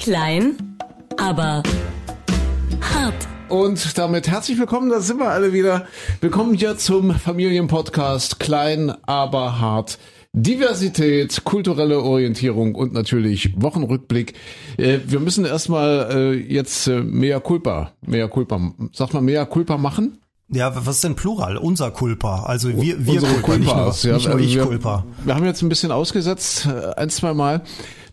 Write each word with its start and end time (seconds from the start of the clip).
Klein, 0.00 0.78
aber 1.18 1.62
hart. 2.80 3.28
Und 3.50 3.98
damit 3.98 4.28
herzlich 4.28 4.58
willkommen, 4.58 4.88
da 4.88 5.00
sind 5.00 5.18
wir 5.18 5.28
alle 5.28 5.52
wieder. 5.52 5.84
Willkommen 6.22 6.54
hier 6.54 6.78
zum 6.78 7.12
Familienpodcast 7.12 8.40
Klein, 8.40 8.94
aber 9.02 9.60
hart. 9.60 9.98
Diversität, 10.32 11.44
kulturelle 11.44 12.00
Orientierung 12.00 12.74
und 12.76 12.94
natürlich 12.94 13.52
Wochenrückblick. 13.60 14.32
Äh, 14.78 15.00
wir 15.06 15.20
müssen 15.20 15.44
erstmal 15.44 16.08
äh, 16.10 16.32
jetzt 16.32 16.86
äh, 16.86 17.02
mehr 17.02 17.40
Culpa, 17.40 17.92
mehr 18.00 18.28
Culpa, 18.28 18.72
sag 18.92 19.12
mal 19.12 19.20
mehr 19.20 19.44
Culpa 19.44 19.76
machen. 19.76 20.16
Ja, 20.48 20.74
was 20.74 20.96
ist 20.96 21.04
denn 21.04 21.14
Plural? 21.14 21.58
Unser 21.58 21.90
Culpa. 21.90 22.44
Also 22.44 22.70
wir, 22.70 23.04
wir 23.04 23.14
Unsere 23.22 23.34
Culpa, 23.42 23.58
nicht 23.58 24.04
nur, 24.04 24.12
ja. 24.12 24.14
nicht 24.14 24.28
nur 24.28 24.40
ich 24.40 24.54
wir, 24.54 24.64
Culpa. 24.64 25.04
Wir 25.26 25.34
haben 25.34 25.44
jetzt 25.44 25.60
ein 25.60 25.68
bisschen 25.68 25.92
ausgesetzt, 25.92 26.66
ein, 26.96 27.10
zwei 27.10 27.34
Mal. 27.34 27.62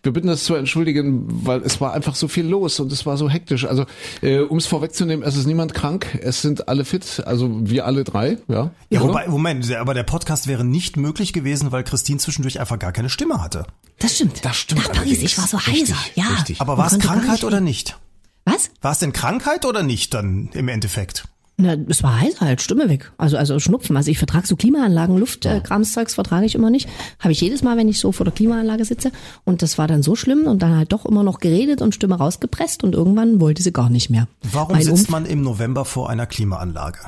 Wir 0.02 0.12
bitten 0.12 0.28
das 0.28 0.44
zu 0.44 0.54
entschuldigen, 0.54 1.26
weil 1.46 1.62
es 1.62 1.80
war 1.80 1.92
einfach 1.92 2.14
so 2.14 2.28
viel 2.28 2.46
los 2.46 2.80
und 2.80 2.92
es 2.92 3.06
war 3.06 3.16
so 3.16 3.28
hektisch. 3.28 3.64
Also, 3.64 3.86
äh, 4.22 4.38
um 4.40 4.58
es 4.58 4.66
vorwegzunehmen, 4.66 5.26
es 5.26 5.36
ist 5.36 5.46
niemand 5.46 5.74
krank, 5.74 6.18
es 6.22 6.42
sind 6.42 6.68
alle 6.68 6.84
fit, 6.84 7.22
also 7.26 7.50
wir 7.68 7.86
alle 7.86 8.04
drei, 8.04 8.38
ja. 8.48 8.70
Ja, 8.90 9.00
Oder? 9.00 9.08
wobei, 9.10 9.28
Moment, 9.28 9.70
aber 9.74 9.94
der 9.94 10.04
Podcast 10.04 10.46
wäre 10.46 10.64
nicht 10.64 10.96
möglich 10.96 11.32
gewesen, 11.32 11.72
weil 11.72 11.84
Christine 11.84 12.18
zwischendurch 12.18 12.60
einfach 12.60 12.78
gar 12.78 12.92
keine 12.92 13.10
Stimme 13.10 13.42
hatte. 13.42 13.66
Das 13.98 14.14
stimmt. 14.14 14.44
Das 14.44 14.56
stimmt 14.56 14.84
Nach 14.86 14.92
Paris, 14.92 15.22
ich 15.22 15.36
war 15.38 15.46
so 15.46 15.56
Richtig, 15.56 15.94
heiser. 15.94 15.96
Ja. 16.14 16.24
richtig. 16.34 16.60
Aber 16.60 16.78
war 16.78 16.86
es 16.86 16.98
Krankheit 16.98 17.32
nicht 17.32 17.44
oder 17.44 17.60
nicht? 17.60 17.98
Was? 18.44 18.70
War 18.80 18.92
es 18.92 18.98
denn 19.00 19.12
Krankheit 19.12 19.64
oder 19.66 19.82
nicht 19.82 20.14
dann 20.14 20.50
im 20.54 20.68
Endeffekt? 20.68 21.24
Na, 21.60 21.74
es 21.88 22.04
war 22.04 22.20
heiß 22.20 22.40
halt, 22.40 22.62
Stimme 22.62 22.88
weg. 22.88 23.10
Also 23.18 23.36
also 23.36 23.58
Schnupfen. 23.58 23.96
Also 23.96 24.12
ich 24.12 24.18
vertrage 24.18 24.46
so 24.46 24.54
Klimaanlagen, 24.54 25.18
Luftkramszeugs 25.18 25.64
äh, 25.64 25.66
Kramszeugs 25.66 26.14
vertrage 26.14 26.46
ich 26.46 26.54
immer 26.54 26.70
nicht. 26.70 26.88
Habe 27.18 27.32
ich 27.32 27.40
jedes 27.40 27.62
Mal, 27.62 27.76
wenn 27.76 27.88
ich 27.88 27.98
so 27.98 28.12
vor 28.12 28.22
der 28.22 28.32
Klimaanlage 28.32 28.84
sitze. 28.84 29.10
Und 29.44 29.60
das 29.62 29.76
war 29.76 29.88
dann 29.88 30.04
so 30.04 30.14
schlimm 30.14 30.46
und 30.46 30.62
dann 30.62 30.76
halt 30.76 30.92
doch 30.92 31.04
immer 31.04 31.24
noch 31.24 31.40
geredet 31.40 31.82
und 31.82 31.96
Stimme 31.96 32.14
rausgepresst 32.14 32.84
und 32.84 32.94
irgendwann 32.94 33.40
wollte 33.40 33.62
sie 33.64 33.72
gar 33.72 33.90
nicht 33.90 34.08
mehr. 34.08 34.28
Warum 34.52 34.74
Mein 34.76 34.82
sitzt 34.84 35.08
Umf- 35.08 35.10
man 35.10 35.26
im 35.26 35.42
November 35.42 35.84
vor 35.84 36.08
einer 36.08 36.26
Klimaanlage? 36.26 36.98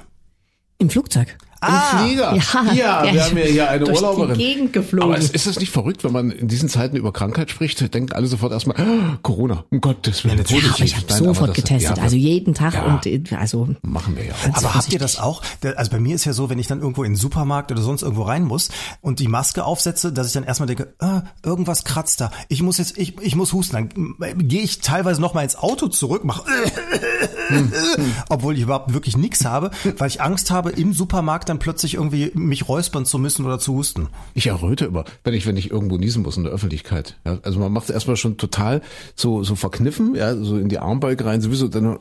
Im 0.79 0.91
Flugzeug. 0.91 1.39
Ah, 1.63 1.99
Flieger. 1.99 2.35
Ja, 2.35 2.73
ja, 2.73 3.05
ja, 3.05 3.13
wir 3.13 3.25
haben 3.25 3.37
ja 3.37 3.45
hier 3.45 3.71
eine 3.71 3.85
durch 3.85 3.99
die 3.99 4.05
Urlauberin. 4.05 4.39
Gegend 4.39 4.73
geflogen. 4.73 5.15
Aber 5.15 5.19
ist 5.19 5.47
das 5.47 5.59
nicht 5.61 5.71
verrückt, 5.71 6.05
wenn 6.05 6.13
man 6.13 6.31
in 6.31 6.49
diesen 6.49 6.69
Zeiten 6.69 6.97
über 6.97 7.13
Krankheit 7.13 7.51
spricht, 7.51 7.93
denken 7.95 8.13
alle 8.15 8.27
sofort 8.27 8.53
erstmal, 8.53 8.77
ah, 8.81 9.19
Corona, 9.23 9.65
um 9.71 9.81
Gottes 9.81 10.25
Willen. 10.25 10.43
ja, 10.49 10.59
aber 10.75 10.85
ich 10.85 10.97
habe 10.97 11.13
sofort 11.13 11.51
das- 11.51 11.57
getestet. 11.57 11.97
ja, 11.99 12.03
also 12.03 12.17
jeden 12.17 12.55
Tag 12.55 12.75
ja. 12.75 12.85
und 12.85 13.05
äh, 13.07 13.23
also 13.39 13.69
machen 13.83 14.17
wir 14.17 14.25
ja. 14.25 14.35
Aber 14.55 14.75
habt 14.75 14.93
ihr 14.93 14.99
das 14.99 15.19
auch? 15.19 15.43
Also 15.77 15.91
bei 15.91 16.01
mir 16.01 16.15
ist 16.15 16.25
ja 16.25 16.33
so, 16.33 16.49
wenn 16.49 16.59
ich 16.59 16.67
dann 16.67 16.81
irgendwo 16.81 17.05
in 17.05 17.13
den 17.13 17.17
Supermarkt 17.19 17.71
oder 17.71 17.83
sonst 17.83 18.03
irgendwo 18.03 18.23
rein 18.23 18.45
muss 18.45 18.71
und 19.03 19.19
die 19.19 19.29
Maske 19.29 19.65
aufsetze, 19.65 20.13
dass 20.13 20.29
ich 20.29 20.33
dann 20.33 20.45
erstmal 20.45 20.67
denke, 20.67 20.95
ah, 20.99 21.23
irgendwas 21.45 21.85
kratzt 21.85 22.21
da. 22.23 22.31
Ich 22.49 22.63
muss 22.63 22.79
jetzt, 22.79 22.97
ich, 22.97 23.21
ich 23.21 23.37
muss 23.37 23.53
husten. 23.53 23.91
Dann 23.91 24.15
äh, 24.27 24.35
gehe 24.35 24.63
ich 24.63 24.81
teilweise 24.81 25.21
noch 25.21 25.35
mal 25.35 25.43
ins 25.43 25.57
Auto 25.57 25.89
zurück, 25.89 26.25
mache, 26.25 26.45
obwohl 28.31 28.55
ich 28.55 28.63
überhaupt 28.63 28.95
wirklich 28.95 29.17
nichts 29.17 29.45
habe, 29.45 29.71
weil 29.99 30.09
ich 30.09 30.21
Angst 30.23 30.51
habe, 30.51 30.71
im 30.71 30.93
Supermarkt 30.93 31.50
dann 31.51 31.59
plötzlich 31.59 31.95
irgendwie 31.95 32.31
mich 32.35 32.69
räuspern 32.69 33.05
zu 33.05 33.19
müssen 33.19 33.45
oder 33.45 33.59
zu 33.59 33.75
husten. 33.75 34.09
Ich 34.35 34.47
erröte 34.47 34.87
immer, 34.87 35.05
wenn 35.25 35.35
ich, 35.35 35.47
wenn 35.47 35.57
ich 35.57 35.71
irgendwo 35.71 35.97
niesen 35.97 36.23
muss 36.23 36.37
in 36.37 36.45
der 36.45 36.53
Öffentlichkeit. 36.53 37.19
Ja, 37.27 37.39
also 37.43 37.61
man 37.61 37.73
macht 37.73 37.85
es 37.85 37.91
erstmal 37.91 38.17
schon 38.17 38.39
total 38.39 38.81
so, 39.15 39.43
so 39.43 39.57
verkniffen, 39.57 40.15
ja, 40.15 40.35
so 40.37 40.57
in 40.57 40.69
die 40.69 40.79
Armbeuge 40.79 41.25
rein, 41.25 41.41
sowieso 41.41 41.69
dann, 41.69 41.99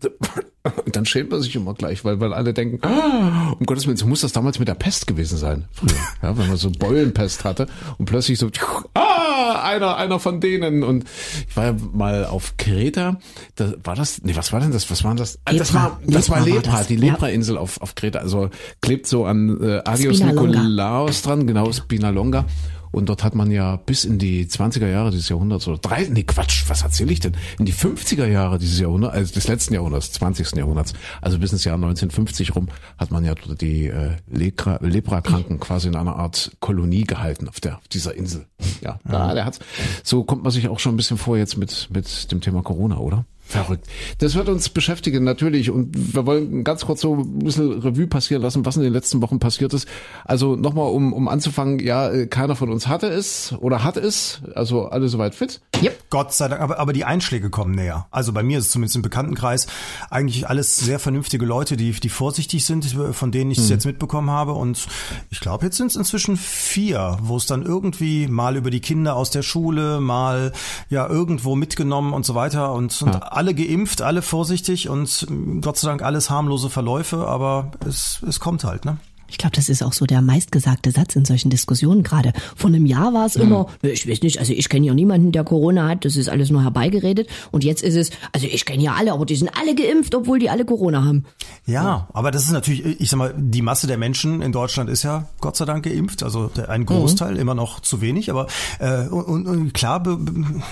und 0.84 0.96
dann 0.96 1.06
schämt 1.06 1.30
man 1.30 1.40
sich 1.42 1.54
immer 1.56 1.74
gleich, 1.74 2.04
weil, 2.04 2.20
weil 2.20 2.32
alle 2.32 2.54
denken, 2.54 2.78
ah, 2.86 3.52
um 3.58 3.66
Gottes 3.66 3.86
Willen, 3.86 3.96
so 3.96 4.06
muss 4.06 4.20
das 4.20 4.32
damals 4.32 4.58
mit 4.58 4.68
der 4.68 4.74
Pest 4.74 5.06
gewesen 5.06 5.38
sein, 5.38 5.64
früher, 5.72 5.90
ja, 6.22 6.36
wenn 6.36 6.48
man 6.48 6.56
so 6.56 6.70
Beulenpest 6.70 7.44
hatte 7.44 7.66
und 7.98 8.06
plötzlich 8.06 8.38
so, 8.38 8.50
ah, 8.94 9.62
einer, 9.62 9.96
einer 9.96 10.18
von 10.20 10.40
denen 10.40 10.82
und 10.82 11.04
ich 11.48 11.56
war 11.56 11.64
ja 11.66 11.76
mal 11.92 12.24
auf 12.24 12.56
Kreta, 12.56 13.18
da 13.56 13.74
war 13.84 13.94
das, 13.94 14.22
nee, 14.22 14.36
was 14.36 14.52
war 14.52 14.60
denn 14.60 14.72
das, 14.72 14.90
was 14.90 15.04
war 15.04 15.10
denn 15.12 15.18
das? 15.18 15.38
Ah, 15.44 15.52
das 15.52 15.72
Lepra. 15.72 15.84
war, 15.84 16.00
das 16.06 16.30
war 16.30 16.40
Lepra 16.40 16.48
war 16.50 16.62
Lepra, 16.62 16.78
das. 16.78 16.86
die. 16.86 16.96
Lepra-Insel 16.96 17.56
auf, 17.58 17.80
auf 17.80 17.94
Kreta, 17.94 18.18
also 18.18 18.50
klebt 18.80 19.06
so 19.06 19.24
an 19.24 19.60
äh, 19.62 19.80
Agios 19.84 20.16
Spinalonga. 20.16 20.62
Nikolaos 20.62 21.22
dran, 21.22 21.46
genau, 21.46 21.72
Spinalonga. 21.72 22.44
Und 22.90 23.08
dort 23.08 23.24
hat 23.24 23.34
man 23.34 23.50
ja 23.50 23.76
bis 23.76 24.04
in 24.04 24.18
die 24.18 24.46
20er 24.46 24.86
Jahre 24.88 25.10
dieses 25.10 25.28
Jahrhunderts 25.28 25.68
oder 25.68 25.78
drei, 25.78 26.06
nee 26.10 26.22
Quatsch, 26.22 26.64
was 26.68 26.82
erzähle 26.82 27.12
ich 27.12 27.20
denn? 27.20 27.36
In 27.58 27.66
die 27.66 27.72
50er 27.74 28.26
Jahre 28.26 28.58
dieses 28.58 28.80
Jahrhunderts, 28.80 29.14
also 29.14 29.34
des 29.34 29.48
letzten 29.48 29.74
Jahrhunderts, 29.74 30.12
20. 30.12 30.52
Jahrhunderts, 30.56 30.94
also 31.20 31.38
bis 31.38 31.52
ins 31.52 31.64
Jahr 31.64 31.74
1950 31.74 32.54
rum, 32.54 32.68
hat 32.98 33.10
man 33.10 33.24
ja 33.24 33.34
die 33.60 33.86
äh, 33.86 34.12
Lepra- 34.32 34.84
Leprakranken 34.84 35.60
quasi 35.60 35.88
in 35.88 35.96
einer 35.96 36.16
Art 36.16 36.52
Kolonie 36.60 37.04
gehalten 37.04 37.48
auf 37.48 37.60
der 37.60 37.76
auf 37.76 37.88
dieser 37.88 38.14
Insel. 38.14 38.46
Ja, 38.80 38.98
da, 39.04 39.34
der 39.34 39.44
hat's. 39.44 39.58
So 40.02 40.24
kommt 40.24 40.42
man 40.42 40.52
sich 40.52 40.68
auch 40.68 40.78
schon 40.78 40.94
ein 40.94 40.96
bisschen 40.96 41.18
vor 41.18 41.36
jetzt 41.36 41.56
mit 41.56 41.88
mit 41.92 42.30
dem 42.32 42.40
Thema 42.40 42.62
Corona, 42.62 42.98
oder? 42.98 43.24
Verrückt. 43.48 43.86
Das 44.18 44.34
wird 44.34 44.50
uns 44.50 44.68
beschäftigen, 44.68 45.24
natürlich. 45.24 45.70
Und 45.70 46.14
wir 46.14 46.26
wollen 46.26 46.64
ganz 46.64 46.84
kurz 46.84 47.00
so 47.00 47.14
ein 47.14 47.38
bisschen 47.38 47.80
Revue 47.80 48.06
passieren 48.06 48.42
lassen, 48.42 48.66
was 48.66 48.76
in 48.76 48.82
den 48.82 48.92
letzten 48.92 49.22
Wochen 49.22 49.38
passiert 49.38 49.72
ist. 49.72 49.88
Also 50.26 50.54
nochmal, 50.54 50.90
um, 50.90 51.14
um 51.14 51.28
anzufangen, 51.28 51.78
ja, 51.78 52.10
äh, 52.10 52.26
keiner 52.26 52.56
von 52.56 52.70
uns 52.70 52.88
hatte 52.88 53.06
es 53.06 53.54
oder 53.58 53.84
hat 53.84 53.96
es. 53.96 54.42
Also 54.54 54.88
alle 54.88 55.08
soweit 55.08 55.34
fit. 55.34 55.62
Gott 56.10 56.34
sei 56.34 56.48
Dank, 56.48 56.60
aber, 56.60 56.78
aber 56.78 56.92
die 56.92 57.06
Einschläge 57.06 57.48
kommen 57.48 57.74
näher. 57.74 58.06
Also 58.10 58.34
bei 58.34 58.42
mir 58.42 58.58
ist 58.58 58.66
es 58.66 58.72
zumindest 58.72 58.96
im 58.96 59.02
Bekanntenkreis 59.02 59.66
eigentlich 60.10 60.46
alles 60.46 60.76
sehr 60.76 60.98
vernünftige 60.98 61.46
Leute, 61.46 61.78
die, 61.78 61.92
die 61.92 62.08
vorsichtig 62.10 62.66
sind, 62.66 62.84
von 63.12 63.32
denen 63.32 63.50
ich 63.50 63.56
es 63.56 63.70
jetzt 63.70 63.86
mitbekommen 63.86 64.30
habe. 64.30 64.52
Und 64.52 64.88
ich 65.30 65.40
glaube, 65.40 65.64
jetzt 65.64 65.78
sind 65.78 65.86
es 65.86 65.96
inzwischen 65.96 66.36
vier, 66.36 67.16
wo 67.22 67.38
es 67.38 67.46
dann 67.46 67.62
irgendwie 67.62 68.26
mal 68.28 68.56
über 68.56 68.70
die 68.70 68.80
Kinder 68.80 69.16
aus 69.16 69.30
der 69.30 69.42
Schule, 69.42 70.00
mal 70.00 70.52
ja 70.90 71.08
irgendwo 71.08 71.56
mitgenommen 71.56 72.12
und 72.12 72.26
so 72.26 72.34
weiter. 72.34 72.74
Und, 72.74 73.00
und 73.00 73.14
alle 73.38 73.54
geimpft, 73.54 74.02
alle 74.02 74.20
vorsichtig 74.20 74.88
und 74.88 75.26
mm, 75.30 75.60
Gott 75.60 75.76
sei 75.76 75.88
Dank 75.88 76.02
alles 76.02 76.28
harmlose 76.28 76.70
Verläufe, 76.70 77.28
aber 77.28 77.70
es, 77.86 78.20
es 78.28 78.40
kommt 78.40 78.64
halt, 78.64 78.84
ne? 78.84 78.98
Ich 79.28 79.38
glaube, 79.38 79.54
das 79.56 79.68
ist 79.68 79.82
auch 79.82 79.92
so 79.92 80.06
der 80.06 80.22
meistgesagte 80.22 80.90
Satz 80.90 81.16
in 81.16 81.24
solchen 81.24 81.50
Diskussionen 81.50 82.02
gerade. 82.02 82.32
Vor 82.56 82.68
einem 82.68 82.86
Jahr 82.86 83.12
war 83.14 83.26
es 83.26 83.34
Hm. 83.34 83.42
immer, 83.42 83.66
ich 83.82 84.08
weiß 84.08 84.22
nicht, 84.22 84.38
also 84.38 84.52
ich 84.52 84.68
kenne 84.68 84.86
ja 84.86 84.94
niemanden, 84.94 85.32
der 85.32 85.44
Corona 85.44 85.88
hat, 85.88 86.04
das 86.04 86.16
ist 86.16 86.28
alles 86.28 86.50
nur 86.50 86.62
herbeigeredet. 86.62 87.28
Und 87.50 87.64
jetzt 87.64 87.82
ist 87.82 87.94
es, 87.94 88.10
also 88.32 88.46
ich 88.46 88.64
kenne 88.64 88.82
ja 88.82 88.94
alle, 88.94 89.12
aber 89.12 89.26
die 89.26 89.36
sind 89.36 89.50
alle 89.58 89.74
geimpft, 89.74 90.14
obwohl 90.14 90.38
die 90.38 90.50
alle 90.50 90.64
Corona 90.64 91.04
haben. 91.04 91.24
Ja, 91.66 92.08
aber 92.12 92.30
das 92.30 92.44
ist 92.44 92.52
natürlich, 92.52 93.00
ich 93.00 93.10
sag 93.10 93.18
mal, 93.18 93.34
die 93.36 93.62
Masse 93.62 93.86
der 93.86 93.98
Menschen 93.98 94.42
in 94.42 94.52
Deutschland 94.52 94.90
ist 94.90 95.02
ja 95.02 95.28
Gott 95.40 95.56
sei 95.56 95.64
Dank 95.64 95.84
geimpft, 95.84 96.22
also 96.22 96.50
ein 96.66 96.86
Großteil, 96.86 97.36
immer 97.36 97.54
noch 97.54 97.80
zu 97.80 98.00
wenig, 98.00 98.30
aber 98.30 98.46
äh, 98.78 99.06
und, 99.08 99.46
und, 99.46 99.74
klar, 99.74 100.02
be, 100.02 100.16
be, 100.16 100.62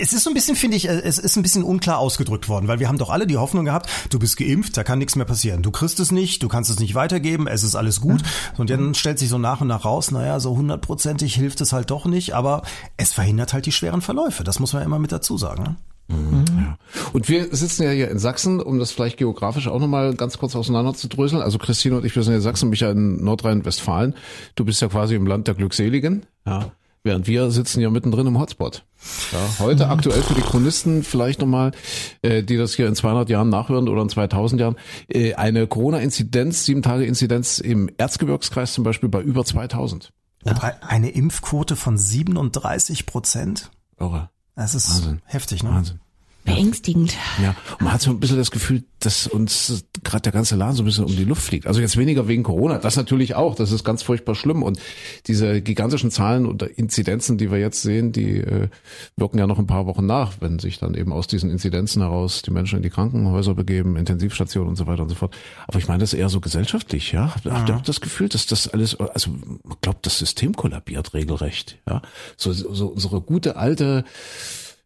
es 0.00 0.12
ist 0.12 0.24
so 0.24 0.30
ein 0.30 0.34
bisschen, 0.34 0.56
finde 0.56 0.76
ich, 0.76 0.88
es 0.88 1.18
ist 1.18 1.36
ein 1.36 1.42
bisschen 1.42 1.62
unklar 1.64 1.98
ausgedrückt 1.98 2.48
worden, 2.48 2.68
weil 2.68 2.78
wir 2.78 2.88
haben 2.88 2.98
doch 2.98 3.10
alle 3.10 3.26
die 3.26 3.36
Hoffnung 3.36 3.64
gehabt, 3.64 3.88
du 4.10 4.18
bist 4.18 4.36
geimpft, 4.36 4.76
da 4.76 4.84
kann 4.84 4.98
nichts 4.98 5.16
mehr 5.16 5.26
passieren. 5.26 5.62
Du 5.62 5.70
kriegst 5.70 6.00
es 6.00 6.12
nicht, 6.12 6.42
du 6.42 6.48
kannst 6.48 6.70
es 6.70 6.78
nicht 6.78 6.94
weitergeben, 6.94 7.46
es 7.46 7.62
ist 7.64 7.74
alles 7.80 8.00
gut. 8.00 8.22
Und 8.56 8.70
dann 8.70 8.94
stellt 8.94 9.18
sich 9.18 9.28
so 9.28 9.38
nach 9.38 9.60
und 9.60 9.68
nach 9.68 9.84
raus, 9.84 10.10
naja, 10.12 10.38
so 10.38 10.56
hundertprozentig 10.56 11.34
hilft 11.34 11.60
es 11.60 11.72
halt 11.72 11.90
doch 11.90 12.04
nicht, 12.04 12.34
aber 12.34 12.62
es 12.96 13.12
verhindert 13.12 13.52
halt 13.52 13.66
die 13.66 13.72
schweren 13.72 14.02
Verläufe. 14.02 14.44
Das 14.44 14.60
muss 14.60 14.72
man 14.72 14.84
immer 14.84 14.98
mit 14.98 15.10
dazu 15.10 15.36
sagen. 15.36 15.62
Ne? 15.62 15.76
Ja. 16.10 16.78
Und 17.12 17.28
wir 17.28 17.54
sitzen 17.54 17.84
ja 17.84 17.90
hier 17.90 18.10
in 18.10 18.18
Sachsen, 18.18 18.60
um 18.60 18.78
das 18.78 18.90
vielleicht 18.92 19.16
geografisch 19.16 19.68
auch 19.68 19.78
nochmal 19.78 20.14
ganz 20.14 20.38
kurz 20.38 20.56
auseinander 20.56 20.94
zu 20.94 21.08
dröseln. 21.08 21.42
Also 21.42 21.58
Christine 21.58 21.96
und 21.96 22.04
ich, 22.04 22.14
wir 22.14 22.22
sind 22.22 22.34
in 22.34 22.40
Sachsen, 22.40 22.68
mich 22.68 22.80
ja 22.80 22.90
in 22.90 23.22
Nordrhein-Westfalen. 23.24 24.14
Du 24.54 24.64
bist 24.64 24.82
ja 24.82 24.88
quasi 24.88 25.14
im 25.14 25.26
Land 25.26 25.46
der 25.46 25.54
Glückseligen. 25.54 26.26
Ja. 26.46 26.72
Während 27.02 27.26
wir 27.26 27.50
sitzen 27.50 27.80
ja 27.80 27.88
mittendrin 27.88 28.26
im 28.26 28.38
Hotspot. 28.38 28.84
Ja, 29.32 29.38
heute 29.58 29.88
aktuell 29.88 30.20
für 30.22 30.34
die 30.34 30.42
Chronisten 30.42 31.02
vielleicht 31.02 31.40
nochmal, 31.40 31.72
äh, 32.20 32.42
die 32.42 32.58
das 32.58 32.74
hier 32.74 32.86
in 32.88 32.94
200 32.94 33.30
Jahren 33.30 33.48
nachhören 33.48 33.88
oder 33.88 34.02
in 34.02 34.10
2000 34.10 34.60
Jahren, 34.60 34.76
äh, 35.08 35.32
eine 35.34 35.66
Corona-Inzidenz, 35.66 36.66
sieben 36.66 36.82
Tage 36.82 37.06
Inzidenz 37.06 37.58
im 37.58 37.90
Erzgebirgskreis 37.96 38.74
zum 38.74 38.84
Beispiel 38.84 39.08
bei 39.08 39.22
über 39.22 39.44
2000. 39.46 40.12
Und 40.44 40.62
ein- 40.62 40.82
eine 40.82 41.10
Impfquote 41.10 41.74
von 41.76 41.96
37 41.96 43.06
Prozent. 43.06 43.70
Irre. 43.98 44.28
Das 44.54 44.74
ist 44.74 44.90
Wahnsinn. 44.90 45.22
heftig, 45.24 45.62
ne? 45.62 45.70
Wahnsinn. 45.70 46.00
Beängstigend. 46.44 47.14
Ja, 47.42 47.54
und 47.72 47.82
man 47.82 47.92
hat 47.92 48.00
so 48.00 48.10
ein 48.10 48.18
bisschen 48.18 48.38
das 48.38 48.50
Gefühl, 48.50 48.82
dass 48.98 49.26
uns 49.26 49.84
gerade 50.02 50.22
der 50.22 50.32
ganze 50.32 50.56
Laden 50.56 50.74
so 50.74 50.82
ein 50.82 50.86
bisschen 50.86 51.04
um 51.04 51.14
die 51.14 51.24
Luft 51.24 51.42
fliegt. 51.42 51.66
Also 51.66 51.80
jetzt 51.80 51.96
weniger 51.96 52.28
wegen 52.28 52.42
Corona, 52.42 52.78
das 52.78 52.96
natürlich 52.96 53.34
auch, 53.34 53.54
das 53.54 53.72
ist 53.72 53.84
ganz 53.84 54.02
furchtbar 54.02 54.34
schlimm. 54.34 54.62
Und 54.62 54.78
diese 55.26 55.60
gigantischen 55.60 56.10
Zahlen 56.10 56.46
oder 56.46 56.78
Inzidenzen, 56.78 57.36
die 57.36 57.50
wir 57.50 57.58
jetzt 57.58 57.82
sehen, 57.82 58.12
die 58.12 58.38
äh, 58.38 58.68
wirken 59.16 59.38
ja 59.38 59.46
noch 59.46 59.58
ein 59.58 59.66
paar 59.66 59.86
Wochen 59.86 60.06
nach, 60.06 60.34
wenn 60.40 60.58
sich 60.58 60.78
dann 60.78 60.94
eben 60.94 61.12
aus 61.12 61.26
diesen 61.26 61.50
Inzidenzen 61.50 62.02
heraus 62.02 62.42
die 62.42 62.50
Menschen 62.50 62.76
in 62.76 62.82
die 62.82 62.90
Krankenhäuser 62.90 63.54
begeben, 63.54 63.96
Intensivstationen 63.96 64.70
und 64.70 64.76
so 64.76 64.86
weiter 64.86 65.02
und 65.02 65.10
so 65.10 65.14
fort. 65.14 65.36
Aber 65.66 65.78
ich 65.78 65.88
meine 65.88 66.00
das 66.00 66.14
eher 66.14 66.30
so 66.30 66.40
gesellschaftlich, 66.40 67.12
ja. 67.12 67.34
Habt, 67.34 67.46
habt 67.46 67.68
ihr 67.68 67.76
auch 67.76 67.82
das 67.82 68.00
Gefühl, 68.00 68.28
dass 68.28 68.46
das 68.46 68.68
alles, 68.68 68.98
also 68.98 69.30
man 69.30 69.76
glaubt, 69.80 70.06
das 70.06 70.18
System 70.18 70.54
kollabiert 70.54 71.14
regelrecht, 71.14 71.78
ja. 71.88 72.00
So, 72.36 72.52
so 72.52 72.86
unsere 72.86 73.20
gute 73.20 73.56
alte 73.56 74.04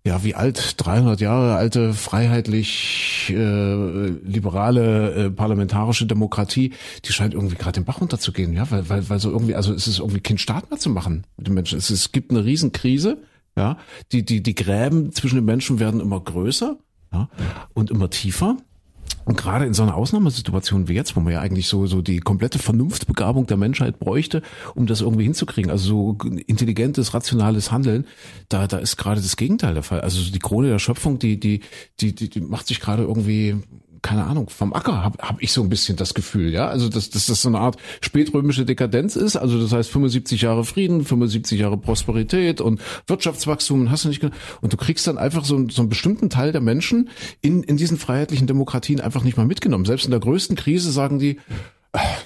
ja, 0.06 0.22
wie 0.22 0.34
alt, 0.34 0.74
300 0.76 1.20
Jahre 1.20 1.54
alte, 1.54 1.94
freiheitlich 1.94 3.32
äh, 3.34 4.08
liberale 4.22 5.14
äh, 5.14 5.30
parlamentarische 5.30 6.04
Demokratie, 6.04 6.74
die 7.06 7.12
scheint 7.12 7.32
irgendwie 7.32 7.56
gerade 7.56 7.80
den 7.80 7.86
Bach 7.86 8.02
runterzugehen, 8.02 8.52
ja, 8.52 8.70
weil, 8.70 8.88
weil, 8.90 9.08
weil 9.08 9.18
so 9.18 9.30
irgendwie, 9.30 9.54
also 9.54 9.72
es 9.72 9.86
ist 9.86 10.00
irgendwie 10.00 10.20
kein 10.20 10.36
Staat 10.36 10.70
mehr 10.70 10.78
zu 10.78 10.90
machen 10.90 11.24
mit 11.38 11.46
den 11.46 11.54
Menschen. 11.54 11.78
Es, 11.78 11.88
es 11.88 12.12
gibt 12.12 12.30
eine 12.30 12.44
Riesenkrise, 12.44 13.18
Ja, 13.56 13.78
die, 14.12 14.24
die, 14.24 14.42
die 14.42 14.54
Gräben 14.54 15.12
zwischen 15.12 15.36
den 15.36 15.44
Menschen 15.46 15.78
werden 15.78 16.00
immer 16.00 16.20
größer 16.20 16.76
ja, 17.12 17.30
und 17.72 17.90
immer 17.90 18.10
tiefer. 18.10 18.58
Und 19.24 19.36
gerade 19.36 19.64
in 19.64 19.74
so 19.74 19.82
einer 19.82 19.94
Ausnahmesituation 19.94 20.88
wie 20.88 20.94
jetzt, 20.94 21.16
wo 21.16 21.20
man 21.20 21.32
ja 21.32 21.40
eigentlich 21.40 21.68
so, 21.68 21.86
so 21.86 22.02
die 22.02 22.20
komplette 22.20 22.58
Vernunftbegabung 22.58 23.46
der 23.46 23.56
Menschheit 23.56 23.98
bräuchte, 23.98 24.42
um 24.74 24.86
das 24.86 25.00
irgendwie 25.00 25.24
hinzukriegen, 25.24 25.70
also 25.70 26.16
so 26.18 26.28
intelligentes, 26.46 27.14
rationales 27.14 27.72
Handeln, 27.72 28.06
da, 28.48 28.66
da 28.66 28.78
ist 28.78 28.96
gerade 28.96 29.20
das 29.20 29.36
Gegenteil 29.36 29.74
der 29.74 29.82
Fall. 29.82 30.00
Also 30.00 30.30
die 30.30 30.38
Krone 30.38 30.68
der 30.68 30.78
Schöpfung, 30.78 31.18
die, 31.18 31.40
die, 31.40 31.60
die, 32.00 32.14
die, 32.14 32.28
die 32.28 32.40
macht 32.40 32.66
sich 32.66 32.80
gerade 32.80 33.02
irgendwie 33.02 33.56
keine 34.04 34.24
Ahnung, 34.24 34.50
vom 34.50 34.74
Acker 34.74 35.02
habe 35.02 35.16
hab 35.22 35.42
ich 35.42 35.50
so 35.50 35.62
ein 35.62 35.70
bisschen 35.70 35.96
das 35.96 36.12
Gefühl, 36.12 36.52
ja. 36.52 36.68
Also 36.68 36.90
dass, 36.90 37.08
dass 37.08 37.24
das 37.26 37.40
so 37.40 37.48
eine 37.48 37.58
Art 37.58 37.78
spätrömische 38.02 38.66
Dekadenz 38.66 39.16
ist. 39.16 39.34
Also 39.36 39.58
das 39.58 39.72
heißt 39.72 39.90
75 39.90 40.42
Jahre 40.42 40.64
Frieden, 40.64 41.06
75 41.06 41.58
Jahre 41.58 41.78
Prosperität 41.78 42.60
und 42.60 42.82
Wirtschaftswachstum, 43.06 43.90
hast 43.90 44.04
du 44.04 44.10
nicht 44.10 44.22
Und 44.60 44.72
du 44.72 44.76
kriegst 44.76 45.06
dann 45.06 45.16
einfach 45.16 45.46
so, 45.46 45.66
so 45.70 45.80
einen 45.80 45.88
bestimmten 45.88 46.28
Teil 46.28 46.52
der 46.52 46.60
Menschen 46.60 47.08
in, 47.40 47.62
in 47.62 47.78
diesen 47.78 47.96
freiheitlichen 47.96 48.46
Demokratien 48.46 49.00
einfach 49.00 49.24
nicht 49.24 49.38
mal 49.38 49.46
mitgenommen. 49.46 49.86
Selbst 49.86 50.04
in 50.04 50.10
der 50.10 50.20
größten 50.20 50.54
Krise 50.54 50.92
sagen 50.92 51.18
die, 51.18 51.40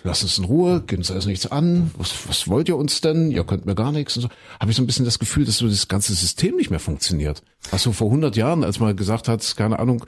lass 0.03 0.23
uns 0.23 0.39
in 0.39 0.45
Ruhe, 0.45 0.83
geht 0.87 0.99
uns 0.99 1.11
alles 1.11 1.27
nichts 1.27 1.47
an, 1.47 1.91
was, 1.97 2.29
was 2.29 2.49
wollt 2.49 2.69
ihr 2.69 2.77
uns 2.77 3.01
denn? 3.01 3.31
Ihr 3.31 3.45
könnt 3.45 3.67
mir 3.67 3.75
gar 3.75 3.93
nichts 3.93 4.17
und 4.17 4.23
so. 4.23 4.29
Habe 4.61 4.71
ich 4.71 4.77
so 4.77 4.83
ein 4.83 4.87
bisschen 4.87 5.05
das 5.05 5.19
Gefühl, 5.19 5.45
dass 5.45 5.59
so 5.59 5.69
das 5.69 5.89
ganze 5.89 6.15
System 6.15 6.57
nicht 6.57 6.71
mehr 6.71 6.81
funktioniert. 6.81 7.43
Was 7.71 7.83
so 7.83 7.93
vor 7.93 8.07
100 8.09 8.37
Jahren, 8.37 8.65
als 8.65 8.81
man 8.81 8.97
gesagt 8.97 9.29
hat, 9.29 9.57
keine 9.57 9.79
Ahnung, 9.79 10.05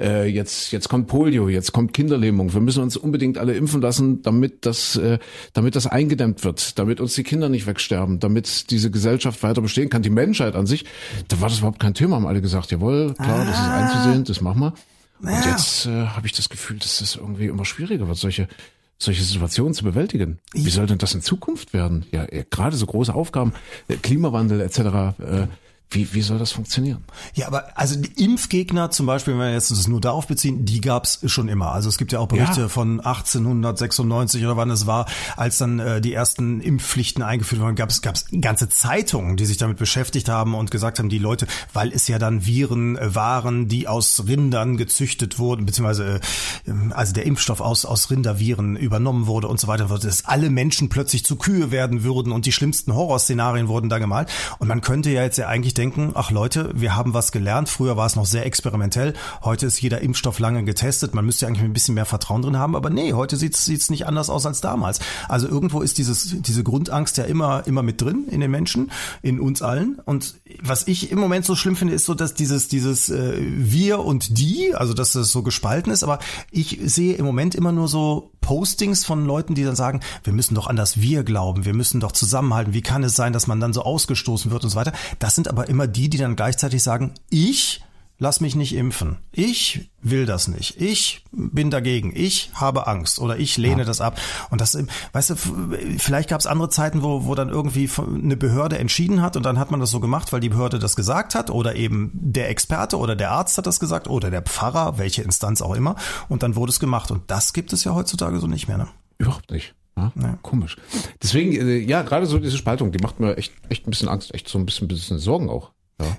äh, 0.00 0.26
jetzt, 0.26 0.72
jetzt 0.72 0.88
kommt 0.88 1.06
Polio, 1.06 1.48
jetzt 1.48 1.72
kommt 1.72 1.92
Kinderlähmung, 1.92 2.52
wir 2.54 2.60
müssen 2.60 2.82
uns 2.82 2.96
unbedingt 2.96 3.38
alle 3.38 3.54
impfen 3.54 3.80
lassen, 3.80 4.22
damit 4.22 4.66
das, 4.66 4.96
äh, 4.96 5.18
damit 5.52 5.76
das 5.76 5.86
eingedämmt 5.86 6.44
wird, 6.44 6.78
damit 6.78 7.00
uns 7.00 7.14
die 7.14 7.22
Kinder 7.22 7.48
nicht 7.48 7.66
wegsterben, 7.66 8.18
damit 8.18 8.70
diese 8.70 8.90
Gesellschaft 8.90 9.42
weiter 9.42 9.60
bestehen 9.60 9.90
kann, 9.90 10.02
die 10.02 10.10
Menschheit 10.10 10.56
an 10.56 10.66
sich, 10.66 10.84
da 11.28 11.40
war 11.40 11.48
das 11.48 11.58
überhaupt 11.58 11.80
kein 11.80 11.94
Thema, 11.94 12.16
haben 12.16 12.26
alle 12.26 12.40
gesagt, 12.40 12.72
jawohl, 12.72 13.14
klar, 13.14 13.40
ah. 13.40 13.44
das 13.44 13.54
ist 13.54 13.60
ah. 13.60 13.76
einzusehen, 13.76 14.24
das 14.24 14.40
machen 14.40 14.60
wir. 14.60 14.74
Und 15.20 15.30
ja. 15.30 15.50
jetzt 15.52 15.86
äh, 15.86 16.06
habe 16.06 16.26
ich 16.26 16.32
das 16.32 16.48
Gefühl, 16.48 16.78
dass 16.78 16.98
das 16.98 17.16
irgendwie 17.16 17.46
immer 17.46 17.64
schwieriger 17.64 18.08
wird, 18.08 18.18
solche 18.18 18.48
solche 18.98 19.22
Situationen 19.22 19.74
zu 19.74 19.84
bewältigen. 19.84 20.38
Wie 20.52 20.70
soll 20.70 20.86
denn 20.86 20.98
das 20.98 21.14
in 21.14 21.22
Zukunft 21.22 21.72
werden? 21.72 22.06
Ja, 22.12 22.26
gerade 22.50 22.76
so 22.76 22.86
große 22.86 23.14
Aufgaben, 23.14 23.52
äh, 23.88 23.96
Klimawandel 23.96 24.60
etc. 24.60 25.16
Wie, 25.94 26.12
wie 26.12 26.22
soll 26.22 26.38
das 26.38 26.52
funktionieren? 26.52 27.04
Ja, 27.34 27.46
aber 27.46 27.78
also 27.78 27.96
die 27.96 28.22
Impfgegner 28.22 28.90
zum 28.90 29.06
Beispiel, 29.06 29.34
wenn 29.34 29.40
wir 29.40 29.52
jetzt 29.52 29.70
das 29.70 29.86
nur 29.86 30.00
darauf 30.00 30.26
beziehen, 30.26 30.64
die 30.64 30.80
gab's 30.80 31.20
schon 31.26 31.48
immer. 31.48 31.72
Also 31.72 31.88
es 31.88 31.98
gibt 31.98 32.12
ja 32.12 32.18
auch 32.18 32.28
Berichte 32.28 32.62
ja. 32.62 32.68
von 32.68 33.00
1896 33.00 34.44
oder 34.44 34.56
wann 34.56 34.70
es 34.70 34.86
war, 34.86 35.06
als 35.36 35.58
dann 35.58 35.78
äh, 35.78 36.00
die 36.00 36.12
ersten 36.12 36.60
Impfpflichten 36.60 37.22
eingeführt 37.22 37.60
wurden, 37.60 37.76
gab's 37.76 38.02
gab's 38.02 38.26
ganze 38.40 38.68
Zeitungen, 38.68 39.36
die 39.36 39.46
sich 39.46 39.56
damit 39.56 39.76
beschäftigt 39.76 40.28
haben 40.28 40.54
und 40.54 40.70
gesagt 40.70 40.98
haben, 40.98 41.08
die 41.08 41.18
Leute, 41.18 41.46
weil 41.72 41.92
es 41.92 42.08
ja 42.08 42.18
dann 42.18 42.44
Viren 42.44 42.96
äh, 42.96 43.14
waren, 43.14 43.68
die 43.68 43.86
aus 43.86 44.24
Rindern 44.26 44.76
gezüchtet 44.76 45.38
wurden, 45.38 45.66
beziehungsweise 45.66 46.20
äh, 46.66 46.72
also 46.90 47.12
der 47.12 47.24
Impfstoff 47.24 47.60
aus, 47.60 47.84
aus 47.84 48.10
Rinderviren 48.10 48.76
übernommen 48.76 49.26
wurde 49.26 49.48
und 49.48 49.60
so 49.60 49.68
weiter, 49.68 49.86
dass 49.86 50.24
alle 50.24 50.50
Menschen 50.50 50.88
plötzlich 50.88 51.24
zu 51.24 51.36
Kühe 51.36 51.70
werden 51.70 52.02
würden 52.02 52.32
und 52.32 52.46
die 52.46 52.52
schlimmsten 52.52 52.94
Horrorszenarien 52.94 53.68
wurden 53.68 53.88
da 53.88 53.98
gemalt. 53.98 54.28
Und 54.58 54.68
man 54.68 54.80
könnte 54.80 55.10
ja 55.10 55.22
jetzt 55.22 55.38
ja 55.38 55.48
eigentlich 55.48 55.74
denken, 55.74 55.83
denken, 55.84 56.12
ach 56.14 56.30
Leute, 56.30 56.70
wir 56.74 56.96
haben 56.96 57.12
was 57.12 57.30
gelernt. 57.30 57.68
Früher 57.68 57.94
war 57.94 58.06
es 58.06 58.16
noch 58.16 58.24
sehr 58.24 58.46
experimentell. 58.46 59.12
Heute 59.42 59.66
ist 59.66 59.82
jeder 59.82 60.00
Impfstoff 60.00 60.38
lange 60.38 60.64
getestet. 60.64 61.14
Man 61.14 61.26
müsste 61.26 61.46
eigentlich 61.46 61.62
ein 61.62 61.74
bisschen 61.74 61.94
mehr 61.94 62.06
Vertrauen 62.06 62.40
drin 62.40 62.58
haben. 62.58 62.74
Aber 62.74 62.88
nee, 62.88 63.12
heute 63.12 63.36
sieht 63.36 63.54
es 63.54 63.90
nicht 63.90 64.06
anders 64.06 64.30
aus 64.30 64.46
als 64.46 64.62
damals. 64.62 65.00
Also 65.28 65.46
irgendwo 65.46 65.82
ist 65.82 65.98
dieses, 65.98 66.40
diese 66.40 66.64
Grundangst 66.64 67.18
ja 67.18 67.24
immer, 67.24 67.66
immer 67.66 67.82
mit 67.82 68.00
drin 68.00 68.24
in 68.30 68.40
den 68.40 68.50
Menschen, 68.50 68.92
in 69.20 69.38
uns 69.38 69.60
allen. 69.60 70.00
Und 70.06 70.36
was 70.62 70.88
ich 70.88 71.10
im 71.10 71.18
Moment 71.18 71.44
so 71.44 71.54
schlimm 71.54 71.76
finde, 71.76 71.92
ist 71.92 72.06
so, 72.06 72.14
dass 72.14 72.32
dieses, 72.32 72.68
dieses 72.68 73.10
äh, 73.10 73.36
Wir 73.38 73.98
und 73.98 74.38
die, 74.38 74.74
also 74.74 74.94
dass 74.94 75.12
das 75.12 75.32
so 75.32 75.42
gespalten 75.42 75.92
ist. 75.92 76.02
Aber 76.02 76.18
ich 76.50 76.78
sehe 76.82 77.14
im 77.14 77.26
Moment 77.26 77.54
immer 77.54 77.72
nur 77.72 77.88
so 77.88 78.32
Postings 78.44 79.06
von 79.06 79.24
Leuten, 79.24 79.54
die 79.54 79.64
dann 79.64 79.74
sagen, 79.74 80.00
wir 80.22 80.34
müssen 80.34 80.54
doch 80.54 80.66
an 80.66 80.76
das 80.76 81.00
Wir 81.00 81.24
glauben, 81.24 81.64
wir 81.64 81.72
müssen 81.72 81.98
doch 81.98 82.12
zusammenhalten, 82.12 82.74
wie 82.74 82.82
kann 82.82 83.02
es 83.02 83.16
sein, 83.16 83.32
dass 83.32 83.46
man 83.46 83.58
dann 83.58 83.72
so 83.72 83.82
ausgestoßen 83.82 84.50
wird 84.50 84.64
und 84.64 84.70
so 84.70 84.76
weiter. 84.76 84.92
Das 85.18 85.34
sind 85.34 85.48
aber 85.48 85.70
immer 85.70 85.86
die, 85.86 86.10
die 86.10 86.18
dann 86.18 86.36
gleichzeitig 86.36 86.82
sagen, 86.82 87.14
ich 87.30 87.82
lass 88.24 88.40
mich 88.40 88.56
nicht 88.56 88.74
impfen. 88.74 89.18
Ich 89.32 89.90
will 90.00 90.24
das 90.24 90.48
nicht. 90.48 90.80
Ich 90.80 91.22
bin 91.30 91.70
dagegen. 91.70 92.10
Ich 92.16 92.50
habe 92.54 92.86
Angst 92.86 93.18
oder 93.18 93.38
ich 93.38 93.58
lehne 93.58 93.82
ja. 93.82 93.84
das 93.84 94.00
ab. 94.00 94.18
Und 94.48 94.62
das, 94.62 94.78
weißt 95.12 95.30
du, 95.30 95.36
vielleicht 95.98 96.30
gab 96.30 96.40
es 96.40 96.46
andere 96.46 96.70
Zeiten, 96.70 97.02
wo, 97.02 97.26
wo 97.26 97.34
dann 97.34 97.50
irgendwie 97.50 97.88
eine 97.98 98.38
Behörde 98.38 98.78
entschieden 98.78 99.20
hat 99.20 99.36
und 99.36 99.44
dann 99.44 99.58
hat 99.58 99.70
man 99.70 99.78
das 99.78 99.90
so 99.90 100.00
gemacht, 100.00 100.32
weil 100.32 100.40
die 100.40 100.48
Behörde 100.48 100.78
das 100.78 100.96
gesagt 100.96 101.34
hat 101.34 101.50
oder 101.50 101.76
eben 101.76 102.12
der 102.14 102.48
Experte 102.48 102.96
oder 102.96 103.14
der 103.14 103.30
Arzt 103.30 103.58
hat 103.58 103.66
das 103.66 103.78
gesagt 103.78 104.08
oder 104.08 104.30
der 104.30 104.40
Pfarrer, 104.40 104.96
welche 104.96 105.20
Instanz 105.20 105.60
auch 105.60 105.74
immer. 105.74 105.94
Und 106.30 106.42
dann 106.42 106.56
wurde 106.56 106.70
es 106.70 106.80
gemacht. 106.80 107.10
Und 107.10 107.30
das 107.30 107.52
gibt 107.52 107.74
es 107.74 107.84
ja 107.84 107.94
heutzutage 107.94 108.40
so 108.40 108.46
nicht 108.46 108.68
mehr. 108.68 108.78
Ne? 108.78 108.88
Überhaupt 109.18 109.50
nicht. 109.50 109.74
Ja, 109.98 110.12
ja. 110.16 110.38
Komisch. 110.40 110.78
Deswegen, 111.22 111.52
äh, 111.52 111.76
ja, 111.76 112.00
gerade 112.00 112.24
so 112.24 112.38
diese 112.38 112.56
Spaltung, 112.56 112.90
die 112.90 113.02
macht 113.02 113.20
mir 113.20 113.36
echt, 113.36 113.52
echt 113.68 113.86
ein 113.86 113.90
bisschen 113.90 114.08
Angst, 114.08 114.32
echt 114.32 114.48
so 114.48 114.58
ein 114.58 114.64
bisschen, 114.64 114.88
bisschen 114.88 115.18
Sorgen 115.18 115.50
auch. 115.50 115.72
Ja. 116.00 116.16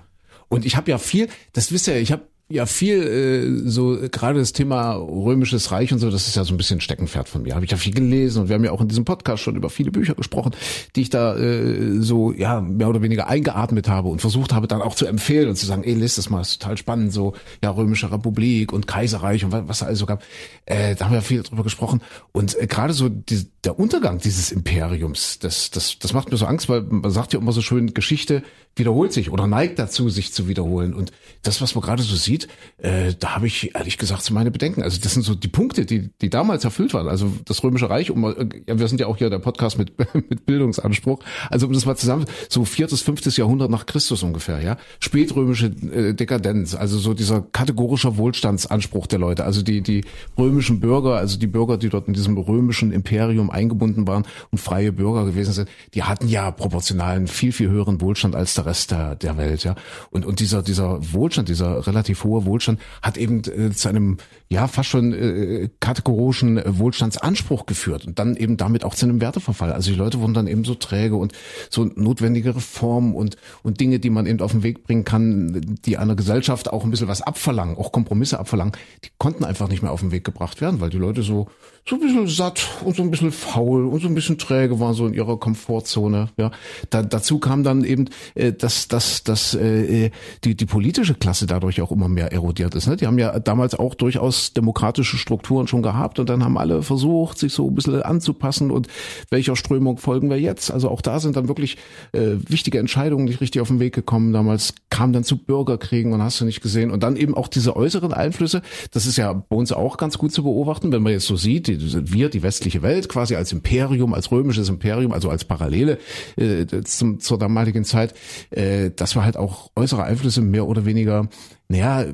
Und 0.48 0.66
ich 0.66 0.76
habe 0.76 0.92
ja 0.92 0.98
viel, 0.98 1.28
das 1.54 1.72
wisst 1.72 1.88
ihr, 1.88 1.98
ich 1.98 2.12
habe 2.12 2.28
ja 2.48 2.68
viel 2.68 3.02
äh, 3.02 3.70
so 3.70 3.98
gerade 4.12 4.38
das 4.38 4.54
Thema 4.54 4.94
römisches 4.94 5.72
Reich 5.72 5.92
und 5.92 5.98
so, 5.98 6.12
das 6.12 6.28
ist 6.28 6.36
ja 6.36 6.44
so 6.44 6.54
ein 6.54 6.58
bisschen 6.58 6.80
Steckenpferd 6.80 7.28
von 7.28 7.42
mir. 7.42 7.56
Habe 7.56 7.66
ich 7.66 7.72
ja 7.72 7.78
viel 7.78 7.94
gelesen 7.94 8.44
und 8.44 8.50
wir 8.50 8.56
haben 8.56 8.64
ja 8.64 8.72
auch 8.72 8.82
in 8.82 8.88
diesem 8.88 9.04
Podcast 9.04 9.42
schon 9.42 9.56
über 9.56 9.72
viele 9.72 9.92
Bücher 9.92 10.14
gesprochen, 10.14 10.52
die 10.96 11.02
ich 11.02 11.10
da 11.10 11.36
äh, 11.36 12.00
so 12.02 12.32
ja 12.32 12.62
mehr 12.62 12.88
oder 12.88 13.02
weniger 13.02 13.28
eingeatmet 13.28 13.90
habe 13.90 14.10
und 14.10 14.22
versucht 14.22 14.54
habe 14.54 14.68
dann 14.68 14.84
auch 14.84 14.94
zu 14.94 15.08
empfehlen 15.08 15.50
und 15.50 15.56
zu 15.56 15.66
sagen, 15.66 15.84
ey, 15.84 15.96
lest 15.96 16.20
das 16.20 16.30
mal, 16.30 16.42
ist 16.42 16.62
total 16.62 16.78
spannend, 16.78 17.14
so 17.14 17.34
ja 17.64 17.72
römische 17.72 18.12
Republik 18.12 18.72
und 18.72 18.86
Kaiserreich 18.86 19.44
und 19.44 19.52
was, 19.52 19.68
was 19.68 19.80
da 19.80 19.88
alles 19.88 20.00
so 20.00 20.06
gab. 20.06 20.22
Äh, 20.66 20.96
da 20.96 21.06
haben 21.06 21.14
wir 21.14 21.24
viel 21.24 21.42
drüber 21.42 21.64
gesprochen 21.64 22.02
und 22.32 22.60
äh, 22.62 22.68
gerade 22.68 22.94
so 22.94 23.10
die, 23.10 23.48
der 23.64 23.80
Untergang 23.80 24.20
dieses 24.20 24.52
Imperiums, 24.52 25.40
das 25.40 25.72
das 25.72 25.98
das 25.98 26.14
macht 26.14 26.30
mir 26.30 26.38
so 26.38 26.46
Angst, 26.46 26.70
weil 26.70 26.82
man 26.84 27.10
sagt 27.10 27.34
ja 27.34 27.40
immer 27.40 27.54
so 27.54 27.62
schön, 27.62 27.96
Geschichte 27.96 28.44
wiederholt 28.76 29.14
sich 29.14 29.32
oder 29.32 29.48
neigt 29.48 29.80
dazu, 29.80 30.10
sich 30.10 30.34
zu 30.34 30.48
wiederholen. 30.48 30.94
Und 30.94 31.12
das, 31.44 31.62
was 31.62 31.76
man 31.76 31.84
gerade 31.84 32.04
so 32.04 32.16
sieht, 32.16 32.45
äh, 32.78 33.14
da 33.20 33.36
habe 33.36 33.48
ich 33.48 33.76
ehrlich 33.76 33.98
gesagt 33.98 34.30
meine 34.32 34.52
Bedenken. 34.52 34.82
Also 34.84 35.00
das 35.02 35.14
sind 35.14 35.24
so 35.24 35.36
die 35.36 35.48
Punkte, 35.48 35.86
die, 35.86 36.10
die 36.22 36.30
damals 36.30 36.64
erfüllt 36.64 36.94
waren. 36.94 37.08
Also 37.08 37.32
das 37.46 37.64
Römische 37.64 37.90
Reich, 37.90 38.12
um 38.12 38.24
ja, 38.68 38.80
wir 38.80 38.88
sind 38.88 39.00
ja 39.00 39.08
auch 39.08 39.18
hier 39.18 39.30
der 39.30 39.40
Podcast 39.40 39.78
mit, 39.78 39.94
mit 40.14 40.46
Bildungsanspruch. 40.46 41.20
Also 41.50 41.68
um 41.68 41.74
das 41.74 41.86
mal 41.86 41.96
zusammen, 41.96 42.26
so 42.50 42.66
viertes, 42.66 43.02
fünftes 43.02 43.38
Jahrhundert 43.38 43.70
nach 43.70 43.86
Christus 43.86 44.24
ungefähr, 44.24 44.62
ja. 44.62 44.78
Spätrömische 45.00 45.68
äh, 45.68 46.14
Dekadenz, 46.14 46.76
also 46.76 46.98
so 46.98 47.14
dieser 47.14 47.42
kategorischer 47.42 48.18
Wohlstandsanspruch 48.18 49.08
der 49.08 49.20
Leute. 49.20 49.46
Also 49.46 49.62
die, 49.62 49.82
die 49.82 50.04
römischen 50.38 50.80
Bürger, 50.80 51.16
also 51.16 51.40
die 51.40 51.48
Bürger, 51.48 51.78
die 51.78 51.90
dort 51.90 52.08
in 52.08 52.14
diesem 52.14 52.38
römischen 52.38 52.92
Imperium 52.92 53.50
eingebunden 53.50 54.08
waren 54.08 54.26
und 54.52 54.58
freie 54.60 54.92
Bürger 54.92 55.26
gewesen 55.26 55.54
sind, 55.54 55.70
die 55.94 56.04
hatten 56.04 56.28
ja 56.28 56.52
proportional 56.52 57.16
einen 57.16 57.28
viel, 57.28 57.52
viel 57.52 57.70
höheren 57.70 58.02
Wohlstand 58.02 58.36
als 58.36 58.56
der 58.56 58.66
Rest 58.66 58.92
der, 58.92 59.16
der 59.16 59.38
Welt, 59.38 59.64
ja. 59.64 59.76
Und, 60.12 60.26
und 60.26 60.40
dieser, 60.40 60.62
dieser 60.62 61.00
Wohlstand, 61.14 61.50
dieser 61.50 61.86
relativ 61.88 62.25
hohe 62.26 62.46
Wohlstand 62.46 62.80
hat 63.02 63.18
eben 63.18 63.42
äh, 63.46 63.72
zu 63.72 63.90
einem, 63.90 64.18
ja, 64.48 64.68
fast 64.68 64.90
schon 64.90 65.12
äh, 65.14 65.70
kategorischen 65.80 66.62
Wohlstandsanspruch 66.66 67.66
geführt 67.66 68.06
und 68.06 68.20
dann 68.20 68.36
eben 68.36 68.58
damit 68.58 68.84
auch 68.84 68.94
zu 68.94 69.06
einem 69.06 69.20
Werteverfall. 69.20 69.72
Also 69.72 69.92
die 69.92 69.98
Leute 69.98 70.20
wurden 70.22 70.36
dann 70.36 70.46
eben 70.46 70.64
so 70.64 70.76
träge 70.76 71.16
und 71.16 71.34
so 71.72 71.86
notwendige 71.96 72.56
Reformen 72.56 73.16
und, 73.16 73.38
und 73.64 73.80
Dinge, 73.80 74.00
die 74.00 74.12
man 74.12 74.28
eben 74.28 74.42
auf 74.42 74.52
den 74.52 74.62
Weg 74.62 74.84
bringen 74.84 75.04
kann, 75.04 75.78
die 75.86 75.98
einer 75.98 76.16
Gesellschaft 76.16 76.72
auch 76.72 76.84
ein 76.84 76.92
bisschen 76.92 77.08
was 77.08 77.24
abverlangen, 77.24 77.76
auch 77.78 77.92
Kompromisse 77.92 78.40
abverlangen, 78.40 78.74
die 79.04 79.10
konnten 79.18 79.44
einfach 79.44 79.68
nicht 79.68 79.82
mehr 79.82 79.92
auf 79.92 80.02
den 80.02 80.12
Weg 80.12 80.24
gebracht 80.24 80.62
werden, 80.62 80.80
weil 80.80 80.92
die 80.92 80.98
Leute 80.98 81.24
so, 81.24 81.48
so 81.88 81.96
ein 81.96 82.02
bisschen 82.02 82.28
satt 82.28 82.62
und 82.84 82.96
so 82.96 83.02
ein 83.02 83.10
bisschen 83.10 83.32
faul 83.32 83.86
und 83.86 84.00
so 84.02 84.08
ein 84.08 84.16
bisschen 84.16 84.38
träge 84.38 84.80
waren 84.80 84.94
so 84.94 85.08
in 85.08 85.16
ihrer 85.16 85.40
Komfortzone. 85.40 86.30
Ja, 86.38 86.52
da, 86.92 87.02
dazu 87.02 87.40
kam 87.40 87.64
dann 87.64 87.84
eben, 87.84 88.10
äh, 88.36 88.54
dass, 88.54 88.88
dass, 88.88 89.24
dass 89.24 89.56
äh, 89.56 90.12
die, 90.44 90.56
die 90.56 90.66
politische 90.66 91.16
Klasse 91.16 91.48
dadurch 91.48 91.82
auch 91.82 91.92
immer 91.92 92.10
mehr 92.10 92.32
erodiert 92.32 92.76
ist. 92.76 92.88
Ne? 92.88 92.96
Die 92.96 93.08
haben 93.08 93.18
ja 93.18 93.40
damals 93.40 93.74
auch 93.74 93.96
durchaus 93.96 94.35
demokratische 94.54 95.18
Strukturen 95.18 95.68
schon 95.68 95.82
gehabt 95.82 96.20
und 96.20 96.30
dann 96.30 96.44
haben 96.44 96.58
alle 96.58 96.82
versucht, 96.82 97.38
sich 97.38 97.54
so 97.54 97.68
ein 97.68 97.76
bisschen 97.76 98.02
anzupassen 98.02 98.72
und 98.72 98.88
welcher 99.30 99.56
Strömung 99.56 99.98
folgen 99.98 100.30
wir 100.30 100.40
jetzt. 100.40 100.72
Also 100.72 100.90
auch 100.90 101.02
da 101.02 101.20
sind 101.20 101.36
dann 101.36 101.48
wirklich 101.48 101.78
äh, 102.12 102.36
wichtige 102.48 102.80
Entscheidungen 102.80 103.26
nicht 103.26 103.42
richtig 103.42 103.62
auf 103.62 103.68
den 103.68 103.80
Weg 103.80 103.94
gekommen. 103.94 104.34
Damals 104.34 104.74
kam 104.90 105.14
dann 105.14 105.24
zu 105.24 105.38
Bürgerkriegen 105.38 106.14
und 106.14 106.22
hast 106.22 106.40
du 106.42 106.46
nicht 106.46 106.62
gesehen. 106.62 106.92
Und 106.92 107.04
dann 107.04 107.16
eben 107.16 107.36
auch 107.36 107.48
diese 107.48 107.76
äußeren 107.76 108.14
Einflüsse. 108.14 108.62
Das 108.92 109.06
ist 109.06 109.18
ja 109.18 109.34
bei 109.34 109.56
uns 109.56 109.72
auch 109.72 109.98
ganz 109.98 110.18
gut 110.18 110.32
zu 110.32 110.44
beobachten, 110.44 110.92
wenn 110.92 111.04
man 111.04 111.14
jetzt 111.14 111.28
so 111.28 111.36
sieht, 111.36 111.68
wir, 111.68 112.30
die 112.30 112.44
westliche 112.44 112.82
Welt, 112.82 113.10
quasi 113.10 113.36
als 113.36 113.52
Imperium, 113.52 114.14
als 114.14 114.32
römisches 114.32 114.70
Imperium, 114.70 115.12
also 115.12 115.30
als 115.30 115.46
Parallele 115.46 115.98
äh, 116.38 116.66
zum, 116.84 117.20
zur 117.20 117.38
damaligen 117.38 117.84
Zeit, 117.84 118.14
äh, 118.52 118.92
dass 118.96 119.16
wir 119.16 119.24
halt 119.24 119.38
auch 119.38 119.72
äußere 119.76 120.04
Einflüsse 120.04 120.42
mehr 120.42 120.68
oder 120.68 120.86
weniger 120.86 121.28
naja, 121.76 122.06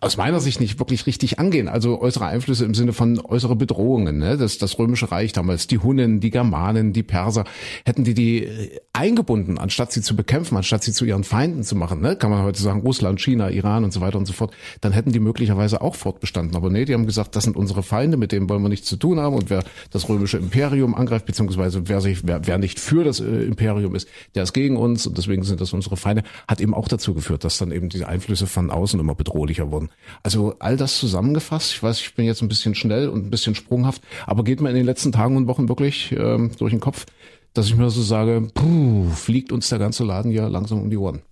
aus 0.00 0.16
meiner 0.16 0.40
Sicht 0.40 0.60
nicht 0.60 0.78
wirklich 0.78 1.06
richtig 1.06 1.38
angehen. 1.38 1.68
Also 1.68 2.00
äußere 2.00 2.26
Einflüsse 2.26 2.64
im 2.64 2.74
Sinne 2.74 2.92
von 2.92 3.20
äußere 3.20 3.54
Bedrohungen. 3.56 4.18
Ne? 4.18 4.36
Das, 4.36 4.58
das 4.58 4.78
Römische 4.78 5.10
Reich 5.10 5.32
damals, 5.32 5.66
die 5.66 5.78
Hunnen, 5.78 6.20
die 6.20 6.30
Germanen, 6.30 6.92
die 6.92 7.02
Perser, 7.02 7.44
hätten 7.84 8.04
die 8.04 8.14
die 8.14 8.44
äh, 8.44 8.80
eingebunden, 8.92 9.58
anstatt 9.58 9.92
sie 9.92 10.00
zu 10.00 10.16
bekämpfen, 10.16 10.56
anstatt 10.56 10.84
sie 10.84 10.92
zu 10.92 11.04
ihren 11.04 11.24
Feinden 11.24 11.64
zu 11.64 11.76
machen. 11.76 12.00
Ne? 12.00 12.16
Kann 12.16 12.30
man 12.30 12.42
heute 12.42 12.62
sagen, 12.62 12.80
Russland, 12.80 13.20
China, 13.20 13.50
Iran 13.50 13.84
und 13.84 13.92
so 13.92 14.00
weiter 14.00 14.18
und 14.18 14.26
so 14.26 14.32
fort. 14.32 14.54
Dann 14.80 14.92
hätten 14.92 15.12
die 15.12 15.20
möglicherweise 15.20 15.82
auch 15.82 15.96
fortbestanden. 15.96 16.56
Aber 16.56 16.70
nee, 16.70 16.84
die 16.84 16.94
haben 16.94 17.06
gesagt, 17.06 17.36
das 17.36 17.44
sind 17.44 17.56
unsere 17.56 17.82
Feinde, 17.82 18.16
mit 18.16 18.32
denen 18.32 18.48
wollen 18.48 18.62
wir 18.62 18.68
nichts 18.68 18.88
zu 18.88 18.96
tun 18.96 19.20
haben. 19.20 19.34
Und 19.34 19.50
wer 19.50 19.64
das 19.90 20.08
Römische 20.08 20.38
Imperium 20.38 20.94
angreift, 20.94 21.26
beziehungsweise 21.26 21.88
wer, 21.88 22.00
sich, 22.00 22.26
wer, 22.26 22.46
wer 22.46 22.58
nicht 22.58 22.80
für 22.80 23.04
das 23.04 23.20
äh, 23.20 23.24
Imperium 23.24 23.94
ist, 23.94 24.08
der 24.34 24.44
ist 24.44 24.54
gegen 24.54 24.76
uns 24.76 25.06
und 25.06 25.18
deswegen 25.18 25.42
sind 25.42 25.60
das 25.60 25.72
unsere 25.72 25.96
Feinde, 25.96 26.22
hat 26.48 26.60
eben 26.60 26.74
auch 26.74 26.88
dazu 26.88 27.14
geführt, 27.14 27.44
dass 27.44 27.58
dann 27.58 27.70
eben 27.70 27.88
diese 27.88 28.08
Einflüsse 28.08 28.46
von 28.46 28.70
außen 28.70 28.93
außen 28.94 29.00
immer 29.00 29.14
bedrohlicher 29.14 29.70
wurden. 29.70 29.90
Also 30.22 30.56
all 30.58 30.76
das 30.76 30.98
zusammengefasst, 30.98 31.72
ich 31.72 31.82
weiß, 31.82 32.00
ich 32.00 32.14
bin 32.14 32.24
jetzt 32.24 32.42
ein 32.42 32.48
bisschen 32.48 32.74
schnell 32.74 33.08
und 33.08 33.26
ein 33.26 33.30
bisschen 33.30 33.54
sprunghaft, 33.54 34.02
aber 34.26 34.44
geht 34.44 34.60
mir 34.60 34.70
in 34.70 34.76
den 34.76 34.86
letzten 34.86 35.12
Tagen 35.12 35.36
und 35.36 35.46
Wochen 35.46 35.68
wirklich 35.68 36.12
ähm, 36.12 36.52
durch 36.58 36.72
den 36.72 36.80
Kopf, 36.80 37.06
dass 37.52 37.66
ich 37.66 37.76
mir 37.76 37.90
so 37.90 38.02
sage, 38.02 38.48
puh, 38.54 39.08
fliegt 39.10 39.52
uns 39.52 39.68
der 39.68 39.78
ganze 39.78 40.04
Laden 40.04 40.30
ja 40.30 40.48
langsam 40.48 40.80
um 40.82 40.90
die 40.90 40.96
Ohren. 40.96 41.22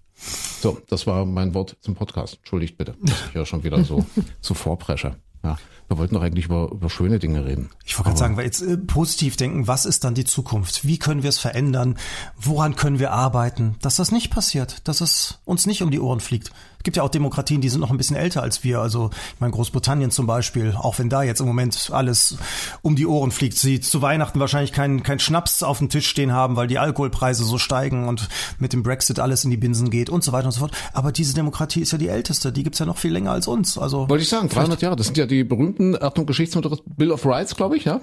So, 0.61 0.79
das 0.89 1.07
war 1.07 1.25
mein 1.25 1.55
Wort 1.55 1.77
zum 1.81 1.95
Podcast. 1.95 2.39
Entschuldigt 2.39 2.77
bitte, 2.77 2.95
dass 3.03 3.17
ich 3.29 3.35
ja 3.35 3.45
schon 3.45 3.65
wieder 3.65 3.83
so, 3.85 4.05
so 4.41 4.55
vorpresche. 4.55 5.17
Ja. 5.45 5.57
Wir 5.89 5.99
wollten 5.99 6.15
doch 6.15 6.23
eigentlich 6.23 6.47
über, 6.47 6.71
über 6.71 6.89
schöne 6.89 7.19
Dinge 7.19 7.45
reden. 7.45 7.69
Ich 7.85 7.99
wollte 7.99 8.11
gerade 8.11 8.19
sagen, 8.19 8.37
weil 8.37 8.47
jetzt 8.47 8.63
äh, 8.63 8.79
positiv 8.79 9.37
denken, 9.37 9.67
was 9.67 9.85
ist 9.85 10.05
dann 10.05 10.15
die 10.15 10.25
Zukunft? 10.25 10.87
Wie 10.87 10.99
können 10.99 11.23
wir 11.23 11.29
es 11.29 11.39
verändern? 11.39 11.99
Woran 12.41 12.77
können 12.77 12.99
wir 12.99 13.13
arbeiten? 13.13 13.77
Dass 13.83 13.97
das 13.97 14.11
nicht 14.11 14.31
passiert, 14.31 14.89
dass 14.89 15.01
es 15.01 15.41
uns 15.45 15.67
nicht 15.67 15.83
um 15.83 15.91
die 15.91 16.01
Ohren 16.01 16.21
fliegt. 16.21 16.53
Es 16.83 16.85
gibt 16.85 16.97
ja 16.97 17.05
auch 17.05 17.11
Demokratien, 17.11 17.61
die 17.61 17.69
sind 17.69 17.81
noch 17.81 17.93
ein 17.93 17.97
bisschen 17.97 18.17
älter 18.17 18.43
als 18.43 18.65
wir. 18.65 18.81
Also 18.81 19.11
ich 19.35 19.41
meine 19.41 19.53
Großbritannien 19.53 20.11
zum 20.11 20.27
Beispiel, 20.27 20.75
auch 20.77 20.99
wenn 20.99 21.09
da 21.09 21.23
jetzt 21.23 21.41
im 21.41 21.47
Moment 21.47 21.91
alles 21.93 22.37
um 22.83 22.97
die 22.97 23.07
Ohren 23.07 23.31
fliegt, 23.31 23.57
sie 23.57 23.81
zu 23.81 24.03
Weihnachten 24.03 24.41
wahrscheinlich 24.41 24.73
keinen 24.73 25.05
kein 25.05 25.21
Schnaps 25.21 25.63
auf 25.63 25.79
dem 25.79 25.91
Tisch 25.91 26.09
stehen 26.09 26.33
haben, 26.33 26.57
weil 26.57 26.67
die 26.67 26.81
Alkoholpreise 26.81 27.45
so 27.45 27.57
steigen 27.57 28.09
und 28.09 28.29
mit 28.59 28.73
dem 28.73 28.83
Brexit 28.83 29.21
alles 29.21 29.45
in 29.45 29.51
die 29.53 29.57
Binsen 29.57 29.91
geht 29.91 30.11
und 30.11 30.25
so 30.25 30.33
weiter 30.33 30.47
und 30.47 30.53
so 30.53 30.59
fort. 30.59 30.73
Aber 30.93 31.13
diese 31.13 31.35
Demokratie 31.35 31.83
ist 31.83 31.93
ja 31.93 31.99
die 31.99 32.09
älteste, 32.09 32.51
die 32.51 32.65
gibt's 32.65 32.81
ja 32.81 32.87
noch 32.87 32.99
viel 32.99 33.13
länger 33.13 33.31
als 33.31 33.47
uns. 33.47 33.79
Also 33.79 34.09
wollte 34.09 34.25
ich 34.25 34.29
sagen, 34.29 34.49
300 34.49 34.83
Jahre. 34.83 34.97
Das 34.97 35.07
sind 35.07 35.17
ja 35.17 35.27
die 35.27 35.45
berühmten 35.45 36.03
Achtung 36.03 36.27
Geschichtsmutter 36.27 36.77
Bill 36.97 37.13
of 37.13 37.25
Rights, 37.25 37.55
glaube 37.55 37.77
ich, 37.77 37.85
ja. 37.85 38.01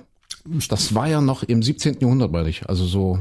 Das 0.69 0.95
war 0.95 1.09
ja 1.09 1.19
noch 1.19 1.43
im 1.43 1.61
17. 1.61 1.97
Jahrhundert, 1.99 2.31
meine 2.31 2.47
ich. 2.47 2.69
Also 2.69 2.85
so. 2.85 3.19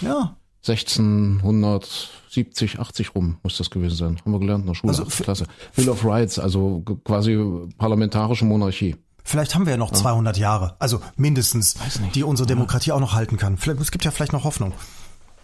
Ja. 0.00 0.36
1670, 0.68 2.78
80 2.78 3.14
rum 3.14 3.38
muss 3.42 3.56
das 3.56 3.70
gewesen 3.70 3.96
sein. 3.96 4.20
Haben 4.20 4.32
wir 4.32 4.40
gelernt 4.40 4.62
in 4.62 4.66
der 4.68 4.74
Schule. 4.74 4.92
Also, 4.92 5.04
Klasse. 5.04 5.46
Bill 5.74 5.88
of 5.88 6.04
Rights, 6.04 6.38
also 6.38 6.82
quasi 7.04 7.38
parlamentarische 7.78 8.44
Monarchie. 8.44 8.96
Vielleicht 9.24 9.54
haben 9.54 9.66
wir 9.66 9.72
ja 9.72 9.76
noch 9.76 9.90
ja. 9.90 9.96
200 9.96 10.38
Jahre, 10.38 10.76
also 10.78 11.00
mindestens, 11.16 11.74
die 12.14 12.22
unsere 12.22 12.46
Demokratie 12.46 12.90
ja. 12.90 12.94
auch 12.94 13.00
noch 13.00 13.14
halten 13.14 13.36
kann. 13.36 13.56
Vielleicht, 13.56 13.80
es 13.80 13.90
gibt 13.90 14.04
ja 14.04 14.12
vielleicht 14.12 14.32
noch 14.32 14.44
Hoffnung. 14.44 14.72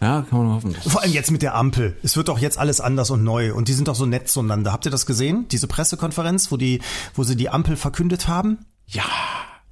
Ja, 0.01 0.25
kann 0.29 0.39
man 0.39 0.55
hoffen. 0.55 0.73
Vor 0.73 1.01
allem 1.01 1.13
jetzt 1.13 1.31
mit 1.31 1.41
der 1.41 1.55
Ampel. 1.55 1.97
Es 2.03 2.17
wird 2.17 2.27
doch 2.27 2.37
jetzt 2.37 2.57
alles 2.57 2.81
anders 2.81 3.09
und 3.09 3.23
neu. 3.23 3.53
Und 3.53 3.69
die 3.69 3.73
sind 3.73 3.87
doch 3.87 3.95
so 3.95 4.05
nett 4.05 4.27
zueinander. 4.27 4.73
Habt 4.73 4.85
ihr 4.85 4.91
das 4.91 5.05
gesehen? 5.05 5.47
Diese 5.49 5.67
Pressekonferenz, 5.67 6.51
wo 6.51 6.57
die, 6.57 6.81
wo 7.15 7.23
sie 7.23 7.37
die 7.37 7.49
Ampel 7.49 7.77
verkündet 7.77 8.27
haben? 8.27 8.65
Ja, 8.85 9.05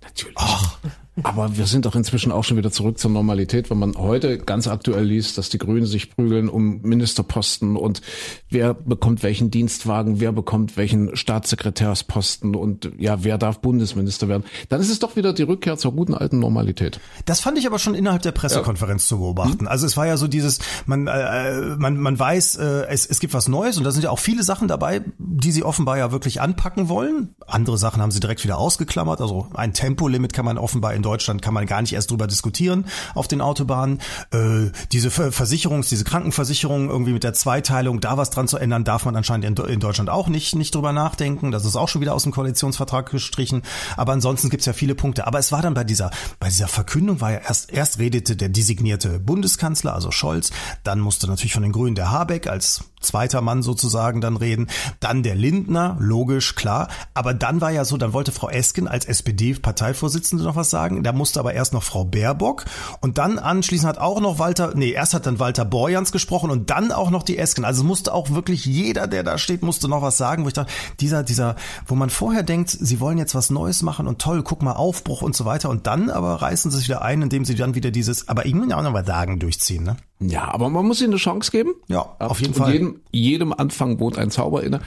natürlich. 0.02 0.38
Ach. 0.38 0.78
Aber 1.24 1.58
wir 1.58 1.66
sind 1.66 1.86
doch 1.86 1.96
inzwischen 1.96 2.32
auch 2.32 2.44
schon 2.44 2.58
wieder 2.58 2.72
zurück 2.72 2.98
zur 2.98 3.12
Normalität, 3.12 3.70
wenn 3.70 3.80
man 3.80 3.96
heute 3.98 4.38
ganz 4.38 4.68
aktuell 4.68 5.04
liest, 5.04 5.38
dass 5.38 5.50
die 5.50 5.58
Grünen 5.58 5.86
sich 5.86 6.10
prügeln 6.10 6.48
um 6.48 6.82
Ministerposten 6.82 7.76
und 7.76 8.02
wer 8.50 8.74
bekommt 8.74 9.22
welchen 9.22 9.52
Dienstwagen, 9.52 10.20
wer 10.20 10.32
bekommt 10.32 10.78
welchen 10.78 11.16
Staatssekretärsposten 11.16 12.56
und 12.56 12.92
ja, 12.98 13.24
wer 13.24 13.38
darf 13.38 13.60
Bundesminister 13.60 14.30
werden. 14.30 14.46
Dann 14.70 14.80
ist 14.80 14.90
es 14.90 15.00
doch 15.00 15.18
wieder 15.18 15.34
die 15.34 15.44
Rückkehr 15.44 15.78
zur 15.78 15.92
guten 15.92 16.14
alten 16.14 16.40
Normalität. 16.40 17.02
Das 17.26 17.42
fand 17.42 17.58
ich 17.58 17.68
aber 17.68 17.78
schon 17.78 17.94
innerhalb 17.94 18.22
der 18.22 18.32
Pressekonferenz 18.32 19.04
ja. 19.04 19.10
zu 19.10 19.18
beobachten. 19.20 19.68
Also 19.68 19.86
es 19.86 19.98
war 19.98 20.08
ja 20.08 20.16
so 20.16 20.28
dieses, 20.28 20.60
man, 20.86 21.08
äh, 21.08 21.76
man, 21.78 21.98
man 21.98 22.18
weiß, 22.18 22.56
äh, 22.56 22.86
es, 22.88 23.06
es 23.06 23.20
gibt 23.20 23.34
was 23.34 23.50
Neues 23.50 23.78
und 23.78 23.84
da 23.84 23.92
sind 23.92 24.04
ja 24.04 24.12
auch 24.12 24.20
viele 24.20 24.44
Sachen 24.44 24.70
dabei, 24.70 25.02
die 25.18 25.52
sie 25.52 25.64
offenbar 25.64 25.98
ja 25.98 26.14
wirklich 26.14 26.40
anpacken 26.40 26.88
wollen. 26.88 27.36
Andere 27.48 27.78
Sachen 27.78 28.02
haben 28.02 28.12
sie 28.12 28.22
direkt 28.22 28.46
wieder 28.46 28.58
ausgeklammert. 28.58 29.20
Also 29.20 29.48
ein 29.54 29.74
Tempolimit 29.74 30.32
kann 30.32 30.46
man 30.46 30.58
offenbar 30.58 30.94
in 30.94 31.02
Deutschland 31.02 31.11
kann 31.42 31.54
man 31.54 31.66
gar 31.66 31.82
nicht 31.82 31.94
erst 31.94 32.12
drüber 32.12 32.28
diskutieren 32.28 32.86
auf 33.16 33.28
den 33.28 33.42
Autobahnen. 33.42 34.00
Äh, 34.32 34.72
diese 34.92 35.12
Versicherungs, 35.12 35.90
diese 35.90 36.04
Krankenversicherung 36.04 36.90
irgendwie 36.90 37.14
mit 37.14 37.24
der 37.24 37.34
Zweiteilung, 37.34 38.00
da 38.00 38.18
was 38.18 38.30
dran 38.30 38.48
zu 38.48 38.58
ändern, 38.58 38.84
darf 38.84 39.06
man 39.06 39.16
anscheinend 39.16 39.46
in, 39.46 39.66
in 39.66 39.80
Deutschland 39.80 40.10
auch 40.10 40.28
nicht, 40.28 40.56
nicht 40.56 40.76
drüber 40.76 40.94
nachdenken. 40.94 41.52
Das 41.52 41.66
ist 41.66 41.76
auch 41.76 41.90
schon 41.90 42.02
wieder 42.02 42.14
aus 42.14 42.24
dem 42.24 42.32
Koalitionsvertrag 42.32 43.10
gestrichen. 43.10 43.64
Aber 43.98 44.14
ansonsten 44.14 44.50
gibt's 44.50 44.66
ja 44.66 44.74
viele 44.74 44.96
Punkte. 44.96 45.28
Aber 45.28 45.40
es 45.40 45.52
war 45.52 45.62
dann 45.62 45.74
bei 45.74 45.84
dieser, 45.84 46.12
bei 46.40 46.48
dieser 46.48 46.68
Verkündung 46.68 47.22
war 47.22 47.32
ja 47.32 47.40
erst, 47.40 47.72
erst 47.72 48.00
redete 48.00 48.36
der 48.36 48.50
designierte 48.50 49.20
Bundeskanzler, 49.20 49.94
also 49.94 50.12
Scholz. 50.12 50.52
Dann 50.84 51.00
musste 51.00 51.28
natürlich 51.28 51.54
von 51.54 51.64
den 51.64 51.72
Grünen 51.72 51.96
der 51.96 52.12
Habeck 52.12 52.48
als 52.48 52.91
zweiter 53.02 53.42
Mann 53.42 53.62
sozusagen 53.62 54.22
dann 54.22 54.38
reden. 54.38 54.68
Dann 55.00 55.24
der 55.24 55.36
Lindner, 55.36 55.98
logisch, 56.00 56.56
klar. 56.56 56.88
Aber 57.14 57.34
dann 57.34 57.62
war 57.62 57.72
ja 57.72 57.86
so, 57.86 57.98
dann 57.98 58.14
wollte 58.14 58.32
Frau 58.32 58.50
Esken 58.50 58.88
als 58.88 59.06
SPD-Parteivorsitzende 59.06 60.44
noch 60.44 60.56
was 60.56 60.70
sagen. 60.70 61.04
Da 61.04 61.12
musste 61.12 61.40
aber 61.40 61.54
erst 61.54 61.74
noch 61.74 61.84
Frau 61.84 62.06
Baerbock. 62.06 62.66
Und 63.02 63.18
dann 63.18 63.38
anschließend 63.38 63.88
hat 63.88 63.98
auch 63.98 64.20
noch 64.22 64.40
Walter, 64.40 64.74
nee, 64.76 64.92
erst 64.92 65.14
hat 65.14 65.26
dann 65.26 65.40
Walter 65.40 65.66
Borjans 65.66 66.12
gesprochen 66.12 66.50
und 66.50 66.70
dann 66.70 66.92
auch 66.92 67.12
noch 67.12 67.24
die 67.24 67.38
Esken. 67.38 67.66
Also 67.66 67.84
musste 67.84 68.14
auch 68.14 68.32
wirklich 68.32 68.66
jeder, 68.66 69.08
der 69.08 69.24
da 69.24 69.38
steht, 69.38 69.62
musste 69.62 69.88
noch 69.88 70.02
was 70.02 70.18
sagen, 70.18 70.44
wo 70.44 70.48
ich 70.48 70.54
dachte, 70.54 70.72
dieser, 71.00 71.24
dieser, 71.24 71.56
wo 71.86 71.96
man 71.96 72.10
vorher 72.10 72.44
denkt, 72.44 72.70
sie 72.70 73.00
wollen 73.00 73.18
jetzt 73.18 73.36
was 73.36 73.50
Neues 73.50 73.82
machen 73.82 74.08
und 74.08 74.20
toll, 74.20 74.44
guck 74.44 74.62
mal, 74.64 74.74
Aufbruch 74.74 75.22
und 75.22 75.36
so 75.36 75.46
weiter. 75.46 75.70
Und 75.70 75.88
dann 75.88 76.10
aber 76.10 76.42
reißen 76.42 76.72
sie 76.72 76.78
sich 76.78 76.88
wieder 76.88 77.02
ein, 77.02 77.22
indem 77.22 77.46
sie 77.46 77.56
dann 77.56 77.76
wieder 77.76 77.92
dieses, 77.92 78.28
aber 78.28 78.46
will 78.72 78.74
auch 78.74 78.84
noch 78.84 78.94
was 78.94 79.06
sagen, 79.06 79.40
durchziehen, 79.40 79.84
ne? 79.84 79.98
Ja, 80.20 80.54
aber 80.54 80.70
man 80.70 80.86
muss 80.86 81.02
ihnen 81.02 81.12
eine 81.12 81.18
Chance 81.18 81.52
geben. 81.52 81.74
Ja, 81.88 82.16
auf 82.20 82.40
jeden 82.42 82.54
Fall. 82.54 82.72
Jedem, 82.72 82.91
jedem 83.12 83.54
Anfang 83.54 84.00
wohnt 84.00 84.18
ein 84.18 84.32
Zauber 84.32 84.64
inne. 84.64 84.82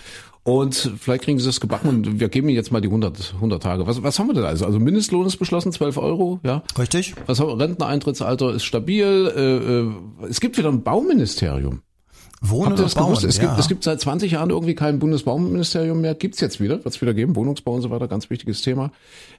Und 0.45 0.93
vielleicht 1.01 1.25
kriegen 1.25 1.39
sie 1.39 1.49
es 1.49 1.59
gebacken 1.59 1.89
und 1.89 2.21
wir 2.21 2.29
geben 2.29 2.51
ihnen 2.51 2.57
jetzt 2.57 2.71
mal 2.71 2.83
die 2.83 2.89
100, 2.89 3.33
100 3.37 3.63
Tage. 3.63 3.87
Was, 3.87 4.03
was 4.03 4.19
haben 4.19 4.27
wir 4.27 4.35
denn 4.35 4.45
also? 4.45 4.67
Also 4.67 4.79
Mindestlohn 4.79 5.27
ist 5.27 5.39
beschlossen, 5.39 5.73
12 5.73 5.97
Euro, 5.97 6.39
ja. 6.45 6.63
Richtig. 6.79 7.15
Was 7.25 7.41
haben 7.41 7.49
wir? 7.49 7.59
Renteneintrittsalter 7.59 8.53
ist 8.53 8.65
stabil. 8.65 9.33
Äh, 9.35 10.27
äh, 10.27 10.29
es 10.29 10.41
gibt 10.41 10.59
wieder 10.59 10.69
ein 10.69 10.83
Bauministerium. 10.83 11.81
Wohnen 12.43 12.77
das 12.77 12.95
bauen, 12.95 13.07
gewusst? 13.07 13.25
Es, 13.25 13.39
ja. 13.39 13.45
gibt, 13.45 13.59
es 13.59 13.69
gibt 13.69 13.85
seit 13.85 14.03
20 14.03 14.33
Jahren 14.33 14.51
irgendwie 14.51 14.75
kein 14.75 14.99
Bundesbauministerium 14.99 16.03
mehr. 16.03 16.15
Gibt's 16.15 16.41
jetzt 16.41 16.61
wieder, 16.61 16.85
wird's 16.85 17.01
wieder 17.01 17.15
geben. 17.15 17.37
Wohnungsbau 17.37 17.73
und 17.73 17.81
so 17.81 17.89
weiter, 17.89 18.07
ganz 18.07 18.29
wichtiges 18.29 18.61
Thema. 18.61 18.93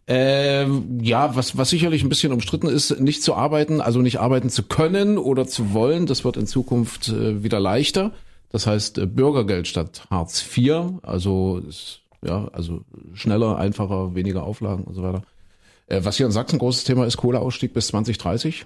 Ähm, 0.07 0.99
ja, 1.01 1.35
was, 1.35 1.55
was 1.55 1.69
sicherlich 1.69 2.01
ein 2.01 2.09
bisschen 2.09 2.33
umstritten 2.33 2.67
ist, 2.67 2.99
nicht 2.99 3.21
zu 3.21 3.35
arbeiten, 3.35 3.79
also 3.79 3.99
nicht 3.99 4.19
arbeiten 4.19 4.49
zu 4.49 4.63
können 4.63 5.19
oder 5.19 5.45
zu 5.45 5.73
wollen, 5.73 6.07
das 6.07 6.25
wird 6.25 6.37
in 6.37 6.47
Zukunft 6.47 7.09
äh, 7.09 7.43
wieder 7.43 7.59
leichter. 7.59 8.11
Das 8.55 8.67
heißt 8.67 8.99
äh, 8.99 9.05
Bürgergeld 9.05 9.67
statt 9.67 10.07
Hartz 10.09 10.41
IV, 10.41 11.01
also 11.01 11.61
ja, 12.23 12.47
also 12.53 12.85
schneller, 13.13 13.57
einfacher, 13.57 14.15
weniger 14.15 14.43
Auflagen 14.43 14.85
und 14.85 14.93
so 14.93 15.03
weiter. 15.03 15.23
Äh, 15.87 16.05
was 16.05 16.15
hier 16.15 16.25
in 16.25 16.31
Sachsen 16.31 16.57
großes 16.57 16.85
Thema 16.85 17.05
ist, 17.05 17.17
Kohleausstieg 17.17 17.73
bis 17.73 17.87
2030. 17.87 18.65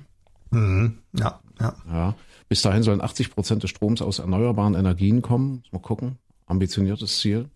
Mhm. 0.52 1.00
Ja, 1.18 1.40
ja. 1.60 1.74
ja. 1.92 2.16
Bis 2.48 2.62
dahin 2.62 2.84
sollen 2.84 3.02
80 3.02 3.32
Prozent 3.32 3.64
des 3.64 3.72
Stroms 3.72 4.04
aus 4.04 4.20
erneuerbaren 4.20 4.76
Energien 4.76 5.24
kommen. 5.24 5.64
Mal 5.72 5.80
gucken. 5.80 6.20
Ambitioniertes 6.46 7.18
Ziel. 7.18 7.50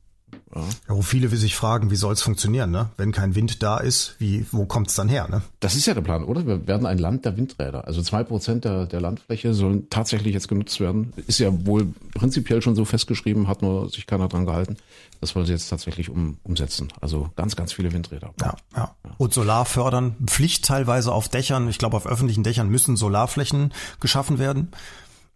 Ja. 0.55 0.61
wo 0.87 1.01
viele 1.01 1.29
sich 1.29 1.55
fragen, 1.55 1.89
wie 1.89 1.95
soll 1.95 2.13
es 2.13 2.21
funktionieren, 2.21 2.69
ne? 2.69 2.89
Wenn 2.97 3.11
kein 3.11 3.33
Wind 3.33 3.63
da 3.63 3.77
ist, 3.77 4.15
wie, 4.19 4.45
wo 4.51 4.65
kommt 4.65 4.89
es 4.89 4.95
dann 4.95 5.09
her, 5.09 5.27
ne? 5.27 5.41
Das 5.59 5.75
ist 5.75 5.85
ja 5.85 5.93
der 5.93 6.01
Plan, 6.01 6.23
oder? 6.23 6.45
Wir 6.45 6.67
werden 6.67 6.85
ein 6.85 6.99
Land 6.99 7.25
der 7.25 7.37
Windräder. 7.37 7.87
Also 7.87 8.01
zwei 8.03 8.23
Prozent 8.23 8.65
der, 8.65 8.85
der 8.85 9.01
Landfläche 9.01 9.53
sollen 9.53 9.89
tatsächlich 9.89 10.33
jetzt 10.33 10.47
genutzt 10.47 10.79
werden. 10.79 11.13
Ist 11.27 11.39
ja 11.39 11.49
wohl 11.65 11.87
prinzipiell 12.13 12.61
schon 12.61 12.75
so 12.75 12.85
festgeschrieben, 12.85 13.47
hat 13.47 13.61
nur 13.61 13.89
sich 13.89 14.05
keiner 14.05 14.27
dran 14.27 14.45
gehalten. 14.45 14.77
Das 15.21 15.35
wollen 15.35 15.45
sie 15.45 15.53
jetzt 15.53 15.69
tatsächlich 15.69 16.09
um, 16.09 16.37
umsetzen. 16.43 16.91
Also 16.99 17.29
ganz, 17.37 17.55
ganz 17.55 17.71
viele 17.71 17.93
Windräder. 17.93 18.33
Ja, 18.41 18.55
ja. 18.75 18.93
Und 19.17 19.33
Solar 19.33 19.63
fördern, 19.65 20.17
Pflicht 20.25 20.65
teilweise 20.65 21.13
auf 21.13 21.29
Dächern. 21.29 21.69
Ich 21.69 21.77
glaube, 21.77 21.95
auf 21.95 22.05
öffentlichen 22.05 22.43
Dächern 22.43 22.67
müssen 22.67 22.97
Solarflächen 22.97 23.73
geschaffen 24.01 24.37
werden. 24.37 24.67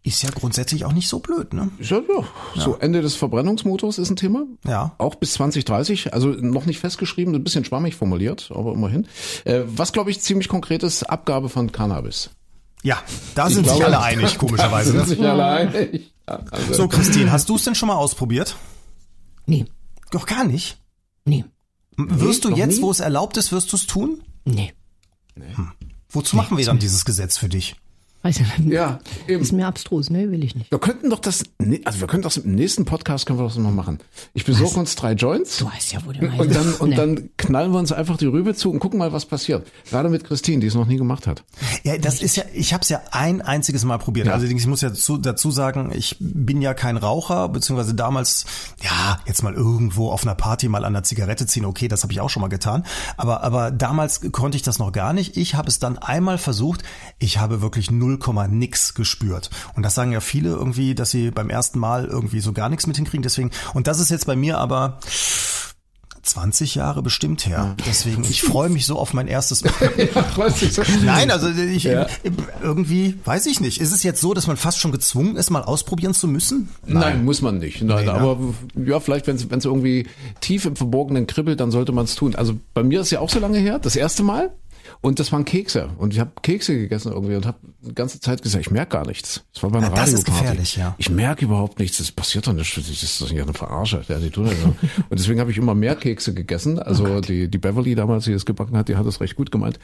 Ist 0.08 0.24
ja 0.24 0.30
grundsätzlich 0.30 0.86
auch 0.86 0.94
nicht 0.94 1.10
so 1.10 1.20
blöd, 1.20 1.52
ne? 1.54 1.70
Ja, 1.82 1.98
ja. 1.98 2.62
So 2.62 2.78
Ende 2.78 3.02
des 3.02 3.16
Verbrennungsmotors 3.16 3.98
ist 3.98 4.10
ein 4.10 4.16
Thema. 4.16 4.46
Ja. 4.66 4.96
Auch 5.00 5.16
bis 5.16 5.34
2030, 5.34 6.14
also 6.14 6.30
noch 6.30 6.66
nicht 6.66 6.80
festgeschrieben, 6.80 7.36
ein 7.36 7.44
bisschen 7.44 7.66
schwammig 7.66 7.96
formuliert, 7.96 8.50
aber 8.56 8.72
immerhin. 8.72 9.06
Äh, 9.44 9.64
was 9.66 9.92
glaube 9.92 10.10
ich 10.12 10.22
ziemlich 10.22 10.48
konkret 10.48 10.84
ist, 10.84 11.04
Abgabe 11.04 11.50
von 11.50 11.74
Cannabis. 11.74 12.30
Ja, 12.84 13.04
da 13.36 13.50
sind 13.50 13.64
glaube, 13.64 13.80
sich 13.80 13.86
alle 13.86 14.00
einig, 14.00 14.38
komischerweise. 14.38 14.94
Da 14.94 15.00
sind 15.00 15.18
sich 15.18 15.28
alle 15.28 15.46
einig. 15.46 16.14
Also. 16.26 16.74
So, 16.74 16.88
Christine, 16.88 17.30
hast 17.30 17.50
du 17.50 17.58
es 17.58 17.66
denn 17.66 17.76
schon 17.76 17.88
mal 17.88 17.96
ausprobiert? 17.96 18.56
Nee. 19.46 19.66
Doch 20.12 20.26
gar 20.26 20.46
nicht? 20.46 20.78
Nee. 21.26 21.44
Wirst 21.98 22.46
nee, 22.46 22.52
du 22.52 22.56
jetzt, 22.56 22.78
nie? 22.78 22.82
wo 22.82 22.92
es 22.92 23.02
erlaubt 23.02 23.36
ist, 23.36 23.52
wirst 23.52 23.74
du 23.74 23.76
es 23.76 23.88
tun? 23.88 24.24
Nee. 24.46 24.74
Hm. 25.36 25.74
Wozu 26.12 26.38
nee, 26.38 26.44
machen 26.44 26.58
wir 26.58 26.64
dann 26.66 26.80
dieses 26.80 27.04
Gesetz 27.04 27.38
für 27.38 27.50
dich? 27.50 27.76
Weiß 28.28 28.42
ich 28.42 28.58
nicht. 28.58 28.74
Ja, 28.74 29.00
eben. 29.28 29.42
Ist 29.42 29.54
mir 29.54 29.68
abstrus, 29.68 30.10
ne, 30.10 30.30
will 30.32 30.44
ich 30.44 30.54
nicht. 30.54 30.70
Wir 30.70 30.80
könnten 30.80 31.10
doch 31.10 31.20
das, 31.20 31.44
ne- 31.60 31.80
also 31.86 32.02
wir 32.02 32.08
könnten 32.08 32.24
das 32.26 32.36
im 32.36 32.56
nächsten 32.56 32.84
Podcast 32.84 33.26
können 33.26 33.40
wir 33.40 33.44
das 33.46 33.56
mal 33.58 33.72
machen. 33.72 34.00
Ich 34.34 34.44
besorge 34.44 34.78
uns 34.80 34.96
drei 34.98 35.14
Joints. 35.14 35.60
Du 35.60 35.66
weißt 35.66 35.94
ja, 35.94 36.00
wo 36.06 36.12
der 36.12 36.38
Und 36.38 36.54
dann, 36.54 36.74
und 36.74 36.90
Nee. 36.90 36.96
dann 36.98 37.30
knallen 37.38 37.72
wir 37.72 37.80
uns 37.80 37.94
einfach 37.94 38.18
die 38.18 38.26
Rübe 38.26 38.54
zu 38.54 38.70
und 38.70 38.80
gucken 38.80 39.00
mal, 39.00 39.14
was 39.14 39.26
passiert. 39.26 39.66
Gerade 39.90 40.10
mit 40.10 40.26
Christine, 40.26 40.60
die 40.60 40.68
es 40.68 40.76
noch 40.76 40.88
nie 40.88 40.98
gemacht 40.98 41.26
hat. 41.26 41.46
Ja, 41.84 41.98
das 41.98 42.22
ist 42.22 42.36
ja, 42.36 42.44
ich 42.54 42.74
habe 42.74 42.82
es 42.82 42.90
ja 42.90 43.00
ein 43.12 43.42
einziges 43.42 43.86
Mal 43.86 43.98
probiert. 43.98 44.28
Ja. 44.28 44.34
Also 44.34 44.46
ich 44.46 44.68
muss 44.68 44.82
ja 44.82 44.90
dazu, 44.90 45.18
dazu 45.18 45.50
sagen, 45.50 45.94
ich 45.96 46.18
bin 46.20 46.62
ja 46.62 46.74
kein 46.74 46.98
Raucher, 46.98 47.48
beziehungsweise 47.48 47.96
damals, 47.96 48.46
ja, 48.84 49.20
jetzt 49.26 49.42
mal 49.42 49.54
irgendwo 49.54 50.12
auf 50.12 50.24
einer 50.24 50.36
Party 50.36 50.68
mal 50.68 50.84
an 50.84 50.92
der 50.92 51.04
Zigarette 51.04 51.46
ziehen, 51.46 51.64
okay, 51.64 51.88
das 51.88 52.04
habe 52.04 52.12
ich 52.12 52.20
auch 52.20 52.30
schon 52.30 52.42
mal 52.42 52.50
getan. 52.50 52.84
Aber, 53.16 53.42
aber 53.44 53.72
damals 53.72 54.20
konnte 54.34 54.58
ich 54.58 54.64
das 54.64 54.80
noch 54.80 54.92
gar 54.92 55.14
nicht. 55.14 55.38
Ich 55.38 55.56
habe 55.56 55.70
es 55.70 55.80
dann 55.80 55.98
einmal 55.98 56.38
versucht. 56.38 56.84
Ich 57.20 57.38
habe 57.38 57.62
wirklich 57.62 57.90
0, 58.26 58.48
nix 58.50 58.94
gespürt. 58.94 59.50
Und 59.76 59.84
das 59.84 59.96
sagen 59.96 60.12
ja 60.12 60.20
viele 60.20 60.50
irgendwie, 60.50 60.96
dass 60.96 61.12
sie 61.12 61.32
beim 61.32 61.50
ersten 61.50 61.80
Mal 61.80 62.06
irgendwie 62.06 62.40
so 62.40 62.54
gar 62.54 62.70
nichts 62.70 62.88
mit 62.88 62.96
hinkriegen. 62.98 63.24
Deswegen, 63.24 63.52
und 63.74 63.88
das 63.88 64.00
ist 64.00 64.10
jetzt 64.12 64.26
bei 64.28 64.36
mir 64.36 64.58
aber 64.58 65.00
20 66.24 66.76
Jahre 66.76 67.02
bestimmt 67.02 67.46
her. 67.46 67.76
Deswegen, 67.88 68.24
ich 68.26 68.42
freue 68.42 68.68
mich 68.68 68.86
so 68.86 69.00
auf 69.00 69.14
mein 69.14 69.28
erstes 69.30 69.64
Mal. 69.64 69.72
So. 70.70 70.84
Nein, 71.06 71.32
also 71.32 71.48
ich 71.48 71.84
Ja. 71.86 72.08
irgendwie 72.62 73.18
weiß 73.24 73.46
ich 73.46 73.62
nicht. 73.62 73.80
Ist 73.80 73.94
es 73.94 74.04
jetzt 74.04 74.20
so, 74.20 74.34
dass 74.34 74.46
man 74.46 74.58
fast 74.58 74.78
schon 74.80 74.92
gezwungen 74.92 75.38
ist, 75.38 75.52
mal 75.52 75.64
ausprobieren 75.64 76.14
zu 76.14 76.28
müssen? 76.28 76.68
Nein. 76.86 77.24
muss 77.24 77.42
man 77.42 77.60
nicht. 77.60 77.82
Nein, 77.82 78.00
Nee, 78.06 78.12
ne? 78.12 78.14
aber 78.14 78.38
ja, 78.76 79.00
vielleicht, 79.00 79.26
wenn 79.28 79.38
es 79.38 79.66
irgendwie 79.66 80.08
tief 80.42 80.66
im 80.66 80.76
Verborgenen 80.76 81.28
kribbelt, 81.28 81.62
dann 81.62 81.72
sollte 81.72 81.94
man 81.94 82.04
es 82.04 82.16
tun. 82.16 82.36
Also 82.36 82.58
bei 82.74 82.84
mir 82.84 83.00
ist 83.02 83.12
ja 83.12 83.22
auch 83.22 83.30
so 83.30 83.40
lange 83.40 83.60
her, 83.60 83.80
das 83.80 83.96
erste 83.96 84.24
Mal. 84.24 84.52
Und 85.02 85.20
das 85.20 85.32
waren 85.32 85.46
Kekse. 85.46 85.90
Und 85.98 86.14
ich 86.14 86.20
habe 86.20 86.32
Kekse 86.42 86.78
gegessen 86.78 87.12
irgendwie 87.12 87.36
und 87.36 87.46
habe 87.46 87.58
die 87.82 87.96
ganze 87.96 88.20
Zeit 88.20 88.42
gesagt, 88.42 88.66
ich 88.66 88.72
merke 88.72 88.98
gar 88.98 89.06
nichts. 89.06 89.44
Das 89.54 89.64
war 89.64 89.70
bei 89.70 89.80
einer 89.80 89.90
Ja, 89.90 89.96
das 89.96 90.14
ist 90.14 90.26
gefährlich, 90.26 90.76
ja. 90.76 90.96
Ich 90.98 91.10
merke 91.10 91.46
überhaupt 91.46 91.80
nichts. 91.80 91.98
Das 91.98 92.12
passiert 92.12 92.48
doch 92.48 92.54
nicht. 92.54 92.76
Das 92.78 92.90
ist 92.90 93.22
doch 93.22 93.32
nicht 93.32 93.42
eine 93.42 93.54
Verarsche. 93.54 94.04
Ja, 94.08 94.20
die 94.20 94.30
tun 94.30 94.46
das 94.46 94.56
ja. 94.60 94.68
Und 95.10 95.20
deswegen 95.20 95.40
habe 95.40 95.52
ich 95.52 95.58
immer 95.58 95.76
mehr 95.76 95.96
Kekse 95.96 96.34
gegessen. 96.34 96.80
Also 96.80 97.22
die, 97.22 97.48
die 97.48 97.58
Beverly 97.58 97.96
damals, 97.96 98.26
die 98.26 98.34
das 98.34 98.46
gebacken 98.46 98.78
hat, 98.78 98.90
die 98.90 98.96
hat 98.96 99.06
das 99.06 99.22
recht 99.22 99.36
gut 99.36 99.52
gemeint. 99.52 99.80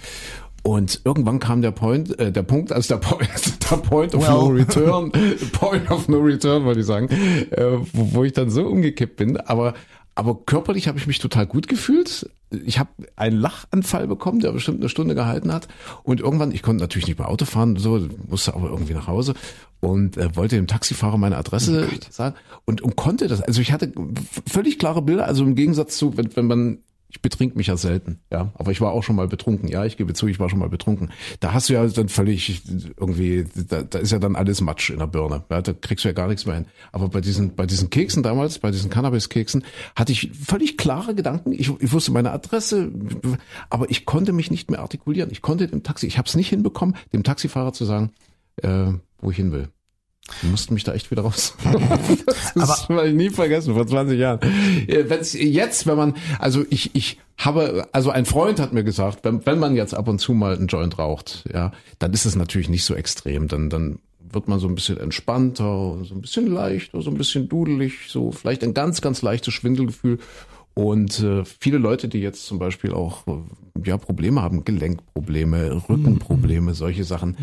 Und 0.63 1.01
irgendwann 1.03 1.39
kam 1.39 1.62
der 1.62 1.72
Point, 1.72 2.17
äh, 2.19 2.31
der 2.31 2.43
Punkt, 2.43 2.72
als 2.72 2.88
der 2.88 2.95
Point, 2.95 3.29
der 3.69 3.77
Point 3.77 4.15
of 4.15 4.22
Well. 4.22 4.29
No 4.29 4.45
Return, 4.48 5.12
Point 5.51 5.91
of 5.91 6.07
No 6.07 6.19
Return, 6.19 6.63
wollte 6.63 6.79
ich 6.79 6.86
sagen, 6.86 7.10
äh, 7.10 7.77
wo, 7.91 8.13
wo 8.13 8.24
ich 8.24 8.31
dann 8.31 8.50
so 8.50 8.65
umgekippt 8.65 9.17
bin. 9.17 9.38
Aber 9.38 9.74
aber 10.15 10.36
körperlich 10.46 10.88
habe 10.88 10.98
ich 10.98 11.08
mich 11.08 11.20
total 11.20 11.48
gut 11.48 11.67
gefühlt. 11.67 12.29
Ich 12.65 12.77
habe 12.77 12.89
einen 13.15 13.38
Lachanfall 13.38 14.08
bekommen, 14.08 14.39
der 14.39 14.51
bestimmt 14.51 14.79
eine 14.79 14.89
Stunde 14.89 15.15
gehalten 15.15 15.51
hat. 15.51 15.67
Und 16.03 16.20
irgendwann, 16.20 16.51
ich 16.51 16.62
konnte 16.62 16.84
natürlich 16.84 17.08
nicht 17.08 17.17
mehr 17.17 17.29
Auto 17.29 17.46
fahren, 17.46 17.77
so 17.77 18.08
musste 18.27 18.53
aber 18.53 18.70
irgendwie 18.70 18.93
nach 18.93 19.08
Hause 19.08 19.34
und 19.79 20.17
äh, 20.17 20.36
wollte 20.36 20.55
dem 20.55 20.67
Taxifahrer 20.67 21.17
meine 21.17 21.38
Adresse 21.38 21.88
sagen 22.10 22.36
und, 22.65 22.82
und 22.82 22.96
konnte 22.96 23.27
das. 23.27 23.41
Also 23.41 23.60
ich 23.60 23.72
hatte 23.72 23.91
völlig 24.48 24.77
klare 24.77 25.01
Bilder. 25.01 25.25
Also 25.25 25.43
im 25.43 25.55
Gegensatz 25.55 25.98
zu, 25.98 26.15
wenn, 26.15 26.36
wenn 26.36 26.48
man 26.48 26.77
ich 27.13 27.22
betrink 27.22 27.55
mich 27.55 27.67
ja 27.67 27.77
selten, 27.77 28.20
ja. 28.32 28.51
Aber 28.55 28.72
ich 28.72 28.82
war 28.82 28.91
auch 28.91 29.03
schon 29.03 29.15
mal 29.15 29.27
betrunken. 29.27 29.70
Ja, 29.70 29.86
ich 29.86 29.98
gebe 29.98 30.15
zu, 30.15 30.25
ich 30.27 30.39
war 30.39 30.50
schon 30.50 30.58
mal 30.58 30.70
betrunken. 30.70 31.12
Da 31.39 31.53
hast 31.53 31.70
du 31.70 31.74
ja 31.74 31.86
dann 31.86 32.10
völlig 32.10 32.63
irgendwie, 32.98 33.46
da, 33.70 33.84
da 33.84 34.00
ist 34.00 34.12
ja 34.12 34.17
dann 34.17 34.36
alles 34.36 34.62
Matsch 34.62 34.89
in 34.89 34.98
der 34.98 35.05
Birne. 35.05 35.43
Ja, 35.51 35.62
da 35.62 35.74
kriegst 35.74 36.03
du 36.03 36.10
ja 36.10 36.13
gar 36.13 36.27
nichts 36.27 36.48
mehr 36.48 36.55
hin. 36.55 36.65
Aber 36.91 37.10
bei 37.10 37.22
diesen, 37.22 37.55
bei 37.55 37.67
diesen 37.67 37.91
Keksen 37.91 38.24
damals, 38.24 38.58
bei 38.58 38.72
diesen 38.72 38.89
Cannabis-Keksen, 38.89 39.63
hatte 39.96 40.12
ich 40.12 40.32
völlig 40.32 40.75
klare 40.75 41.13
Gedanken. 41.13 41.51
Ich, 41.51 41.70
ich 41.79 41.93
wusste 41.93 42.12
meine 42.12 42.32
Adresse, 42.32 42.91
aber 43.70 43.91
ich 43.91 44.05
konnte 44.05 44.34
mich 44.34 44.50
nicht 44.50 44.72
mehr 44.72 44.79
artikulieren. 44.79 45.29
Ich 45.29 45.43
konnte 45.43 45.67
dem 45.67 45.84
Taxi, 45.84 46.08
ich 46.08 46.17
habe 46.17 46.27
es 46.27 46.36
nicht 46.36 46.50
hinbekommen, 46.50 46.96
dem 47.13 47.22
Taxifahrer 47.22 47.74
zu 47.74 47.86
sagen, 47.86 48.12
äh, 48.63 48.91
wo 49.22 49.29
ich 49.29 49.38
hin 49.38 49.51
will. 49.51 49.70
Die 50.42 50.48
mussten 50.48 50.74
mich 50.74 50.86
da 50.86 50.94
echt 50.94 51.12
wieder 51.12 51.24
raus. 51.24 51.56
das 52.56 52.88
werde 52.89 53.10
ich 53.10 53.15
nie 53.15 53.30
vergessen, 53.30 53.74
vor 53.74 53.86
20 53.86 54.18
Jahren. 54.18 54.39
Äh, 54.88 55.10
Wenn's 55.10 55.34
jetzt, 55.34 55.86
wenn 55.86 55.98
man, 55.98 56.15
also 56.39 56.63
ich, 56.70 56.96
ich 56.96 57.20
habe, 57.38 57.88
also 57.92 58.10
ein 58.10 58.25
Freund 58.25 58.60
hat 58.60 58.72
mir 58.72 58.86
gesagt, 58.86 59.20
wenn, 59.24 59.46
wenn 59.46 59.60
man 59.60 59.75
jetzt 59.75 59.94
ab 59.94 60.08
und 60.08 60.20
zu 60.20 60.34
mal 60.34 60.56
einen 60.56 60.68
Joint 60.68 60.98
raucht, 60.98 61.44
ja, 61.53 61.74
dann 62.00 62.13
ist 62.13 62.25
es 62.25 62.36
natürlich 62.36 62.70
nicht 62.70 62.86
so 62.86 62.96
extrem, 62.96 63.50
dann, 63.50 63.70
dann 63.70 64.00
wird 64.34 64.48
man 64.48 64.60
so 64.60 64.68
ein 64.68 64.75
bisschen 64.75 64.98
entspannter, 64.98 65.98
so 66.03 66.15
ein 66.15 66.22
bisschen 66.22 66.48
leichter, 66.48 67.01
so 67.01 67.12
ein 67.12 67.18
bisschen 67.18 67.50
dudelig, 67.50 68.08
so 68.08 68.32
vielleicht 68.32 68.63
ein 68.63 68.74
ganz, 68.74 69.01
ganz 69.01 69.22
leichtes 69.22 69.53
Schwindelgefühl. 69.53 70.20
Und 70.75 71.20
äh, 71.20 71.44
viele 71.46 71.77
Leute, 71.77 72.08
die 72.08 72.20
jetzt 72.20 72.46
zum 72.46 72.57
Beispiel 72.57 72.94
auch 72.94 73.27
äh, 73.27 73.31
ja 73.86 73.98
Probleme 73.98 74.42
haben, 74.42 74.66
Gelenkprobleme, 74.66 75.83
Rückenprobleme, 75.88 76.74
solche 76.74 77.03
Sachen, 77.03 77.38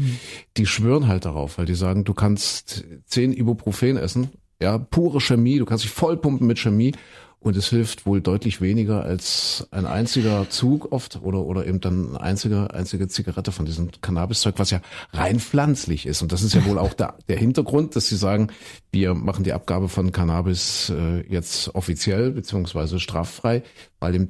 die 0.56 0.66
schwören 0.66 1.06
halt 1.06 1.24
darauf, 1.24 1.58
weil 1.58 1.66
die 1.66 1.74
sagen, 1.74 2.04
du 2.04 2.14
kannst 2.14 2.84
zehn 3.06 3.32
Ibuprofen 3.32 3.96
essen, 3.96 4.30
ja, 4.60 4.78
pure 4.78 5.20
Chemie, 5.20 5.58
du 5.58 5.64
kannst 5.64 5.84
dich 5.84 5.90
vollpumpen 5.90 6.46
mit 6.46 6.58
Chemie 6.58 6.92
und 7.40 7.56
es 7.56 7.70
hilft 7.70 8.04
wohl 8.04 8.20
deutlich 8.20 8.60
weniger 8.60 9.02
als 9.02 9.66
ein 9.70 9.86
einziger 9.86 10.50
Zug 10.50 10.92
oft 10.92 11.20
oder 11.22 11.40
oder 11.40 11.66
eben 11.66 11.80
dann 11.80 12.08
eine 12.10 12.20
einzige 12.20 12.72
einzige 12.72 13.08
Zigarette 13.08 13.50
von 13.50 13.64
diesem 13.64 13.90
Cannabiszeug, 14.02 14.58
was 14.58 14.70
ja 14.70 14.82
rein 15.12 15.40
pflanzlich 15.40 16.04
ist. 16.04 16.20
Und 16.20 16.32
das 16.32 16.42
ist 16.42 16.54
ja 16.54 16.64
wohl 16.66 16.78
auch 16.78 16.92
der, 16.92 17.14
der 17.28 17.38
Hintergrund, 17.38 17.96
dass 17.96 18.08
sie 18.08 18.16
sagen, 18.16 18.48
wir 18.92 19.14
machen 19.14 19.42
die 19.42 19.54
Abgabe 19.54 19.88
von 19.88 20.12
Cannabis 20.12 20.90
äh, 20.90 21.20
jetzt 21.32 21.74
offiziell 21.74 22.30
beziehungsweise 22.32 23.00
straffrei, 23.00 23.62
weil 24.00 24.14
eben 24.14 24.28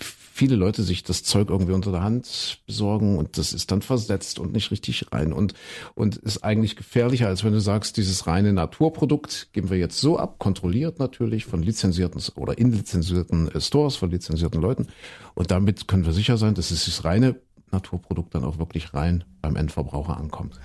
viele 0.00 0.56
Leute 0.56 0.82
sich 0.82 1.02
das 1.02 1.22
Zeug 1.22 1.50
irgendwie 1.50 1.72
unter 1.72 1.92
der 1.92 2.02
Hand 2.02 2.58
besorgen 2.66 3.18
und 3.18 3.38
das 3.38 3.52
ist 3.52 3.70
dann 3.70 3.82
versetzt 3.82 4.38
und 4.38 4.52
nicht 4.52 4.70
richtig 4.70 5.12
rein 5.12 5.32
und 5.32 5.54
und 5.94 6.16
ist 6.16 6.42
eigentlich 6.42 6.76
gefährlicher, 6.76 7.28
als 7.28 7.44
wenn 7.44 7.52
du 7.52 7.60
sagst, 7.60 7.96
dieses 7.96 8.26
reine 8.26 8.52
Naturprodukt 8.52 9.48
geben 9.52 9.70
wir 9.70 9.78
jetzt 9.78 10.00
so 10.00 10.18
ab, 10.18 10.38
kontrolliert 10.38 10.98
natürlich 10.98 11.44
von 11.44 11.62
lizenzierten 11.62 12.20
oder 12.36 12.58
inlizenzierten 12.58 13.48
äh, 13.48 13.60
Stores, 13.60 13.96
von 13.96 14.10
lizenzierten 14.10 14.60
Leuten 14.60 14.88
und 15.34 15.50
damit 15.50 15.88
können 15.88 16.04
wir 16.04 16.12
sicher 16.12 16.36
sein, 16.36 16.54
dass 16.54 16.70
es 16.70 16.86
das 16.86 17.04
reine 17.04 17.36
Naturprodukt 17.74 18.34
dann 18.34 18.44
auch 18.44 18.58
wirklich 18.58 18.94
rein 18.94 19.24
beim 19.42 19.56
Endverbraucher 19.56 20.16
ankommt. 20.16 20.58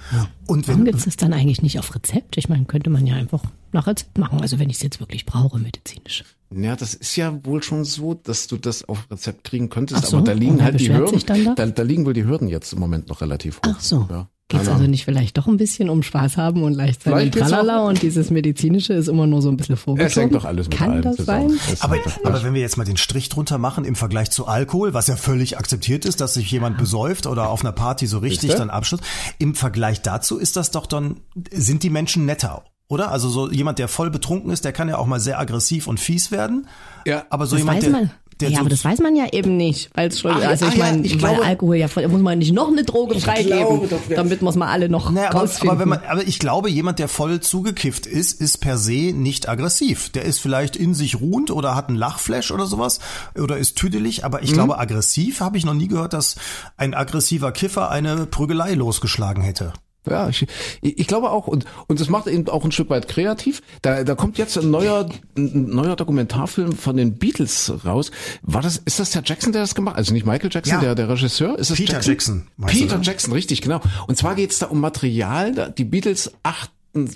Und 0.48 0.68
Warum 0.68 0.82
wenn, 0.82 0.86
gibt's 0.86 1.06
das 1.06 1.18
dann 1.18 1.34
eigentlich 1.34 1.62
nicht 1.62 1.80
auf 1.80 1.94
Rezept? 1.94 2.38
Ich 2.38 2.50
meine, 2.50 2.66
könnte 2.66 2.90
man 2.90 3.06
ja 3.06 3.16
einfach 3.16 3.44
nach 3.72 3.88
Rezept 3.88 4.18
machen. 4.18 4.42
Also 4.42 4.60
wenn 4.60 4.70
ich 4.70 4.78
es 4.78 4.84
jetzt 4.84 5.00
wirklich 5.00 5.26
brauche, 5.26 5.60
medizinisch. 5.60 6.24
Ja, 6.54 6.76
das 6.76 6.94
ist 6.96 7.16
ja 7.16 7.46
wohl 7.46 7.62
schon 7.62 7.86
so, 7.86 8.16
dass 8.16 8.48
du 8.48 8.58
das 8.58 8.84
auf 8.88 9.06
Rezept 9.12 9.44
kriegen 9.44 9.70
könntest, 9.70 10.06
so, 10.08 10.18
aber 10.18 10.26
da 10.26 10.32
liegen 10.34 10.64
halt 10.64 10.80
die 10.80 10.92
Hürden. 10.92 11.14
sich 11.14 11.26
dann 11.26 11.46
da? 11.46 11.54
Da, 11.56 11.66
da 11.68 11.84
liegen 11.84 12.06
wohl 12.06 12.14
die 12.14 12.26
Hürden 12.26 12.48
jetzt 12.48 12.74
im 12.74 12.80
Moment 12.80 13.08
noch 13.08 13.22
relativ 13.22 13.58
hoch. 13.58 13.74
Ach 13.76 13.80
so. 13.80 14.08
Ja. 14.10 14.28
Geht's 14.52 14.64
Keine 14.64 14.78
also 14.78 14.88
nicht 14.90 15.06
vielleicht 15.06 15.38
doch 15.38 15.46
ein 15.46 15.58
bisschen 15.58 15.92
um 15.92 16.02
Spaß 16.02 16.38
haben 16.38 16.64
und 16.64 16.74
leicht 16.74 17.04
sein 17.04 17.14
und 17.28 17.32
tralala 17.36 17.82
und 17.88 18.02
dieses 18.02 18.32
medizinische 18.32 18.94
ist 18.94 19.08
immer 19.08 19.28
nur 19.28 19.44
so 19.44 19.50
ein 19.50 19.58
bisschen 19.58 19.76
Es 19.76 19.82
vorgeschoben? 19.82 20.22
hängt 20.24 20.34
doch 20.34 20.46
alles 20.46 20.68
mit 20.70 20.76
Kann 20.76 20.90
allem 20.94 21.02
das 21.04 21.18
zusammen. 21.18 21.50
sein? 21.50 21.60
Das 21.70 21.82
aber, 21.84 22.44
wenn 22.44 22.56
wir 22.56 22.62
jetzt 22.62 22.76
mal 22.76 22.84
den 22.84 22.98
Strich 22.98 23.30
drunter 23.30 23.60
machen 23.60 23.86
im 23.86 23.94
Vergleich 23.94 24.32
zu 24.32 24.48
Alkohol, 24.48 24.96
was 24.96 25.06
ja 25.06 25.18
völlig 25.18 25.60
akzeptiert 25.60 26.04
ist, 26.04 26.20
dass 26.20 26.34
sich 26.34 26.50
jemand 26.50 26.80
besäuft 26.80 27.28
oder 27.28 27.52
auf 27.52 27.62
einer 27.62 27.74
Party 27.74 28.08
so 28.08 28.18
richtig 28.18 28.42
Siehste? 28.42 28.58
dann 28.58 28.72
abschluss, 28.72 29.02
im 29.38 29.54
Vergleich 29.54 30.02
dazu 30.02 30.40
ist 30.40 30.56
das 30.56 30.72
doch 30.72 30.88
dann, 30.88 31.18
sind 31.52 31.84
die 31.84 31.92
Menschen 31.92 32.26
netter. 32.26 32.64
Oder? 32.90 33.12
Also 33.12 33.30
so 33.30 33.52
jemand, 33.52 33.78
der 33.80 33.88
voll 33.88 34.10
betrunken 34.10 34.50
ist, 34.52 34.66
der 34.66 34.74
kann 34.74 34.90
ja 34.90 34.98
auch 34.98 35.06
mal 35.06 35.20
sehr 35.20 35.40
aggressiv 35.40 35.86
und 35.88 36.00
fies 36.00 36.32
werden. 36.32 36.68
Ja, 37.06 37.24
aber 37.30 37.46
so 37.46 37.56
Das 37.56 37.62
jemand, 37.62 37.78
weiß 37.78 37.84
der, 37.84 37.92
man. 37.92 38.12
der 38.42 38.50
ja, 38.50 38.56
so, 38.56 38.62
aber 38.62 38.70
das 38.72 38.84
weiß 38.84 39.00
man 39.00 39.16
ja 39.16 39.28
eben 39.32 39.58
nicht, 39.58 39.92
weil 39.94 40.08
es 40.08 40.20
schon, 40.20 40.32
Ach, 40.32 40.44
also 40.44 40.66
ich 40.66 40.74
ja, 40.74 40.86
meine, 40.86 41.06
ich 41.06 41.12
weil 41.22 41.36
glaube- 41.36 41.46
Alkohol 41.46 41.76
ja, 41.76 41.88
da 41.88 42.08
muss 42.08 42.20
man 42.22 42.40
nicht 42.40 42.52
noch 42.52 42.68
eine 42.70 42.84
Droge 42.84 43.20
freigeben, 43.20 43.58
glaube 43.60 43.88
doch, 43.90 44.00
damit 44.16 44.42
wir 44.42 44.50
es 44.50 44.56
mal 44.56 44.70
alle 44.70 44.90
noch 44.90 45.12
Naja, 45.12 45.30
aber, 45.30 45.42
rausfinden. 45.42 45.70
aber, 45.70 45.80
wenn 45.82 45.90
man, 45.90 46.00
aber 46.10 46.28
ich 46.28 46.40
glaube, 46.40 46.72
jemand, 46.72 46.98
der 46.98 47.10
voll 47.10 47.42
zugekifft 47.42 48.08
ist, 48.08 48.42
ist 48.42 48.58
per 48.58 48.80
se 48.80 49.14
nicht 49.14 49.48
aggressiv. 49.48 50.10
Der 50.10 50.26
ist 50.26 50.40
vielleicht 50.40 50.76
in 50.76 50.96
sich 50.96 51.22
ruhend 51.22 51.52
oder 51.52 51.76
hat 51.76 51.90
einen 51.90 51.98
Lachflash 51.98 52.50
oder 52.50 52.66
sowas 52.66 53.00
oder 53.40 53.58
ist 53.60 53.76
tüdelig, 53.78 54.26
aber 54.26 54.40
Mhm. 54.40 54.44
ich 54.46 54.54
glaube, 54.54 54.80
aggressiv 54.80 55.42
habe 55.42 55.58
ich 55.60 55.64
noch 55.66 55.76
nie 55.76 55.90
gehört, 55.90 56.14
dass 56.14 56.38
ein 56.76 56.96
aggressiver 56.96 57.52
Kiffer 57.52 57.92
eine 57.92 58.26
Prügelei 58.26 58.74
losgeschlagen 58.74 59.44
hätte. 59.44 59.74
Ja, 60.10 60.30
ich, 60.30 60.46
ich 60.82 61.08
glaube 61.08 61.32
auch 61.32 61.48
und 61.48 61.66
und 61.88 62.00
das 62.00 62.10
macht 62.10 62.28
eben 62.28 62.48
auch 62.50 62.64
ein 62.66 62.72
Stück 62.72 62.90
weit 62.90 63.08
kreativ. 63.08 63.62
Da 63.82 64.04
da 64.04 64.16
kommt 64.16 64.38
jetzt 64.38 64.58
ein 64.58 64.70
neuer 64.72 65.10
ein 65.38 65.70
neuer 65.70 65.96
Dokumentarfilm 65.96 66.74
von 66.74 66.98
den 66.98 67.16
Beatles 67.18 67.72
raus. 67.86 68.12
War 68.42 68.62
das 68.62 68.78
ist 68.86 69.00
das 69.00 69.12
der 69.12 69.24
Jackson, 69.26 69.52
der 69.54 69.62
das 69.62 69.76
gemacht? 69.76 69.96
Also 69.98 70.14
nicht 70.14 70.26
Michael 70.26 70.50
Jackson, 70.52 70.74
Ja. 70.76 70.82
der 70.82 70.96
der 70.96 71.10
Regisseur, 71.10 71.58
ist 71.60 71.72
das 71.72 71.78
Peter 71.78 71.94
Jackson? 71.94 72.12
Jackson, 72.12 72.48
meinst 72.58 72.76
du, 72.76 72.80
Peter 72.84 72.98
ne? 72.98 73.04
Jackson, 73.04 73.34
richtig, 73.34 73.62
genau. 73.62 73.82
Und 74.08 74.18
zwar 74.18 74.36
geht's 74.36 74.60
da 74.60 74.68
um 74.68 74.80
Material, 74.80 75.54
da- 75.54 75.70
die 75.70 75.86
Beatles 75.86 76.32
acht 76.44 76.72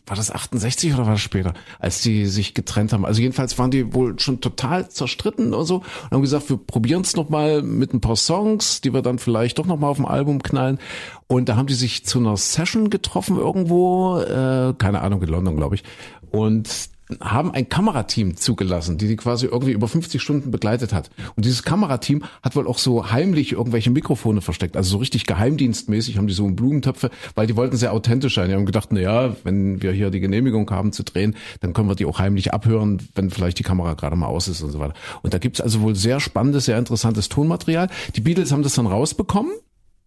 war 0.05 0.15
das 0.15 0.31
68 0.31 0.93
oder 0.93 1.05
war 1.05 1.13
das 1.13 1.21
später, 1.21 1.53
als 1.79 2.01
die 2.01 2.25
sich 2.25 2.53
getrennt 2.53 2.93
haben? 2.93 3.05
Also 3.05 3.21
jedenfalls 3.21 3.57
waren 3.57 3.71
die 3.71 3.93
wohl 3.93 4.19
schon 4.19 4.41
total 4.41 4.89
zerstritten 4.89 5.53
oder 5.53 5.65
so 5.65 5.77
und 5.77 6.11
haben 6.11 6.21
gesagt, 6.21 6.49
wir 6.49 6.57
probieren 6.57 7.01
es 7.01 7.15
nochmal 7.15 7.61
mit 7.61 7.93
ein 7.93 8.01
paar 8.01 8.15
Songs, 8.15 8.81
die 8.81 8.93
wir 8.93 9.01
dann 9.01 9.19
vielleicht 9.19 9.59
doch 9.59 9.65
nochmal 9.65 9.89
auf 9.89 9.97
dem 9.97 10.05
Album 10.05 10.41
knallen. 10.41 10.79
Und 11.27 11.49
da 11.49 11.55
haben 11.55 11.67
die 11.67 11.73
sich 11.73 12.05
zu 12.05 12.19
einer 12.19 12.37
Session 12.37 12.89
getroffen 12.89 13.37
irgendwo, 13.37 14.19
äh, 14.19 14.73
keine 14.77 15.01
Ahnung, 15.01 15.21
in 15.21 15.29
London, 15.29 15.55
glaube 15.55 15.75
ich. 15.75 15.83
Und 16.31 16.92
haben 17.21 17.51
ein 17.51 17.69
Kamerateam 17.69 18.37
zugelassen, 18.37 18.97
die 18.97 19.07
die 19.07 19.15
quasi 19.15 19.45
irgendwie 19.45 19.73
über 19.73 19.87
50 19.87 20.21
Stunden 20.21 20.51
begleitet 20.51 20.93
hat. 20.93 21.09
Und 21.35 21.45
dieses 21.45 21.63
Kamerateam 21.63 22.23
hat 22.41 22.55
wohl 22.55 22.67
auch 22.67 22.77
so 22.77 23.11
heimlich 23.11 23.53
irgendwelche 23.53 23.91
Mikrofone 23.91 24.41
versteckt, 24.41 24.77
also 24.77 24.91
so 24.91 24.97
richtig 24.97 25.25
geheimdienstmäßig 25.25 26.17
haben 26.17 26.27
die 26.27 26.33
so 26.33 26.47
Blumentöpfe, 26.47 27.09
weil 27.35 27.47
die 27.47 27.55
wollten 27.55 27.77
sehr 27.77 27.93
authentisch 27.93 28.35
sein. 28.35 28.49
Die 28.49 28.55
haben 28.55 28.65
gedacht, 28.65 28.89
na 28.91 28.99
ja, 28.99 29.35
wenn 29.43 29.81
wir 29.81 29.91
hier 29.91 30.09
die 30.09 30.19
Genehmigung 30.19 30.69
haben 30.69 30.91
zu 30.91 31.03
drehen, 31.03 31.35
dann 31.61 31.73
können 31.73 31.89
wir 31.89 31.95
die 31.95 32.05
auch 32.05 32.19
heimlich 32.19 32.53
abhören, 32.53 33.01
wenn 33.15 33.29
vielleicht 33.29 33.59
die 33.59 33.63
Kamera 33.63 33.93
gerade 33.93 34.15
mal 34.15 34.27
aus 34.27 34.47
ist 34.47 34.61
und 34.61 34.71
so 34.71 34.79
weiter. 34.79 34.93
Und 35.21 35.33
da 35.33 35.37
gibt's 35.37 35.61
also 35.61 35.81
wohl 35.81 35.95
sehr 35.95 36.19
spannendes, 36.19 36.65
sehr 36.65 36.77
interessantes 36.77 37.29
Tonmaterial. 37.29 37.89
Die 38.15 38.21
Beatles 38.21 38.51
haben 38.51 38.63
das 38.63 38.75
dann 38.75 38.87
rausbekommen 38.87 39.51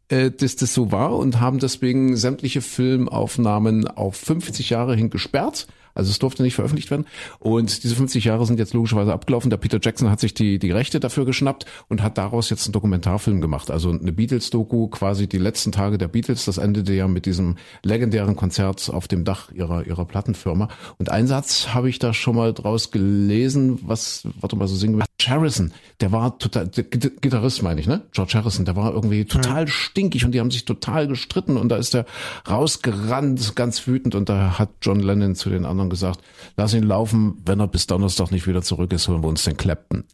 äh, 0.08 0.30
dass 0.30 0.54
das 0.54 0.72
so 0.72 0.92
war 0.92 1.16
und 1.16 1.40
haben 1.40 1.58
deswegen 1.58 2.16
sämtliche 2.16 2.60
Filmaufnahmen 2.60 3.88
auf 3.88 4.14
50 4.16 4.70
Jahre 4.70 4.94
hin 4.94 5.10
gesperrt 5.10 5.66
also 5.96 6.10
es 6.10 6.18
durfte 6.18 6.42
nicht 6.42 6.54
veröffentlicht 6.54 6.90
werden. 6.90 7.06
Und 7.38 7.82
diese 7.82 7.94
50 7.94 8.24
Jahre 8.24 8.46
sind 8.46 8.58
jetzt 8.58 8.74
logischerweise 8.74 9.12
abgelaufen. 9.12 9.50
Der 9.50 9.56
Peter 9.56 9.78
Jackson 9.80 10.10
hat 10.10 10.20
sich 10.20 10.34
die, 10.34 10.58
die 10.58 10.70
Rechte 10.70 11.00
dafür 11.00 11.24
geschnappt 11.24 11.66
und 11.88 12.02
hat 12.02 12.18
daraus 12.18 12.50
jetzt 12.50 12.66
einen 12.66 12.72
Dokumentarfilm 12.72 13.40
gemacht. 13.40 13.70
Also 13.70 13.90
eine 13.90 14.12
Beatles-Doku, 14.12 14.88
quasi 14.88 15.26
die 15.26 15.38
letzten 15.38 15.72
Tage 15.72 15.98
der 15.98 16.08
Beatles. 16.08 16.44
Das 16.44 16.58
endete 16.58 16.92
ja 16.92 17.08
mit 17.08 17.26
diesem 17.26 17.56
legendären 17.82 18.36
Konzert 18.36 18.90
auf 18.90 19.08
dem 19.08 19.24
Dach 19.24 19.50
ihrer, 19.52 19.86
ihrer 19.86 20.04
Plattenfirma. 20.04 20.68
Und 20.98 21.10
einen 21.10 21.26
Satz 21.26 21.68
habe 21.74 21.88
ich 21.88 21.98
da 21.98 22.12
schon 22.12 22.36
mal 22.36 22.52
draus 22.52 22.90
gelesen, 22.90 23.78
was, 23.82 24.26
warte 24.40 24.56
mal, 24.56 24.68
so 24.68 24.76
singen 24.76 24.98
wir. 24.98 25.06
Harrison, 25.28 25.72
der 26.00 26.12
war 26.12 26.38
total, 26.38 26.68
der 26.68 26.84
Gitarrist 26.84 27.62
meine 27.62 27.80
ich, 27.80 27.86
ne? 27.86 28.02
George 28.12 28.34
Harrison, 28.34 28.64
der 28.64 28.76
war 28.76 28.92
irgendwie 28.92 29.24
total 29.24 29.62
ja. 29.62 29.66
stinkig 29.66 30.24
und 30.24 30.32
die 30.32 30.40
haben 30.40 30.50
sich 30.50 30.64
total 30.64 31.08
gestritten 31.08 31.56
und 31.56 31.68
da 31.70 31.76
ist 31.76 31.94
er 31.94 32.04
rausgerannt, 32.48 33.56
ganz 33.56 33.86
wütend 33.86 34.14
und 34.14 34.28
da 34.28 34.58
hat 34.58 34.70
John 34.82 35.00
Lennon 35.00 35.34
zu 35.34 35.50
den 35.50 35.64
anderen 35.64 35.85
gesagt, 35.90 36.20
lass 36.56 36.74
ihn 36.74 36.82
laufen, 36.82 37.42
wenn 37.44 37.60
er 37.60 37.68
bis 37.68 37.86
Donnerstag 37.86 38.30
nicht 38.30 38.46
wieder 38.46 38.62
zurück 38.62 38.92
ist, 38.92 39.08
holen 39.08 39.22
wir 39.22 39.28
uns 39.28 39.44
den 39.44 39.56
Clapton. 39.56 40.04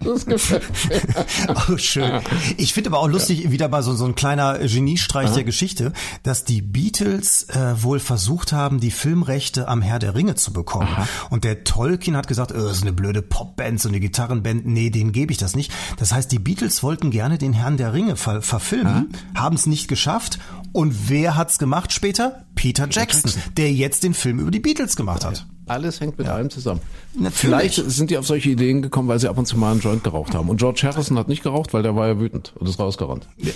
Das 0.00 0.26
gefällt 0.26 0.62
mir. 0.88 1.56
Oh, 1.70 1.78
schön. 1.78 2.20
Ich 2.58 2.74
finde 2.74 2.90
aber 2.90 3.00
auch 3.00 3.08
lustig, 3.08 3.44
ja. 3.44 3.50
wieder 3.50 3.68
mal 3.68 3.82
so, 3.82 3.94
so 3.94 4.04
ein 4.04 4.14
kleiner 4.14 4.58
Geniestreich 4.58 5.28
Aha. 5.28 5.34
der 5.34 5.44
Geschichte, 5.44 5.92
dass 6.22 6.44
die 6.44 6.60
Beatles 6.60 7.48
äh, 7.48 7.82
wohl 7.82 7.98
versucht 7.98 8.52
haben, 8.52 8.78
die 8.80 8.90
Filmrechte 8.90 9.68
am 9.68 9.80
Herr 9.80 9.98
der 9.98 10.14
Ringe 10.14 10.34
zu 10.34 10.52
bekommen. 10.52 10.88
Aha. 10.88 11.08
Und 11.30 11.44
der 11.44 11.64
Tolkien 11.64 12.16
hat 12.16 12.28
gesagt, 12.28 12.52
oh, 12.52 12.58
das 12.58 12.78
ist 12.78 12.82
eine 12.82 12.92
blöde 12.92 13.22
Popband, 13.22 13.80
so 13.80 13.88
eine 13.88 14.00
Gitarrenband, 14.00 14.66
nee, 14.66 14.90
denen 14.90 15.12
gebe 15.12 15.32
ich 15.32 15.38
das 15.38 15.56
nicht. 15.56 15.72
Das 15.96 16.12
heißt, 16.12 16.30
die 16.30 16.38
Beatles 16.38 16.82
wollten 16.82 17.10
gerne 17.10 17.38
den 17.38 17.54
Herrn 17.54 17.78
der 17.78 17.94
Ringe 17.94 18.16
ver 18.16 18.42
verfilmen, 18.42 19.14
haben 19.34 19.56
es 19.56 19.66
nicht 19.66 19.88
geschafft. 19.88 20.38
Und 20.72 21.08
wer 21.08 21.36
hat's 21.36 21.58
gemacht 21.58 21.92
später? 21.92 22.44
Peter 22.54 22.86
Jackson, 22.90 23.30
Jackson, 23.30 23.54
der 23.56 23.72
jetzt 23.72 24.04
den 24.04 24.12
Film 24.12 24.38
über 24.38 24.50
die 24.50 24.60
Beatles 24.60 24.94
gemacht 24.94 25.24
hat. 25.24 25.46
Alles 25.68 26.00
hängt 26.00 26.18
mit 26.18 26.26
ja. 26.26 26.34
allem 26.34 26.50
zusammen. 26.50 26.80
Natürlich. 27.14 27.38
Vielleicht 27.38 27.74
sind 27.74 28.10
die 28.10 28.18
auf 28.18 28.26
solche 28.26 28.50
Ideen 28.50 28.82
gekommen, 28.82 29.08
weil 29.08 29.18
sie 29.18 29.28
ab 29.28 29.38
und 29.38 29.46
zu 29.46 29.56
mal 29.56 29.72
einen 29.72 29.80
Joint 29.80 30.04
geraucht 30.04 30.34
haben. 30.34 30.48
Und 30.48 30.58
George 30.58 30.80
Harrison 30.84 31.18
hat 31.18 31.28
nicht 31.28 31.42
geraucht, 31.42 31.74
weil 31.74 31.82
der 31.82 31.96
war 31.96 32.08
ja 32.08 32.20
wütend 32.20 32.52
und 32.56 32.68
ist 32.68 32.78
rausgerannt. 32.78 33.28
Ja. 33.38 33.52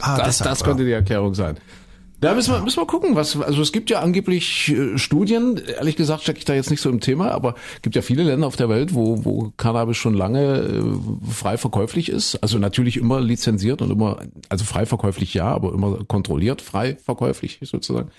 Ah, 0.00 0.16
das, 0.16 0.38
deshalb, 0.38 0.50
das 0.50 0.64
könnte 0.64 0.84
die 0.84 0.92
Erklärung 0.92 1.34
sein. 1.34 1.56
Da 2.18 2.34
müssen 2.34 2.54
wir, 2.54 2.62
müssen 2.62 2.80
wir 2.80 2.86
gucken, 2.86 3.14
was, 3.14 3.38
also 3.38 3.60
es 3.60 3.72
gibt 3.72 3.90
ja 3.90 4.00
angeblich 4.00 4.70
äh, 4.70 4.96
Studien, 4.96 5.60
ehrlich 5.78 5.96
gesagt 5.96 6.22
stecke 6.22 6.38
ich 6.38 6.46
da 6.46 6.54
jetzt 6.54 6.70
nicht 6.70 6.80
so 6.80 6.88
im 6.88 7.00
Thema, 7.00 7.30
aber 7.30 7.56
es 7.74 7.82
gibt 7.82 7.94
ja 7.94 8.00
viele 8.00 8.22
Länder 8.22 8.46
auf 8.46 8.56
der 8.56 8.70
Welt, 8.70 8.94
wo, 8.94 9.24
wo 9.26 9.52
Cannabis 9.58 9.98
schon 9.98 10.14
lange 10.14 10.60
äh, 10.60 11.30
frei 11.30 11.58
verkäuflich 11.58 12.08
ist. 12.08 12.36
Also 12.36 12.58
natürlich 12.58 12.96
immer 12.96 13.20
lizenziert 13.20 13.82
und 13.82 13.90
immer, 13.90 14.18
also 14.48 14.64
frei 14.64 14.86
verkäuflich 14.86 15.34
ja, 15.34 15.46
aber 15.46 15.74
immer 15.74 16.04
kontrolliert 16.04 16.62
frei 16.62 16.96
verkäuflich 17.04 17.58
sozusagen. 17.62 18.10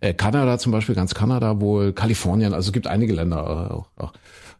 Äh, 0.00 0.14
Kanada 0.14 0.58
zum 0.58 0.70
Beispiel, 0.70 0.94
ganz 0.94 1.14
Kanada 1.14 1.60
wohl, 1.60 1.92
Kalifornien, 1.92 2.54
also 2.54 2.68
es 2.68 2.72
gibt 2.72 2.86
einige 2.86 3.14
Länder 3.14 3.84
äh, 3.98 4.02
auch, 4.02 4.12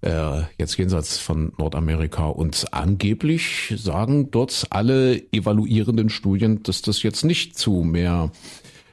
äh, 0.02 0.42
jetzt 0.58 0.76
jenseits 0.78 1.18
von 1.18 1.52
Nordamerika 1.58 2.26
und 2.26 2.66
angeblich 2.72 3.72
sagen 3.76 4.32
dort 4.32 4.66
alle 4.70 5.22
evaluierenden 5.32 6.08
Studien, 6.08 6.64
dass 6.64 6.82
das 6.82 7.04
jetzt 7.04 7.24
nicht 7.24 7.56
zu 7.56 7.84
mehr 7.84 8.32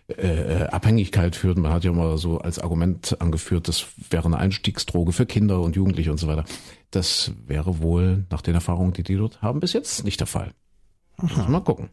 äh, 0.07 0.63
Abhängigkeit 0.71 1.35
führt. 1.35 1.57
Man 1.57 1.71
hat 1.71 1.83
ja 1.83 1.91
mal 1.91 2.17
so 2.17 2.39
als 2.39 2.59
Argument 2.59 3.19
angeführt, 3.19 3.67
das 3.67 3.87
wäre 4.09 4.25
eine 4.25 4.37
Einstiegsdroge 4.37 5.11
für 5.11 5.25
Kinder 5.25 5.61
und 5.61 5.75
Jugendliche 5.75 6.11
und 6.11 6.17
so 6.17 6.27
weiter. 6.27 6.45
Das 6.91 7.33
wäre 7.45 7.79
wohl 7.79 8.25
nach 8.29 8.41
den 8.41 8.55
Erfahrungen, 8.55 8.93
die 8.93 9.03
die 9.03 9.15
dort 9.15 9.41
haben, 9.41 9.59
bis 9.59 9.73
jetzt 9.73 10.03
nicht 10.03 10.19
der 10.19 10.27
Fall. 10.27 10.51
Mal 11.47 11.61
gucken. 11.61 11.89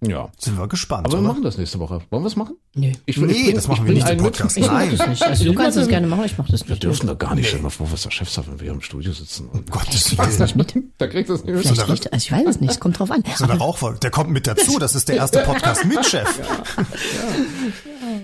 Ja. 0.00 0.28
Sind 0.38 0.56
wir 0.56 0.68
gespannt. 0.68 1.06
Aber 1.06 1.18
wir 1.18 1.26
machen 1.26 1.42
das 1.42 1.58
nächste 1.58 1.80
Woche. 1.80 2.00
Wollen 2.10 2.22
wir 2.22 2.28
es 2.28 2.36
machen? 2.36 2.56
Nee. 2.74 2.92
Ich, 3.04 3.16
nee, 3.16 3.32
ich 3.32 3.44
bring, 3.44 3.54
das 3.56 3.66
machen 3.66 3.84
wir 3.84 3.94
nicht 3.94 4.08
im 4.08 4.18
Podcast. 4.18 4.56
Mit. 4.56 4.64
Ich 4.64 4.70
Nein. 4.70 4.96
das 4.96 5.08
nicht. 5.08 5.22
Also 5.22 5.44
du 5.44 5.54
kannst 5.54 5.76
es 5.76 5.88
gerne 5.88 6.06
machen, 6.06 6.24
ich 6.24 6.38
mache 6.38 6.52
das 6.52 6.60
nicht. 6.60 6.68
Wir 6.68 6.76
dürfen 6.76 7.08
da 7.08 7.14
gar 7.14 7.34
nicht. 7.34 7.48
Stellen 7.48 7.64
wir 7.64 7.70
vor, 7.70 7.90
was 7.90 8.02
der 8.02 8.12
Chef 8.12 8.30
sagt, 8.30 8.48
wenn 8.48 8.60
wir 8.60 8.70
im 8.70 8.80
Studio 8.80 9.12
sitzen. 9.12 9.48
Und 9.48 9.68
Gottes 9.70 10.16
Willen. 10.16 10.38
nicht 10.38 10.56
mit. 10.56 10.74
Da 10.98 11.06
kriegt 11.06 11.28
das 11.30 11.44
nicht 11.44 11.54
mit. 11.54 11.66
Vielleicht 11.66 11.88
nicht. 11.88 12.12
Also 12.12 12.24
ich 12.24 12.32
weiß 12.32 12.46
es 12.46 12.60
nicht. 12.60 12.70
Es 12.70 12.80
kommt 12.80 12.98
drauf 12.98 13.10
an. 13.10 13.24
So 13.36 13.46
der 13.46 13.56
Rauchfolge. 13.56 13.98
Der 13.98 14.10
kommt 14.10 14.30
mit 14.30 14.46
dazu. 14.46 14.78
Das 14.78 14.94
ist 14.94 15.08
der 15.08 15.16
erste 15.16 15.40
Podcast 15.40 15.84
mit 15.84 16.04
Chef. 16.06 16.38
Ja. 16.38 16.44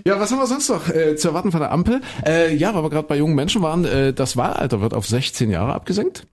ja. 0.04 0.12
ja 0.14 0.20
was 0.20 0.30
haben 0.30 0.38
wir 0.38 0.46
sonst 0.46 0.68
noch 0.68 0.88
äh, 0.88 1.16
zu 1.16 1.28
erwarten 1.28 1.50
von 1.50 1.60
der 1.60 1.72
Ampel? 1.72 2.00
Äh, 2.24 2.54
ja, 2.54 2.74
weil 2.74 2.82
wir 2.84 2.90
gerade 2.90 3.08
bei 3.08 3.16
jungen 3.16 3.34
Menschen 3.34 3.62
waren, 3.62 3.84
äh, 3.84 4.12
das 4.12 4.36
Wahlalter 4.36 4.80
wird 4.80 4.94
auf 4.94 5.06
16 5.06 5.50
Jahre 5.50 5.74
abgesenkt. 5.74 6.26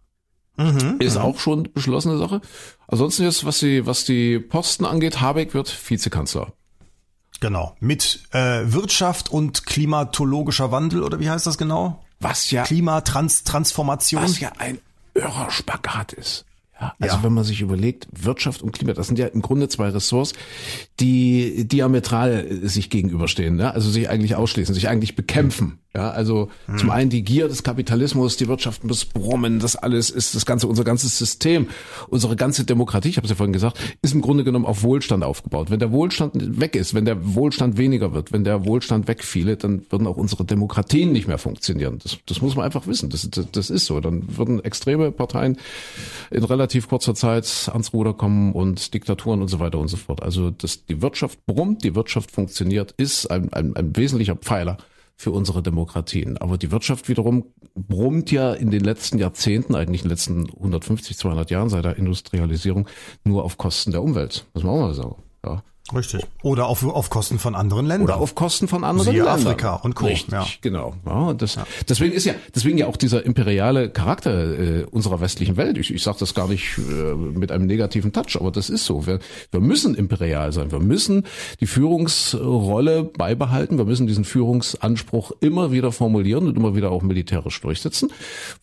Mhm, 0.58 0.98
ist 1.00 1.16
mhm. 1.16 1.22
auch 1.22 1.40
schon 1.40 1.70
beschlossene 1.74 2.18
Sache. 2.18 2.42
Ansonsten 2.92 3.24
jetzt, 3.24 3.46
was 3.46 3.60
die, 3.60 3.86
was 3.86 4.04
die 4.04 4.38
Posten 4.40 4.86
angeht, 4.86 5.22
Habeck 5.22 5.54
wird 5.54 5.74
Vizekanzler. 5.90 6.54
Genau. 7.40 7.76
Mit 7.80 8.24
äh, 8.32 8.62
Wirtschaft 8.66 9.32
und 9.32 9.66
klimatologischer 9.66 10.72
Wandel, 10.72 11.02
oder 11.02 11.20
wie 11.20 11.30
heißt 11.30 11.48
das 11.48 11.58
genau? 11.58 12.04
Was 12.20 12.52
ja. 12.52 12.64
Klimatransformation. 12.64 14.22
Was 14.22 14.40
ja 14.40 14.52
ein 14.60 14.80
irrer 15.16 15.50
Spagat 15.50 16.14
ist. 16.14 16.46
Ja, 16.80 16.94
also 17.00 17.18
ja. 17.18 17.24
wenn 17.24 17.34
man 17.34 17.44
sich 17.44 17.62
überlegt, 17.62 18.08
Wirtschaft 18.12 18.62
und 18.62 18.72
Klima, 18.72 18.94
das 18.94 19.08
sind 19.08 19.18
ja 19.20 19.28
im 19.28 19.42
Grunde 19.42 19.70
zwei 19.70 19.90
Ressorts, 19.90 20.34
die 21.00 21.68
diametral 21.68 22.68
sich 22.68 22.90
gegenüberstehen, 22.90 23.56
ne? 23.56 23.74
also 23.74 23.90
sich 23.90 24.10
eigentlich 24.10 24.36
ausschließen, 24.36 24.74
sich 24.74 24.90
eigentlich 24.90 25.16
bekämpfen. 25.16 25.80
Ja, 25.94 26.10
also 26.10 26.50
hm. 26.68 26.78
zum 26.78 26.90
einen 26.90 27.10
die 27.10 27.22
Gier 27.22 27.50
des 27.50 27.64
Kapitalismus, 27.64 28.38
die 28.38 28.48
Wirtschaft 28.48 28.86
muss 28.86 29.04
brummen, 29.04 29.60
das 29.60 29.76
alles 29.76 30.10
ist 30.10 30.36
das 30.36 30.46
ganze, 30.46 30.68
unser 30.68 30.86
ganzes 30.86 31.18
System, 31.18 31.68
unsere 32.08 32.38
ganze 32.38 32.64
Demokratie, 32.64 33.10
ich 33.10 33.18
habe 33.18 33.26
es 33.26 33.32
ja 33.32 33.36
vorhin 33.36 33.52
gesagt, 33.52 33.78
ist 34.02 34.14
im 34.14 34.22
Grunde 34.22 34.46
genommen 34.46 34.66
auf 34.66 34.84
Wohlstand 34.84 35.22
aufgebaut. 35.26 35.70
Wenn 35.70 35.80
der 35.80 35.92
Wohlstand 35.92 36.62
weg 36.62 36.78
ist, 36.78 36.94
wenn 36.94 37.04
der 37.04 37.36
Wohlstand 37.36 37.78
weniger 37.78 38.14
wird, 38.14 38.32
wenn 38.32 38.46
der 38.46 38.66
Wohlstand 38.66 39.10
wegfiele, 39.10 39.58
dann 39.58 39.86
würden 39.90 40.08
auch 40.08 40.16
unsere 40.16 40.46
Demokratien 40.46 41.12
nicht 41.12 41.28
mehr 41.28 41.38
funktionieren. 41.38 42.00
Das, 42.02 42.20
das 42.26 42.42
muss 42.42 42.56
man 42.56 42.64
einfach 42.64 42.88
wissen. 42.88 43.10
Das, 43.10 43.30
das, 43.30 43.48
das 43.52 43.70
ist 43.70 43.86
so. 43.86 44.00
Dann 44.00 44.38
würden 44.38 44.64
extreme 44.64 45.12
Parteien 45.12 45.58
in 46.30 46.46
relativ 46.46 46.88
kurzer 46.88 47.16
Zeit 47.16 47.70
ans 47.70 47.92
Ruder 47.92 48.14
kommen 48.14 48.54
und 48.54 48.94
Diktaturen 48.94 49.42
und 49.42 49.50
so 49.50 49.60
weiter 49.60 49.78
und 49.78 49.90
so 49.90 49.98
fort. 49.98 50.24
Also 50.24 50.52
dass 50.52 50.86
die 50.86 51.02
Wirtschaft 51.02 51.46
brummt, 51.46 51.84
die 51.84 51.96
Wirtschaft 51.96 52.32
funktioniert, 52.32 52.94
ist 52.96 53.30
ein, 53.30 53.52
ein, 53.52 53.76
ein 53.76 53.94
wesentlicher 53.98 54.38
Pfeiler 54.38 54.78
für 55.22 55.32
unsere 55.32 55.62
Demokratien. 55.62 56.40
Aber 56.40 56.58
die 56.58 56.72
Wirtschaft 56.72 57.08
wiederum 57.08 57.46
brummt 57.76 58.32
ja 58.32 58.54
in 58.54 58.72
den 58.72 58.84
letzten 58.84 59.20
Jahrzehnten, 59.20 59.76
eigentlich 59.76 60.02
in 60.02 60.08
den 60.08 60.14
letzten 60.14 60.50
150, 60.50 61.16
200 61.16 61.52
Jahren 61.52 61.70
seit 61.70 61.86
der 61.86 61.96
Industrialisierung, 61.96 62.88
nur 63.24 63.44
auf 63.44 63.60
Kosten 63.60 63.92
der 63.92 64.02
Umwelt. 64.02 64.48
Muss 64.56 64.64
man 64.64 64.74
auch 64.74 64.80
mal 64.80 64.94
sagen. 64.96 65.16
Ja. 65.46 65.64
Richtig. 65.94 66.22
Oder 66.42 66.68
auf, 66.68 66.86
auf 66.86 67.10
Kosten 67.10 67.38
von 67.38 67.54
anderen 67.54 67.86
Ländern. 67.86 68.10
Oder 68.10 68.22
auf 68.22 68.36
Kosten 68.36 68.68
von 68.68 68.84
anderen 68.84 69.12
Siehe 69.12 69.24
Ländern. 69.24 69.48
Afrika 69.48 69.76
und 69.76 69.96
Co. 69.96 70.06
Richtig, 70.06 70.32
ja. 70.32 70.46
genau. 70.62 70.94
Ja, 71.06 71.34
das, 71.34 71.56
ja. 71.56 71.66
Deswegen 71.90 72.14
ist 72.14 72.26
ja, 72.26 72.34
deswegen 72.56 72.78
ja 72.78 72.88
auch 72.88 72.96
dieser 72.96 73.26
imperiale 73.26 73.90
Charakter 73.90 74.60
äh, 74.60 74.84
unserer 74.84 75.20
westlichen 75.20 75.58
Welt. 75.58 75.78
Ich, 75.78 75.94
ich 75.94 76.02
sage 76.02 76.18
das 76.20 76.34
gar 76.34 76.48
nicht 76.48 76.78
äh, 76.78 77.14
mit 77.14 77.52
einem 77.52 77.66
negativen 77.66 78.14
Touch, 78.14 78.38
aber 78.40 78.52
das 78.52 78.70
ist 78.70 78.86
so. 78.86 79.06
Wir, 79.06 79.20
wir 79.52 79.60
müssen 79.60 79.96
imperial 79.96 80.54
sein. 80.54 80.72
Wir 80.72 80.80
müssen 80.80 81.26
die 81.60 81.68
Führungsrolle 81.68 83.04
beibehalten. 83.04 83.78
Wir 83.78 83.86
müssen 83.86 84.08
diesen 84.08 84.24
Führungsanspruch 84.24 85.32
immer 85.42 85.72
wieder 85.72 85.92
formulieren 85.92 86.48
und 86.48 86.56
immer 86.56 86.76
wieder 86.76 86.92
auch 86.92 87.02
militärisch 87.02 87.60
durchsetzen. 87.60 88.12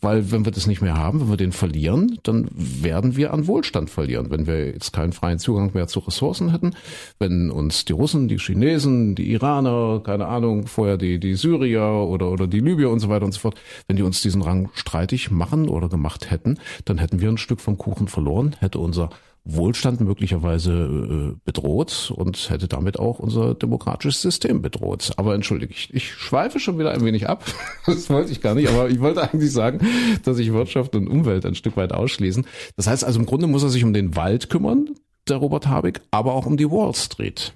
Weil 0.01 0.31
wenn 0.31 0.47
wir 0.47 0.53
das 0.53 0.67
nicht 0.67 0.81
mehr 0.81 0.97
haben, 0.97 1.21
wenn 1.21 1.31
wir 1.31 1.37
den 1.37 1.53
verlieren, 1.53 2.19
dann 2.23 2.49
werden 2.55 3.17
wir 3.17 3.35
an 3.35 3.47
Wohlstand 3.47 3.91
verlieren. 3.91 4.31
Wenn 4.31 4.47
wir 4.47 4.67
jetzt 4.67 4.93
keinen 4.95 5.13
freien 5.13 5.39
Zugang 5.39 5.73
mehr 5.75 5.89
zu 5.89 5.99
Ressourcen 6.01 6.53
hätten, 6.53 6.75
wenn 7.19 7.51
uns 7.51 7.85
die 7.85 7.93
Russen, 7.93 8.29
die 8.29 8.39
Chinesen, 8.39 9.15
die 9.15 9.33
Iraner, 9.33 10.01
keine 10.05 10.27
Ahnung, 10.27 10.67
vorher 10.67 10.97
die, 10.97 11.19
die 11.19 11.35
Syrier 11.35 11.83
oder, 11.83 12.31
oder 12.31 12.47
die 12.47 12.61
Libyer 12.61 12.91
und 12.91 13.01
so 13.01 13.09
weiter 13.09 13.25
und 13.25 13.33
so 13.33 13.41
fort, 13.41 13.61
wenn 13.87 13.97
die 13.97 14.03
uns 14.03 14.23
diesen 14.23 14.43
Rang 14.43 14.71
streitig 14.75 15.31
machen 15.31 15.69
oder 15.69 15.89
gemacht 15.89 16.31
hätten, 16.31 16.59
dann 16.85 16.99
hätten 16.99 17.21
wir 17.21 17.29
ein 17.29 17.39
Stück 17.39 17.61
vom 17.61 17.79
Kuchen 17.79 18.09
verloren, 18.09 18.57
hätte 18.61 18.79
unser 18.79 19.11
Wohlstand 19.45 20.01
möglicherweise 20.03 20.73
äh, 20.73 21.37
bedroht 21.45 22.13
und 22.15 22.51
hätte 22.51 22.69
damit 22.69 22.99
auch 22.99 23.19
unser 23.19 23.55
demokratisches 23.55 24.21
System 24.21 24.61
bedroht. 24.61 25.13
Aber 25.17 25.35
entschuldige, 25.35 25.73
ich, 25.73 25.93
ich 25.95 26.13
schweife 26.13 26.61
schon 26.61 26.79
wieder 26.79 26.91
ein 26.91 27.05
wenig 27.05 27.29
ab. 27.29 27.45
Das 27.87 28.11
wollte 28.11 28.31
ich 28.31 28.43
gar 28.43 28.55
nicht, 28.55 28.69
aber 28.69 28.91
ich 28.91 29.01
wollte 29.01 29.23
eigentlich 29.23 29.51
sagen, 29.51 29.81
dass 30.23 30.37
sich 30.37 30.53
Wirtschaft 30.53 30.95
und 30.95 31.09
Umwelt 31.09 31.47
ein 31.47 31.55
Stück 31.55 31.79
weit 31.79 31.93
ausschließen. 31.93 32.47
Das 32.77 32.87
heißt 32.87 33.03
also 33.03 33.19
im 33.19 33.25
Grunde 33.25 33.47
muss 33.47 33.63
er 33.63 33.71
sich 33.71 33.83
um 33.83 33.95
den 33.95 34.15
Wald 34.15 34.51
kümmern, 34.51 34.91
der 35.31 35.39
Robert 35.39 35.67
Habeck, 35.67 36.01
aber 36.11 36.35
auch 36.35 36.47
um 36.47 36.57
die 36.57 36.71
Wall 36.71 36.95
Street. 36.95 37.55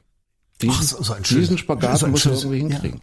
Diesen, 0.61 0.77
Ach, 0.77 0.83
so, 0.83 1.03
so 1.03 1.13
ein 1.15 1.23
diesen 1.23 1.59
Spagat 1.59 1.99
so 1.99 2.07
muss 2.07 2.25
er 2.25 2.33
irgendwie 2.33 2.59
hinkriegen. 2.59 3.01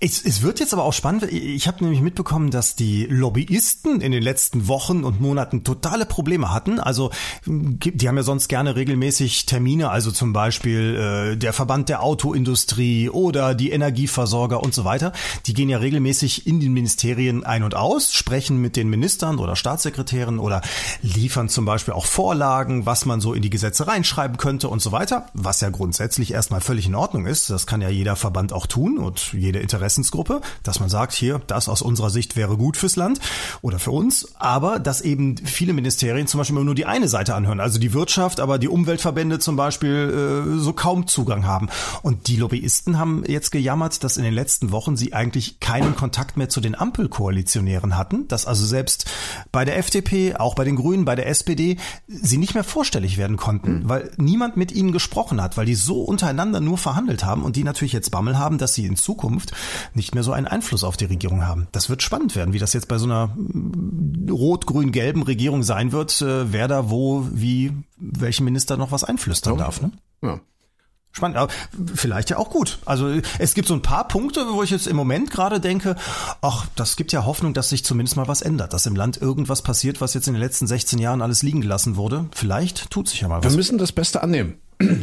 Es, 0.00 0.24
es 0.24 0.42
wird 0.42 0.58
jetzt 0.58 0.72
aber 0.72 0.82
auch 0.82 0.92
spannend. 0.92 1.24
Ich 1.24 1.68
habe 1.68 1.82
nämlich 1.84 2.00
mitbekommen, 2.00 2.50
dass 2.50 2.74
die 2.74 3.06
Lobbyisten 3.06 4.00
in 4.00 4.10
den 4.10 4.22
letzten 4.22 4.66
Wochen 4.66 5.04
und 5.04 5.20
Monaten 5.20 5.62
totale 5.62 6.06
Probleme 6.06 6.52
hatten. 6.52 6.80
Also 6.80 7.10
die 7.46 8.08
haben 8.08 8.16
ja 8.16 8.24
sonst 8.24 8.48
gerne 8.48 8.74
regelmäßig 8.74 9.46
Termine, 9.46 9.90
also 9.90 10.10
zum 10.10 10.32
Beispiel 10.32 11.34
äh, 11.34 11.36
der 11.36 11.52
Verband 11.52 11.88
der 11.88 12.02
Autoindustrie 12.02 13.08
oder 13.08 13.54
die 13.54 13.70
Energieversorger 13.70 14.60
und 14.60 14.74
so 14.74 14.84
weiter. 14.84 15.12
Die 15.46 15.54
gehen 15.54 15.68
ja 15.68 15.78
regelmäßig 15.78 16.46
in 16.46 16.58
den 16.58 16.72
Ministerien 16.72 17.44
ein 17.44 17.62
und 17.62 17.76
aus, 17.76 18.12
sprechen 18.12 18.60
mit 18.60 18.74
den 18.74 18.88
Ministern 18.88 19.38
oder 19.38 19.54
Staatssekretären 19.54 20.40
oder 20.40 20.62
liefern 21.02 21.48
zum 21.48 21.64
Beispiel 21.64 21.94
auch 21.94 22.06
Vorlagen, 22.06 22.86
was 22.86 23.06
man 23.06 23.20
so 23.20 23.32
in 23.32 23.42
die 23.42 23.50
Gesetze 23.50 23.86
reinschreiben 23.86 24.36
könnte 24.36 24.68
und 24.68 24.82
so 24.82 24.90
weiter. 24.90 25.26
Was 25.32 25.60
ja 25.60 25.70
grundsätzlich 25.70 26.32
erstmal 26.32 26.60
völlig 26.60 26.86
in 26.86 26.96
Ordnung 26.96 27.26
ist. 27.26 27.50
Das 27.50 27.66
kann 27.66 27.80
ja 27.80 27.88
jeder 27.88 28.16
Verband 28.16 28.52
auch 28.52 28.66
tun 28.66 28.98
und 28.98 29.32
jede 29.44 29.60
Interessensgruppe, 29.60 30.40
dass 30.62 30.80
man 30.80 30.88
sagt, 30.88 31.12
hier, 31.12 31.40
das 31.46 31.68
aus 31.68 31.82
unserer 31.82 32.10
Sicht 32.10 32.36
wäre 32.36 32.56
gut 32.56 32.76
fürs 32.76 32.96
Land 32.96 33.20
oder 33.62 33.78
für 33.78 33.90
uns, 33.90 34.34
aber 34.38 34.78
dass 34.78 35.00
eben 35.00 35.36
viele 35.36 35.72
Ministerien 35.72 36.26
zum 36.26 36.38
Beispiel 36.38 36.64
nur 36.64 36.74
die 36.74 36.86
eine 36.86 37.08
Seite 37.08 37.34
anhören, 37.34 37.60
also 37.60 37.78
die 37.78 37.92
Wirtschaft, 37.92 38.40
aber 38.40 38.58
die 38.58 38.68
Umweltverbände 38.68 39.38
zum 39.38 39.56
Beispiel 39.56 40.54
äh, 40.56 40.58
so 40.58 40.72
kaum 40.72 41.06
Zugang 41.06 41.46
haben. 41.46 41.68
Und 42.02 42.28
die 42.28 42.36
Lobbyisten 42.36 42.98
haben 42.98 43.24
jetzt 43.26 43.50
gejammert, 43.50 44.02
dass 44.02 44.16
in 44.16 44.24
den 44.24 44.34
letzten 44.34 44.72
Wochen 44.72 44.96
sie 44.96 45.12
eigentlich 45.12 45.60
keinen 45.60 45.94
Kontakt 45.94 46.36
mehr 46.36 46.48
zu 46.48 46.60
den 46.60 46.74
Ampelkoalitionären 46.74 47.96
hatten, 47.96 48.26
dass 48.28 48.46
also 48.46 48.64
selbst 48.64 49.10
bei 49.52 49.64
der 49.64 49.78
FDP, 49.78 50.36
auch 50.36 50.54
bei 50.54 50.64
den 50.64 50.76
Grünen, 50.76 51.04
bei 51.04 51.14
der 51.14 51.28
SPD, 51.28 51.76
sie 52.06 52.38
nicht 52.38 52.54
mehr 52.54 52.64
vorstellig 52.64 53.18
werden 53.18 53.36
konnten, 53.36 53.80
mhm. 53.80 53.88
weil 53.88 54.10
niemand 54.16 54.56
mit 54.56 54.72
ihnen 54.72 54.92
gesprochen 54.92 55.42
hat, 55.42 55.56
weil 55.56 55.66
die 55.66 55.74
so 55.74 56.02
untereinander 56.02 56.60
nur 56.60 56.78
verhandelt 56.78 57.24
haben 57.24 57.42
und 57.42 57.56
die 57.56 57.64
natürlich 57.64 57.92
jetzt 57.92 58.10
Bammel 58.10 58.38
haben, 58.38 58.58
dass 58.58 58.74
sie 58.74 58.86
in 58.86 58.96
Zukunft 58.96 59.33
Zukunft 59.34 59.52
nicht 59.94 60.14
mehr 60.14 60.22
so 60.22 60.32
einen 60.32 60.46
Einfluss 60.46 60.84
auf 60.84 60.96
die 60.96 61.06
Regierung 61.06 61.46
haben. 61.46 61.68
Das 61.72 61.90
wird 61.90 62.02
spannend 62.02 62.36
werden, 62.36 62.54
wie 62.54 62.58
das 62.58 62.72
jetzt 62.72 62.88
bei 62.88 62.98
so 62.98 63.06
einer 63.06 63.36
rot-grün-gelben 64.30 65.22
Regierung 65.22 65.62
sein 65.62 65.92
wird, 65.92 66.20
äh, 66.22 66.52
wer 66.52 66.68
da 66.68 66.90
wo, 66.90 67.26
wie, 67.32 67.72
welchen 67.96 68.44
Minister 68.44 68.76
noch 68.76 68.92
was 68.92 69.04
einflüstern 69.04 69.54
ja. 69.54 69.64
darf. 69.64 69.80
Ne? 69.80 69.92
Ja. 70.22 70.40
Spannend, 71.12 71.36
aber 71.36 71.52
vielleicht 71.94 72.30
ja 72.30 72.38
auch 72.38 72.50
gut. 72.50 72.78
Also 72.86 73.08
es 73.38 73.54
gibt 73.54 73.68
so 73.68 73.74
ein 73.74 73.82
paar 73.82 74.08
Punkte, 74.08 74.46
wo 74.52 74.64
ich 74.64 74.70
jetzt 74.70 74.88
im 74.88 74.96
Moment 74.96 75.30
gerade 75.30 75.60
denke, 75.60 75.94
ach, 76.40 76.66
das 76.74 76.96
gibt 76.96 77.12
ja 77.12 77.24
Hoffnung, 77.24 77.54
dass 77.54 77.68
sich 77.68 77.84
zumindest 77.84 78.16
mal 78.16 78.26
was 78.26 78.42
ändert, 78.42 78.72
dass 78.72 78.86
im 78.86 78.96
Land 78.96 79.22
irgendwas 79.22 79.62
passiert, 79.62 80.00
was 80.00 80.14
jetzt 80.14 80.26
in 80.26 80.34
den 80.34 80.42
letzten 80.42 80.66
16 80.66 80.98
Jahren 80.98 81.22
alles 81.22 81.44
liegen 81.44 81.60
gelassen 81.60 81.94
wurde. 81.94 82.26
Vielleicht 82.34 82.90
tut 82.90 83.08
sich 83.08 83.20
ja 83.20 83.28
mal 83.28 83.44
was. 83.44 83.52
Wir 83.52 83.56
müssen 83.56 83.78
das 83.78 83.92
Beste 83.92 84.24
annehmen. 84.24 84.56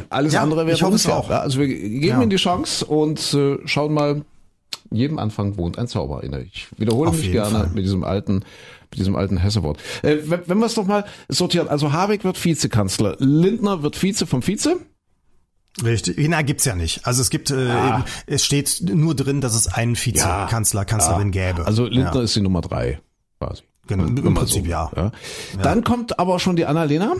Alles 0.09 0.33
ja, 0.33 0.41
andere 0.41 0.65
wäre 0.65 0.75
ich 0.75 0.83
hoffe 0.83 1.13
auch. 1.13 1.29
Also 1.29 1.59
wir 1.59 1.67
geben 1.67 2.05
ja. 2.05 2.21
ihm 2.21 2.29
die 2.29 2.37
Chance 2.37 2.85
und 2.85 3.33
äh, 3.33 3.57
schauen 3.65 3.93
mal, 3.93 4.23
jedem 4.91 5.19
Anfang 5.19 5.57
wohnt 5.57 5.77
ein 5.77 5.87
Zauber 5.87 6.23
inne. 6.23 6.41
Ich 6.41 6.67
wiederhole 6.77 7.09
Auf 7.09 7.17
mich 7.17 7.31
gerne 7.31 7.59
Fall. 7.59 7.71
mit 7.73 7.85
diesem 7.85 8.03
alten 8.03 8.43
mit 8.91 8.99
diesem 8.99 9.15
alten 9.15 9.37
Hessewort. 9.37 9.79
Äh, 10.01 10.17
wenn, 10.25 10.41
wenn 10.47 10.57
wir 10.59 10.65
es 10.65 10.73
doch 10.73 10.85
mal 10.85 11.05
sortieren, 11.29 11.69
also 11.69 11.93
Habeck 11.93 12.25
wird 12.25 12.43
Vizekanzler, 12.43 13.15
Lindner 13.19 13.83
wird 13.83 14.01
Vize 14.01 14.27
vom 14.27 14.41
Vize. 14.45 14.77
Richtig, 15.81 16.17
na 16.27 16.41
gibt's 16.41 16.65
ja 16.65 16.75
nicht. 16.75 17.07
Also 17.07 17.21
es 17.21 17.29
gibt, 17.29 17.51
äh, 17.51 17.69
ah. 17.69 18.05
es 18.27 18.43
steht 18.43 18.81
nur 18.93 19.15
drin, 19.15 19.39
dass 19.39 19.55
es 19.55 19.67
einen 19.67 19.95
Vizekanzler, 19.95 20.81
ja. 20.81 20.85
Kanzlerin 20.85 21.31
ja. 21.31 21.53
gäbe. 21.53 21.65
Also 21.65 21.85
Lindner 21.85 22.15
ja. 22.15 22.21
ist 22.23 22.35
die 22.35 22.41
Nummer 22.41 22.59
drei, 22.59 22.99
quasi. 23.39 23.63
Genau, 23.87 24.05
im 24.05 24.33
Prinzip 24.33 24.65
so. 24.65 24.69
ja. 24.69 24.91
ja. 24.95 25.11
Dann 25.61 25.85
kommt 25.85 26.19
aber 26.19 26.39
schon 26.39 26.57
die 26.57 26.65
Annalena 26.65 27.15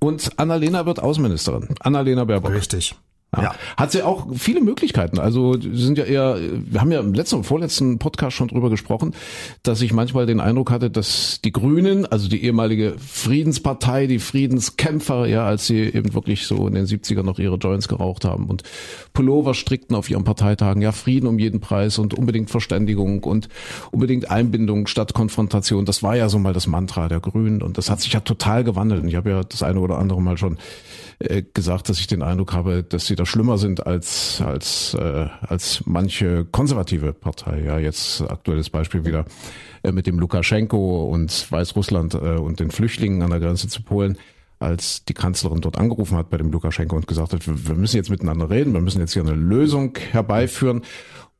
und 0.00 0.38
Annalena 0.38 0.86
wird 0.86 1.00
Außenministerin. 1.00 1.68
Annalena 1.80 2.24
Baerbock. 2.24 2.52
Richtig. 2.52 2.96
Ja. 3.36 3.42
ja. 3.42 3.54
Hat 3.76 3.92
sie 3.92 4.02
auch 4.02 4.26
viele 4.34 4.60
Möglichkeiten. 4.60 5.18
Also 5.18 5.56
sind 5.60 5.98
ja 5.98 6.04
eher, 6.04 6.38
wir 6.38 6.80
haben 6.80 6.90
ja 6.90 6.98
im 7.00 7.14
letzten 7.14 7.36
und 7.36 7.44
vorletzten 7.44 7.98
Podcast 7.98 8.36
schon 8.36 8.48
drüber 8.48 8.70
gesprochen, 8.70 9.14
dass 9.62 9.80
ich 9.82 9.92
manchmal 9.92 10.26
den 10.26 10.40
Eindruck 10.40 10.70
hatte, 10.70 10.90
dass 10.90 11.40
die 11.44 11.52
Grünen, 11.52 12.06
also 12.06 12.28
die 12.28 12.42
ehemalige 12.44 12.96
Friedenspartei, 12.98 14.06
die 14.06 14.18
Friedenskämpfer, 14.18 15.26
ja, 15.26 15.46
als 15.46 15.66
sie 15.66 15.78
eben 15.78 16.12
wirklich 16.14 16.46
so 16.46 16.66
in 16.66 16.74
den 16.74 16.86
70er 16.86 17.22
noch 17.22 17.38
ihre 17.38 17.56
Joints 17.56 17.86
geraucht 17.86 18.24
haben 18.24 18.46
und 18.46 18.64
Pullover 19.12 19.54
strickten 19.54 19.94
auf 19.94 20.10
ihren 20.10 20.24
Parteitagen, 20.24 20.82
ja, 20.82 20.90
Frieden 20.92 21.28
um 21.28 21.38
jeden 21.38 21.60
Preis 21.60 21.98
und 21.98 22.14
unbedingt 22.14 22.50
Verständigung 22.50 23.22
und 23.22 23.48
unbedingt 23.92 24.30
Einbindung 24.30 24.88
statt 24.88 25.14
Konfrontation. 25.14 25.84
Das 25.84 26.02
war 26.02 26.16
ja 26.16 26.28
so 26.28 26.38
mal 26.38 26.52
das 26.52 26.66
Mantra 26.66 27.08
der 27.08 27.20
Grünen 27.20 27.62
und 27.62 27.78
das 27.78 27.90
hat 27.90 28.00
sich 28.00 28.12
ja 28.12 28.20
total 28.20 28.64
gewandelt. 28.64 29.02
Und 29.02 29.08
ich 29.08 29.16
habe 29.16 29.30
ja 29.30 29.42
das 29.44 29.62
eine 29.62 29.80
oder 29.80 29.98
andere 29.98 30.20
Mal 30.20 30.36
schon 30.36 30.58
äh, 31.20 31.42
gesagt, 31.54 31.88
dass 31.88 32.00
ich 32.00 32.06
den 32.06 32.22
Eindruck 32.22 32.52
habe, 32.52 32.82
dass 32.82 33.06
sie 33.06 33.16
da 33.20 33.26
schlimmer 33.26 33.58
sind 33.58 33.86
als 33.86 34.42
als 34.44 34.94
äh, 34.94 35.26
als 35.42 35.82
manche 35.84 36.46
konservative 36.46 37.12
Partei. 37.12 37.62
Ja, 37.62 37.78
jetzt 37.78 38.22
aktuelles 38.22 38.70
Beispiel 38.70 39.04
wieder 39.04 39.26
äh, 39.82 39.92
mit 39.92 40.06
dem 40.06 40.18
Lukaschenko 40.18 41.04
und 41.04 41.52
Weißrussland 41.52 42.14
äh, 42.14 42.18
und 42.38 42.60
den 42.60 42.70
Flüchtlingen 42.70 43.20
an 43.22 43.30
der 43.30 43.40
Grenze 43.40 43.68
zu 43.68 43.82
Polen 43.82 44.16
als 44.58 45.04
die 45.04 45.14
Kanzlerin 45.14 45.60
dort 45.60 45.78
angerufen 45.78 46.16
hat 46.16 46.30
bei 46.30 46.38
dem 46.38 46.50
Lukaschenko 46.50 46.96
und 46.96 47.06
gesagt 47.06 47.32
hat, 47.32 47.46
wir 47.46 47.74
müssen 47.74 47.96
jetzt 47.96 48.10
miteinander 48.10 48.50
reden, 48.50 48.72
wir 48.72 48.80
müssen 48.80 49.00
jetzt 49.00 49.12
hier 49.12 49.22
eine 49.22 49.34
Lösung 49.34 49.96
herbeiführen. 50.12 50.82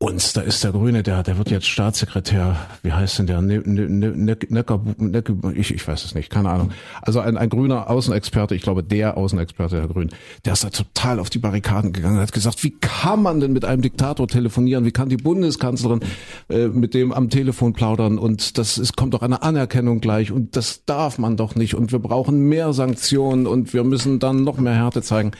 Und 0.02 0.34
da 0.34 0.40
ist 0.40 0.64
der 0.64 0.72
Grüne, 0.72 1.02
der, 1.02 1.22
der 1.22 1.36
wird 1.36 1.50
jetzt 1.50 1.66
Staatssekretär, 1.66 2.56
wie 2.82 2.90
heißt 2.90 3.18
denn 3.18 3.26
der? 3.26 3.42
Ne, 3.42 3.60
ne, 3.62 3.86
ne, 3.86 4.34
Necker, 4.48 4.80
Necker, 4.96 5.34
ich, 5.54 5.74
ich 5.74 5.86
weiß 5.86 6.06
es 6.06 6.14
nicht, 6.14 6.30
keine 6.30 6.48
Ahnung. 6.48 6.70
Also 7.02 7.20
ein, 7.20 7.36
ein 7.36 7.50
grüner 7.50 7.90
Außenexperte, 7.90 8.54
ich 8.54 8.62
glaube 8.62 8.82
der 8.82 9.18
Außenexperte, 9.18 9.76
der 9.76 9.88
Grün, 9.88 10.08
der 10.46 10.54
ist 10.54 10.64
da 10.64 10.70
total 10.70 11.20
auf 11.20 11.28
die 11.28 11.38
Barrikaden 11.38 11.92
gegangen 11.92 12.16
und 12.16 12.22
hat 12.22 12.32
gesagt, 12.32 12.64
wie 12.64 12.70
kann 12.80 13.22
man 13.22 13.40
denn 13.40 13.52
mit 13.52 13.66
einem 13.66 13.82
Diktator 13.82 14.26
telefonieren? 14.26 14.86
Wie 14.86 14.90
kann 14.90 15.10
die 15.10 15.18
Bundeskanzlerin 15.18 16.00
äh, 16.48 16.68
mit 16.68 16.94
dem 16.94 17.12
am 17.12 17.28
Telefon 17.28 17.74
plaudern? 17.74 18.16
Und 18.16 18.56
das 18.56 18.78
ist, 18.78 18.96
kommt 18.96 19.12
doch 19.12 19.20
eine 19.20 19.42
Anerkennung 19.42 20.00
gleich 20.00 20.32
und 20.32 20.56
das 20.56 20.86
darf 20.86 21.18
man 21.18 21.36
doch 21.36 21.56
nicht. 21.56 21.74
Und 21.74 21.92
wir 21.92 21.98
brauchen 21.98 22.48
mehr 22.48 22.72
Sanktionen 22.72 23.46
und 23.46 23.74
wir 23.74 23.84
müssen 23.84 24.18
dann 24.18 24.44
noch 24.44 24.56
mehr 24.56 24.76
Härte 24.76 25.02
zeigen. 25.02 25.32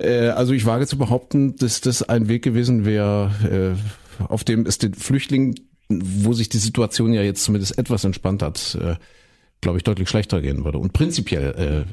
Äh, 0.00 0.28
also 0.28 0.52
ich 0.52 0.66
wage 0.66 0.86
zu 0.86 0.98
behaupten, 0.98 1.56
dass 1.56 1.80
das 1.80 2.02
ein 2.02 2.28
Weg 2.28 2.42
gewesen 2.42 2.84
wäre, 2.84 3.76
äh, 4.18 4.24
auf 4.24 4.44
dem 4.44 4.66
es 4.66 4.78
den 4.78 4.94
Flüchtlingen, 4.94 5.54
wo 5.88 6.32
sich 6.32 6.48
die 6.48 6.58
Situation 6.58 7.12
ja 7.12 7.22
jetzt 7.22 7.44
zumindest 7.44 7.78
etwas 7.78 8.04
entspannt 8.04 8.42
hat, 8.42 8.78
äh, 8.80 8.96
glaube 9.60 9.78
ich, 9.78 9.84
deutlich 9.84 10.08
schlechter 10.08 10.40
gehen 10.40 10.64
würde. 10.64 10.78
Und 10.78 10.94
prinzipiell 10.94 11.84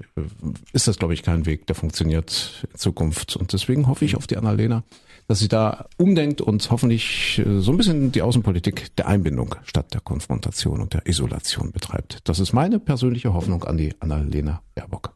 ist 0.71 0.87
das, 0.87 0.97
glaube 0.97 1.13
ich, 1.13 1.21
kein 1.21 1.45
Weg, 1.45 1.67
der 1.67 1.75
funktioniert 1.75 2.65
in 2.71 2.79
Zukunft. 2.79 3.35
Und 3.35 3.51
deswegen 3.51 3.87
hoffe 3.87 4.05
ich 4.05 4.15
auf 4.15 4.25
die 4.25 4.37
Annalena, 4.37 4.83
dass 5.27 5.39
sie 5.39 5.49
da 5.49 5.89
umdenkt 5.97 6.39
und 6.39 6.71
hoffentlich 6.71 7.41
so 7.45 7.71
ein 7.71 7.75
bisschen 7.75 8.13
die 8.13 8.21
Außenpolitik 8.21 8.95
der 8.95 9.07
Einbindung 9.07 9.55
statt 9.65 9.93
der 9.93 9.99
Konfrontation 9.99 10.79
und 10.79 10.93
der 10.93 11.07
Isolation 11.07 11.73
betreibt. 11.73 12.19
Das 12.23 12.39
ist 12.39 12.53
meine 12.53 12.79
persönliche 12.79 13.33
Hoffnung 13.33 13.65
an 13.65 13.75
die 13.75 13.93
Annalena 13.99 14.61
Baerbock. 14.73 15.13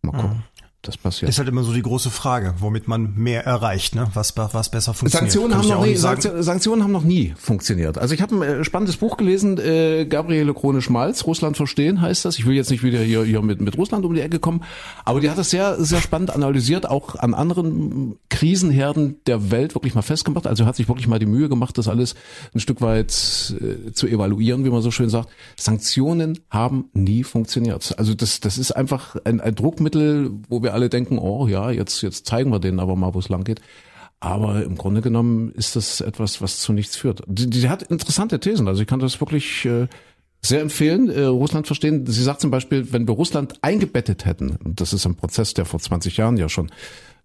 Mal 0.00 0.12
gucken. 0.12 0.44
Das 0.86 0.96
passiert. 0.96 1.28
Ist 1.28 1.38
halt 1.38 1.48
immer 1.48 1.64
so 1.64 1.72
die 1.72 1.82
große 1.82 2.10
Frage, 2.10 2.54
womit 2.58 2.86
man 2.86 3.14
mehr 3.16 3.44
erreicht, 3.44 3.94
ne? 3.94 4.08
was, 4.14 4.36
was 4.36 4.70
besser 4.70 4.94
funktioniert. 4.94 5.32
Sanktionen 5.32 5.58
haben, 5.58 5.68
noch 5.68 5.84
nie, 5.84 5.96
Sanktionen 5.96 6.82
haben 6.82 6.92
noch 6.92 7.02
nie 7.02 7.34
funktioniert. 7.36 7.98
Also 7.98 8.14
ich 8.14 8.22
habe 8.22 8.36
ein 8.36 8.42
äh, 8.42 8.64
spannendes 8.64 8.96
Buch 8.96 9.16
gelesen, 9.16 9.58
äh, 9.58 10.06
Gabriele 10.06 10.54
Krone-Schmalz, 10.54 11.26
Russland 11.26 11.56
verstehen 11.56 12.00
heißt 12.00 12.24
das. 12.24 12.38
Ich 12.38 12.46
will 12.46 12.54
jetzt 12.54 12.70
nicht 12.70 12.82
wieder 12.82 13.00
hier, 13.00 13.24
hier 13.24 13.42
mit, 13.42 13.60
mit 13.60 13.76
Russland 13.76 14.04
um 14.04 14.14
die 14.14 14.20
Ecke 14.20 14.38
kommen, 14.38 14.62
aber 15.04 15.20
die 15.20 15.28
hat 15.28 15.38
das 15.38 15.50
sehr, 15.50 15.82
sehr 15.82 16.00
spannend 16.00 16.30
analysiert, 16.30 16.88
auch 16.88 17.16
an 17.16 17.34
anderen 17.34 18.16
Krisenherden 18.28 19.16
der 19.26 19.50
Welt 19.50 19.74
wirklich 19.74 19.94
mal 19.94 20.02
festgemacht. 20.02 20.46
Also 20.46 20.66
hat 20.66 20.76
sich 20.76 20.88
wirklich 20.88 21.08
mal 21.08 21.18
die 21.18 21.26
Mühe 21.26 21.48
gemacht, 21.48 21.78
das 21.78 21.88
alles 21.88 22.14
ein 22.54 22.60
Stück 22.60 22.80
weit 22.80 23.10
äh, 23.60 23.92
zu 23.92 24.06
evaluieren, 24.06 24.64
wie 24.64 24.70
man 24.70 24.82
so 24.82 24.90
schön 24.90 25.08
sagt. 25.08 25.30
Sanktionen 25.56 26.38
haben 26.50 26.90
nie 26.92 27.24
funktioniert. 27.24 27.94
Also 27.98 28.14
das, 28.14 28.40
das 28.40 28.58
ist 28.58 28.72
einfach 28.72 29.16
ein, 29.24 29.40
ein 29.40 29.54
Druckmittel, 29.54 30.30
wo 30.48 30.62
wir 30.62 30.74
alle 30.76 30.90
denken, 30.90 31.18
oh 31.18 31.48
ja, 31.48 31.70
jetzt, 31.70 32.02
jetzt 32.02 32.26
zeigen 32.26 32.50
wir 32.50 32.60
denen 32.60 32.80
aber 32.80 32.94
mal, 32.96 33.14
wo 33.14 33.18
es 33.18 33.30
lang 33.30 33.44
geht. 33.44 33.60
Aber 34.20 34.62
im 34.62 34.76
Grunde 34.76 35.00
genommen 35.00 35.52
ist 35.52 35.74
das 35.74 36.00
etwas, 36.00 36.40
was 36.40 36.58
zu 36.60 36.72
nichts 36.72 36.96
führt. 36.96 37.22
Die 37.26 37.68
hat 37.68 37.82
interessante 37.82 38.38
Thesen. 38.40 38.68
Also 38.68 38.82
ich 38.82 38.86
kann 38.86 39.00
das 39.00 39.20
wirklich 39.20 39.64
äh, 39.64 39.88
sehr 40.42 40.60
empfehlen. 40.60 41.10
Äh, 41.10 41.24
Russland 41.24 41.66
verstehen. 41.66 42.06
Sie 42.06 42.22
sagt 42.22 42.40
zum 42.40 42.50
Beispiel, 42.50 42.92
wenn 42.92 43.08
wir 43.08 43.14
Russland 43.14 43.54
eingebettet 43.62 44.24
hätten, 44.24 44.58
das 44.64 44.92
ist 44.92 45.06
ein 45.06 45.16
Prozess, 45.16 45.54
der 45.54 45.64
vor 45.64 45.80
20 45.80 46.16
Jahren 46.16 46.36
ja 46.36 46.48
schon 46.48 46.70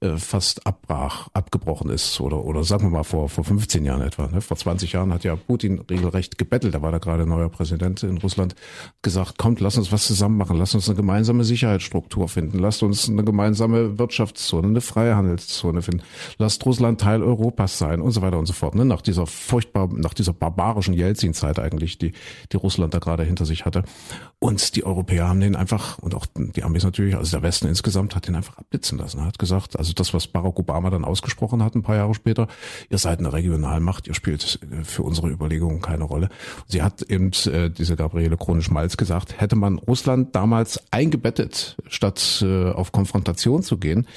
äh, 0.02 0.18
fast 0.18 0.66
abbrach, 0.66 1.28
abgebrochen 1.34 1.92
ist 1.92 2.20
oder 2.20 2.44
oder 2.44 2.64
sagen 2.64 2.86
wir 2.86 2.90
mal 2.90 3.04
vor 3.04 3.30
vor 3.30 3.44
15 3.44 3.86
Jahren 3.86 4.02
etwa. 4.02 4.28
Ne? 4.28 4.42
Vor 4.42 4.58
20 4.58 4.94
Jahren 4.94 5.14
hat 5.14 5.24
ja 5.24 5.36
Putin 5.36 5.80
regelrecht 5.80 6.40
gebettelt, 6.40 6.74
da 6.74 6.82
war 6.82 6.92
da 6.92 6.98
gerade 6.98 7.28
neuer 7.28 7.50
Präsident 7.50 8.02
in 8.02 8.18
Russland, 8.18 8.56
gesagt, 9.04 9.38
kommt, 9.38 9.60
lass 9.60 9.78
uns 9.78 9.92
was 9.92 10.08
zusammen 10.08 10.38
machen, 10.38 10.58
lass 10.58 10.74
uns 10.74 10.90
eine 10.90 10.96
gemeinsame 10.96 11.44
Sicherheitsstruktur 11.44 12.28
finden, 12.30 12.58
lasst 12.58 12.82
uns 12.82 13.10
eine 13.10 13.24
gemeinsame 13.24 14.00
Wirtschaftszone, 14.00 14.70
eine 14.70 14.82
freie 14.82 15.16
Handelszone 15.16 15.84
finden, 15.84 16.04
lasst 16.40 16.66
Russland 16.66 17.00
Teil 17.00 17.22
Europas 17.22 17.78
sein 17.78 18.02
und 18.02 18.12
so 18.12 18.24
weiter 18.24 18.40
und 18.40 18.48
so 18.48 18.54
fort. 18.54 18.74
Ne? 18.74 18.86
Nach 18.86 19.02
dieser 19.02 19.28
furchtbar, 19.28 19.88
nach 19.94 20.16
dieser 20.16 20.34
barbarischen 20.34 20.96
Jelzin-Zeit 20.96 21.60
eigentlich, 21.60 22.00
die 22.00 22.14
die 22.52 22.58
Russland 22.58 22.94
da 22.96 22.98
gerade 23.00 23.24
hinter 23.24 23.46
sich 23.46 23.66
hatte. 23.66 23.84
Und 24.40 24.76
die 24.76 24.84
Europäer 24.84 25.28
haben 25.28 25.40
den 25.40 25.56
einfach 25.56 26.00
und 26.00 26.16
auch 26.16 26.26
die 26.36 26.64
Amis 26.64 26.84
natürlich, 26.84 27.16
also 27.16 27.38
der 27.38 27.44
Westen 27.44 27.68
insgesamt 27.68 28.16
hat 28.16 28.28
den 28.28 28.36
einfach 28.36 28.58
abblitzen 28.58 28.98
lassen, 28.98 29.24
hat 29.24 29.38
gesagt, 29.38 29.78
also 29.78 29.91
Also 29.92 29.96
das, 29.96 30.14
was 30.14 30.28
Barack 30.28 30.58
Obama 30.58 30.90
dann 30.90 31.04
ausgesprochen 31.04 31.62
hat, 31.62 31.76
ein 31.76 31.84
paar 31.84 31.98
Jahre 31.98 32.14
später, 32.14 32.48
ihr 32.90 32.98
seid 32.98 33.20
eine 33.20 33.34
Regionalmacht, 33.34 34.08
ihr 34.08 34.14
spielt 34.14 34.60
für 34.84 35.04
unsere 35.04 35.30
Überlegungen 35.30 35.82
keine 35.82 36.06
Rolle. 36.06 36.30
Sie 36.66 36.82
hat 36.82 37.02
eben, 37.02 37.32
äh, 37.48 37.70
diese 37.70 37.98
Gabriele 37.98 38.38
Krone-Schmalz 38.38 38.96
gesagt, 38.96 39.42
hätte 39.42 39.58
man 39.58 39.80
Russland 39.80 40.34
damals 40.34 40.82
eingebettet, 40.92 41.76
statt 41.88 42.42
äh, 42.42 42.72
auf 42.72 42.94
Konfrontation 42.94 43.64
zu 43.64 43.78
gehen, 43.78 44.08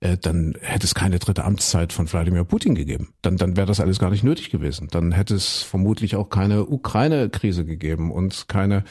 äh, 0.00 0.18
dann 0.18 0.54
hätte 0.60 0.84
es 0.84 0.94
keine 0.94 1.18
dritte 1.18 1.44
Amtszeit 1.44 1.94
von 1.94 2.12
Wladimir 2.12 2.44
Putin 2.44 2.74
gegeben. 2.74 3.14
Dann, 3.22 3.38
dann 3.38 3.56
wäre 3.56 3.66
das 3.66 3.80
alles 3.80 3.98
gar 3.98 4.10
nicht 4.10 4.24
nötig 4.24 4.50
gewesen. 4.50 4.88
Dann 4.90 5.12
hätte 5.12 5.34
es 5.34 5.62
vermutlich 5.62 6.14
auch 6.16 6.28
keine 6.28 6.66
Ukraine-Krise 6.66 7.64
gegeben 7.64 8.10
und 8.12 8.48
keine 8.48 8.84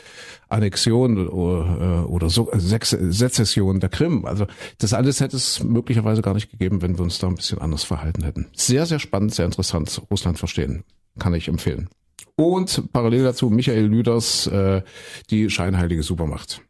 Annexion 0.51 1.27
oder, 1.27 2.09
oder 2.09 2.29
so, 2.29 2.49
Sezession 2.53 3.79
der 3.79 3.89
Krim. 3.89 4.25
Also 4.25 4.47
das 4.77 4.93
alles 4.93 5.19
hätte 5.19 5.37
es 5.37 5.63
möglicherweise 5.63 6.21
gar 6.21 6.33
nicht 6.33 6.51
gegeben, 6.51 6.81
wenn 6.81 6.97
wir 6.97 7.03
uns 7.03 7.19
da 7.19 7.27
ein 7.27 7.35
bisschen 7.35 7.59
anders 7.59 7.83
verhalten 7.83 8.23
hätten. 8.23 8.47
Sehr, 8.53 8.85
sehr 8.85 8.99
spannend, 8.99 9.33
sehr 9.33 9.45
interessant. 9.45 10.01
Russland 10.11 10.39
verstehen. 10.39 10.83
Kann 11.19 11.33
ich 11.33 11.47
empfehlen. 11.47 11.89
Und 12.35 12.91
parallel 12.93 13.23
dazu 13.23 13.49
Michael 13.49 13.85
Lüders, 13.85 14.47
äh, 14.47 14.81
die 15.29 15.49
scheinheilige 15.49 16.03
Supermacht. 16.03 16.61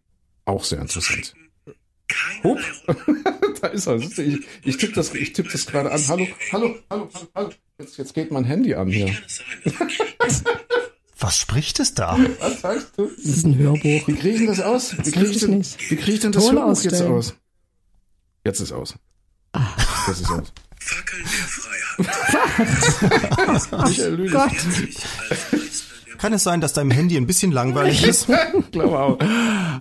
Auch 0.46 0.64
sehr 0.64 0.82
interessant. 0.82 1.34
Hup. 2.44 2.60
da 3.62 3.68
ist 3.68 3.88
er. 3.88 3.98
Ich, 3.98 4.40
ich 4.64 4.78
tippe 4.78 4.94
das, 4.94 5.14
ich 5.14 5.34
tipp 5.34 5.50
das 5.52 5.66
gerade 5.66 5.92
an. 5.92 6.02
Hallo, 6.08 6.28
hallo, 6.52 6.76
hallo, 6.90 7.10
hallo. 7.36 7.50
Jetzt, 7.80 7.98
jetzt 7.98 8.14
geht 8.14 8.32
mein 8.32 8.44
Handy 8.44 8.74
an 8.74 8.90
hier. 8.90 9.16
Was 11.22 11.38
spricht 11.38 11.80
es 11.80 11.94
da? 11.94 12.18
Was 12.40 12.62
sagst 12.62 12.94
du? 12.98 13.08
Das 13.16 13.26
ist 13.26 13.46
ein 13.46 13.56
Hörbuch. 13.58 13.84
Wie 13.84 14.16
kriege 14.16 14.30
ich 14.30 14.38
denn 14.40 14.48
das 14.48 14.60
aus? 14.60 14.98
Wie 14.98 15.12
kriege 15.12 15.28
ich, 15.28 15.40
denn, 15.40 15.64
wie 15.64 15.96
krieg 15.96 16.16
ich 16.16 16.20
denn 16.20 16.32
das 16.32 16.46
Ton 16.46 16.56
Hörbuch 16.56 16.82
jetzt 16.82 16.94
ausstellen. 16.94 17.14
aus? 17.14 17.36
Jetzt 18.44 18.60
ist 18.60 18.72
aus. 18.72 18.96
Jetzt 20.08 20.22
ist 20.22 20.32
aus. 20.32 20.52
Fackeln 20.80 21.24
der 21.24 21.48
Freiheit. 21.48 21.92
Gott. 24.32 24.52
Kann 26.18 26.34
es 26.34 26.42
sein, 26.44 26.60
dass 26.60 26.74
deinem 26.74 26.90
Handy 26.90 27.18
ein 27.18 27.28
bisschen 27.28 27.52
langweilig 27.52 28.04
ist? 28.04 28.28
Ich 28.30 28.72
glaube 28.72 29.00
auch. 29.00 29.20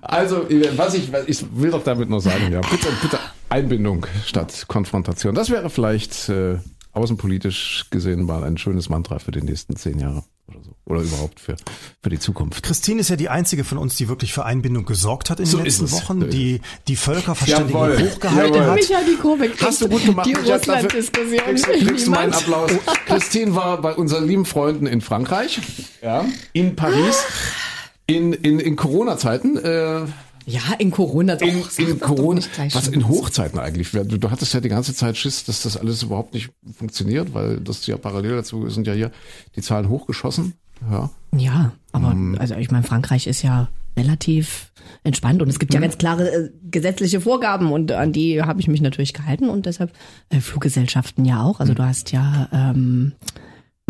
Also, 0.02 0.46
was 0.76 0.92
ich, 0.94 1.10
was 1.10 1.26
ich 1.26 1.42
will 1.54 1.70
doch 1.70 1.84
damit 1.84 2.10
nur 2.10 2.20
sagen, 2.20 2.52
ja, 2.52 2.60
bitte, 2.60 2.88
bitte 3.00 3.18
Einbindung 3.48 4.06
statt 4.26 4.66
Konfrontation. 4.68 5.34
Das 5.34 5.48
wäre 5.48 5.70
vielleicht 5.70 6.28
äh, 6.28 6.58
außenpolitisch 6.92 7.86
gesehen 7.90 8.24
mal 8.24 8.44
ein 8.44 8.58
schönes 8.58 8.88
Mantra 8.88 9.18
für 9.18 9.30
die 9.30 9.42
nächsten 9.42 9.76
zehn 9.76 9.98
Jahre 9.98 10.24
oder 10.48 10.58
so. 10.64 10.70
Oder 10.84 11.02
überhaupt 11.02 11.38
für, 11.38 11.54
für 12.02 12.10
die 12.10 12.18
Zukunft. 12.18 12.62
Christine 12.64 13.00
ist 13.00 13.10
ja 13.10 13.16
die 13.16 13.28
einzige 13.28 13.62
von 13.62 13.78
uns, 13.78 13.96
die 13.96 14.08
wirklich 14.08 14.32
für 14.32 14.44
Einbindung 14.44 14.84
gesorgt 14.84 15.30
hat 15.30 15.38
in 15.38 15.46
So 15.46 15.58
den 15.58 15.66
letzten. 15.66 15.90
Wochen, 15.92 16.28
die 16.28 16.60
die 16.88 16.96
Völkerverständigung 16.96 17.90
Jawohl. 17.90 18.10
hochgehalten 18.10 18.54
Jawohl. 18.54 18.70
hat. 18.70 18.74
Michael 18.74 19.04
die 19.06 19.16
Kurve 19.16 19.50
Hast 19.60 19.80
du 19.82 19.88
gut 19.88 20.04
gemacht. 20.04 20.26
Die 20.26 20.34
Russland-Diskussion. 20.34 21.38
Kriegst, 21.38 21.66
kriegst 21.66 22.06
du 22.06 22.10
meinen 22.10 22.30
Niemand. 22.30 22.42
Applaus. 22.42 22.72
Christine 23.06 23.54
war 23.54 23.80
bei 23.80 23.94
unseren 23.94 24.26
lieben 24.26 24.44
Freunden 24.44 24.86
in 24.86 25.00
Frankreich, 25.00 25.60
ja, 26.02 26.24
in 26.52 26.74
Paris, 26.74 27.24
in, 28.06 28.32
in, 28.32 28.58
in 28.58 28.74
Corona-Zeiten, 28.74 29.56
äh, 29.58 30.00
Ja, 30.46 30.60
in 30.78 30.90
Corona. 30.90 31.36
Doch, 31.36 31.46
in, 31.46 31.86
in 31.88 32.00
Corona, 32.00 32.40
was 32.72 32.88
in 32.88 33.06
Hochzeiten 33.08 33.58
eigentlich. 33.58 33.90
Du, 33.90 34.04
du 34.04 34.30
hattest 34.30 34.54
ja 34.54 34.60
die 34.60 34.68
ganze 34.68 34.94
Zeit 34.94 35.16
Schiss, 35.16 35.44
dass 35.44 35.62
das 35.62 35.76
alles 35.76 36.02
überhaupt 36.02 36.34
nicht 36.34 36.50
funktioniert, 36.76 37.34
weil 37.34 37.58
das 37.60 37.86
ja 37.86 37.96
parallel 37.96 38.36
dazu 38.36 38.68
sind 38.70 38.86
ja 38.86 38.92
hier 38.94 39.10
die 39.56 39.62
Zahlen 39.62 39.88
hochgeschossen. 39.88 40.54
Ja. 40.90 41.10
Ja, 41.36 41.72
aber 41.92 42.14
Mhm. 42.14 42.38
also 42.38 42.54
ich 42.54 42.70
meine, 42.70 42.84
Frankreich 42.84 43.26
ist 43.26 43.42
ja 43.42 43.68
relativ 43.96 44.72
entspannt 45.04 45.42
und 45.42 45.48
es 45.48 45.58
gibt 45.58 45.74
ja 45.74 45.80
Mhm. 45.80 45.84
ganz 45.84 45.98
klare 45.98 46.30
äh, 46.30 46.50
gesetzliche 46.70 47.20
Vorgaben 47.20 47.70
und 47.70 47.92
an 47.92 48.12
die 48.12 48.42
habe 48.42 48.60
ich 48.60 48.68
mich 48.68 48.80
natürlich 48.80 49.12
gehalten 49.12 49.50
und 49.50 49.66
deshalb 49.66 49.92
äh, 50.30 50.40
Fluggesellschaften 50.40 51.24
ja 51.26 51.42
auch. 51.42 51.60
Also 51.60 51.74
du 51.74 51.84
hast 51.84 52.12
ja 52.12 52.48
ähm, 52.52 53.12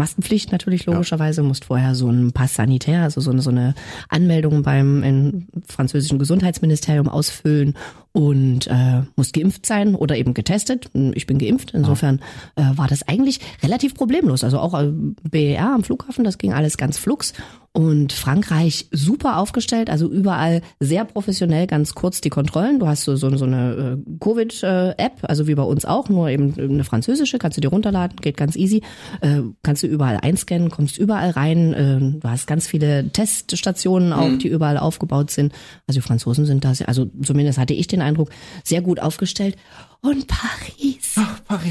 Maskenpflicht 0.00 0.50
natürlich 0.50 0.86
logischerweise, 0.86 1.42
musst 1.42 1.66
vorher 1.66 1.94
so 1.94 2.08
einen 2.08 2.32
Pass 2.32 2.54
sanitär, 2.54 3.02
also 3.02 3.20
so 3.20 3.30
eine, 3.30 3.42
so 3.42 3.50
eine 3.50 3.74
Anmeldung 4.08 4.62
beim 4.62 5.46
französischen 5.68 6.18
Gesundheitsministerium 6.18 7.08
ausfüllen 7.08 7.76
und 8.12 8.66
äh, 8.66 9.02
musst 9.16 9.34
geimpft 9.34 9.66
sein 9.66 9.94
oder 9.94 10.16
eben 10.16 10.34
getestet. 10.34 10.90
Ich 11.14 11.26
bin 11.26 11.38
geimpft, 11.38 11.72
insofern 11.74 12.20
äh, 12.56 12.62
war 12.74 12.88
das 12.88 13.06
eigentlich 13.06 13.40
relativ 13.62 13.94
problemlos. 13.94 14.42
Also 14.42 14.58
auch 14.58 14.78
äh, 14.80 14.90
BER 15.30 15.74
am 15.74 15.84
Flughafen, 15.84 16.24
das 16.24 16.38
ging 16.38 16.52
alles 16.52 16.76
ganz 16.76 16.98
flugs. 16.98 17.32
Und 17.72 18.12
Frankreich 18.12 18.88
super 18.90 19.36
aufgestellt, 19.38 19.90
also 19.90 20.10
überall 20.10 20.60
sehr 20.80 21.04
professionell, 21.04 21.68
ganz 21.68 21.94
kurz 21.94 22.20
die 22.20 22.28
Kontrollen. 22.28 22.80
Du 22.80 22.88
hast 22.88 23.04
so, 23.04 23.14
so, 23.14 23.36
so 23.36 23.44
eine 23.44 24.00
äh, 24.04 24.18
Covid-App, 24.18 25.18
also 25.22 25.46
wie 25.46 25.54
bei 25.54 25.62
uns 25.62 25.84
auch, 25.84 26.08
nur 26.08 26.28
eben 26.30 26.52
eine 26.58 26.82
französische, 26.82 27.38
kannst 27.38 27.58
du 27.58 27.60
dir 27.60 27.68
runterladen, 27.68 28.16
geht 28.16 28.36
ganz 28.36 28.56
easy. 28.56 28.82
Äh, 29.20 29.42
kannst 29.62 29.84
du 29.84 29.86
überall 29.86 30.18
einscannen, 30.20 30.68
kommst 30.70 30.98
überall 30.98 31.30
rein. 31.30 31.72
Äh, 31.72 32.18
du 32.18 32.28
hast 32.28 32.48
ganz 32.48 32.66
viele 32.66 33.08
Teststationen 33.10 34.12
auch, 34.12 34.36
die 34.38 34.48
überall 34.48 34.76
aufgebaut 34.76 35.30
sind. 35.30 35.52
Also 35.86 36.00
die 36.00 36.06
Franzosen 36.06 36.46
sind 36.46 36.64
da, 36.64 36.72
also 36.86 37.08
zumindest 37.22 37.60
hatte 37.60 37.74
ich 37.74 37.86
den 37.86 37.99
Eindruck, 38.02 38.30
sehr 38.64 38.80
gut 38.82 39.00
aufgestellt. 39.00 39.56
Und 40.02 40.26
Paris. 40.28 40.96
Ah, 41.16 41.26
warte, 41.48 41.64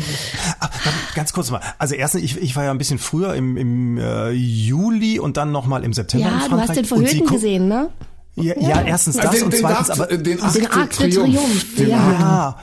Ganz 1.15 1.33
kurz 1.33 1.49
mal. 1.49 1.61
Also 1.79 1.95
erstens, 1.95 2.21
ich, 2.21 2.37
ich 2.37 2.55
war 2.55 2.63
ja 2.63 2.69
ein 2.71 2.77
bisschen 2.77 2.99
früher 2.99 3.33
im, 3.33 3.57
im 3.57 3.97
äh, 3.97 4.29
Juli 4.31 5.19
und 5.19 5.37
dann 5.37 5.51
nochmal 5.51 5.83
im 5.83 5.93
September 5.93 6.27
in 6.27 6.33
Ja, 6.33 6.39
Frankreich. 6.41 6.81
du 6.87 6.95
hast 6.95 7.11
den 7.13 7.25
gu- 7.25 7.33
gesehen, 7.33 7.67
ne? 7.67 7.89
Ja, 8.35 8.53
ja, 8.59 8.81
erstens 8.83 9.17
das 9.17 9.31
den, 9.31 9.43
und 9.45 9.53
den, 9.53 9.59
zweitens, 9.61 9.89
Akt, 9.89 9.99
aber 9.99 10.17
den 10.17 10.41
Akt, 10.41 10.55
Den 10.55 10.61
de 10.61 10.71
Akt. 10.71 10.93
Triomphe, 10.95 11.65
Den 11.77 11.89
ja. 11.89 11.97
Ja, 12.13 12.59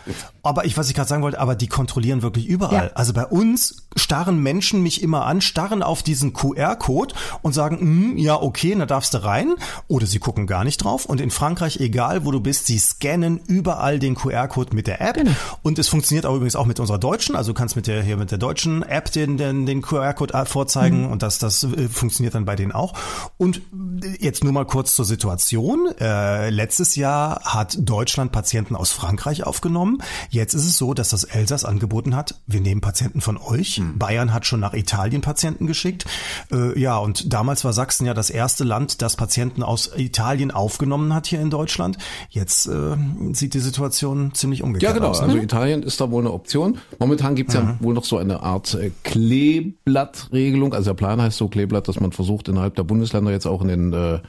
aber 0.47 0.65
ich, 0.65 0.77
was 0.77 0.89
ich 0.89 0.95
gerade 0.95 1.09
sagen 1.09 1.23
wollte, 1.23 1.41
aber 1.41 1.55
die 1.55 1.69
kontrollieren 1.69 2.23
wirklich 2.23 2.47
überall. 2.47 2.87
Ja. 2.87 2.93
Also 2.95 3.13
bei 3.13 3.27
uns 3.27 3.87
starren 3.97 4.43
Menschen 4.43 4.83
mich 4.83 5.03
immer 5.03 5.27
an, 5.27 5.41
starren 5.41 5.83
auf 5.83 6.03
diesen 6.03 6.33
QR-Code 6.33 7.15
und 7.43 7.53
sagen, 7.53 7.79
hm, 7.81 8.19
ja, 8.19 8.41
okay, 8.41 8.75
da 8.77 8.87
darfst 8.87 9.15
du 9.15 9.25
rein. 9.25 9.55
Oder 9.89 10.07
sie 10.07 10.19
gucken 10.19 10.47
gar 10.47 10.65
nicht 10.65 10.79
drauf. 10.79 11.07
Und 11.07 11.21
in 11.21 11.31
Frankreich, 11.31 11.81
egal 11.81 12.25
wo 12.25 12.31
du 12.31 12.41
bist, 12.41 12.67
sie 12.67 12.79
scannen 12.79 13.41
überall 13.47 13.99
den 13.99 14.15
QR-Code 14.15 14.75
mit 14.75 14.87
der 14.87 15.01
App. 15.01 15.15
Genau. 15.15 15.31
Und 15.63 15.79
es 15.79 15.89
funktioniert 15.89 16.27
auch 16.27 16.35
übrigens 16.35 16.57
auch 16.57 16.67
mit 16.67 16.81
unserer 16.81 16.99
deutschen. 16.99 17.37
Also 17.37 17.53
du 17.53 17.59
kannst 17.59 17.77
mit 17.77 17.87
der 17.87 18.03
hier 18.03 18.17
mit 18.17 18.31
der 18.31 18.39
deutschen 18.39 18.83
App 18.83 19.11
den, 19.13 19.37
den, 19.37 19.67
den 19.67 19.83
QR-Code 19.83 20.47
vorzeigen 20.47 21.07
und 21.11 21.23
das, 21.23 21.39
das 21.39 21.65
äh, 21.65 21.89
funktioniert 21.89 22.35
dann 22.35 22.45
bei 22.45 22.57
denen 22.57 22.73
auch. 22.73 22.95
Und 23.37 23.59
äh, 23.59 24.17
jetzt 24.21 24.45
nur 24.45 24.53
mal 24.53 24.67
kurz 24.67 24.95
zur 24.95 25.05
Situation. 25.05 25.89
Äh, 25.99 26.51
letztes 26.51 26.97
Jahr 26.97 27.41
hat 27.45 27.77
Deutschland 27.81 28.33
Patienten 28.33 28.77
aus 28.77 28.93
Frankreich 28.93 29.45
aufgenommen. 29.45 29.99
Jetzt 30.37 30.53
ist 30.53 30.67
es 30.67 30.77
so, 30.77 30.93
dass 30.93 31.09
das 31.09 31.25
Elsass 31.25 31.65
angeboten 31.65 32.15
hat, 32.15 32.35
wir 32.47 32.61
nehmen 32.61 32.83
Patienten 32.83 33.23
von 33.23 33.39
euch. 33.39 33.81
Bayern 33.99 34.35
hat 34.35 34.45
schon 34.45 34.61
nach 34.61 34.75
Italien 34.75 35.23
Patienten 35.23 35.67
geschickt. 35.67 36.05
Äh, 36.53 36.79
ja, 36.79 36.99
und 36.99 37.33
damals 37.33 37.65
war 37.65 37.73
Sachsen 37.73 38.05
ja 38.05 38.13
das 38.13 38.29
erste 38.29 38.63
Land, 38.63 39.01
das 39.01 39.17
Patienten 39.17 39.63
aus 39.63 39.93
Italien 39.97 40.51
aufgenommen 40.51 41.15
hat 41.15 41.27
hier 41.27 41.41
in 41.41 41.49
Deutschland. 41.49 41.97
Jetzt 42.29 42.67
äh, 42.67 42.97
sieht 43.33 43.55
die 43.55 43.61
Situation 43.61 44.35
ziemlich 44.35 44.59
Ja, 44.59 44.67
umgekehrt 44.67 44.93
genau. 44.93 45.09
aus. 45.09 45.23
Also 45.23 45.39
Italien 45.39 45.83
ist 45.83 46.03
da 46.03 46.11
wohl 46.11 46.21
eine 46.21 46.33
Option. 46.35 46.77
Momentan 46.99 47.35
gibt's 47.35 47.55
ja 47.55 47.75
wohl 47.81 47.95
noch 47.95 48.05
so 48.05 48.19
eine 48.19 48.43
Art 48.43 48.75
äh, 48.75 48.91
Kleeblattregelung. 49.05 50.75
Also 50.75 50.91
der 50.91 50.97
Plan 50.97 51.23
heißt 51.23 51.39
so 51.39 51.49
Kleeblatt, 51.49 51.89
dass 51.89 51.99
man 51.99 52.13
versucht, 52.13 52.49
innerhalb 52.49 52.75
der 52.75 52.85
Bundesländer 52.85 53.31
jetzt 53.31 53.47
auch 53.47 53.63
in 53.63 53.69
den 53.69 54.21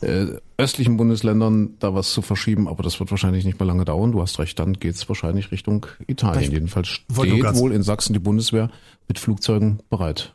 äh, 0.00 0.26
östlichen 0.56 0.96
Bundesländern 0.96 1.74
da 1.78 1.94
was 1.94 2.12
zu 2.12 2.22
verschieben, 2.22 2.68
aber 2.68 2.82
das 2.82 3.00
wird 3.00 3.10
wahrscheinlich 3.10 3.44
nicht 3.44 3.58
mehr 3.58 3.66
lange 3.66 3.84
dauern. 3.84 4.12
Du 4.12 4.20
hast 4.20 4.38
recht, 4.38 4.58
dann 4.58 4.74
geht's 4.74 5.08
wahrscheinlich 5.08 5.52
Richtung 5.52 5.86
Italien. 6.06 6.42
Ich 6.42 6.50
Jedenfalls 6.50 6.88
steht 6.88 7.54
wohl 7.54 7.72
in 7.72 7.82
Sachsen 7.82 8.12
die 8.12 8.18
Bundeswehr 8.18 8.70
mit 9.08 9.18
Flugzeugen 9.18 9.80
bereit. 9.90 10.34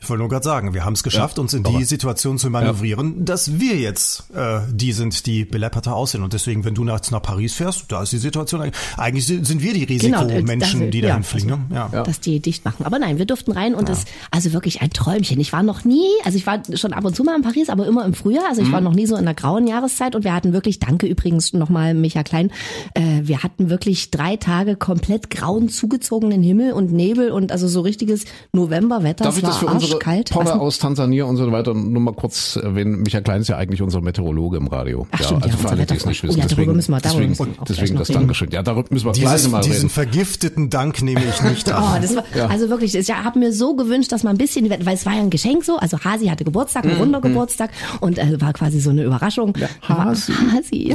Ich 0.00 0.08
wollte 0.08 0.20
nur 0.20 0.28
gerade 0.28 0.44
sagen, 0.44 0.74
wir 0.74 0.84
haben 0.84 0.92
es 0.92 1.02
geschafft, 1.02 1.38
Ja, 1.38 1.42
uns 1.42 1.54
in 1.54 1.64
die 1.64 1.82
Situation 1.82 2.38
zu 2.38 2.50
manövrieren, 2.50 3.24
dass 3.24 3.58
wir 3.58 3.76
jetzt 3.76 4.24
äh, 4.32 4.60
die 4.70 4.92
sind, 4.92 5.26
die 5.26 5.44
belepperter 5.44 5.94
aussehen. 5.96 6.22
Und 6.22 6.32
deswegen, 6.34 6.64
wenn 6.64 6.74
du 6.74 6.84
nach, 6.84 7.00
nach 7.10 7.20
Paris 7.20 7.54
fährst, 7.54 7.86
da 7.88 8.04
ist 8.04 8.12
die 8.12 8.18
Situation 8.18 8.60
eigentlich, 8.60 8.76
eigentlich 8.96 9.26
sind 9.26 9.60
wir 9.60 9.72
die 9.74 9.86
Genau, 9.86 10.20
Risikomenschen, 10.22 10.80
das- 10.82 10.90
die 10.90 11.00
ja, 11.00 11.08
dahin 11.08 11.24
fliegen. 11.24 11.50
also- 11.50 11.62
ne? 11.74 11.88
ja. 11.92 12.02
dass 12.04 12.20
die 12.20 12.38
dicht 12.38 12.64
machen. 12.64 12.86
Aber 12.86 13.00
nein, 13.00 13.18
wir 13.18 13.26
durften 13.26 13.50
rein 13.50 13.74
und 13.74 13.88
das, 13.88 14.04
also 14.30 14.52
wirklich 14.52 14.82
ein 14.82 14.90
Träumchen. 14.90 15.40
Ich 15.40 15.52
war 15.52 15.64
noch 15.64 15.84
nie, 15.84 16.06
also 16.24 16.38
ich 16.38 16.46
war 16.46 16.62
schon 16.74 16.92
ab 16.92 17.04
und 17.04 17.16
zu 17.16 17.24
mal 17.24 17.34
in 17.34 17.42
Paris, 17.42 17.68
aber 17.68 17.84
immer 17.86 18.04
im 18.04 18.14
Frühjahr. 18.14 18.44
Also 18.48 18.62
ich 18.62 18.70
war 18.70 18.80
noch 18.80 18.94
nie 18.94 19.06
so 19.06 19.16
in 19.16 19.24
der 19.24 19.34
grauen 19.34 19.66
Jahreszeit 19.66 20.14
und 20.14 20.22
wir 20.22 20.32
hatten 20.32 20.52
wirklich, 20.52 20.78
danke 20.78 21.08
übrigens 21.08 21.52
nochmal 21.54 21.94
Micha 21.94 22.22
Klein, 22.22 22.52
äh, 22.94 23.02
wir 23.22 23.42
hatten 23.42 23.68
wirklich 23.68 24.12
drei 24.12 24.36
Tage 24.36 24.76
komplett 24.76 25.28
grauen 25.28 25.68
zugezogenen 25.68 26.42
Himmel 26.44 26.72
und 26.72 26.92
Nebel 26.92 27.32
und 27.32 27.50
also 27.50 27.66
so 27.66 27.80
richtiges 27.80 28.26
Novemberwetter. 28.52 29.24
Darf 29.24 29.36
ich 29.36 29.42
das 29.42 29.56
für 29.58 29.66
unsere 29.66 29.87
arschkalt. 29.94 30.30
Denn? 30.34 30.46
aus 30.48 30.78
Tansania 30.78 31.24
und 31.24 31.36
so 31.36 31.50
weiter 31.52 31.74
nur 31.74 32.00
mal 32.02 32.12
kurz 32.14 32.56
erwähnen? 32.56 33.02
Michael 33.02 33.22
Klein 33.24 33.40
ist 33.42 33.48
ja 33.48 33.56
eigentlich 33.56 33.82
unser 33.82 34.00
Meteorologe 34.00 34.56
im 34.56 34.66
Radio. 34.68 35.06
Ach, 35.10 35.20
ja, 35.20 35.26
stimmt, 35.26 35.44
also 35.44 35.56
ja, 35.56 35.62
für 35.62 35.68
alle, 35.70 35.86
die 35.86 35.94
es 35.94 36.06
nicht 36.06 36.24
Oh 36.24 36.28
wissen. 36.28 36.38
ja, 36.38 36.44
darüber 36.46 36.56
deswegen, 36.56 36.76
müssen 36.76 36.92
wir- 36.92 37.00
darüber 37.00 37.20
deswegen, 37.20 37.28
müssen 37.30 37.46
wir 37.46 37.64
deswegen 37.66 37.86
gleich 37.86 37.98
das 37.98 38.08
reden. 38.10 38.18
Dankeschön. 38.20 38.50
Ja, 38.50 38.62
darüber 38.62 38.84
müssen 38.90 39.06
wir 39.06 39.12
gleich 39.12 39.32
Dieses, 39.34 39.50
mal 39.50 39.60
diesen 39.60 39.76
reden. 39.76 39.88
vergifteten 39.90 40.70
Dank 40.70 41.02
nehme 41.02 41.22
ich 41.28 41.42
nicht 41.42 41.68
Oh, 41.72 41.74
an. 41.74 42.02
das 42.02 42.16
war, 42.16 42.24
also 42.50 42.68
wirklich, 42.70 42.94
ich 42.94 43.10
habe 43.10 43.38
mir 43.38 43.52
so 43.52 43.74
gewünscht, 43.76 44.12
dass 44.12 44.22
man 44.24 44.34
ein 44.34 44.38
bisschen, 44.38 44.68
weil 44.70 44.94
es 44.94 45.06
war 45.06 45.14
ja 45.14 45.20
ein 45.20 45.30
Geschenk 45.30 45.64
so, 45.64 45.76
also 45.76 45.98
Hasi 46.00 46.26
hatte 46.26 46.44
Geburtstag, 46.44 46.84
ein 46.84 46.96
runder 46.96 47.20
Geburtstag 47.20 47.70
und 48.00 48.18
äh, 48.18 48.40
war 48.40 48.52
quasi 48.52 48.80
so 48.80 48.90
eine 48.90 49.04
Überraschung. 49.04 49.54
Hasi. 49.86 50.32
War, 50.32 50.52
Hasi. 50.52 50.94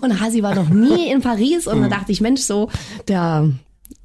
Und 0.00 0.20
Hasi 0.20 0.42
war 0.42 0.54
noch 0.54 0.68
nie 0.68 1.10
in 1.10 1.20
Paris 1.20 1.66
und 1.66 1.82
da 1.82 1.88
dachte 1.88 2.12
ich, 2.12 2.20
Mensch, 2.20 2.40
so, 2.40 2.68
der 3.08 3.48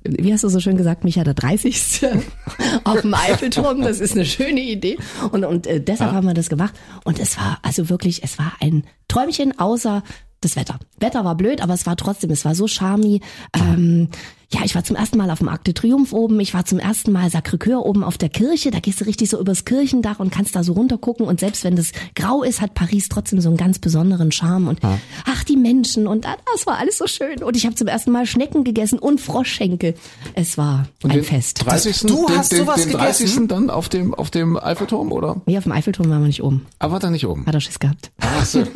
wie 0.03 0.33
hast 0.33 0.43
du 0.43 0.49
so 0.49 0.59
schön 0.59 0.77
gesagt, 0.77 1.03
Micha, 1.03 1.23
der 1.23 1.33
30. 1.33 2.01
auf 2.83 3.01
dem 3.01 3.13
Eiffelturm. 3.13 3.81
Das 3.81 3.99
ist 3.99 4.13
eine 4.13 4.25
schöne 4.25 4.61
Idee. 4.61 4.97
Und, 5.31 5.45
und 5.45 5.67
äh, 5.67 5.79
deshalb 5.79 6.11
haben 6.11 6.27
wir 6.27 6.33
das 6.33 6.49
gemacht. 6.49 6.73
Und 7.03 7.19
es 7.19 7.37
war 7.37 7.59
also 7.61 7.89
wirklich, 7.89 8.23
es 8.23 8.37
war 8.37 8.53
ein 8.59 8.83
Träumchen, 9.07 9.57
außer 9.59 10.03
das 10.43 10.55
Wetter. 10.55 10.79
Wetter 10.99 11.25
war 11.25 11.35
blöd, 11.35 11.61
aber 11.61 11.73
es 11.73 11.85
war 11.85 11.95
trotzdem, 11.95 12.31
es 12.31 12.45
war 12.45 12.55
so 12.55 12.67
charmy. 12.67 13.21
Ähm, 13.53 14.09
ja, 14.53 14.61
ich 14.63 14.75
war 14.75 14.83
zum 14.83 14.95
ersten 14.95 15.17
Mal 15.17 15.31
auf 15.31 15.39
dem 15.39 15.49
Arc 15.49 15.63
de 15.63 15.73
Triomphe 15.73 16.15
oben. 16.15 16.39
Ich 16.39 16.53
war 16.53 16.63
zum 16.63 16.77
ersten 16.77 17.11
Mal 17.11 17.27
Sacré-Cœur 17.27 17.79
oben 17.79 18.03
auf 18.03 18.19
der 18.19 18.29
Kirche. 18.29 18.69
Da 18.69 18.79
gehst 18.79 19.01
du 19.01 19.05
richtig 19.05 19.31
so 19.31 19.39
übers 19.39 19.65
Kirchendach 19.65 20.19
und 20.19 20.31
kannst 20.31 20.55
da 20.55 20.63
so 20.63 20.73
runtergucken. 20.73 21.25
Und 21.25 21.39
selbst 21.39 21.63
wenn 21.63 21.75
das 21.75 21.91
grau 22.15 22.43
ist, 22.43 22.61
hat 22.61 22.75
Paris 22.75 23.09
trotzdem 23.09 23.41
so 23.41 23.49
einen 23.49 23.57
ganz 23.57 23.79
besonderen 23.79 24.31
Charme. 24.31 24.67
Und 24.67 24.79
ach, 25.25 25.43
die 25.43 25.57
Menschen 25.57 26.05
und 26.05 26.27
ah, 26.27 26.37
das 26.53 26.67
war 26.67 26.77
alles 26.77 26.99
so 26.99 27.07
schön. 27.07 27.41
Und 27.41 27.57
ich 27.57 27.65
habe 27.65 27.73
zum 27.73 27.87
ersten 27.87 28.11
Mal 28.11 28.27
Schnecken 28.27 28.63
gegessen 28.63 28.99
und 28.99 29.19
Froschschenkel. 29.19 29.95
Es 30.35 30.55
war 30.55 30.87
ein 31.03 31.09
den 31.09 31.23
Fest. 31.23 31.65
30. 31.65 32.01
Du 32.01 32.27
den, 32.27 32.37
hast 32.37 32.51
den, 32.51 32.59
sowas 32.59 32.83
den 32.83 32.91
30. 32.91 33.25
gegessen? 33.25 33.47
dann 33.47 33.69
auf 33.71 33.89
dem, 33.89 34.13
auf 34.13 34.29
dem 34.29 34.57
Eiffelturm, 34.57 35.11
oder? 35.11 35.41
Nee, 35.47 35.57
auf 35.57 35.63
dem 35.63 35.71
Eiffelturm 35.71 36.11
waren 36.11 36.21
wir 36.21 36.27
nicht 36.27 36.43
oben. 36.43 36.67
Aber 36.77 36.93
war 36.93 36.99
da 36.99 37.09
nicht 37.09 37.25
oben. 37.25 37.43
Hat 37.47 37.55
er 37.55 37.61
Schiss 37.61 37.79
gehabt. 37.79 38.11
Ach 38.19 38.45
so. 38.45 38.63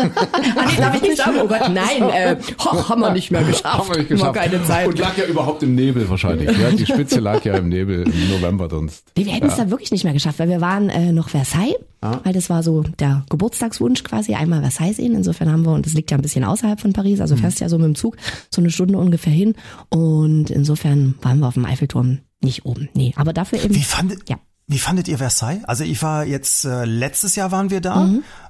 Ah, 0.57 0.65
nee, 0.70 0.78
darf 0.78 0.95
ich 0.95 1.01
nicht 1.01 1.18
sagen. 1.18 1.38
Oh 1.43 1.47
Gott, 1.60 1.70
nein, 1.74 2.10
äh, 2.14 2.36
ho, 2.64 2.89
haben 2.89 3.01
wir 3.01 3.12
nicht 3.12 3.32
mehr 3.32 3.43
geschafft. 3.43 3.66
Haben 3.66 3.89
wir 3.89 3.97
nicht 3.97 4.10
geschafft. 4.10 4.34
Keine 4.36 4.64
Zeit. 4.64 4.88
Und 4.88 4.99
lag 4.99 5.18
ja 5.18 5.26
überhaupt 5.26 5.64
im 5.64 5.76
Nebel 5.76 6.10
wahrscheinlich. 6.10 6.58
Ja, 6.58 6.72
die 6.72 6.86
Spitze 6.86 7.20
lag 7.20 7.43
ja 7.45 7.55
im 7.58 7.70
Nebel 7.70 8.03
im 8.03 8.30
November 8.30 8.70
sonst. 8.70 9.12
Nee, 9.18 9.26
wir 9.26 9.34
hätten 9.34 9.47
es 9.47 9.55
da 9.55 9.70
wirklich 9.70 9.91
nicht 9.91 10.03
mehr 10.03 10.14
geschafft, 10.14 10.39
weil 10.39 10.49
wir 10.49 10.62
waren 10.62 10.89
äh, 10.89 11.12
noch 11.12 11.30
Versailles, 11.30 11.76
weil 12.01 12.34
das 12.34 12.49
war 12.49 12.64
so 12.64 12.84
der 12.99 13.26
Geburtstagswunsch 13.30 14.03
quasi, 14.03 14.34
einmal 14.36 14.62
Versailles 14.62 14.97
sehen. 14.97 15.16
Insofern 15.16 15.51
haben 15.51 15.66
wir, 15.66 15.72
und 15.74 15.86
das 15.86 15.93
liegt 15.93 16.12
ja 16.12 16.18
ein 16.18 16.22
bisschen 16.22 16.43
außerhalb 16.43 16.80
von 16.80 16.93
Paris, 16.93 17.20
also 17.22 17.36
fährst 17.36 17.60
ja 17.60 17.70
so 17.70 17.78
mit 17.78 17.86
dem 17.88 17.95
Zug 17.95 18.18
so 18.49 18.62
eine 18.62 18.70
Stunde 18.72 18.97
ungefähr 18.97 19.34
hin. 19.34 19.55
Und 19.89 20.49
insofern 20.49 21.16
waren 21.22 21.39
wir 21.39 21.47
auf 21.47 21.55
dem 21.55 21.66
Eiffelturm 21.66 22.20
nicht 22.41 22.66
oben. 22.66 22.89
Nee, 22.93 23.14
aber 23.16 23.34
dafür 23.34 23.64
eben. 23.64 23.76
Wie 23.76 23.84
fandet, 23.84 24.30
Ja. 24.30 24.38
Wie 24.68 24.80
fandet 24.80 25.07
ihr 25.07 25.18
Versailles? 25.18 25.63
Also 25.63 25.86
ich 25.86 26.01
war 26.01 26.26
jetzt, 26.26 26.65
äh, 26.65 26.84
letztes 26.84 27.36
Jahr 27.38 27.51
waren 27.51 27.70
wir 27.70 27.80
da. 27.80 28.09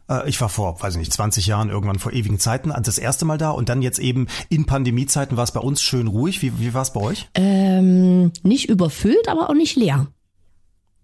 Äh, 0.09 0.28
ich 0.28 0.41
war 0.41 0.49
vor, 0.49 0.82
weiß 0.82 0.95
ich 0.95 0.99
nicht, 0.99 1.13
20 1.13 1.45
Jahren, 1.45 1.70
irgendwann 1.70 1.99
vor 1.99 2.11
ewigen 2.11 2.39
Zeiten, 2.39 2.74
das 2.82 2.97
erste 2.97 3.26
Mal 3.26 3.38
da. 3.38 3.51
Und 3.51 3.70
dann 3.70 3.84
jetzt 3.84 3.99
eben 3.99 4.28
in 4.49 4.65
Pandemiezeiten 4.65 5.38
war 5.38 5.43
es 5.43 5.51
bei 5.51 5.59
uns 5.59 5.82
schön 5.82 6.07
ruhig. 6.07 6.41
Wie, 6.41 6.59
wie 6.59 6.74
war 6.74 6.82
es 6.82 6.93
bei 6.93 7.01
euch? 7.01 7.30
Ähm, 7.36 8.32
nicht 8.41 8.68
überfüllt, 8.68 9.28
aber 9.28 9.49
auch 9.49 9.53
nicht 9.53 9.76
leer. 9.76 10.07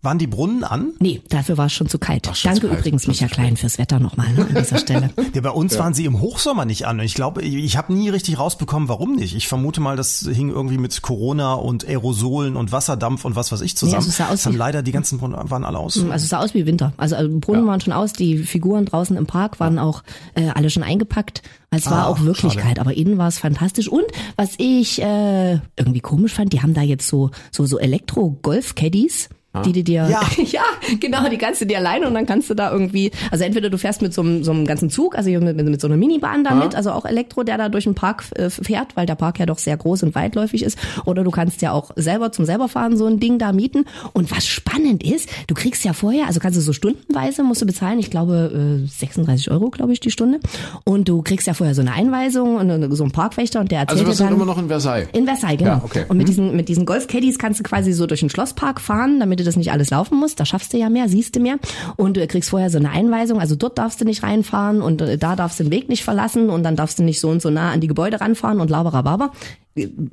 Waren 0.03 0.19
die 0.19 0.27
Brunnen 0.27 0.63
an? 0.65 0.91
Nee, 0.99 1.21
dafür 1.29 1.57
war 1.57 1.67
es 1.67 1.73
schon 1.73 1.87
zu 1.87 1.97
kalt. 1.97 2.25
schon 2.35 2.49
Danke 2.51 2.61
zu 2.61 2.67
kalt. 2.67 2.79
übrigens, 2.81 3.07
Micha 3.07 3.27
Klein, 3.27 3.55
fürs 3.57 3.77
Wetter 3.79 3.99
nochmal 3.99 4.31
ne, 4.33 4.41
an 4.45 4.55
dieser 4.55 4.77
Stelle. 4.77 5.09
Ja, 5.33 5.41
bei 5.41 5.49
uns 5.49 5.79
waren 5.79 5.93
sie 5.95 6.05
im 6.05 6.19
Hochsommer 6.19 6.65
nicht 6.65 6.85
an. 6.85 6.99
Und 6.99 7.05
ich 7.05 7.13
glaube, 7.15 7.41
ich, 7.41 7.55
ich 7.55 7.77
habe 7.77 7.91
nie 7.93 8.09
richtig 8.09 8.37
rausbekommen, 8.37 8.87
warum 8.89 9.15
nicht. 9.15 9.33
Ich 9.35 9.47
vermute 9.47 9.79
mal, 9.81 9.95
das 9.95 10.27
hing 10.31 10.49
irgendwie 10.49 10.77
mit 10.77 11.01
Corona 11.01 11.53
und 11.53 11.87
Aerosolen 11.87 12.55
und 12.55 12.71
Wasserdampf 12.71 13.25
und 13.25 13.35
was 13.35 13.51
weiß 13.51 13.61
ich 13.61 13.75
zusammen. 13.77 13.95
also 13.95 14.09
es 14.09 14.17
sah 14.17 14.25
aus 14.25 14.31
Das 14.31 14.45
haben 14.45 14.57
leider 14.57 14.83
die 14.83 14.91
ganzen 14.91 15.17
Brunnen 15.17 15.49
waren 15.49 15.63
alle 15.63 15.79
aus. 15.79 15.97
Also 15.97 16.11
es 16.23 16.29
sah 16.29 16.39
aus 16.39 16.53
wie 16.53 16.65
Winter. 16.65 16.91
Also, 16.97 17.15
also 17.15 17.39
Brunnen 17.39 17.65
waren 17.65 17.79
schon 17.81 17.93
aus, 17.93 18.13
die 18.13 18.39
Figuren 18.39 18.85
draußen 18.85 19.15
im 19.17 19.25
Park 19.25 19.59
waren 19.59 19.79
auch 19.79 20.03
äh, 20.35 20.49
alle 20.49 20.69
schon 20.69 20.83
eingepackt. 20.83 21.41
Es 21.71 21.85
war 21.89 22.03
Ah, 22.05 22.07
auch 22.09 22.19
Wirklichkeit, 22.21 22.77
aber 22.77 22.93
innen 22.95 23.17
war 23.17 23.29
es 23.29 23.39
fantastisch. 23.39 23.87
Und 23.87 24.03
was 24.35 24.51
ich 24.57 25.01
äh, 25.01 25.53
irgendwie 25.77 26.01
komisch 26.01 26.33
fand, 26.33 26.51
die 26.53 26.61
haben 26.61 26.73
da 26.75 26.81
jetzt 26.81 27.07
so 27.07 27.31
so 27.51 27.65
so 27.65 27.79
Elektro-Golf-Caddies. 27.79 29.29
Die 29.61 29.71
du 29.71 29.83
dir, 29.83 30.07
Ja. 30.09 30.21
ja, 30.43 30.63
genau, 30.99 31.29
die 31.29 31.37
kannst 31.37 31.61
du 31.61 31.65
dir 31.65 31.77
alleine 31.77 32.07
und 32.07 32.15
dann 32.15 32.25
kannst 32.25 32.49
du 32.49 32.55
da 32.55 32.71
irgendwie, 32.71 33.11
also 33.29 33.43
entweder 33.43 33.69
du 33.69 33.77
fährst 33.77 34.01
mit 34.01 34.13
so 34.13 34.21
einem, 34.21 34.43
so 34.43 34.51
einem 34.51 34.65
ganzen 34.65 34.89
Zug, 34.89 35.15
also 35.15 35.29
mit, 35.29 35.55
mit, 35.55 35.65
mit 35.67 35.79
so 35.79 35.87
einer 35.87 35.97
Minibahn 35.97 36.43
da 36.43 36.55
mit, 36.55 36.73
also 36.75 36.91
auch 36.91 37.05
Elektro, 37.05 37.43
der 37.43 37.57
da 37.57 37.69
durch 37.69 37.83
den 37.83 37.93
Park 37.93 38.23
äh, 38.35 38.49
fährt, 38.49 38.95
weil 38.95 39.05
der 39.05 39.15
Park 39.15 39.39
ja 39.39 39.45
doch 39.45 39.59
sehr 39.59 39.77
groß 39.77 40.03
und 40.03 40.15
weitläufig 40.15 40.63
ist, 40.63 40.77
oder 41.05 41.23
du 41.23 41.29
kannst 41.31 41.61
ja 41.61 41.71
auch 41.71 41.91
selber 41.95 42.31
zum 42.31 42.45
selberfahren 42.45 42.97
so 42.97 43.05
ein 43.05 43.19
Ding 43.19 43.37
da 43.37 43.51
mieten. 43.53 43.85
Und 44.13 44.31
was 44.31 44.47
spannend 44.47 45.03
ist, 45.03 45.29
du 45.47 45.53
kriegst 45.53 45.83
ja 45.85 45.93
vorher, 45.93 46.25
also 46.27 46.39
kannst 46.39 46.57
du 46.57 46.61
so 46.61 46.73
stundenweise 46.73 47.43
musst 47.43 47.61
du 47.61 47.65
bezahlen, 47.65 47.99
ich 47.99 48.09
glaube 48.09 48.81
äh, 48.83 48.87
36 48.87 49.51
Euro, 49.51 49.69
glaube 49.69 49.93
ich, 49.93 49.99
die 49.99 50.11
Stunde. 50.11 50.39
Und 50.83 51.07
du 51.07 51.21
kriegst 51.21 51.45
ja 51.45 51.53
vorher 51.53 51.75
so 51.75 51.81
eine 51.81 51.93
Einweisung 51.93 52.55
und 52.55 52.69
äh, 52.69 52.95
so 52.95 53.03
einen 53.03 53.11
Parkwächter 53.11 53.59
und 53.59 53.71
der 53.71 53.81
erzählt 53.81 53.99
Also 53.99 54.05
wir 54.05 54.11
dir 54.11 54.17
sind 54.17 54.27
dann, 54.27 54.35
immer 54.35 54.45
noch 54.45 54.57
in 54.57 54.67
Versailles. 54.67 55.07
in 55.13 55.25
Versailles, 55.25 55.57
genau. 55.59 55.71
Ja, 55.71 55.81
okay. 55.83 56.05
Und 56.07 56.17
mit 56.17 56.27
diesen, 56.27 56.55
mit 56.55 56.69
diesen 56.69 56.85
Golf-Caddies 56.85 57.37
kannst 57.37 57.59
du 57.59 57.63
quasi 57.63 57.91
so 57.93 58.07
durch 58.07 58.21
den 58.21 58.29
Schlosspark 58.29 58.81
fahren, 58.81 59.19
damit 59.19 59.42
du 59.43 59.45
das 59.45 59.55
nicht 59.55 59.71
alles 59.71 59.89
laufen 59.89 60.19
musst. 60.19 60.39
Da 60.39 60.45
schaffst 60.45 60.73
du 60.73 60.77
ja 60.77 60.89
mehr, 60.89 61.09
siehst 61.09 61.35
du 61.35 61.39
mehr. 61.39 61.57
Und 61.95 62.17
du 62.17 62.25
kriegst 62.27 62.49
vorher 62.49 62.69
so 62.69 62.77
eine 62.77 62.89
Einweisung. 62.89 63.39
Also 63.39 63.55
dort 63.55 63.77
darfst 63.77 64.01
du 64.01 64.05
nicht 64.05 64.23
reinfahren 64.23 64.81
und 64.81 65.01
äh, 65.01 65.17
da 65.17 65.35
darfst 65.35 65.59
du 65.59 65.63
den 65.63 65.71
Weg 65.71 65.89
nicht 65.89 66.03
verlassen 66.03 66.49
und 66.49 66.63
dann 66.63 66.75
darfst 66.75 66.99
du 66.99 67.03
nicht 67.03 67.19
so 67.19 67.29
und 67.29 67.41
so 67.41 67.49
nah 67.49 67.71
an 67.71 67.81
die 67.81 67.87
Gebäude 67.87 68.21
ranfahren 68.21 68.59
und 68.59 68.69
laberababa. 68.69 69.31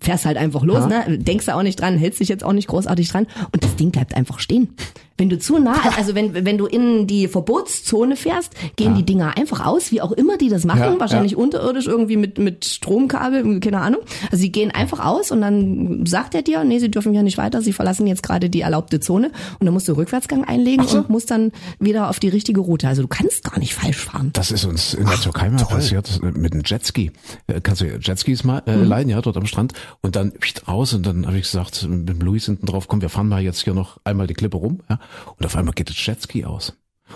Fährst 0.01 0.25
halt 0.25 0.39
einfach 0.39 0.63
los, 0.65 0.87
ne? 0.87 1.19
Denkst 1.19 1.47
du 1.47 1.55
auch 1.55 1.63
nicht 1.63 1.81
dran, 1.81 1.99
hältst 1.99 2.21
dich 2.21 2.29
jetzt 2.29 2.45
auch 2.45 2.53
nicht 2.55 2.69
großartig 2.69 3.09
dran 3.11 3.27
und 3.53 3.63
das 3.63 3.77
Ding 3.77 3.91
bleibt 3.91 4.15
einfach 4.17 4.39
stehen. 4.39 4.75
Wenn 5.19 5.29
du 5.29 5.39
zu 5.39 5.59
nah, 5.59 5.77
also 5.99 6.15
wenn, 6.15 6.47
wenn 6.47 6.57
du 6.57 6.65
in 6.65 7.07
die 7.07 7.29
Verbotszone 7.29 8.17
fährst, 8.17 8.55
gehen 8.77 8.95
die 8.95 9.05
Dinger 9.05 9.37
einfach 9.37 9.67
aus, 9.67 9.93
wie 9.93 10.01
auch 10.01 10.13
immer 10.13 10.39
die 10.39 10.49
das 10.49 10.65
machen, 10.65 10.81
Ja, 10.81 10.99
wahrscheinlich 10.99 11.37
unterirdisch 11.37 11.87
irgendwie 11.87 12.17
mit, 12.17 12.39
mit 12.39 12.65
Stromkabel, 12.65 13.61
keine 13.61 13.83
Ahnung. 13.83 14.01
Also 14.31 14.41
sie 14.41 14.51
gehen 14.51 14.71
einfach 14.71 15.05
aus 15.05 15.31
und 15.31 15.43
dann 15.43 16.07
sagt 16.07 16.35
er 16.35 16.41
dir, 16.41 16.65
nee, 16.65 16.79
sie 16.79 16.91
dürfen 16.91 17.13
ja 17.13 17.23
nicht 17.23 17.37
weiter, 17.37 17.61
sie 17.61 17.75
verlassen 17.75 18.07
jetzt 18.07 18.23
gerade 18.23 18.49
die 18.49 18.63
erlaubte 18.63 18.99
Zone 18.99 19.31
und 19.59 19.67
dann 19.67 19.75
musst 19.75 19.89
du 19.89 19.93
Rückwärtsgang 19.93 20.45
einlegen 20.45 20.87
und 20.87 21.11
musst 21.11 21.31
dann 21.31 21.53
wieder 21.79 22.09
auf 22.09 22.19
die 22.19 22.29
richtige 22.31 22.61
Route. 22.63 22.89
Also 22.89 23.03
du 23.03 23.09
kannst 23.09 23.45
gar 23.45 23.59
nicht 23.59 23.75
falsch 23.75 23.99
fahren. 23.99 24.31
Das 24.33 24.51
ist 24.51 24.65
uns 24.65 24.95
in 24.95 25.05
der 25.05 25.21
Türkei 25.21 25.51
mal 25.51 25.67
passiert 25.67 26.19
mit 26.23 26.55
einem 26.55 26.63
Jetski. 26.65 27.11
Äh, 27.47 27.61
Kannst 27.61 27.83
du 27.83 27.85
Jetskis 27.85 28.43
mal 28.43 28.63
äh, 28.65 28.75
leihen, 28.75 29.11
ja, 29.11 29.21
dort 29.21 29.37
am 29.37 29.45
Strand 29.51 29.75
und 30.01 30.17
dann 30.17 30.33
raus 30.67 30.95
und 30.95 31.05
dann 31.05 31.27
habe 31.27 31.37
ich 31.37 31.45
gesagt 31.45 31.87
mit 31.89 32.09
dem 32.09 32.21
Luis 32.21 32.47
hinten 32.47 32.67
drauf, 32.67 32.89
komm, 32.89 33.03
wir 33.03 33.11
fahren 33.11 33.29
mal 33.29 33.43
jetzt 33.43 33.63
hier 33.63 33.75
noch 33.75 34.01
einmal 34.05 34.27
die 34.27 34.35
Klippe 34.35 34.57
rum, 34.57 34.81
ja, 34.89 34.99
und 35.37 35.45
auf 35.45 35.57
einmal 35.57 35.75
geht 35.75 35.91
das 35.91 36.07
Jetski 36.07 36.45
aus. 36.45 36.73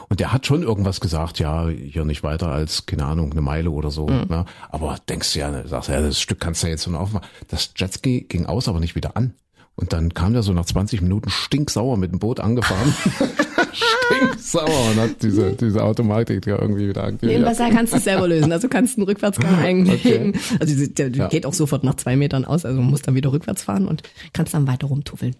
Und 0.08 0.20
der 0.20 0.32
hat 0.32 0.46
schon 0.46 0.62
irgendwas 0.62 1.00
gesagt, 1.00 1.38
ja, 1.38 1.68
hier 1.68 2.04
nicht 2.04 2.22
weiter 2.22 2.48
als, 2.48 2.84
keine 2.86 3.04
Ahnung, 3.04 3.30
eine 3.30 3.40
Meile 3.40 3.70
oder 3.70 3.92
so. 3.92 4.06
Ne? 4.06 4.44
Aber 4.68 4.96
denkst 5.08 5.32
du 5.32 5.38
ja, 5.38 5.68
sagst 5.68 5.88
ja, 5.88 6.00
das 6.00 6.20
Stück 6.20 6.40
kannst 6.40 6.62
du 6.62 6.66
ja 6.66 6.72
jetzt 6.72 6.86
nur 6.88 6.98
aufmachen. 6.98 7.28
Das 7.46 7.70
Jetski 7.76 8.22
ging 8.28 8.46
aus, 8.46 8.68
aber 8.68 8.80
nicht 8.80 8.96
wieder 8.96 9.16
an. 9.16 9.34
Und 9.76 9.92
dann 9.92 10.14
kam 10.14 10.32
der 10.32 10.42
so 10.42 10.52
nach 10.52 10.64
20 10.64 11.00
Minuten 11.00 11.30
stinksauer 11.30 11.96
mit 11.96 12.12
dem 12.12 12.18
Boot 12.18 12.40
angefahren. 12.40 12.94
stinksauer 13.74 14.90
und 14.90 15.00
hat 15.00 15.22
diese, 15.22 15.52
diese 15.52 15.82
Automatik 15.82 16.46
ja 16.46 16.60
irgendwie 16.60 16.88
wieder 16.88 17.04
aktiviert. 17.04 17.42
Versailles 17.42 17.74
kannst 17.74 17.92
du 17.92 17.96
es 17.98 18.04
selber 18.04 18.28
lösen. 18.28 18.52
Also 18.52 18.68
kannst 18.68 18.96
einen 18.98 19.06
Rückwärtsgang 19.06 19.54
einlegen. 19.58 20.34
Also 20.60 20.74
die- 20.74 20.92
der 20.94 21.10
Ja. 21.10 21.28
geht 21.28 21.46
auch 21.46 21.54
sofort 21.54 21.84
nach 21.84 21.94
zwei 21.96 22.16
Metern 22.16 22.44
aus. 22.44 22.64
Also 22.64 22.80
musst 22.80 23.06
dann 23.06 23.14
wieder 23.14 23.32
rückwärts 23.32 23.62
fahren 23.62 23.86
und 23.88 24.02
kannst 24.32 24.54
dann 24.54 24.66
weiter 24.66 24.86
rumtuffeln. 24.86 25.34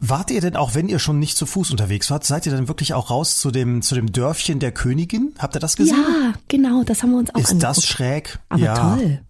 Wart 0.00 0.30
ihr 0.30 0.40
denn 0.40 0.56
auch, 0.56 0.74
wenn 0.74 0.88
ihr 0.88 0.98
schon 0.98 1.18
nicht 1.18 1.36
zu 1.36 1.44
Fuß 1.46 1.70
unterwegs 1.70 2.10
wart, 2.10 2.24
seid 2.24 2.46
ihr 2.46 2.52
dann 2.52 2.68
wirklich 2.68 2.94
auch 2.94 3.10
raus 3.10 3.38
zu 3.38 3.50
dem, 3.50 3.82
zu 3.82 3.94
dem 3.94 4.10
Dörfchen 4.12 4.58
der 4.60 4.72
Königin? 4.72 5.32
Habt 5.38 5.56
ihr 5.56 5.60
das 5.60 5.76
gesehen? 5.76 5.96
Ja, 5.98 6.32
genau, 6.48 6.82
das 6.84 7.02
haben 7.02 7.10
wir 7.10 7.18
uns 7.18 7.34
auch 7.34 7.38
Ist 7.38 7.52
das 7.62 7.78
angeguckt. 7.78 7.86
schräg? 7.86 8.38
Aber 8.48 8.62
ja. 8.62 8.96
toll. 8.96 9.20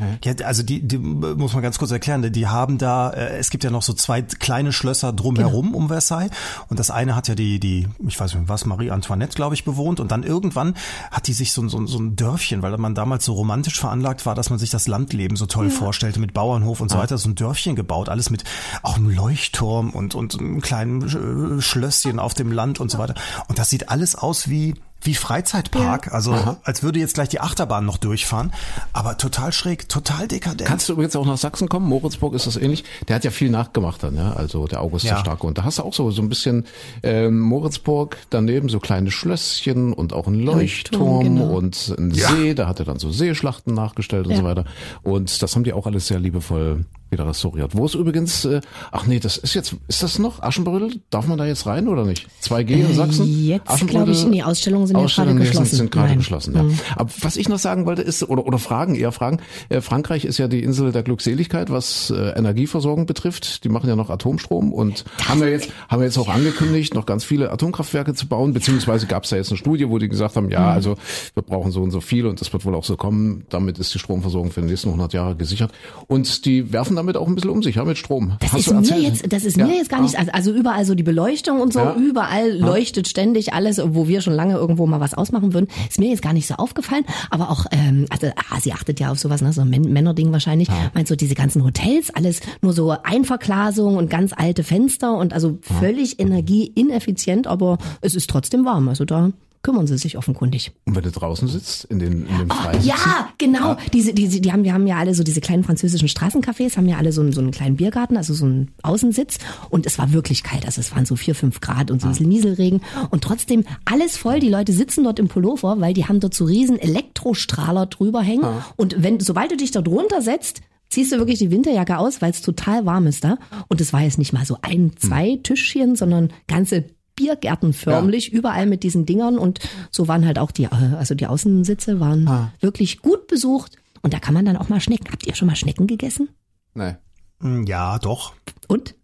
Okay. 0.00 0.34
Ja, 0.38 0.46
also 0.46 0.62
die, 0.62 0.86
die 0.86 0.98
muss 0.98 1.52
man 1.54 1.62
ganz 1.62 1.78
kurz 1.78 1.90
erklären, 1.90 2.32
die 2.32 2.46
haben 2.46 2.78
da, 2.78 3.10
äh, 3.10 3.36
es 3.38 3.50
gibt 3.50 3.64
ja 3.64 3.70
noch 3.70 3.82
so 3.82 3.92
zwei 3.92 4.22
kleine 4.22 4.72
Schlösser 4.72 5.12
drumherum 5.12 5.66
Genau. 5.66 5.78
um 5.78 5.88
Versailles. 5.88 6.30
Und 6.68 6.78
das 6.78 6.90
eine 6.90 7.16
hat 7.16 7.26
ja 7.28 7.34
die, 7.34 7.58
die, 7.58 7.88
ich 8.06 8.18
weiß 8.18 8.34
nicht 8.34 8.48
was, 8.48 8.64
Marie 8.64 8.90
Antoinette, 8.90 9.34
glaube 9.34 9.54
ich, 9.54 9.64
bewohnt. 9.64 9.98
Und 9.98 10.12
dann 10.12 10.22
irgendwann 10.22 10.74
hat 11.10 11.26
die 11.26 11.32
sich 11.32 11.52
so, 11.52 11.66
so, 11.68 11.84
so 11.86 11.98
ein 11.98 12.14
Dörfchen, 12.14 12.62
weil 12.62 12.76
man 12.78 12.94
damals 12.94 13.24
so 13.24 13.32
romantisch 13.32 13.78
veranlagt 13.78 14.24
war, 14.24 14.34
dass 14.34 14.50
man 14.50 14.58
sich 14.58 14.70
das 14.70 14.86
Landleben 14.86 15.36
so 15.36 15.46
toll 15.46 15.70
vorstellte 15.70 16.20
mit 16.20 16.32
Bauernhof 16.32 16.80
und 16.80 16.90
so 16.90 16.98
weiter, 16.98 17.18
so 17.18 17.28
ein 17.28 17.34
Dörfchen 17.34 17.74
gebaut, 17.74 18.08
alles 18.08 18.30
mit 18.30 18.44
auch 18.82 18.96
einem 18.96 19.10
Leuchtturm 19.10 19.90
und, 19.90 20.14
und 20.14 20.38
einem 20.38 20.60
kleinen 20.60 21.58
äh, 21.58 21.60
Schlösschen 21.60 22.18
auf 22.20 22.34
dem 22.34 22.52
Land 22.52 22.78
und 22.78 22.90
so 22.90 22.98
weiter. 22.98 23.14
Und 23.48 23.58
das 23.58 23.70
sieht 23.70 23.88
alles 23.88 24.14
aus 24.14 24.48
wie 24.48 24.74
wie 25.02 25.14
Freizeitpark, 25.14 26.12
also 26.12 26.56
als 26.64 26.82
würde 26.82 26.98
jetzt 26.98 27.14
gleich 27.14 27.28
die 27.28 27.40
Achterbahn 27.40 27.84
noch 27.86 27.98
durchfahren, 27.98 28.52
aber 28.92 29.16
total 29.16 29.52
schräg, 29.52 29.88
total 29.88 30.26
dekadent. 30.26 30.68
Kannst 30.68 30.88
du 30.88 30.94
übrigens 30.94 31.14
auch 31.14 31.24
nach 31.24 31.38
Sachsen 31.38 31.68
kommen? 31.68 31.86
Moritzburg 31.88 32.34
ist 32.34 32.46
das 32.46 32.56
ähnlich. 32.56 32.84
Der 33.06 33.16
hat 33.16 33.24
ja 33.24 33.30
viel 33.30 33.48
nachgemacht 33.50 34.02
dann, 34.02 34.16
ja. 34.16 34.32
Also 34.32 34.66
der 34.66 34.80
August 34.80 35.04
Ja. 35.04 35.14
der 35.14 35.20
Starke. 35.20 35.46
Und 35.46 35.56
da 35.58 35.64
hast 35.64 35.78
du 35.78 35.84
auch 35.84 35.94
so, 35.94 36.10
so 36.10 36.20
ein 36.20 36.28
bisschen 36.28 36.66
ähm, 37.02 37.38
Moritzburg, 37.40 38.16
daneben 38.30 38.68
so 38.68 38.80
kleine 38.80 39.10
Schlösschen 39.10 39.92
und 39.92 40.12
auch 40.12 40.26
ein 40.26 40.34
Leuchtturm, 40.34 40.58
Leuchtturm, 40.58 41.24
genau. 41.24 41.56
und 41.56 41.94
ein 41.98 42.10
See. 42.12 42.54
Da 42.54 42.66
hat 42.66 42.80
er 42.80 42.84
dann 42.84 42.98
so 42.98 43.10
Seeschlachten 43.12 43.74
nachgestellt 43.74 44.26
und 44.26 44.32
Ja. 44.32 44.38
so 44.38 44.44
weiter. 44.44 44.64
Und 45.02 45.40
das 45.42 45.54
haben 45.54 45.64
die 45.64 45.72
auch 45.72 45.86
alles 45.86 46.08
sehr 46.08 46.18
liebevoll 46.18 46.84
wieder 47.10 47.26
restauriert. 47.26 47.76
Wo 47.76 47.86
ist 47.86 47.94
übrigens, 47.94 48.44
äh, 48.44 48.60
ach 48.92 49.06
nee, 49.06 49.18
das 49.18 49.36
ist 49.38 49.54
jetzt, 49.54 49.74
ist 49.88 50.02
das 50.02 50.18
noch 50.18 50.42
Aschenbrödel? 50.42 51.00
Darf 51.10 51.26
man 51.26 51.38
da 51.38 51.46
jetzt 51.46 51.66
rein 51.66 51.88
oder 51.88 52.04
nicht? 52.04 52.26
2G 52.42 52.70
in 52.70 52.94
Sachsen? 52.94 53.26
Äh, 53.26 53.48
Jetzt 53.48 53.68
Aschenbrödel- 53.70 53.88
glaube 53.90 54.10
ich, 54.12 54.26
nee, 54.26 54.42
Ausstellungen 54.42 54.86
sind 54.86 54.96
ja 54.98 55.04
Ausstellungen 55.04 55.36
gerade 55.38 55.46
sind- 55.46 55.52
geschlossen. 55.62 55.76
Sind 55.76 55.90
gerade 55.90 56.16
geschlossen, 56.16 56.54
ja. 56.54 56.64
Aber 56.96 57.10
was 57.22 57.36
ich 57.36 57.48
noch 57.48 57.58
sagen 57.58 57.86
wollte 57.86 58.02
ist, 58.02 58.22
oder, 58.28 58.46
oder 58.46 58.58
Fragen, 58.58 58.94
eher 58.94 59.12
Fragen, 59.12 59.38
äh, 59.68 59.80
Frankreich 59.80 60.24
ist 60.24 60.38
ja 60.38 60.48
die 60.48 60.62
Insel 60.62 60.92
der 60.92 61.02
Glückseligkeit, 61.02 61.70
was 61.70 62.10
äh, 62.10 62.30
Energieversorgung 62.38 63.06
betrifft. 63.06 63.64
Die 63.64 63.68
machen 63.68 63.88
ja 63.88 63.96
noch 63.96 64.10
Atomstrom 64.10 64.72
und 64.72 65.04
haben 65.26 65.40
ja 65.40 65.46
jetzt, 65.48 65.70
haben 65.88 66.00
ja 66.00 66.06
jetzt 66.06 66.18
auch 66.18 66.28
angekündigt, 66.28 66.94
noch 66.94 67.06
ganz 67.06 67.24
viele 67.24 67.50
Atomkraftwerke 67.50 68.14
zu 68.14 68.26
bauen, 68.26 68.52
beziehungsweise 68.52 69.06
gab 69.06 69.24
es 69.24 69.30
da 69.30 69.36
jetzt 69.36 69.50
eine 69.50 69.56
Studie, 69.58 69.88
wo 69.88 69.98
die 69.98 70.08
gesagt 70.08 70.36
haben, 70.36 70.50
ja, 70.50 70.70
also 70.70 70.96
wir 71.34 71.42
brauchen 71.42 71.70
so 71.72 71.82
und 71.82 71.90
so 71.90 72.00
viel 72.00 72.26
und 72.26 72.40
das 72.40 72.52
wird 72.52 72.64
wohl 72.64 72.74
auch 72.74 72.84
so 72.84 72.96
kommen. 72.96 73.44
Damit 73.48 73.78
ist 73.78 73.94
die 73.94 73.98
Stromversorgung 73.98 74.50
für 74.50 74.60
die 74.60 74.66
nächsten 74.68 74.88
100 74.88 75.12
Jahre 75.12 75.36
gesichert. 75.36 75.72
Und 76.06 76.44
die 76.44 76.72
werfen 76.72 76.96
damit 76.98 77.16
auch 77.16 77.26
ein 77.26 77.34
bisschen 77.34 77.50
um 77.50 77.62
sich, 77.62 77.76
ja, 77.76 77.84
mit 77.84 77.96
Strom. 77.98 78.32
Das 78.40 78.52
Hast 78.52 78.60
ist 78.60 78.68
du 78.68 78.74
mir 78.74 78.78
erzählt? 78.80 79.02
jetzt, 79.02 79.32
das 79.32 79.44
ist 79.44 79.56
Ja. 79.56 79.66
mir 79.66 79.76
jetzt 79.76 79.88
gar 79.88 80.02
nicht, 80.02 80.18
also, 80.18 80.30
also 80.32 80.52
überall 80.52 80.84
so 80.84 80.94
die 80.94 81.02
Beleuchtung 81.02 81.60
und 81.60 81.72
so, 81.72 81.78
Ja. 81.80 81.94
überall 81.96 82.52
leuchtet 82.56 83.08
ständig 83.08 83.52
alles, 83.54 83.80
wo 83.82 84.06
wir 84.08 84.20
schon 84.20 84.34
lange 84.34 84.54
irgendwo 84.54 84.86
mal 84.86 85.00
was 85.00 85.14
ausmachen 85.14 85.54
würden. 85.54 85.68
Ist 85.88 85.98
mir 85.98 86.10
jetzt 86.10 86.22
gar 86.22 86.32
nicht 86.32 86.46
so 86.46 86.54
aufgefallen, 86.54 87.04
aber 87.30 87.50
auch, 87.50 87.66
ähm, 87.70 88.06
also 88.10 88.26
ah, 88.36 88.60
sie 88.60 88.72
achtet 88.72 89.00
ja 89.00 89.10
auf 89.10 89.18
sowas, 89.18 89.40
ne, 89.40 89.52
so 89.52 89.60
ein 89.62 89.70
Män- 89.70 89.88
Männerding 89.88 90.32
wahrscheinlich. 90.32 90.68
Meint 90.94 91.08
so 91.08 91.16
diese 91.16 91.34
ganzen 91.34 91.64
Hotels, 91.64 92.10
alles 92.14 92.40
nur 92.60 92.72
so 92.72 92.90
Einverglasung 93.02 93.96
und 93.96 94.10
ganz 94.10 94.32
alte 94.36 94.62
Fenster 94.64 95.16
und 95.16 95.32
also 95.32 95.58
völlig 95.62 96.18
energieineffizient, 96.20 97.46
aber 97.46 97.78
es 98.00 98.14
ist 98.14 98.28
trotzdem 98.30 98.64
warm. 98.64 98.88
Also 98.88 99.04
da 99.04 99.30
kümmern 99.62 99.86
sie 99.86 99.98
sich 99.98 100.16
offenkundig. 100.16 100.72
Und 100.84 100.94
wenn 100.94 101.02
du 101.02 101.10
draußen 101.10 101.48
sitzt, 101.48 101.84
in 101.84 101.98
den, 101.98 102.26
in 102.26 102.38
den 102.38 102.48
Freien. 102.48 102.84
Ja, 102.84 103.28
genau. 103.38 103.76
Diese, 103.92 104.14
diese, 104.14 104.40
die 104.40 104.52
haben, 104.52 104.64
wir 104.64 104.72
haben 104.72 104.86
ja 104.86 104.96
alle 104.96 105.14
so 105.14 105.22
diese 105.22 105.40
kleinen 105.40 105.64
französischen 105.64 106.08
Straßencafés, 106.08 106.76
haben 106.76 106.88
ja 106.88 106.96
alle 106.96 107.12
so 107.12 107.20
einen, 107.20 107.32
so 107.32 107.40
einen 107.40 107.50
kleinen 107.50 107.76
Biergarten, 107.76 108.16
also 108.16 108.34
so 108.34 108.44
einen 108.44 108.70
Außensitz. 108.82 109.38
Und 109.70 109.86
es 109.86 109.98
war 109.98 110.12
wirklich 110.12 110.42
kalt. 110.42 110.64
Also 110.64 110.80
es 110.80 110.94
waren 110.94 111.06
so 111.06 111.16
vier, 111.16 111.34
fünf 111.34 111.60
Grad 111.60 111.90
und 111.90 112.00
so 112.00 112.06
ein 112.06 112.12
bisschen 112.12 112.28
Nieselregen. 112.28 112.82
Und 113.10 113.24
trotzdem 113.24 113.64
alles 113.84 114.16
voll. 114.16 114.40
Die 114.40 114.48
Leute 114.48 114.72
sitzen 114.72 115.04
dort 115.04 115.18
im 115.18 115.28
Pullover, 115.28 115.80
weil 115.80 115.94
die 115.94 116.06
haben 116.06 116.20
dort 116.20 116.34
so 116.34 116.44
riesen 116.44 116.78
Elektrostrahler 116.78 117.86
drüber 117.86 118.22
hängen. 118.22 118.46
Und 118.76 119.02
wenn, 119.02 119.20
sobald 119.20 119.50
du 119.50 119.56
dich 119.56 119.70
da 119.70 119.82
drunter 119.82 120.22
setzt, 120.22 120.62
ziehst 120.90 121.12
du 121.12 121.18
wirklich 121.18 121.38
die 121.38 121.50
Winterjacke 121.50 121.98
aus, 121.98 122.22
weil 122.22 122.30
es 122.30 122.42
total 122.42 122.86
warm 122.86 123.06
ist 123.06 123.24
da. 123.24 123.38
Und 123.68 123.80
es 123.80 123.92
war 123.92 124.02
jetzt 124.02 124.18
nicht 124.18 124.32
mal 124.32 124.44
so 124.44 124.58
ein, 124.62 124.92
zwei 124.98 125.38
Tischchen, 125.42 125.96
sondern 125.96 126.32
ganze 126.46 126.84
Biergärten 127.18 127.72
förmlich, 127.72 128.32
überall 128.32 128.66
mit 128.66 128.82
diesen 128.84 129.04
Dingern 129.06 129.36
und 129.38 129.58
so 129.90 130.06
waren 130.08 130.24
halt 130.24 130.38
auch 130.38 130.52
die, 130.52 130.64
äh, 130.64 130.94
also 130.96 131.14
die 131.14 131.26
Außensitze 131.26 131.98
waren 132.00 132.50
wirklich 132.60 133.02
gut 133.02 133.26
besucht 133.26 133.76
und 134.02 134.14
da 134.14 134.20
kann 134.20 134.34
man 134.34 134.44
dann 134.44 134.56
auch 134.56 134.68
mal 134.68 134.80
Schnecken. 134.80 135.10
Habt 135.12 135.26
ihr 135.26 135.34
schon 135.34 135.48
mal 135.48 135.56
Schnecken 135.56 135.86
gegessen? 135.86 136.28
Nee. 136.74 136.94
Hm, 137.40 137.64
Ja, 137.66 137.98
doch. 137.98 138.32
Und? 138.68 138.94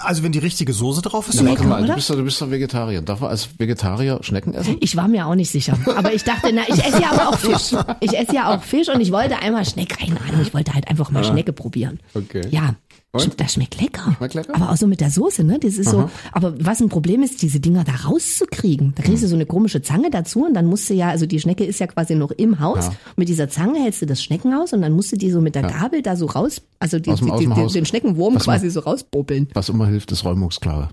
Also 0.00 0.22
wenn 0.22 0.30
die 0.30 0.38
richtige 0.38 0.72
Soße 0.72 1.02
drauf 1.02 1.28
ist, 1.28 1.38
warte 1.38 1.50
Lecker, 1.50 1.64
mal, 1.64 1.84
du 1.84 1.94
bist, 1.94 2.08
doch- 2.08 2.14
du 2.14 2.22
bist 2.22 2.40
doch 2.40 2.50
Vegetarier. 2.50 3.02
Darf 3.02 3.20
man 3.20 3.30
als 3.30 3.48
Vegetarier 3.58 4.20
Schnecken 4.22 4.54
essen? 4.54 4.76
Ich 4.80 4.94
war 4.96 5.08
mir 5.08 5.26
auch 5.26 5.34
nicht 5.34 5.50
sicher. 5.50 5.76
Aber 5.96 6.14
ich 6.14 6.22
dachte, 6.22 6.52
na, 6.54 6.62
ich 6.68 6.78
esse 6.84 7.02
ja 7.02 7.10
aber 7.12 7.28
auch 7.28 7.38
Fisch. 7.38 7.76
Ich 8.00 8.16
esse 8.16 8.34
ja 8.36 8.54
auch 8.54 8.62
Fisch 8.62 8.88
und 8.88 9.00
ich 9.00 9.10
wollte 9.10 9.38
einmal 9.40 9.64
Schnecke, 9.64 9.96
keine 9.96 10.20
Ahnung, 10.20 10.42
ich 10.42 10.54
wollte 10.54 10.72
halt 10.74 10.88
einfach 10.88 11.10
mal 11.10 11.24
Schnecke 11.24 11.52
probieren. 11.52 11.98
Okay. 12.14 12.46
Ja. 12.50 12.76
Und? 13.14 13.38
Das 13.38 13.52
schmeckt 13.52 13.78
lecker. 13.80 14.14
Schmeckt 14.16 14.32
lecker? 14.34 14.54
Aber 14.54 14.70
auch 14.70 14.76
so 14.76 14.86
mit 14.86 15.02
der 15.02 15.10
Soße, 15.10 15.44
ne? 15.44 15.58
Das 15.58 15.74
ist 15.74 15.90
so. 15.90 16.08
Aber 16.32 16.54
was 16.64 16.80
ein 16.80 16.88
Problem 16.88 17.22
ist, 17.22 17.42
diese 17.42 17.60
Dinger 17.60 17.84
da 17.84 17.92
rauszukriegen. 18.08 18.94
Da 18.96 19.02
kriegst 19.02 19.22
du 19.22 19.28
so 19.28 19.34
eine 19.34 19.44
komische 19.44 19.82
Zange 19.82 20.10
dazu 20.10 20.46
und 20.46 20.54
dann 20.54 20.64
musst 20.64 20.88
du 20.88 20.94
ja, 20.94 21.10
also 21.10 21.26
die 21.26 21.38
Schnecke 21.38 21.64
ist 21.64 21.78
ja 21.78 21.86
quasi 21.86 22.14
noch 22.14 22.30
im 22.30 22.58
Haus. 22.60 22.86
Ja. 22.86 22.92
Mit 23.16 23.28
dieser 23.28 23.50
Zange 23.50 23.80
hältst 23.82 24.00
du 24.00 24.06
das 24.06 24.22
Schneckenhaus 24.22 24.72
und 24.72 24.80
dann 24.80 24.92
musst 24.92 25.12
du 25.12 25.16
die 25.16 25.30
so 25.30 25.42
mit 25.42 25.54
der 25.54 25.62
Gabel 25.64 26.00
da 26.00 26.16
so 26.16 26.24
raus, 26.26 26.62
also 26.78 26.98
die, 26.98 27.14
dem- 27.14 27.36
die, 27.38 27.46
die, 27.66 27.72
den 27.74 27.84
Schneckenwurm 27.84 28.34
Was 28.36 28.46
man- 28.46 28.56
quasi 28.56 28.70
so 28.70 28.80
rausbubbeln. 28.80 29.48
Was 29.52 29.68
immer 29.68 29.86
hilft, 29.88 30.10
ist 30.12 30.24
Räumungsklare. 30.24 30.88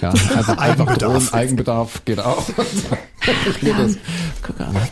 Ja, 0.00 0.10
einfach, 0.36 0.58
einfach 0.58 0.96
drohen, 0.98 1.32
Eigenbedarf 1.32 2.04
geht 2.04 2.20
auch. 2.20 2.46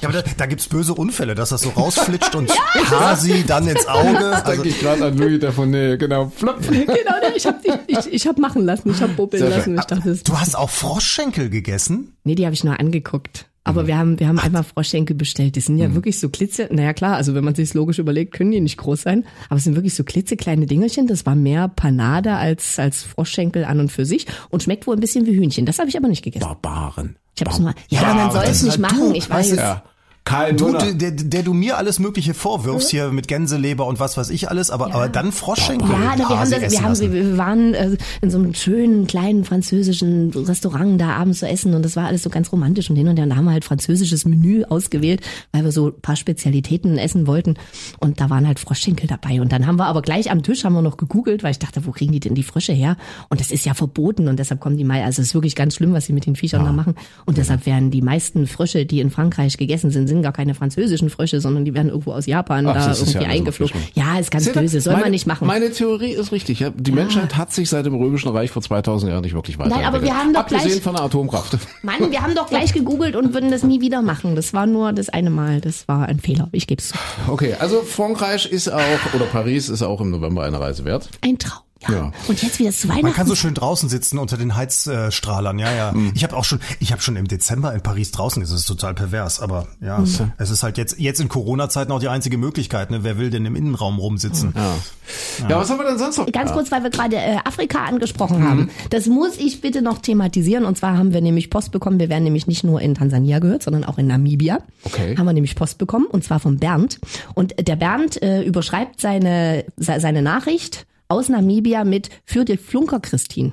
Ja, 0.00 0.08
aber 0.08 0.12
da, 0.12 0.22
da 0.36 0.46
gibt's 0.46 0.66
böse 0.66 0.92
Unfälle, 0.92 1.36
dass 1.36 1.50
das 1.50 1.60
so 1.62 1.68
rausflitscht 1.70 2.34
und 2.34 2.50
Hasi 2.90 3.44
dann 3.46 3.68
ins 3.68 3.86
Auge. 3.86 4.18
Also, 4.18 4.50
Denke 4.50 4.68
ich 4.70 4.80
gerade 4.80 5.04
an 5.04 5.16
Louis 5.16 5.40
Nähe, 5.66 5.96
genau. 5.98 6.32
Flop. 6.34 6.60
Genau, 6.68 6.88
ich 7.36 7.46
habe 7.46 7.58
ich, 7.86 8.12
ich 8.12 8.26
hab 8.26 8.38
machen 8.38 8.64
lassen, 8.64 8.90
ich 8.90 9.00
habe 9.00 9.12
bubbeln 9.12 9.48
lassen. 9.48 9.78
Ich 9.78 9.84
dachte, 9.84 10.16
du 10.16 10.40
hast 10.40 10.56
auch 10.56 10.70
Froschschenkel 10.70 11.48
gegessen? 11.48 12.16
Nee, 12.24 12.34
die 12.34 12.44
habe 12.44 12.54
ich 12.54 12.64
nur 12.64 12.80
angeguckt. 12.80 13.46
Aber 13.66 13.86
wir 13.86 13.96
haben, 13.96 14.20
wir 14.20 14.28
haben 14.28 14.38
einmal 14.38 14.62
Froschschenkel 14.62 15.16
bestellt. 15.16 15.56
Die 15.56 15.60
sind 15.60 15.78
ja 15.78 15.94
wirklich 15.94 16.20
so 16.20 16.28
klitze, 16.28 16.68
naja 16.70 16.92
klar, 16.92 17.16
also 17.16 17.34
wenn 17.34 17.44
man 17.44 17.54
sich's 17.54 17.72
logisch 17.72 17.98
überlegt, 17.98 18.34
können 18.34 18.50
die 18.50 18.60
nicht 18.60 18.76
groß 18.76 19.00
sein. 19.00 19.24
Aber 19.48 19.56
es 19.56 19.64
sind 19.64 19.74
wirklich 19.74 19.94
so 19.94 20.04
klitzekleine 20.04 20.66
Dingerchen. 20.66 21.06
Das 21.06 21.24
war 21.24 21.34
mehr 21.34 21.68
Panade 21.68 22.34
als, 22.34 22.78
als 22.78 23.02
Froschschenkel 23.02 23.64
an 23.64 23.80
und 23.80 23.90
für 23.90 24.04
sich 24.04 24.26
und 24.50 24.62
schmeckt 24.62 24.86
wohl 24.86 24.96
ein 24.96 25.00
bisschen 25.00 25.24
wie 25.24 25.34
Hühnchen. 25.34 25.64
Das 25.64 25.78
habe 25.78 25.88
ich 25.88 25.96
aber 25.96 26.08
nicht 26.08 26.22
gegessen. 26.22 26.44
Barbaren. 26.44 27.16
Ich 27.34 27.40
habe 27.40 27.50
es 27.50 27.58
nur, 27.58 27.74
ja, 27.88 28.14
man 28.14 28.30
soll 28.30 28.44
es 28.44 28.62
nicht 28.62 28.78
machen, 28.78 29.14
ich 29.14 29.28
weiß. 29.28 29.56
Ja. 29.56 29.82
Kein 30.24 30.56
Du, 30.56 30.66
Wunder. 30.66 30.90
der, 30.92 31.10
der 31.10 31.42
du 31.42 31.52
mir 31.52 31.76
alles 31.76 31.98
Mögliche 31.98 32.32
vorwirfst 32.32 32.88
hier 32.88 33.10
mit 33.10 33.28
Gänseleber 33.28 33.86
und 33.86 34.00
was 34.00 34.16
weiß 34.16 34.30
ich 34.30 34.48
alles, 34.48 34.70
aber, 34.70 34.86
aber 34.94 35.08
dann 35.10 35.32
Froschschenkel. 35.32 35.86
Ja, 35.90 36.16
wir 36.16 36.28
haben 36.28 36.50
das, 36.50 36.72
wir 36.72 36.80
haben, 36.80 36.88
lassen. 36.88 37.12
wir 37.12 37.36
waren 37.36 37.74
äh, 37.74 37.96
in 38.22 38.30
so 38.30 38.38
einem 38.38 38.54
schönen 38.54 39.06
kleinen 39.06 39.44
französischen 39.44 40.30
Restaurant 40.30 40.98
da 40.98 41.10
abends 41.10 41.40
zu 41.40 41.46
essen 41.46 41.74
und 41.74 41.84
das 41.84 41.94
war 41.96 42.06
alles 42.06 42.22
so 42.22 42.30
ganz 42.30 42.50
romantisch 42.52 42.88
und 42.88 42.96
hin 42.96 43.06
und 43.08 43.18
her. 43.18 43.24
Und 43.24 43.30
da 43.30 43.36
haben 43.36 43.44
wir 43.44 43.52
halt 43.52 43.66
französisches 43.66 44.24
Menü 44.24 44.64
ausgewählt, 44.64 45.20
weil 45.52 45.62
wir 45.64 45.72
so 45.72 45.88
ein 45.88 46.00
paar 46.00 46.16
Spezialitäten 46.16 46.96
essen 46.96 47.26
wollten 47.26 47.56
und 48.00 48.18
da 48.18 48.30
waren 48.30 48.46
halt 48.46 48.58
Froschschenkel 48.60 49.06
dabei. 49.06 49.42
Und 49.42 49.52
dann 49.52 49.66
haben 49.66 49.76
wir 49.78 49.86
aber 49.86 50.00
gleich 50.00 50.30
am 50.30 50.42
Tisch 50.42 50.64
haben 50.64 50.72
wir 50.72 50.80
noch 50.82 50.96
gegoogelt, 50.96 51.42
weil 51.42 51.50
ich 51.50 51.58
dachte, 51.58 51.84
wo 51.84 51.90
kriegen 51.90 52.12
die 52.12 52.20
denn 52.20 52.34
die 52.34 52.44
Frösche 52.44 52.72
her? 52.72 52.96
Und 53.28 53.40
das 53.40 53.50
ist 53.50 53.66
ja 53.66 53.74
verboten 53.74 54.26
und 54.28 54.38
deshalb 54.38 54.60
kommen 54.60 54.78
die 54.78 54.84
mal, 54.84 55.02
also 55.02 55.20
es 55.20 55.28
ist 55.28 55.34
wirklich 55.34 55.54
ganz 55.54 55.74
schlimm, 55.74 55.92
was 55.92 56.06
sie 56.06 56.14
mit 56.14 56.24
den 56.24 56.34
Viechern 56.34 56.64
da 56.64 56.72
machen. 56.72 56.94
Und 57.26 57.36
deshalb 57.36 57.66
werden 57.66 57.90
die 57.90 58.00
meisten 58.00 58.46
Frösche, 58.46 58.86
die 58.86 59.00
in 59.00 59.10
Frankreich 59.10 59.58
gegessen 59.58 59.90
sind, 59.90 60.13
sind 60.14 60.22
gar 60.22 60.32
keine 60.32 60.54
französischen 60.54 61.10
Frösche, 61.10 61.40
sondern 61.40 61.64
die 61.64 61.74
werden 61.74 61.88
irgendwo 61.90 62.12
aus 62.12 62.26
Japan 62.26 62.66
Ach, 62.66 62.74
da 62.74 62.92
irgendwie 62.92 63.12
ja 63.12 63.18
also 63.20 63.30
eingeflogen. 63.30 63.74
wirklich 63.74 63.96
Ja, 63.96 64.18
ist 64.18 64.30
ganz 64.30 64.44
Seht 64.44 64.54
böse, 64.54 64.80
soll 64.80 64.92
meine, 64.94 65.04
man 65.06 65.10
nicht 65.12 65.26
machen. 65.26 65.46
Meine 65.46 65.70
Theorie 65.70 66.12
ist 66.12 66.32
richtig. 66.32 66.60
Ja? 66.60 66.70
Die 66.70 66.92
Menschheit 66.92 67.36
hat 67.36 67.52
sich 67.52 67.68
seit 67.68 67.86
dem 67.86 67.94
Römischen 67.94 68.28
Reich 68.30 68.50
vor 68.50 68.62
2000 68.62 69.10
Jahren 69.12 69.22
nicht 69.22 69.34
wirklich 69.34 69.58
weiterentwickelt. 69.58 69.94
aber 69.94 70.02
wir 70.02 70.16
haben 70.16 70.32
doch 70.32 70.40
Abgesehen 70.40 70.68
gleich- 70.70 70.82
von 70.82 70.94
der 70.94 71.04
Atomkraft. 71.04 71.58
Mann, 71.82 72.10
wir 72.10 72.22
haben 72.22 72.34
doch 72.34 72.48
gleich 72.48 72.72
gegoogelt 72.72 73.16
und 73.16 73.34
würden 73.34 73.50
das 73.50 73.62
nie 73.62 73.80
wieder 73.80 74.02
machen. 74.02 74.34
Das 74.36 74.52
war 74.54 74.66
nur 74.66 74.92
das 74.92 75.08
eine 75.08 75.30
Mal. 75.30 75.60
Das 75.60 75.86
war 75.88 76.06
ein 76.06 76.20
Fehler. 76.20 76.48
Ich 76.52 76.66
gebe 76.66 76.80
es 76.80 76.88
zu. 76.88 76.94
Okay, 77.28 77.54
also 77.58 77.82
Frankreich 77.82 78.46
ist 78.50 78.68
auch, 78.72 78.80
oder 79.14 79.24
Paris 79.26 79.68
ist 79.68 79.82
auch 79.82 80.00
im 80.00 80.10
November 80.10 80.44
eine 80.44 80.60
Reise 80.60 80.84
wert. 80.84 81.08
Ein 81.20 81.38
Traum. 81.38 81.60
Ja. 81.82 81.92
Ja. 81.92 82.12
Und 82.28 82.40
jetzt 82.42 82.58
wieder 82.58 82.70
zu 82.70 82.86
Man 82.86 82.98
Weihnachten. 82.98 83.14
kann 83.16 83.26
so 83.26 83.34
schön 83.34 83.52
draußen 83.52 83.88
sitzen 83.88 84.18
unter 84.18 84.36
den 84.38 84.54
Heizstrahlern, 84.56 85.58
ja, 85.58 85.70
ja. 85.72 85.92
Mhm. 85.92 86.12
Ich 86.14 86.22
habe 86.24 86.34
auch 86.36 86.44
schon, 86.44 86.60
ich 86.80 86.92
habe 86.92 87.02
schon 87.02 87.16
im 87.16 87.28
Dezember 87.28 87.74
in 87.74 87.82
Paris 87.82 88.10
draußen, 88.12 88.40
das 88.40 88.52
ist 88.52 88.64
total 88.66 88.94
pervers, 88.94 89.40
aber 89.40 89.66
ja, 89.80 89.98
Mhm. 89.98 90.32
es 90.38 90.50
ist 90.50 90.62
halt 90.62 90.78
jetzt 90.78 90.98
jetzt 90.98 91.20
in 91.20 91.28
Corona-Zeiten 91.28 91.92
auch 91.92 91.98
die 92.00 92.08
einzige 92.08 92.38
Möglichkeit, 92.38 92.90
ne? 92.90 93.00
Wer 93.04 93.18
will 93.18 93.28
denn 93.30 93.44
im 93.44 93.54
Innenraum 93.56 93.98
rumsitzen? 93.98 94.54
Ja. 94.56 95.48
ja, 95.48 95.58
was 95.58 95.68
haben 95.68 95.78
wir 95.78 95.84
denn 95.86 95.98
sonst 95.98 96.16
noch? 96.16 96.30
Ganz 96.32 96.52
kurz, 96.52 96.70
weil 96.70 96.82
wir 96.84 96.90
gerade 96.90 97.16
äh, 97.16 97.36
Afrika 97.44 97.84
angesprochen 97.84 98.38
Mhm. 98.40 98.48
haben. 98.48 98.70
Das 98.90 99.06
muss 99.06 99.36
ich 99.36 99.60
bitte 99.60 99.82
noch 99.82 99.98
thematisieren. 99.98 100.64
Und 100.64 100.78
zwar 100.78 100.96
haben 100.96 101.12
wir 101.12 101.20
nämlich 101.20 101.50
Post 101.50 101.72
bekommen. 101.72 101.98
Wir 101.98 102.08
werden 102.08 102.24
nämlich 102.24 102.46
nicht 102.46 102.64
nur 102.64 102.80
in 102.80 102.94
Tansania 102.94 103.40
gehört, 103.40 103.62
sondern 103.62 103.84
auch 103.84 103.98
in 103.98 104.06
Namibia. 104.06 104.58
Okay. 104.84 105.16
Haben 105.18 105.26
wir 105.26 105.32
nämlich 105.34 105.54
Post 105.56 105.76
bekommen. 105.78 106.06
Und 106.06 106.24
zwar 106.24 106.40
vom 106.40 106.58
Bernd. 106.58 106.98
Und 107.34 107.54
der 107.66 107.76
Bernd 107.76 108.22
äh, 108.22 108.42
überschreibt 108.42 109.00
seine, 109.00 109.64
se- 109.76 110.00
seine 110.00 110.22
Nachricht 110.22 110.86
aus 111.08 111.28
Namibia 111.28 111.84
mit 111.84 112.10
für 112.24 112.44
die 112.44 112.56
Flunker 112.56 113.00
Christine. 113.00 113.52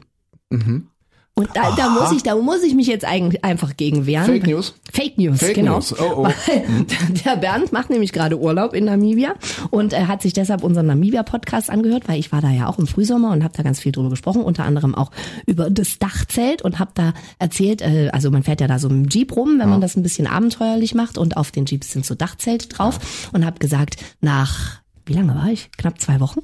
Mhm. 0.49 0.87
Und 1.33 1.49
da, 1.55 1.73
da 1.75 1.89
muss 1.89 2.11
ich, 2.11 2.23
da 2.23 2.35
muss 2.35 2.61
ich 2.61 2.75
mich 2.75 2.87
jetzt 2.87 3.05
eigentlich 3.05 3.43
einfach 3.43 3.77
gegen 3.77 4.05
wehren. 4.05 4.25
Fake 4.25 4.45
News? 4.45 4.75
Fake 4.91 5.17
News, 5.17 5.39
Fake 5.39 5.55
genau. 5.55 5.75
News, 5.75 5.97
oh, 5.97 6.25
oh. 6.25 6.27
Der 7.25 7.37
Bernd 7.37 7.71
macht 7.71 7.89
nämlich 7.89 8.11
gerade 8.11 8.37
Urlaub 8.37 8.73
in 8.73 8.83
Namibia 8.83 9.35
und 9.69 9.93
er 9.93 10.09
hat 10.09 10.21
sich 10.21 10.33
deshalb 10.33 10.61
unseren 10.61 10.87
Namibia-Podcast 10.87 11.69
angehört, 11.69 12.09
weil 12.09 12.19
ich 12.19 12.33
war 12.33 12.41
da 12.41 12.49
ja 12.49 12.67
auch 12.67 12.77
im 12.79 12.85
Frühsommer 12.85 13.31
und 13.31 13.45
habe 13.45 13.55
da 13.55 13.63
ganz 13.63 13.79
viel 13.79 13.93
drüber 13.93 14.09
gesprochen, 14.09 14.43
unter 14.43 14.65
anderem 14.65 14.93
auch 14.93 15.09
über 15.45 15.69
das 15.69 15.99
Dachzelt 15.99 16.63
und 16.63 16.79
habe 16.79 16.91
da 16.95 17.13
erzählt, 17.39 17.81
äh, 17.81 18.09
also 18.11 18.29
man 18.29 18.43
fährt 18.43 18.59
ja 18.59 18.67
da 18.67 18.77
so 18.77 18.89
mit 18.89 19.05
dem 19.05 19.09
Jeep 19.09 19.35
rum, 19.35 19.57
wenn 19.57 19.69
man 19.69 19.79
das 19.79 19.95
ein 19.95 20.03
bisschen 20.03 20.27
abenteuerlich 20.27 20.95
macht 20.95 21.17
und 21.17 21.37
auf 21.37 21.51
den 21.51 21.65
Jeeps 21.65 21.93
sind 21.93 22.05
so 22.05 22.13
Dachzelte 22.13 22.67
drauf 22.67 23.29
und 23.31 23.45
habe 23.45 23.57
gesagt, 23.57 23.95
nach 24.19 24.80
wie 25.11 25.17
lange 25.17 25.35
war 25.35 25.47
ich? 25.47 25.69
Knapp 25.73 25.99
zwei 25.99 26.21
Wochen. 26.21 26.39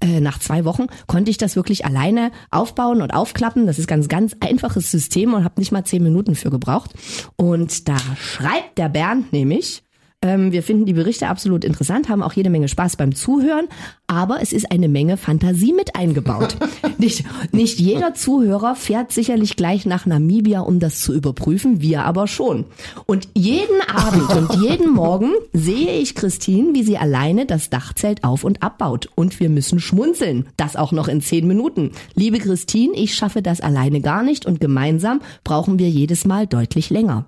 Äh, 0.00 0.18
nach 0.18 0.40
zwei 0.40 0.64
Wochen 0.64 0.86
konnte 1.06 1.30
ich 1.30 1.38
das 1.38 1.54
wirklich 1.54 1.84
alleine 1.84 2.32
aufbauen 2.50 3.00
und 3.00 3.12
aufklappen. 3.12 3.64
Das 3.64 3.78
ist 3.78 3.86
ganz, 3.86 4.08
ganz 4.08 4.34
einfaches 4.40 4.90
System 4.90 5.34
und 5.34 5.44
habe 5.44 5.60
nicht 5.60 5.70
mal 5.70 5.84
zehn 5.84 6.02
Minuten 6.02 6.34
für 6.34 6.50
gebraucht. 6.50 6.94
Und 7.36 7.88
da 7.88 7.96
schreibt 8.16 8.76
der 8.76 8.88
Bernd 8.88 9.32
nämlich, 9.32 9.84
ähm, 10.20 10.50
wir 10.50 10.64
finden 10.64 10.84
die 10.84 10.94
Berichte 10.94 11.28
absolut 11.28 11.64
interessant, 11.64 12.08
haben 12.08 12.24
auch 12.24 12.32
jede 12.32 12.50
Menge 12.50 12.66
Spaß 12.66 12.96
beim 12.96 13.14
Zuhören, 13.14 13.68
aber 14.08 14.42
es 14.42 14.52
ist 14.52 14.72
eine 14.72 14.88
Menge 14.88 15.16
Fantasie 15.16 15.72
mit 15.72 15.94
eingebaut. 15.94 16.56
nicht, 16.98 17.24
nicht 17.52 17.78
jeder 17.78 18.14
Zuhörer 18.14 18.74
fährt 18.74 19.12
sicherlich 19.12 19.54
gleich 19.54 19.86
nach 19.86 20.06
Namibia, 20.06 20.60
um 20.60 20.80
das 20.80 20.98
zu 21.00 21.14
überprüfen, 21.14 21.80
wir 21.82 22.04
aber 22.04 22.26
schon. 22.26 22.64
Und 23.06 23.28
jeden 23.34 23.80
Abend 23.82 24.30
und 24.30 24.60
jeden 24.62 24.92
Morgen 24.92 25.30
sehe 25.52 26.00
ich 26.00 26.16
Christine, 26.16 26.74
wie 26.74 26.82
sie 26.82 26.98
alleine 26.98 27.46
das 27.46 27.70
Dachzelt 27.70 28.24
auf 28.24 28.42
und 28.42 28.60
abbaut. 28.60 29.08
Und 29.14 29.38
wir 29.38 29.48
müssen 29.48 29.78
schmunzeln. 29.78 30.48
Das 30.56 30.74
auch 30.74 30.90
noch 30.90 31.06
in 31.06 31.20
zehn 31.20 31.46
Minuten. 31.46 31.92
Liebe 32.16 32.38
Christine, 32.38 32.94
ich 32.96 33.14
schaffe 33.14 33.40
das 33.40 33.60
alleine 33.60 34.00
gar 34.00 34.24
nicht 34.24 34.46
und 34.46 34.60
gemeinsam 34.60 35.20
brauchen 35.44 35.78
wir 35.78 35.88
jedes 35.88 36.24
Mal 36.24 36.48
deutlich 36.48 36.90
länger. 36.90 37.26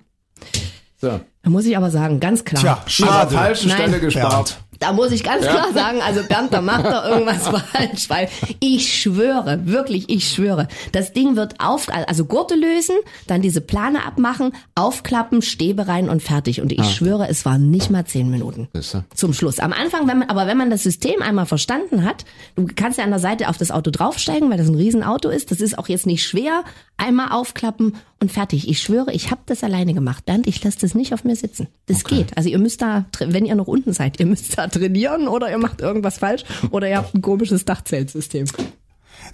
So. 0.97 1.21
Da 1.43 1.49
muss 1.49 1.65
ich 1.65 1.75
aber 1.75 1.89
sagen, 1.89 2.19
ganz 2.19 2.45
klar. 2.45 2.61
Tja, 2.61 2.73
An 2.73 2.79
der 2.85 2.89
schade. 2.91 3.35
falschen 3.35 3.69
Nein. 3.69 3.77
Stelle 3.77 3.99
gespart. 3.99 4.57
Da 4.81 4.93
muss 4.93 5.11
ich 5.11 5.23
ganz 5.23 5.45
klar 5.45 5.71
sagen, 5.73 6.01
also 6.01 6.23
Bernd, 6.23 6.51
da 6.51 6.59
macht 6.59 6.85
er 6.85 7.07
irgendwas 7.07 7.47
falsch, 7.71 8.09
weil 8.09 8.29
ich 8.59 8.99
schwöre, 8.99 9.67
wirklich, 9.67 10.09
ich 10.09 10.27
schwöre, 10.27 10.67
das 10.91 11.13
Ding 11.13 11.35
wird 11.35 11.59
auf, 11.59 11.87
also 11.89 12.25
Gurte 12.25 12.55
lösen, 12.55 12.95
dann 13.27 13.43
diese 13.43 13.61
Plane 13.61 14.03
abmachen, 14.03 14.53
aufklappen, 14.73 15.43
Stäbe 15.43 15.87
rein 15.87 16.09
und 16.09 16.23
fertig. 16.23 16.61
Und 16.61 16.71
ich 16.71 16.83
schwöre, 16.95 17.27
es 17.29 17.45
waren 17.45 17.69
nicht 17.69 17.91
mal 17.91 18.05
zehn 18.05 18.31
Minuten 18.31 18.69
Siehste? 18.73 19.05
zum 19.13 19.33
Schluss. 19.33 19.59
Am 19.59 19.71
Anfang, 19.71 20.07
wenn 20.07 20.17
man, 20.17 20.29
aber 20.29 20.47
wenn 20.47 20.57
man 20.57 20.71
das 20.71 20.81
System 20.81 21.21
einmal 21.21 21.45
verstanden 21.45 22.03
hat, 22.03 22.25
du 22.55 22.67
kannst 22.75 22.97
ja 22.97 23.03
an 23.03 23.11
der 23.11 23.19
Seite 23.19 23.49
auf 23.49 23.57
das 23.59 23.69
Auto 23.69 23.91
draufsteigen, 23.91 24.49
weil 24.49 24.57
das 24.57 24.67
ein 24.67 24.75
Riesenauto 24.75 25.29
ist. 25.29 25.51
Das 25.51 25.61
ist 25.61 25.77
auch 25.77 25.89
jetzt 25.89 26.07
nicht 26.07 26.25
schwer. 26.25 26.63
Einmal 26.97 27.29
aufklappen 27.31 27.97
und 28.19 28.31
fertig. 28.31 28.67
Ich 28.67 28.81
schwöre, 28.81 29.11
ich 29.11 29.29
habe 29.29 29.41
das 29.45 29.63
alleine 29.63 29.93
gemacht. 29.93 30.25
Bernd, 30.25 30.47
ich 30.47 30.63
lasse 30.63 30.79
das 30.81 30.95
nicht 30.95 31.13
auf 31.13 31.23
mir 31.23 31.35
sitzen. 31.35 31.67
Das 31.87 32.03
geht. 32.03 32.35
Also 32.35 32.49
ihr 32.49 32.59
müsst 32.59 32.81
da, 32.81 33.05
wenn 33.19 33.45
ihr 33.45 33.55
noch 33.55 33.67
unten 33.67 33.93
seid, 33.93 34.19
ihr 34.19 34.25
müsst 34.25 34.57
da 34.57 34.70
trainieren 34.71 35.27
oder 35.27 35.49
ihr 35.51 35.57
macht 35.57 35.81
irgendwas 35.81 36.17
falsch 36.17 36.43
oder 36.71 36.89
ihr 36.89 36.97
habt 36.97 37.13
ein 37.15 37.21
komisches 37.21 37.65
Dachzeltsystem. 37.65 38.45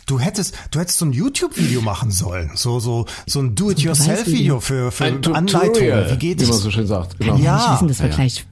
Du 0.05 0.19
hättest, 0.19 0.55
du 0.71 0.79
hättest 0.79 0.97
so 0.99 1.05
ein 1.05 1.11
YouTube-Video 1.13 1.81
machen 1.81 2.11
sollen. 2.11 2.51
So, 2.55 2.79
so, 2.79 3.05
so 3.25 3.39
ein 3.39 3.55
Do-it-yourself-Video 3.55 4.59
für, 4.59 4.91
für 4.91 5.05
Ein 5.05 5.15
Anleitungen. 5.25 5.47
Tutorial, 5.73 6.11
Wie 6.11 6.17
geht 6.17 6.39
wie 6.41 6.45
man 6.45 6.55
es? 6.55 6.61
so 6.61 6.71
schön 6.71 6.87
sagt. 6.87 7.17
Genau. 7.19 7.37
Ja 7.37 7.55
nicht 7.57 7.71
wissen, 7.73 7.87
dass 7.87 7.99
wir 8.01 8.09
Ja. 8.09 8.15
gleich, 8.15 8.45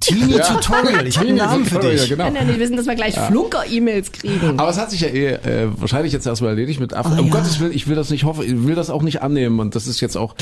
Teenie-Tutorial. 0.00 1.06
Ich 1.06 1.16
habe 1.18 1.28
einen 1.28 1.36
Namen 1.38 1.64
für 1.64 1.74
Tutorial, 1.76 1.96
dich. 1.98 2.08
Genau. 2.08 2.30
nicht 2.30 2.58
wissen, 2.58 2.76
dass 2.76 2.86
wir 2.86 2.94
gleich 2.94 3.14
Flunker-E-Mails 3.18 4.12
kriegen. 4.12 4.58
Aber 4.58 4.68
es 4.70 4.78
hat 4.78 4.90
sich 4.90 5.00
ja 5.00 5.08
eh, 5.08 5.32
äh, 5.34 5.68
wahrscheinlich 5.76 6.12
jetzt 6.12 6.26
erstmal 6.26 6.50
erledigt 6.50 6.80
mit 6.80 6.94
Afrika. 6.94 7.16
Oh, 7.18 7.22
um 7.22 7.28
ja. 7.28 7.32
Gottes 7.34 7.60
Willen, 7.60 7.72
ich 7.72 7.88
will 7.88 7.96
das 7.96 8.10
nicht 8.10 8.24
hoffen, 8.24 8.44
ich 8.44 8.66
will 8.66 8.74
das 8.74 8.90
auch 8.90 9.02
nicht 9.02 9.22
annehmen 9.22 9.58
und 9.60 9.74
das 9.74 9.86
ist 9.86 10.00
jetzt 10.00 10.16
auch 10.16 10.34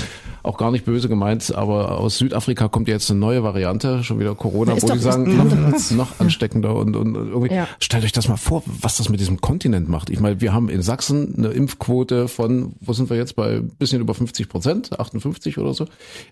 auch 0.42 0.58
gar 0.58 0.70
nicht 0.70 0.84
böse 0.84 1.08
gemeint, 1.08 1.54
aber 1.54 1.98
aus 1.98 2.18
Südafrika 2.18 2.68
kommt 2.68 2.86
jetzt 2.88 3.10
eine 3.10 3.18
neue 3.18 3.42
Variante, 3.42 4.04
schon 4.04 4.20
wieder 4.20 4.34
Corona, 4.34 4.74
Ist 4.74 4.82
wo 4.82 4.88
doch- 4.88 4.94
die 4.94 5.00
sagen, 5.00 5.72
ist- 5.74 5.92
noch, 5.92 6.08
noch 6.08 6.20
ansteckender 6.20 6.74
und, 6.76 6.96
und 6.96 7.14
irgendwie. 7.14 7.54
Ja. 7.54 7.66
Stellt 7.80 8.04
euch 8.04 8.12
das 8.12 8.28
mal 8.28 8.36
vor, 8.36 8.62
was 8.66 8.98
das 8.98 9.08
mit 9.08 9.20
diesem 9.20 9.40
Kontinent 9.40 9.88
macht. 9.88 10.10
Ich 10.10 10.20
meine, 10.20 10.40
wir 10.42 10.52
haben 10.52 10.68
in 10.68 10.82
Sachsen 10.82 11.34
eine 11.38 11.48
Impfquote 11.48 12.28
von, 12.28 12.74
wo 12.80 12.92
sind 12.92 13.08
wir 13.08 13.16
jetzt 13.16 13.36
bei 13.36 13.60
bisschen 13.78 14.00
über 14.00 14.12
50 14.14 14.48
Prozent, 14.48 14.98
58 15.00 15.56
oder 15.58 15.72
so. 15.72 15.86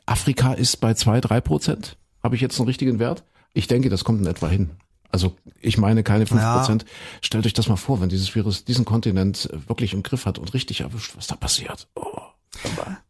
Afrika 0.04 0.52
ist 0.52 0.80
bei 0.80 0.92
zwei, 0.94 1.20
drei 1.20 1.40
Prozent. 1.40 1.96
Habe 2.22 2.34
ich 2.36 2.40
jetzt 2.40 2.58
einen 2.58 2.68
richtigen 2.68 2.98
Wert? 2.98 3.24
Ich 3.54 3.66
denke, 3.66 3.88
das 3.90 4.04
kommt 4.04 4.20
in 4.20 4.26
etwa 4.26 4.48
hin. 4.48 4.70
Also 5.10 5.36
ich 5.60 5.76
meine 5.76 6.02
keine 6.02 6.26
fünf 6.26 6.40
Ja. 6.40 6.56
Prozent. 6.56 6.86
Stellt 7.20 7.44
euch 7.44 7.52
das 7.52 7.68
mal 7.68 7.76
vor, 7.76 8.00
wenn 8.00 8.08
dieses 8.08 8.34
Virus 8.34 8.64
diesen 8.64 8.84
Kontinent 8.84 9.48
wirklich 9.66 9.92
im 9.92 10.02
Griff 10.02 10.24
hat 10.24 10.38
und 10.38 10.54
richtig 10.54 10.80
erwischt, 10.80 11.16
was 11.16 11.26
da 11.26 11.36
passiert. 11.36 11.88
Oh. 11.94 12.18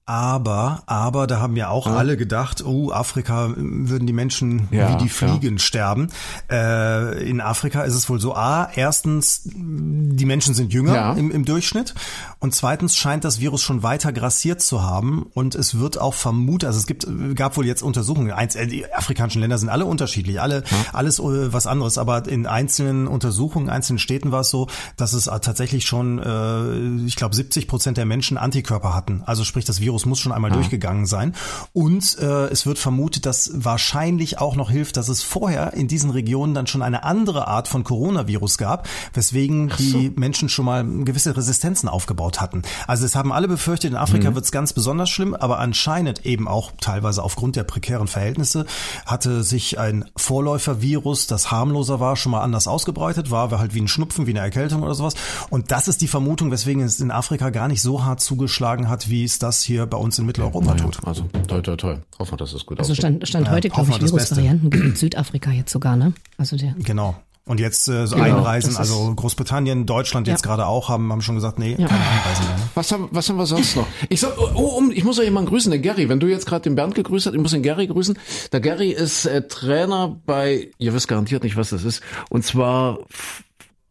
Aber, 0.05 0.83
aber 0.87 1.29
da 1.29 1.41
haben 1.41 1.55
ja 1.57 1.69
auch 1.69 1.87
alle 1.87 2.17
gedacht, 2.17 2.65
oh, 2.65 2.91
Afrika 2.91 3.47
äh, 3.47 3.55
würden 3.57 4.05
die 4.07 4.13
Menschen 4.13 4.67
Ja, 4.73 4.93
wie 4.93 5.05
die 5.05 5.09
Fliegen 5.09 5.61
sterben. 5.61 6.09
Äh, 6.51 7.23
in 7.29 7.41
Afrika 7.41 7.83
ist 7.83 7.95
es 7.95 8.09
wohl 8.11 8.19
so, 8.21 8.35
a, 8.35 8.69
erstens, 8.75 9.43
die 9.45 10.25
Menschen 10.25 10.55
sind 10.55 10.73
jünger 10.73 10.95
Ja. 10.95 11.13
im, 11.13 11.31
im 11.31 11.45
Durchschnitt. 11.45 11.95
Und 12.41 12.53
zweitens 12.53 12.97
scheint 12.97 13.23
das 13.23 13.39
Virus 13.39 13.63
schon 13.63 13.85
weiter 13.85 14.13
grassiert 14.13 14.61
zu 14.61 14.83
haben. 14.83 15.25
Und 15.35 15.55
es 15.55 15.79
wird 15.79 16.01
auch 16.01 16.15
vermutet, 16.15 16.67
also 16.67 16.81
es 16.81 16.87
gibt, 16.87 17.07
gab 17.37 17.57
wohl 17.57 17.65
jetzt 17.67 17.83
Untersuchungen, 17.85 18.33
eins, 18.33 18.57
äh, 18.57 18.67
die 18.67 18.93
afrikanischen 18.93 19.41
Länder 19.41 19.59
sind 19.59 19.69
alle 19.69 19.87
unterschiedlich, 19.87 20.41
alle, 20.41 20.65
alles 20.93 21.21
äh, 21.21 21.53
was 21.53 21.69
anderes, 21.69 21.97
aber 21.97 22.27
in 22.27 22.47
einzelnen 22.49 23.07
Untersuchungen, 23.07 23.71
einzelnen 23.71 24.01
Städten 24.01 24.33
war 24.33 24.41
es 24.41 24.51
so, 24.51 24.67
dass 24.97 25.13
es 25.13 25.27
tatsächlich 25.27 25.85
schon, 25.85 26.19
äh, 26.19 27.07
ich 27.07 27.15
glaube, 27.15 27.37
70 27.37 27.69
Prozent 27.69 27.99
der 27.99 28.05
Menschen 28.05 28.37
Antikörper 28.37 28.95
hatten. 28.97 29.23
Also 29.27 29.45
sprich, 29.45 29.65
das 29.65 29.81
Virus 29.81 29.92
muss 30.07 30.21
schon 30.21 30.33
einmal 30.33 30.51
durchgegangen 30.51 31.07
sein. 31.07 31.35
Und 31.73 32.19
äh, 32.19 32.47
es 32.47 32.67
wird 32.67 32.79
vermutet, 32.79 33.27
dass 33.27 33.51
wahrscheinlich 33.55 34.39
auch 34.39 34.57
noch 34.57 34.71
hilft, 34.71 34.97
dass 34.97 35.09
es 35.09 35.23
vorher 35.23 35.75
in 35.75 35.89
diesen 35.89 36.11
Regionen 36.11 36.55
dann 36.55 36.67
schon 36.67 36.83
eine 36.83 37.05
andere 37.05 37.49
Art 37.49 37.69
von 37.69 37.85
Coronavirus 37.85 38.59
gab, 38.59 38.89
weswegen 39.15 39.73
die 39.79 40.13
Menschen 40.17 40.49
schon 40.49 40.65
mal 40.65 40.85
gewisse 41.05 41.37
Resistenzen 41.37 41.89
aufgebaut 41.89 42.41
hatten. 42.41 42.63
Also 42.87 43.05
es 43.05 43.15
haben 43.15 43.33
alle 43.33 43.49
befürchtet, 43.49 43.93
in 43.93 43.97
Afrika 43.97 44.35
wird 44.35 44.45
es 44.45 44.53
ganz 44.53 44.73
besonders 44.73 45.11
schlimm, 45.11 45.35
aber 45.35 45.59
anscheinend 45.59 46.25
eben 46.27 46.49
auch 46.49 46.73
teilweise 46.81 47.23
aufgrund 47.23 47.57
der 47.57 47.65
prekären 47.65 48.09
Verhältnisse 48.09 48.67
hatte 49.07 49.43
sich 49.43 49.79
ein 49.79 50.05
Vorläufervirus, 50.17 51.27
das 51.27 51.51
harmloser 51.51 52.01
war, 52.01 52.17
schon 52.17 52.33
mal 52.33 52.43
anders 52.43 52.67
ausgebreitet, 52.67 53.31
war 53.31 53.51
halt 53.59 53.75
wie 53.75 53.81
ein 53.81 53.89
Schnupfen, 53.89 54.27
wie 54.27 54.31
eine 54.31 54.41
Erkältung 54.41 54.83
oder 54.83 54.95
sowas. 54.95 55.15
Und 55.51 55.71
das 55.71 55.89
ist 55.89 56.01
die 56.01 56.09
Vermutung, 56.09 56.51
weswegen 56.51 56.83
es 56.83 57.01
in 57.01 57.11
Afrika 57.11 57.51
gar 57.51 57.69
nicht 57.69 57.83
so 57.83 58.05
hart 58.05 58.21
zugeschlagen 58.21 58.89
hat, 58.89 59.09
wie 59.09 59.25
es 59.25 59.39
das 59.39 59.63
hier 59.63 59.82
bei 59.87 59.97
uns 59.99 60.19
in 60.19 60.27
Mitteleuropa 60.27 60.75
Naja, 60.75 60.85
tut. 60.85 60.99
also 61.07 61.25
toi 61.49 61.61
toi 61.61 61.77
toi. 61.77 61.97
Hoffen 62.19 62.33
wir, 62.33 62.37
dass 62.39 62.53
es 62.53 62.67
gut 62.67 62.79
Also 62.79 62.95
stand, 62.95 63.27
stand 63.29 63.47
Ja, 63.47 63.53
heute, 63.53 63.69
glaube 63.69 63.89
hoffen 63.91 64.05
ich. 64.05 64.11
Virusvarianten 64.13 64.71
gibt 64.71 64.85
in 64.85 64.97
Südafrika 64.97 65.51
jetzt 65.51 65.73
sogar, 65.73 65.97
ne? 65.97 66.13
Also 66.39 66.57
der. 66.57 66.75
Genau. 66.79 67.17
Und 67.45 67.59
jetzt 67.59 67.89
äh, 67.89 68.07
so 68.07 68.15
Genau, 68.15 68.27
einreisen, 68.27 68.77
also 68.77 69.13
Großbritannien, 69.17 69.85
Deutschland 69.85 70.29
jetzt 70.29 70.45
Ja. 70.45 70.51
gerade 70.51 70.67
auch, 70.69 70.89
haben, 70.89 71.11
haben 71.11 71.23
schon 71.23 71.35
gesagt, 71.35 71.59
nee, 71.59 71.71
Ja. 71.77 71.89
keine 71.89 72.01
Einreisen 72.05 72.47
mehr. 72.47 72.57
Ne? 72.57 72.63
Was 72.77 72.93
haben, 72.93 73.09
was 73.11 73.29
haben 73.29 73.37
wir 73.37 73.47
sonst 73.47 73.75
noch? 73.75 73.87
Ich 74.11 74.21
sag, 74.21 74.39
oh, 74.39 74.49
oh, 74.55 74.77
um, 74.79 74.93
ich 74.93 75.03
muss 75.03 75.17
ja 75.19 75.25
jemanden 75.25 75.49
grüßen, 75.51 75.73
den 75.73 75.83
Gary. 75.83 76.09
Wenn 76.09 76.21
du 76.21 76.29
jetzt 76.29 76.47
gerade 76.47 76.63
den 76.63 76.77
Bernd 76.77 76.95
gegrüßt 76.95 77.27
hast, 77.27 77.35
ich 77.35 77.41
muss 77.41 77.51
den 77.51 77.65
Gary 77.65 77.89
grüßen. 77.89 78.17
Der 78.53 78.61
Gary 78.61 78.91
ist 78.91 79.27
äh, 79.27 79.49
Trainer 79.49 80.17
bei, 80.25 80.71
ihr 80.79 80.95
wisst 80.95 81.09
garantiert 81.09 81.43
nicht, 81.43 81.57
was 81.57 81.71
das 81.71 81.83
ist. 81.83 82.01
Und 82.31 82.45
zwar 82.45 82.99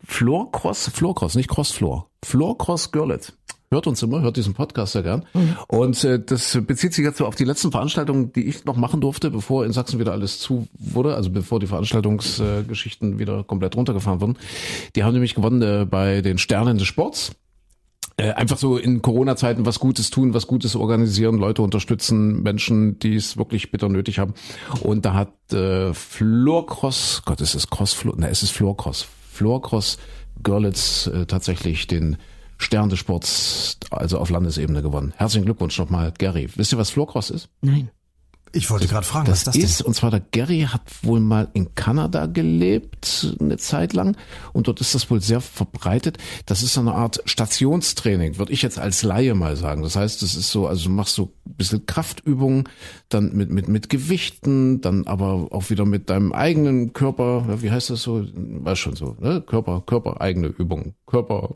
Floorcross, 0.06 0.90
Floorcross, 0.94 1.36
nicht 1.36 1.50
Crossfloor. 1.50 2.08
Floorcross 2.24 2.92
Görlitz. 2.92 3.34
Hört 3.72 3.88
uns 3.88 4.04
immer, 4.04 4.22
hört 4.22 4.36
diesen 4.36 4.54
Podcast 4.54 4.92
sehr 4.92 5.04
gern. 5.04 5.26
Und 5.70 6.04
äh, 6.04 6.20
das 6.20 6.60
bezieht 6.68 6.94
sich 6.94 7.06
jetzt 7.06 7.20
so 7.20 7.26
auf 7.26 7.36
die 7.36 7.46
letzten 7.46 7.72
Veranstaltungen, 7.72 8.34
die 8.34 8.46
ich 8.46 8.66
noch 8.66 8.76
machen 8.76 9.00
durfte, 9.00 9.32
bevor 9.32 9.66
in 9.66 9.72
Sachsen 9.72 9.98
wieder 9.98 10.12
alles 10.12 10.40
zu 10.40 10.68
wurde, 10.78 11.16
also 11.16 11.30
bevor 11.30 11.62
die 11.62 11.68
Veranstaltungsgeschichten 11.68 13.18
wieder 13.18 13.46
komplett 13.46 13.78
runtergefahren 13.78 14.20
wurden. 14.20 14.38
Die 14.98 15.06
haben 15.06 15.14
nämlich 15.14 15.36
gewonnen 15.36 15.62
äh, 15.62 15.86
bei 15.86 16.22
den 16.22 16.38
Sternen 16.38 16.78
des 16.78 16.88
Sports 16.88 17.32
äh, 18.18 18.32
einfach 18.32 18.58
so 18.58 18.78
in 18.78 19.02
Corona-Zeiten 19.02 19.66
was 19.66 19.80
Gutes 19.80 20.10
tun, 20.10 20.34
was 20.34 20.48
Gutes 20.48 20.76
organisieren, 20.76 21.38
Leute 21.38 21.62
unterstützen, 21.62 22.44
Menschen, 22.44 23.00
die 23.00 23.16
es 23.16 23.38
wirklich 23.38 23.72
bitter 23.72 23.88
nötig 23.88 24.20
haben. 24.20 24.34
Und 24.82 25.06
da 25.06 25.14
hat 25.14 25.54
äh, 25.54 25.94
Floorcross, 25.94 27.22
Gott, 27.26 27.40
ist 27.40 27.56
es 27.56 27.70
Crossfloor? 27.70 28.18
Ne, 28.18 28.30
es 28.30 28.44
ist 28.44 28.52
Floorcross. 28.52 29.08
Floorcross 29.32 29.98
Görlitz 30.44 31.08
äh, 31.08 31.26
tatsächlich 31.26 31.88
den 31.88 32.18
Stern 32.62 32.90
des 32.90 33.00
Sports, 33.00 33.78
also 33.90 34.20
auf 34.20 34.30
Landesebene 34.30 34.82
gewonnen. 34.82 35.14
Herzlichen 35.18 35.46
Glückwunsch 35.46 35.78
nochmal, 35.78 36.14
Gary. 36.18 36.50
Wisst 36.56 36.72
ihr, 36.74 36.78
was 36.78 36.90
Floorcross 36.90 37.30
ist? 37.30 37.50
Nein. 37.62 37.90
Ich 38.54 38.70
wollte 38.70 38.88
gerade 38.88 39.06
fragen, 39.06 39.28
Das, 39.28 39.48
was 39.48 39.56
ist 39.56 39.64
das 39.64 39.72
ist, 39.80 39.82
und 39.82 39.94
zwar 39.94 40.12
der 40.12 40.20
Gary 40.20 40.68
hat 40.70 40.82
wohl 41.04 41.22
mal 41.22 41.48
in 41.54 41.74
Kanada 41.74 42.26
gelebt, 42.26 43.38
eine 43.40 43.56
Zeit 43.58 43.94
lang, 43.94 44.18
und 44.52 44.68
dort 44.68 44.82
ist 44.82 44.94
das 44.94 45.10
wohl 45.10 45.22
sehr 45.22 45.40
verbreitet. 45.40 46.18
Das 46.48 46.62
ist 46.62 46.74
so 46.74 46.82
eine 46.82 46.94
Art 46.94 47.22
Stationstraining, 47.26 48.38
würde 48.38 48.52
ich 48.52 48.62
jetzt 48.62 48.78
als 48.78 49.04
Laie 49.04 49.36
mal 49.36 49.56
sagen. 49.56 49.84
Das 49.84 49.96
heißt, 49.96 50.22
das 50.22 50.36
ist 50.36 50.52
so, 50.52 50.68
also 50.68 50.90
du 50.90 50.90
machst 50.90 51.16
so 51.16 51.34
ein 51.48 51.54
bisschen 51.54 51.86
Kraftübungen, 51.86 52.68
dann 53.08 53.34
mit, 53.34 53.52
mit, 53.52 53.70
mit 53.70 53.88
Gewichten, 53.88 54.82
dann 54.82 55.08
aber 55.08 55.48
auch 55.52 55.70
wieder 55.70 55.86
mit 55.86 56.10
deinem 56.10 56.34
eigenen 56.34 56.92
Körper, 56.92 57.62
wie 57.62 57.72
heißt 57.72 57.90
das 57.90 58.02
so? 58.02 58.26
Weiß 58.34 58.78
schon 58.78 58.98
so, 58.98 59.16
ne? 59.20 59.42
Körper, 59.42 59.82
Körper, 59.86 60.20
eigene 60.20 60.48
Übungen. 60.48 60.96
Körper, 61.12 61.56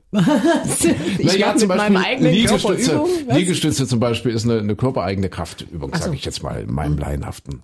ich 1.17 1.23
naja, 1.23 1.53
mit 1.57 1.67
meinem 1.69 1.95
eigenen 1.95 2.33
Liegestütze. 2.33 2.99
Was? 2.99 3.37
Liegestütze 3.37 3.87
zum 3.87 4.01
Beispiel 4.01 4.33
ist 4.33 4.43
eine, 4.43 4.59
eine 4.59 4.75
körpereigene 4.75 5.29
Kraftübung, 5.29 5.95
so. 5.95 6.01
sage 6.01 6.15
ich 6.15 6.25
jetzt 6.25 6.43
mal 6.43 6.59
in 6.59 6.73
meinem 6.73 6.97
laienhaften 6.97 7.63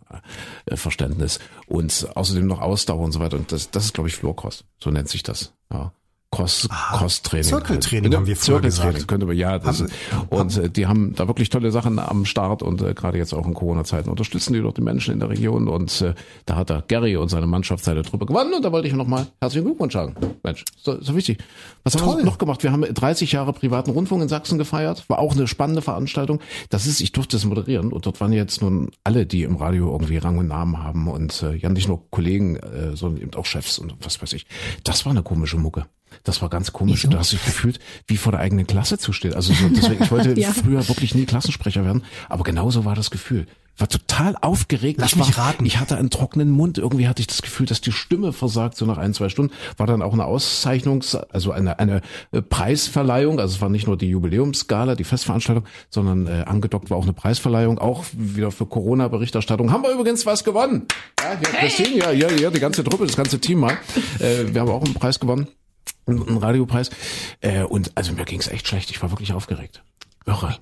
äh, 0.65 0.77
Verständnis. 0.77 1.39
Und 1.67 2.07
außerdem 2.15 2.47
noch 2.47 2.61
Ausdauer 2.61 3.01
und 3.01 3.11
so 3.11 3.19
weiter. 3.19 3.35
Und 3.35 3.51
das, 3.51 3.71
das 3.71 3.85
ist, 3.85 3.93
glaube 3.93 4.07
ich, 4.07 4.15
Floorcross. 4.15 4.63
So 4.81 4.89
nennt 4.89 5.09
sich 5.09 5.21
das. 5.21 5.53
Ja. 5.69 5.91
Cross, 6.33 6.69
Cross-Training. 6.69 7.43
Zirkeltraining 7.43 8.15
haben 8.15 8.25
wir 8.25 8.37
früher 8.37 8.61
Zirkeltraining 8.61 9.05
könnte 9.05 9.25
man, 9.25 9.35
ja. 9.35 9.59
Das, 9.59 9.81
Haben- 9.81 10.27
und 10.29 10.57
äh, 10.57 10.69
die 10.69 10.87
haben 10.87 11.13
da 11.13 11.27
wirklich 11.27 11.49
tolle 11.49 11.71
Sachen 11.71 11.99
am 11.99 12.23
Start 12.23 12.63
und 12.63 12.81
äh, 12.81 12.93
gerade 12.93 13.17
jetzt 13.17 13.33
auch 13.33 13.45
in 13.45 13.53
Corona-Zeiten 13.53 14.09
unterstützen 14.09 14.53
die 14.53 14.61
dort 14.61 14.77
die 14.77 14.81
Menschen 14.81 15.13
in 15.13 15.19
der 15.19 15.29
Region. 15.29 15.67
Und 15.67 16.01
äh, 16.01 16.13
da 16.45 16.55
hat 16.55 16.69
der 16.69 16.85
Gary 16.87 17.17
und 17.17 17.27
seine 17.27 17.47
Mannschaft 17.47 17.83
seine 17.83 18.03
Truppe 18.03 18.25
gewonnen 18.25 18.53
und 18.53 18.63
da 18.63 18.71
wollte 18.71 18.87
ich 18.87 18.93
nochmal 18.93 19.27
herzlichen 19.41 19.65
Glückwunsch 19.65 19.93
sagen. 19.93 20.15
Mensch, 20.41 20.63
so, 20.77 21.01
so 21.01 21.17
wichtig. 21.17 21.39
Was 21.83 21.95
haben 21.95 22.05
wir 22.05 22.13
Toll. 22.13 22.23
noch 22.23 22.37
gemacht? 22.37 22.63
Wir 22.63 22.71
haben 22.71 22.81
30 22.81 23.33
Jahre 23.33 23.51
privaten 23.51 23.91
Rundfunk 23.91 24.21
in 24.21 24.29
Sachsen 24.29 24.57
gefeiert. 24.57 25.09
War 25.09 25.19
auch 25.19 25.33
eine 25.33 25.49
spannende 25.49 25.81
Veranstaltung. 25.81 26.39
Das 26.69 26.87
ist, 26.87 27.01
ich 27.01 27.11
durfte 27.11 27.35
es 27.35 27.43
moderieren 27.43 27.91
und 27.91 28.05
dort 28.05 28.21
waren 28.21 28.31
jetzt 28.31 28.61
nun 28.61 28.91
alle, 29.03 29.25
die 29.25 29.43
im 29.43 29.57
Radio 29.57 29.91
irgendwie 29.91 30.15
Rang 30.15 30.37
und 30.37 30.47
Namen 30.47 30.81
haben 30.81 31.09
und 31.09 31.43
äh, 31.43 31.55
ja 31.55 31.67
nicht 31.67 31.89
nur 31.89 32.09
Kollegen, 32.09 32.55
äh, 32.55 32.95
sondern 32.95 33.21
eben 33.21 33.33
auch 33.33 33.45
Chefs 33.45 33.79
und 33.79 33.95
was 33.99 34.21
weiß 34.21 34.31
ich. 34.31 34.45
Das 34.85 35.05
war 35.05 35.11
eine 35.11 35.23
komische 35.23 35.57
Mucke. 35.57 35.87
Das 36.23 36.41
war 36.41 36.49
ganz 36.49 36.73
komisch. 36.73 37.03
Du 37.09 37.17
hast 37.17 37.31
dich 37.31 37.43
gefühlt, 37.43 37.79
wie 38.07 38.17
vor 38.17 38.31
der 38.31 38.41
eigenen 38.41 38.67
Klasse 38.67 38.97
zu 38.97 39.13
stehen. 39.13 39.33
Also 39.33 39.53
so, 39.53 39.69
deswegen, 39.69 40.03
ich 40.03 40.11
wollte 40.11 40.31
Ja. 40.39 40.51
früher 40.53 40.87
wirklich 40.87 41.15
nie 41.15 41.25
Klassensprecher 41.25 41.83
werden, 41.85 42.03
aber 42.29 42.43
genauso 42.43 42.85
war 42.85 42.95
das 42.95 43.11
Gefühl. 43.11 43.47
war 43.77 43.87
total 43.89 44.35
aufgeregt. 44.41 44.99
Lass 45.01 45.11
ich 45.13 45.17
mich 45.17 45.37
war, 45.37 45.47
raten. 45.47 45.65
Ich 45.65 45.79
hatte 45.79 45.97
einen 45.97 46.09
trockenen 46.09 46.49
Mund. 46.51 46.77
Irgendwie 46.77 47.07
hatte 47.07 47.21
ich 47.21 47.27
das 47.27 47.41
Gefühl, 47.41 47.65
dass 47.65 47.81
die 47.81 47.91
Stimme 47.91 48.31
versagt, 48.33 48.75
so 48.77 48.85
nach 48.85 48.97
ein, 48.97 49.13
zwei 49.13 49.29
Stunden. 49.29 49.51
War 49.77 49.87
dann 49.87 50.01
auch 50.03 50.13
eine 50.13 50.25
Auszeichnungs-, 50.25 51.15
also 51.15 51.51
eine, 51.51 51.79
eine 51.79 52.01
äh, 52.31 52.41
Preisverleihung. 52.41 53.39
Also 53.39 53.55
es 53.55 53.61
war 53.61 53.69
nicht 53.69 53.87
nur 53.87 53.97
die 53.97 54.09
Jubiläumsgala, 54.09 54.95
die 54.95 55.03
Festveranstaltung, 55.03 55.65
sondern 55.89 56.27
äh, 56.27 56.43
angedockt 56.45 56.89
war 56.91 56.97
auch 56.97 57.03
eine 57.03 57.13
Preisverleihung. 57.13 57.79
Auch 57.79 58.05
wieder 58.13 58.51
für 58.51 58.65
Corona-Berichterstattung. 58.67 59.71
Haben 59.71 59.83
wir 59.83 59.91
übrigens 59.91 60.25
was 60.25 60.43
gewonnen. 60.43 60.85
Ja, 61.19 61.31
ja 61.33 61.59
Christine, 61.59 61.97
ja, 61.97 62.11
ja, 62.11 62.29
ja, 62.31 62.49
die 62.51 62.59
ganze 62.59 62.83
Truppe, 62.83 63.07
das 63.07 63.15
ganze 63.15 63.39
Team 63.39 63.59
mal. 63.61 63.77
Äh, 64.19 64.53
wir 64.53 64.61
haben 64.61 64.69
auch 64.69 64.83
einen 64.83 64.93
Preis 64.93 65.19
gewonnen. 65.19 65.47
Einen 66.07 66.37
Radiopreis. 66.37 66.89
Äh, 67.41 67.63
und 67.63 67.91
also 67.95 68.13
mir 68.13 68.25
ging 68.25 68.39
es 68.39 68.47
echt 68.47 68.67
schlecht. 68.67 68.89
Ich 68.91 69.01
war 69.01 69.11
wirklich 69.11 69.33
aufgeregt. 69.33 69.83
Irre. 70.25 70.57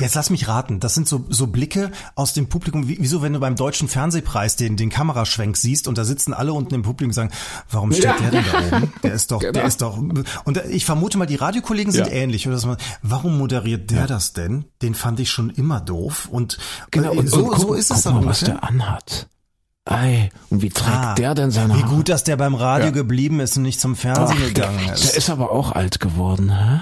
Jetzt 0.00 0.14
lass 0.14 0.30
mich 0.30 0.48
raten, 0.48 0.80
das 0.80 0.94
sind 0.94 1.06
so, 1.06 1.26
so 1.28 1.46
Blicke 1.48 1.92
aus 2.14 2.32
dem 2.32 2.48
Publikum, 2.48 2.88
wie, 2.88 2.96
wieso 2.98 3.20
wenn 3.20 3.34
du 3.34 3.40
beim 3.40 3.56
Deutschen 3.56 3.88
Fernsehpreis 3.88 4.56
den, 4.56 4.78
den 4.78 4.88
Kameraschwenk 4.88 5.54
siehst 5.58 5.86
und 5.86 5.98
da 5.98 6.04
sitzen 6.04 6.32
alle 6.32 6.54
unten 6.54 6.74
im 6.74 6.80
Publikum 6.80 7.10
und 7.10 7.12
sagen, 7.12 7.30
warum 7.70 7.92
steht 7.92 8.04
Ja. 8.04 8.16
der 8.18 8.30
denn 8.30 8.44
da 8.50 8.76
oben? 8.78 8.92
Der 9.02 9.12
ist 9.12 9.30
doch, 9.30 9.40
der 9.40 9.52
Genau. 9.52 9.66
ist 9.66 9.82
doch, 9.82 9.98
und 9.98 10.56
ich 10.70 10.86
vermute 10.86 11.18
mal, 11.18 11.26
die 11.26 11.34
Radiokollegen 11.34 11.92
sind 11.92 12.06
Ja. 12.06 12.12
ähnlich, 12.14 12.48
oder 12.48 12.64
man, 12.66 12.78
warum 13.02 13.36
moderiert 13.36 13.90
der 13.90 14.06
das 14.06 14.32
denn? 14.32 14.64
Den 14.80 14.94
fand 14.94 15.20
ich 15.20 15.30
schon 15.30 15.50
immer 15.50 15.82
doof 15.82 16.26
und, 16.30 16.56
Genau, 16.90 17.12
äh, 17.12 17.18
und, 17.18 17.28
so, 17.28 17.40
und 17.44 17.48
guck, 17.50 17.58
so 17.58 17.74
ist 17.74 17.90
es 17.90 18.00
dann 18.00 18.14
mal, 18.14 18.24
was 18.24 18.40
ungefähr. 18.42 18.60
der 18.60 18.64
anhat. 18.70 19.28
Ei, 19.86 20.30
und 20.48 20.62
wie 20.62 20.70
trägt 20.70 20.88
Ah, 20.96 21.14
der 21.14 21.34
denn 21.34 21.50
seine 21.50 21.74
Wie 21.76 21.82
Haare? 21.82 21.94
gut, 21.96 22.08
dass 22.08 22.24
der 22.24 22.36
beim 22.38 22.54
Radio 22.54 22.86
Ja. 22.86 22.92
geblieben 22.92 23.38
ist 23.40 23.58
und 23.58 23.64
nicht 23.64 23.78
zum 23.78 23.96
Fernsehen 23.96 24.38
gegangen 24.42 24.78
Der 24.86 24.94
ist. 24.94 25.14
ist 25.14 25.28
aber 25.28 25.50
auch 25.52 25.72
alt 25.72 26.00
geworden, 26.00 26.50
hä? 26.56 26.80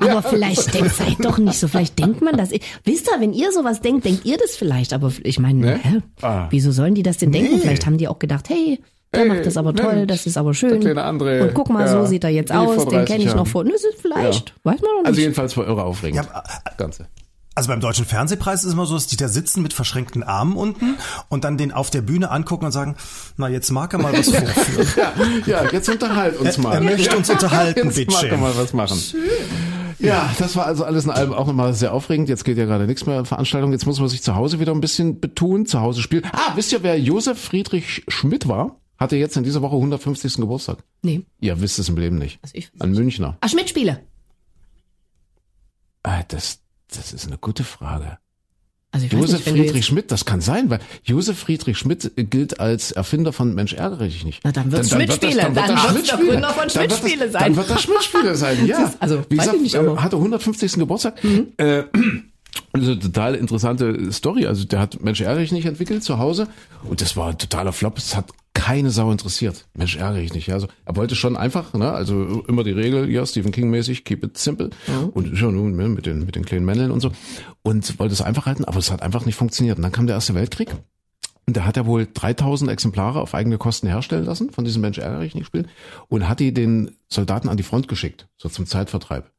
Aber 0.00 0.22
vielleicht 0.22 0.74
denkt, 0.74 0.94
seid 0.96 1.16
doch 1.24 1.38
nicht 1.38 1.58
so. 1.58 1.66
Vielleicht 1.66 1.98
denkt 1.98 2.20
man 2.20 2.36
das. 2.36 2.50
Wisst 2.84 3.08
ihr, 3.10 3.20
wenn 3.20 3.32
ihr 3.32 3.52
sowas 3.52 3.80
denkt, 3.80 4.04
denkt 4.04 4.26
ihr 4.26 4.36
das 4.36 4.50
vielleicht. 4.54 4.92
Aber 4.92 5.10
ich 5.22 5.38
meine, 5.38 5.60
Ne? 5.60 5.80
hä? 5.82 6.00
Ah. 6.20 6.46
wieso 6.50 6.72
sollen 6.72 6.94
die 6.94 7.02
das 7.02 7.16
denn 7.16 7.32
denken? 7.32 7.54
Nee. 7.54 7.60
Vielleicht 7.60 7.86
haben 7.86 7.96
die 7.96 8.06
auch 8.06 8.18
gedacht, 8.18 8.50
hey, 8.50 8.80
der 9.14 9.20
Hey, 9.22 9.28
macht 9.28 9.46
das 9.46 9.56
aber 9.56 9.72
toll, 9.74 9.94
Mensch, 9.94 10.08
das 10.08 10.26
ist 10.26 10.36
aber 10.36 10.52
schön. 10.52 10.80
der 10.80 10.92
kleine 10.92 11.04
André, 11.08 11.40
Und 11.40 11.54
guck 11.54 11.70
mal, 11.70 11.86
ja, 11.86 11.88
so 11.92 12.04
sieht 12.04 12.24
er 12.24 12.30
jetzt 12.30 12.52
aus. 12.52 12.84
Den 12.84 12.88
30 12.90 13.06
kenne 13.06 13.24
ich 13.24 13.34
noch 13.34 13.46
vor. 13.46 13.64
Nö, 13.64 13.70
ist 13.72 13.86
vielleicht. 14.02 14.52
Weiß 14.62 14.80
man 14.82 14.90
doch 14.90 14.96
nicht. 14.98 15.06
Also 15.06 15.20
jedenfalls 15.22 15.56
war 15.56 15.66
irre 15.66 15.84
aufregend. 15.84 16.26
Ja, 16.26 16.42
das 16.66 16.76
Ganze. 16.76 17.06
Also 17.56 17.68
beim 17.68 17.80
Deutschen 17.80 18.04
Fernsehpreis 18.04 18.60
ist 18.60 18.66
es 18.66 18.72
immer 18.72 18.84
so, 18.86 18.94
dass 18.94 19.06
die 19.06 19.16
da 19.16 19.28
sitzen 19.28 19.62
mit 19.62 19.72
verschränkten 19.72 20.22
Armen 20.24 20.56
unten 20.56 20.96
und 21.28 21.44
dann 21.44 21.56
den 21.56 21.70
auf 21.70 21.88
der 21.90 22.02
Bühne 22.02 22.30
angucken 22.30 22.64
und 22.66 22.72
sagen, 22.72 22.96
na 23.36 23.48
jetzt 23.48 23.70
mag 23.70 23.92
er 23.92 24.00
mal 24.00 24.12
was 24.12 24.28
vorführen. 24.34 24.86
Ja, 25.46 25.62
ja, 25.62 25.70
jetzt 25.70 25.88
unterhalt 25.88 26.36
uns 26.38 26.58
mal. 26.58 26.74
er 26.74 26.80
möchte 26.80 27.16
uns 27.16 27.30
unterhalten, 27.30 27.90
jetzt 27.92 28.10
mag 28.10 28.24
er 28.24 28.38
mal 28.38 28.56
was 28.56 28.72
machen. 28.72 28.98
Ja, 30.00 30.34
das 30.38 30.56
war 30.56 30.66
also 30.66 30.84
alles 30.84 31.04
in 31.04 31.10
allem 31.10 31.32
auch 31.32 31.46
nochmal 31.46 31.72
sehr 31.74 31.94
aufregend. 31.94 32.28
Jetzt 32.28 32.44
geht 32.44 32.58
ja 32.58 32.64
gerade 32.64 32.86
nichts 32.86 33.06
mehr 33.06 33.24
Veranstaltung. 33.24 33.70
Jetzt 33.72 33.86
muss 33.86 34.00
man 34.00 34.08
sich 34.08 34.22
zu 34.22 34.34
Hause 34.34 34.58
wieder 34.60 34.72
ein 34.72 34.80
bisschen 34.80 35.20
betun, 35.20 35.64
zu 35.64 35.80
Hause 35.80 36.02
spielen. 36.02 36.24
Ah, 36.32 36.52
wisst 36.56 36.72
ihr, 36.72 36.82
wer 36.82 36.98
Josef 36.98 37.40
Friedrich 37.40 38.02
Schmidt 38.08 38.48
war? 38.48 38.80
Hatte 38.98 39.16
jetzt 39.16 39.36
in 39.36 39.44
dieser 39.44 39.62
Woche 39.62 39.76
150. 39.76 40.34
Geburtstag. 40.36 40.78
nee. 41.02 41.22
Ihr 41.40 41.60
wisst 41.60 41.78
es 41.78 41.88
im 41.88 41.96
Leben 41.96 42.18
nicht. 42.18 42.38
Also 42.42 42.54
ich- 42.56 42.70
Ein 42.80 42.92
Münchner. 42.92 43.38
Ach, 43.40 43.48
Schmidt-Spiele. 43.48 44.00
Ah, 46.02 46.22
das, 46.28 46.58
das 46.96 47.12
ist 47.12 47.26
eine 47.26 47.38
gute 47.38 47.64
Frage. 47.64 48.18
Also 48.92 49.06
ich 49.06 49.12
Josef 49.12 49.44
nicht, 49.46 49.48
Friedrich 49.58 49.86
Schmidt, 49.86 50.12
das 50.12 50.24
kann 50.24 50.40
sein, 50.40 50.70
weil 50.70 50.78
Josef 51.02 51.36
Friedrich 51.36 51.76
Schmidt 51.78 52.12
gilt 52.16 52.60
als 52.60 52.92
Erfinder 52.92 53.32
von 53.32 53.52
Mensch 53.52 53.72
ärgere 53.72 54.04
dich 54.04 54.24
nicht. 54.24 54.40
Na, 54.44 54.52
dann 54.52 54.70
wird's 54.70 54.92
wird 54.92 55.08
das- 55.08 55.16
Schmidt-Spiele. 55.16 55.42
Dann 55.42 55.56
wird 55.56 55.68
Dann 55.68 55.74
das 55.74 55.82
wird's 55.84 55.94
der 55.94 56.02
Schmidt-Spiele. 56.16 56.30
Gründer 56.30 56.48
von 56.50 56.68
Dann 56.68 56.82
wird 56.82 56.92
Schmidt-Spiele 57.00 57.30
sein. 57.30 57.42
Dann 57.42 57.56
wird 57.56 57.70
das 57.70 57.82
Schmidt-Spiele 57.82 58.36
sein, 58.36 58.66
ja. 58.66 58.84
Ist- 58.84 58.96
also, 59.02 59.24
Wie 59.28 59.36
gesagt, 59.36 59.56
ich 59.56 59.62
nicht, 59.62 59.76
aber- 59.76 59.92
Mhm. 59.94 60.02
hatte 60.04 60.16
150. 60.18 60.74
Geburtstag. 60.78 61.14
Äh, 61.56 61.82
also 62.72 62.94
total 62.94 63.34
interessante 63.34 64.12
Story. 64.12 64.46
Also 64.46 64.64
der 64.64 64.78
hat 64.78 65.02
Mensch 65.02 65.20
ärgere 65.20 65.40
dich 65.42 65.50
nicht 65.50 65.66
entwickelt 65.66 66.04
zu 66.04 66.18
Hause 66.18 66.46
und 66.84 67.00
das 67.00 67.16
war 67.16 67.30
ein 67.30 67.38
totaler 67.38 67.72
Flop. 67.72 67.98
Es 67.98 68.14
hat 68.14 68.30
keine 68.64 68.88
Sau 68.88 69.12
interessiert. 69.12 69.66
Mensch 69.76 69.96
ärgere 69.96 70.22
dich 70.22 70.32
nicht. 70.32 70.50
Also 70.50 70.68
er 70.86 70.96
wollte 70.96 71.14
schon 71.16 71.36
einfach, 71.36 71.74
ne, 71.74 71.92
also 71.92 72.42
immer 72.48 72.64
die 72.64 72.70
Regel, 72.70 73.10
ja, 73.10 73.26
Stephen 73.26 73.52
King 73.52 73.68
mäßig, 73.68 74.04
keep 74.04 74.24
it 74.24 74.38
simple 74.38 74.70
und 75.12 75.30
ist 75.34 75.42
ja 75.42 75.50
nun 75.50 75.76
ne, 75.76 75.86
mit 75.90 76.06
den 76.06 76.24
mit 76.24 76.34
den 76.34 76.46
kleinen 76.46 76.64
Männern 76.64 76.90
und 76.90 77.00
so 77.00 77.12
und 77.62 77.98
wollte 77.98 78.14
es 78.14 78.22
einfach 78.22 78.46
halten, 78.46 78.64
aber 78.64 78.78
es 78.78 78.90
hat 78.90 79.02
einfach 79.02 79.26
nicht 79.26 79.34
funktioniert. 79.34 79.76
Und 79.76 79.82
dann 79.82 79.92
kam 79.92 80.06
der 80.06 80.16
Erste 80.16 80.34
Weltkrieg 80.34 80.74
und 81.46 81.58
da 81.58 81.66
hat 81.66 81.76
er 81.76 81.84
wohl 81.84 82.08
3000 82.10 82.70
Exemplare 82.70 83.20
auf 83.20 83.34
eigene 83.34 83.58
Kosten 83.58 83.86
herstellen 83.86 84.24
lassen 84.24 84.48
von 84.48 84.64
diesem 84.64 84.80
Mensch 84.80 84.96
ärgere 84.96 85.20
dich 85.20 85.34
nicht 85.34 85.46
Spielen 85.46 85.68
und 86.08 86.26
hat 86.26 86.40
die 86.40 86.54
den 86.54 86.92
Soldaten 87.10 87.50
an 87.50 87.58
die 87.58 87.64
Front 87.64 87.86
geschickt, 87.86 88.28
so 88.38 88.48
zum 88.48 88.64
Zeitvertreib. 88.64 89.30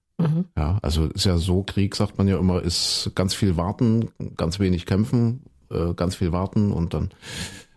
Ja, 0.56 0.78
also 0.84 1.08
ist 1.08 1.26
ja 1.26 1.40
so, 1.40 1.64
Krieg 1.64 1.96
sagt 1.96 2.20
man 2.20 2.28
ja 2.28 2.38
immer, 2.38 2.62
ist 2.62 3.10
ganz 3.16 3.34
viel 3.34 3.58
warten, 3.58 4.12
ganz 4.38 4.60
wenig 4.60 4.86
kämpfen, 4.86 5.42
äh, 5.72 5.96
ganz 5.96 6.16
viel 6.16 6.32
warten 6.32 6.72
und 6.72 6.94
dann 6.94 7.10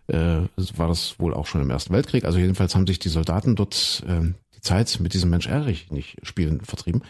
äh, 0.09 0.43
war 0.77 0.89
das 0.89 1.19
wohl 1.19 1.35
auch 1.35 1.47
schon 1.47 1.63
im 1.63 1.71
Ersten 1.71 1.93
Weltkrieg. 1.93 2.25
Also 2.25 2.39
jedenfalls 2.39 2.75
haben 2.75 2.87
sich 2.87 2.99
die 2.99 3.09
Soldaten 3.09 3.57
dort 3.57 4.03
äh, 4.07 4.33
die 4.55 4.61
Zeit 4.61 4.99
mit 5.01 5.15
diesem 5.15 5.31
Mensch 5.31 5.47
ärgere 5.47 5.69
dich 5.69 5.91
nicht 5.91 6.17
Spielen 6.23 6.61
vertrieben 6.63 7.03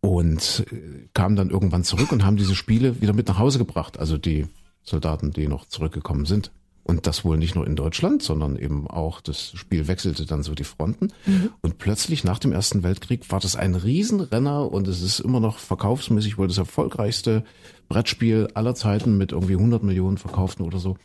und 0.00 0.66
äh, 0.70 1.08
kamen 1.14 1.36
dann 1.36 1.50
irgendwann 1.50 1.84
zurück 1.84 2.12
und 2.12 2.24
haben 2.24 2.36
diese 2.36 2.54
Spiele 2.54 3.00
wieder 3.00 3.12
mit 3.12 3.28
nach 3.28 3.38
Hause 3.38 3.58
gebracht. 3.58 3.98
Also 3.98 4.18
die 4.18 4.46
Soldaten, 4.82 5.30
die 5.30 5.46
noch 5.46 5.66
zurückgekommen 5.66 6.26
sind. 6.26 6.50
Und 6.84 7.06
das 7.06 7.24
wohl 7.24 7.38
nicht 7.38 7.54
nur 7.54 7.64
in 7.64 7.76
Deutschland, 7.76 8.24
sondern 8.24 8.56
eben 8.56 8.88
auch 8.88 9.20
das 9.20 9.52
Spiel 9.54 9.86
wechselte 9.86 10.26
dann 10.26 10.42
so 10.42 10.52
die 10.56 10.64
Fronten. 10.64 11.12
Und 11.60 11.78
plötzlich 11.78 12.24
nach 12.24 12.40
dem 12.40 12.50
Ersten 12.50 12.82
Weltkrieg 12.82 13.30
war 13.30 13.38
das 13.38 13.54
ein 13.54 13.76
Riesenrenner 13.76 14.68
und 14.68 14.88
es 14.88 15.00
ist 15.00 15.20
immer 15.20 15.38
noch 15.38 15.58
verkaufsmäßig 15.58 16.38
wohl 16.38 16.48
das 16.48 16.58
erfolgreichste 16.58 17.44
Brettspiel 17.88 18.48
aller 18.54 18.74
Zeiten 18.74 19.16
mit 19.16 19.30
irgendwie 19.30 19.54
100 19.54 19.84
Millionen 19.84 20.18
verkauften 20.18 20.66
oder 20.66 20.80
so. 20.80 20.96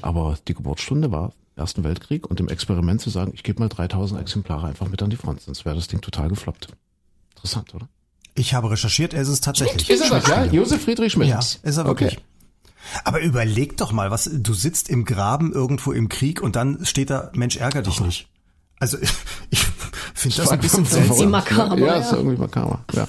Aber 0.00 0.38
die 0.48 0.54
Geburtsstunde 0.54 1.12
war 1.12 1.32
Ersten 1.54 1.84
Weltkrieg 1.84 2.26
und 2.26 2.40
im 2.40 2.48
Experiment 2.48 3.00
zu 3.00 3.10
sagen, 3.10 3.32
ich 3.34 3.42
gebe 3.42 3.60
mal 3.60 3.68
3000 3.68 4.20
Exemplare 4.20 4.68
einfach 4.68 4.88
mit 4.88 5.02
an 5.02 5.10
die 5.10 5.16
Front, 5.16 5.42
sonst 5.42 5.64
wäre 5.64 5.76
das 5.76 5.86
Ding 5.86 6.00
total 6.00 6.28
gefloppt. 6.28 6.68
Interessant, 7.34 7.74
oder? 7.74 7.88
Ich 8.34 8.54
habe 8.54 8.70
recherchiert, 8.70 9.12
er 9.12 9.20
ist 9.20 9.28
es 9.28 9.42
tatsächlich. 9.42 9.90
Ist 9.90 10.00
er 10.00 10.08
das, 10.18 10.26
ja? 10.26 10.44
Josef 10.46 10.82
Friedrich 10.82 11.12
Schmidt. 11.12 11.28
Ja, 11.28 11.38
ist 11.38 11.62
er 11.62 11.84
wirklich. 11.84 12.14
Okay. 12.14 12.22
Aber 13.04 13.20
überleg 13.20 13.76
doch 13.76 13.92
mal, 13.92 14.10
was 14.10 14.30
du 14.32 14.54
sitzt 14.54 14.88
im 14.88 15.04
Graben 15.04 15.52
irgendwo 15.52 15.92
im 15.92 16.08
Krieg 16.08 16.40
und 16.40 16.56
dann 16.56 16.84
steht 16.84 17.10
da 17.10 17.30
Mensch 17.34 17.56
ärger 17.56 17.82
dich 17.82 18.00
nicht. 18.00 18.28
Also 18.78 18.98
ich 19.50 19.60
finde 20.14 20.36
das 20.38 20.48
ein 20.48 20.60
bisschen 20.60 20.84
seltsam. 20.86 21.32
Ja, 21.32 21.74
ja. 21.76 21.94
ist 21.96 22.12
irgendwie 22.12 22.36
makaber. 22.36 22.84
Ja. 22.94 23.06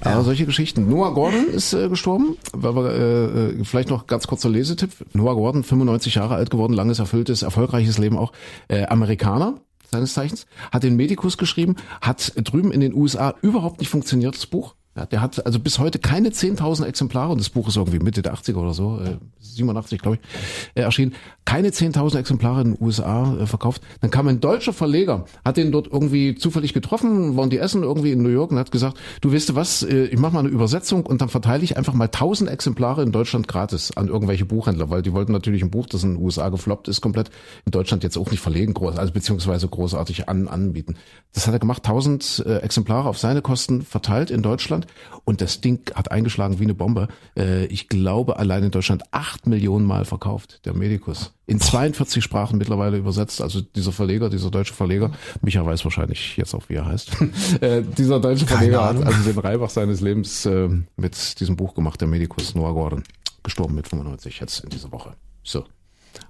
Aber 0.00 0.22
solche 0.22 0.46
Geschichten. 0.46 0.88
Noah 0.88 1.14
Gordon 1.14 1.48
ist 1.52 1.72
äh, 1.72 1.88
gestorben. 1.88 2.36
Weil 2.52 2.74
wir, 2.74 2.90
äh, 2.90 3.60
äh, 3.60 3.64
vielleicht 3.64 3.90
noch 3.90 4.06
ganz 4.06 4.26
kurzer 4.26 4.48
Lesetipp. 4.48 4.90
Noah 5.12 5.34
Gordon, 5.34 5.64
95 5.64 6.16
Jahre 6.16 6.34
alt 6.34 6.50
geworden, 6.50 6.72
langes, 6.72 6.98
erfülltes, 6.98 7.42
erfolgreiches 7.42 7.98
Leben 7.98 8.16
auch. 8.16 8.32
Äh, 8.68 8.86
Amerikaner 8.86 9.60
seines 9.90 10.14
Zeichens, 10.14 10.46
hat 10.72 10.82
den 10.82 10.96
Medikus 10.96 11.38
geschrieben, 11.38 11.76
hat 12.00 12.32
drüben 12.36 12.72
in 12.72 12.80
den 12.80 12.92
USA 12.92 13.34
überhaupt 13.40 13.78
nicht 13.80 13.88
funktioniert, 13.88 14.34
das 14.34 14.46
Buch. 14.46 14.74
Ja, 14.96 15.04
der 15.04 15.20
hat 15.20 15.44
also 15.44 15.60
bis 15.60 15.78
heute 15.78 15.98
keine 15.98 16.30
10.000 16.30 16.86
Exemplare, 16.86 17.32
und 17.32 17.38
das 17.38 17.50
Buch 17.50 17.68
ist 17.68 17.76
irgendwie 17.76 17.98
Mitte 17.98 18.22
der 18.22 18.34
80er 18.34 18.56
oder 18.56 18.72
so, 18.72 18.98
äh, 18.98 19.18
87 19.40 20.00
glaube 20.00 20.16
ich, 20.16 20.22
äh, 20.74 20.84
erschienen, 20.84 21.14
keine 21.44 21.68
10.000 21.68 22.18
Exemplare 22.18 22.62
in 22.62 22.74
den 22.74 22.84
USA 22.84 23.36
äh, 23.36 23.46
verkauft. 23.46 23.82
Dann 24.00 24.10
kam 24.10 24.26
ein 24.28 24.40
deutscher 24.40 24.72
Verleger, 24.72 25.26
hat 25.44 25.58
den 25.58 25.70
dort 25.70 25.86
irgendwie 25.86 26.34
zufällig 26.34 26.72
getroffen, 26.72 27.36
waren 27.36 27.50
die 27.50 27.58
essen 27.58 27.82
irgendwie 27.82 28.12
in 28.12 28.22
New 28.22 28.30
York 28.30 28.52
und 28.52 28.58
hat 28.58 28.70
gesagt, 28.70 28.98
du 29.20 29.32
weißt 29.32 29.50
du 29.50 29.54
was, 29.54 29.82
äh, 29.82 30.06
ich 30.06 30.18
mache 30.18 30.32
mal 30.32 30.40
eine 30.40 30.48
Übersetzung 30.48 31.04
und 31.04 31.20
dann 31.20 31.28
verteile 31.28 31.62
ich 31.62 31.76
einfach 31.76 31.92
mal 31.92 32.08
1.000 32.08 32.48
Exemplare 32.48 33.02
in 33.02 33.12
Deutschland 33.12 33.48
gratis 33.48 33.94
an 33.96 34.08
irgendwelche 34.08 34.46
Buchhändler, 34.46 34.88
weil 34.88 35.02
die 35.02 35.12
wollten 35.12 35.32
natürlich 35.32 35.62
ein 35.62 35.70
Buch, 35.70 35.86
das 35.86 36.04
in 36.04 36.14
den 36.14 36.24
USA 36.24 36.48
gefloppt 36.48 36.88
ist, 36.88 37.02
komplett 37.02 37.30
in 37.66 37.72
Deutschland 37.72 38.02
jetzt 38.02 38.16
auch 38.16 38.30
nicht 38.30 38.40
verlegen, 38.40 38.72
groß, 38.72 38.96
also 38.96 39.12
beziehungsweise 39.12 39.68
großartig 39.68 40.28
an, 40.30 40.48
anbieten. 40.48 40.96
Das 41.34 41.46
hat 41.46 41.52
er 41.52 41.60
gemacht, 41.60 41.86
1.000 41.86 42.46
äh, 42.46 42.58
Exemplare 42.60 43.10
auf 43.10 43.18
seine 43.18 43.42
Kosten 43.42 43.82
verteilt 43.82 44.30
in 44.30 44.40
Deutschland 44.40 44.85
und 45.24 45.40
das 45.40 45.60
Ding 45.60 45.90
hat 45.94 46.10
eingeschlagen 46.10 46.58
wie 46.58 46.64
eine 46.64 46.74
Bombe. 46.74 47.08
Äh, 47.36 47.66
ich 47.66 47.88
glaube, 47.88 48.38
allein 48.38 48.64
in 48.64 48.70
Deutschland 48.70 49.04
acht 49.10 49.46
Millionen 49.46 49.84
Mal 49.84 50.04
verkauft, 50.04 50.60
der 50.64 50.74
Medikus. 50.74 51.32
In 51.46 51.60
42 51.60 52.22
Sprachen 52.24 52.58
mittlerweile 52.58 52.96
übersetzt. 52.96 53.40
Also 53.40 53.60
dieser 53.60 53.92
Verleger, 53.92 54.30
dieser 54.30 54.50
deutsche 54.50 54.74
Verleger, 54.74 55.12
Micha 55.42 55.64
weiß 55.64 55.84
wahrscheinlich 55.84 56.36
jetzt 56.36 56.54
auch, 56.54 56.68
wie 56.68 56.74
er 56.74 56.86
heißt. 56.86 57.10
äh, 57.60 57.82
dieser 57.82 58.20
deutsche 58.20 58.46
Keine 58.46 58.58
Verleger 58.58 58.82
Ahnung. 58.82 59.04
hat 59.04 59.14
also 59.14 59.30
den 59.30 59.38
Reibach 59.38 59.70
seines 59.70 60.00
Lebens 60.00 60.44
äh, 60.46 60.68
mit 60.96 61.40
diesem 61.40 61.56
Buch 61.56 61.74
gemacht, 61.74 62.00
der 62.00 62.08
Medikus 62.08 62.54
Noah 62.54 62.74
Gordon. 62.74 63.04
Gestorben 63.42 63.76
mit 63.76 63.86
95 63.86 64.40
jetzt 64.40 64.64
in 64.64 64.70
dieser 64.70 64.90
Woche. 64.90 65.14
So. 65.44 65.64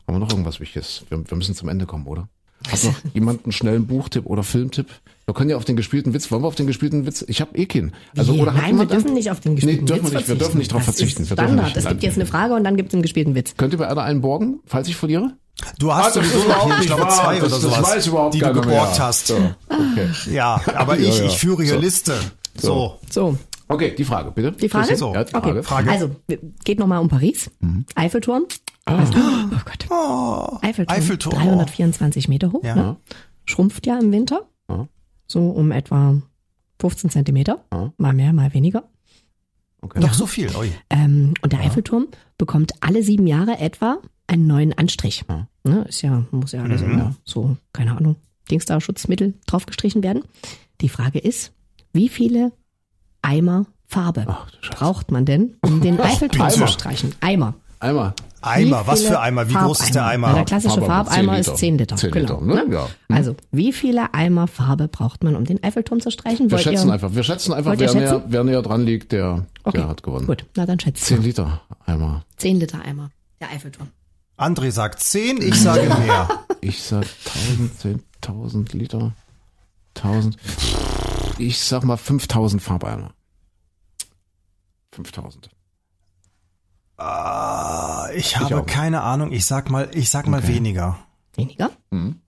Haben 0.06 0.16
wir 0.16 0.18
noch 0.18 0.30
irgendwas 0.30 0.60
Wichtiges? 0.60 1.04
Wir, 1.08 1.18
wir 1.28 1.36
müssen 1.36 1.54
zum 1.54 1.68
Ende 1.68 1.86
kommen, 1.86 2.06
oder? 2.06 2.28
Hat 2.68 2.84
noch 2.84 2.94
jemand 3.14 3.44
einen 3.44 3.52
schnellen 3.52 3.86
Buchtipp 3.86 4.26
oder 4.26 4.42
Filmtipp? 4.42 4.88
Wir 5.26 5.34
können 5.34 5.50
ja 5.50 5.56
auf 5.56 5.64
den 5.64 5.74
gespielten 5.74 6.14
Witz, 6.14 6.30
wollen 6.30 6.42
wir 6.42 6.46
auf 6.46 6.54
den 6.54 6.68
gespielten 6.68 7.04
Witz? 7.04 7.24
Ich 7.26 7.40
habe 7.40 7.56
eh 7.58 7.66
keinen. 7.66 7.92
Also, 8.16 8.32
Wie? 8.34 8.40
oder 8.40 8.54
hat 8.54 8.62
Nein, 8.62 8.78
wir 8.78 8.86
dürfen 8.86 9.12
nicht 9.12 9.28
auf 9.30 9.40
den 9.40 9.56
gespielten 9.56 9.80
Nee, 9.84 9.86
dürfen 9.88 10.04
Witz 10.04 10.12
wir 10.12 10.18
nicht. 10.18 10.28
Wir 10.28 10.34
dürfen 10.36 10.58
nicht 10.58 10.70
darauf 10.70 10.86
Das 10.86 10.94
verzichten. 10.94 11.26
Standard. 11.26 11.64
nicht. 11.64 11.76
Es 11.76 11.88
gibt 11.88 12.02
jetzt 12.04 12.14
eine 12.16 12.26
Frage 12.26 12.54
und 12.54 12.62
dann 12.62 12.76
gibt 12.76 12.90
es 12.90 12.94
einen 12.94 13.02
gespielten 13.02 13.34
Witz. 13.34 13.54
Könnt 13.56 13.72
ihr 13.74 13.78
bei 13.78 13.88
einer 13.88 14.02
einen 14.02 14.20
borgen, 14.20 14.60
falls 14.66 14.86
ich 14.88 14.94
verliere? 14.94 15.32
Du 15.80 15.92
hast 15.92 16.16
Ah, 16.16 16.20
das 16.20 16.30
sowieso 16.30 16.48
noch 16.48 16.70
ich 16.70 16.76
nicht 16.78 16.86
glaube, 16.86 17.08
zwei 17.08 17.34
Das- 17.40 17.42
oder 17.42 17.50
das 17.50 17.60
sowas, 17.60 17.82
weiß 17.82 18.06
überhaupt 18.06 18.34
die 18.34 18.38
du 18.38 18.46
geborgt 18.52 18.68
mehr. 18.68 18.98
hast. 19.00 19.26
So, 19.26 19.34
okay. 19.68 20.08
Ja, 20.32 20.60
aber 20.76 20.96
ich, 20.98 21.20
ich 21.20 21.36
führe 21.38 21.64
hier 21.64 21.74
So. 21.74 21.80
Liste. 21.80 22.14
So. 22.60 22.98
So, 23.10 23.36
Okay, 23.68 23.96
die 23.98 24.04
Frage, 24.04 24.30
bitte. 24.30 24.52
Die 24.52 24.68
Frage? 24.68 24.86
Chrissy? 24.86 25.04
Ja, 25.12 25.24
die 25.24 25.34
okay. 25.34 25.62
Frage. 25.64 25.90
Also, 25.90 26.10
geht 26.64 26.78
nochmal 26.78 27.00
um 27.00 27.08
Paris. 27.08 27.50
Eiffelturm. 27.96 28.44
Weißt 28.84 29.12
du? 29.12 29.18
Oh 29.18 29.58
Gott. 29.64 29.86
Oh, 29.90 30.58
Eiffelturm. 30.62 30.96
Eiffelturm. 30.96 31.34
324 31.34 32.28
Meter 32.28 32.52
hoch. 32.52 32.62
Ja. 32.62 32.76
Ne? 32.76 32.96
Schrumpft 33.44 33.86
ja 33.88 33.98
im 33.98 34.12
Winter. 34.12 34.42
Ja. 34.68 34.86
So 35.26 35.50
um 35.50 35.70
etwa 35.72 36.20
15 36.80 37.10
Zentimeter. 37.10 37.64
Ja. 37.72 37.92
Mal 37.96 38.12
mehr, 38.12 38.32
mal 38.32 38.52
weniger. 38.54 38.84
Okay. 39.80 40.00
Doch 40.00 40.14
so 40.14 40.26
viel. 40.26 40.50
Ähm, 40.90 41.34
und 41.42 41.52
der 41.52 41.60
Eiffelturm 41.60 42.08
bekommt 42.38 42.72
alle 42.80 43.02
sieben 43.02 43.26
Jahre 43.26 43.58
etwa 43.58 43.98
einen 44.26 44.46
neuen 44.46 44.72
Anstrich. 44.72 45.24
Ja. 45.28 45.48
Ne, 45.64 45.82
ist 45.88 46.02
ja, 46.02 46.24
muss 46.30 46.52
ja 46.52 46.62
alles 46.62 46.82
immer 46.82 47.14
so, 47.24 47.56
keine 47.72 47.96
Ahnung, 47.96 48.16
Dings 48.50 48.64
da 48.64 48.80
Schutzmittel 48.80 49.34
draufgestrichen 49.46 50.02
werden. 50.02 50.22
Die 50.80 50.88
Frage 50.88 51.18
ist, 51.18 51.52
wie 51.92 52.08
viele 52.08 52.52
Eimer 53.22 53.66
Farbe 53.88 54.24
Ach, 54.28 54.50
braucht 54.70 55.10
man 55.10 55.24
denn, 55.24 55.56
um 55.62 55.80
den 55.80 56.00
Eiffelturm 56.00 56.50
zu 56.50 56.56
Eimer. 56.56 56.68
streichen? 56.68 57.14
Eimer. 57.20 57.54
Einmal. 57.78 58.14
Eimer, 58.42 58.86
was 58.86 59.02
für 59.02 59.18
Eimer? 59.20 59.48
Wie 59.48 59.54
groß 59.54 59.80
ist 59.80 59.94
der 59.94 60.02
Farbeimer? 60.02 60.26
Eimer? 60.28 60.28
Na, 60.28 60.34
der 60.34 60.44
klassische 60.44 60.82
Farbe, 60.82 61.10
Farbeimer 61.10 61.32
10 61.34 61.40
ist 61.40 61.46
Liter. 61.48 61.56
10 61.56 61.78
Liter. 61.78 61.96
10 61.96 62.10
genau, 62.10 62.40
Liter, 62.40 62.64
ne? 62.66 62.74
Ja. 62.74 62.88
Also, 63.08 63.36
wie 63.50 63.72
viele 63.72 64.14
Eimer 64.14 64.46
Farbe 64.46 64.88
braucht 64.88 65.24
man, 65.24 65.36
um 65.36 65.44
den 65.44 65.62
Eiffelturm 65.62 66.00
zu 66.00 66.10
streichen? 66.10 66.46
Wir 66.46 66.52
Wollt 66.52 66.62
schätzen 66.62 66.88
ihr? 66.88 66.92
einfach, 66.94 67.14
wir 67.14 67.22
schätzen 67.22 67.52
einfach, 67.52 67.74
wer 67.78 67.94
näher, 67.94 68.08
schätzen? 68.10 68.24
wer 68.28 68.44
näher 68.44 68.62
dran 68.62 68.84
liegt, 68.84 69.12
der, 69.12 69.46
Okay, 69.64 69.78
der 69.78 69.88
hat 69.88 70.02
gewonnen. 70.02 70.26
Gut, 70.26 70.44
na 70.54 70.66
dann 70.66 70.78
schätzt 70.78 71.04
10 71.04 71.18
mal. 71.18 71.24
Liter 71.24 71.60
einmal. 71.84 72.22
10 72.36 72.60
Liter 72.60 72.82
Eimer. 72.84 73.10
Der 73.40 73.50
Eiffelturm. 73.50 73.88
André 74.38 74.70
sagt 74.70 75.00
10, 75.00 75.40
ich 75.40 75.60
sage 75.60 75.88
mehr. 76.04 76.28
Ich 76.62 76.82
sag 76.82 77.06
1000, 77.78 78.00
10.000 78.22 78.76
Liter. 78.76 79.12
1000. 79.94 80.36
Ich 81.38 81.60
sag 81.60 81.84
mal 81.84 81.96
5000 81.96 82.60
Farbeimer. 82.60 83.12
5000. 84.92 85.50
Ah, 86.98 88.08
ich 88.14 88.36
habe 88.38 88.60
auch. 88.60 88.66
keine 88.66 89.02
Ahnung. 89.02 89.32
Ich 89.32 89.44
sag 89.46 89.70
mal, 89.70 89.88
ich 89.92 90.08
sag 90.10 90.26
mal 90.28 90.38
Okay. 90.40 90.54
weniger. 90.54 90.98
Weniger? 91.34 91.70
Mhm. 91.90 92.20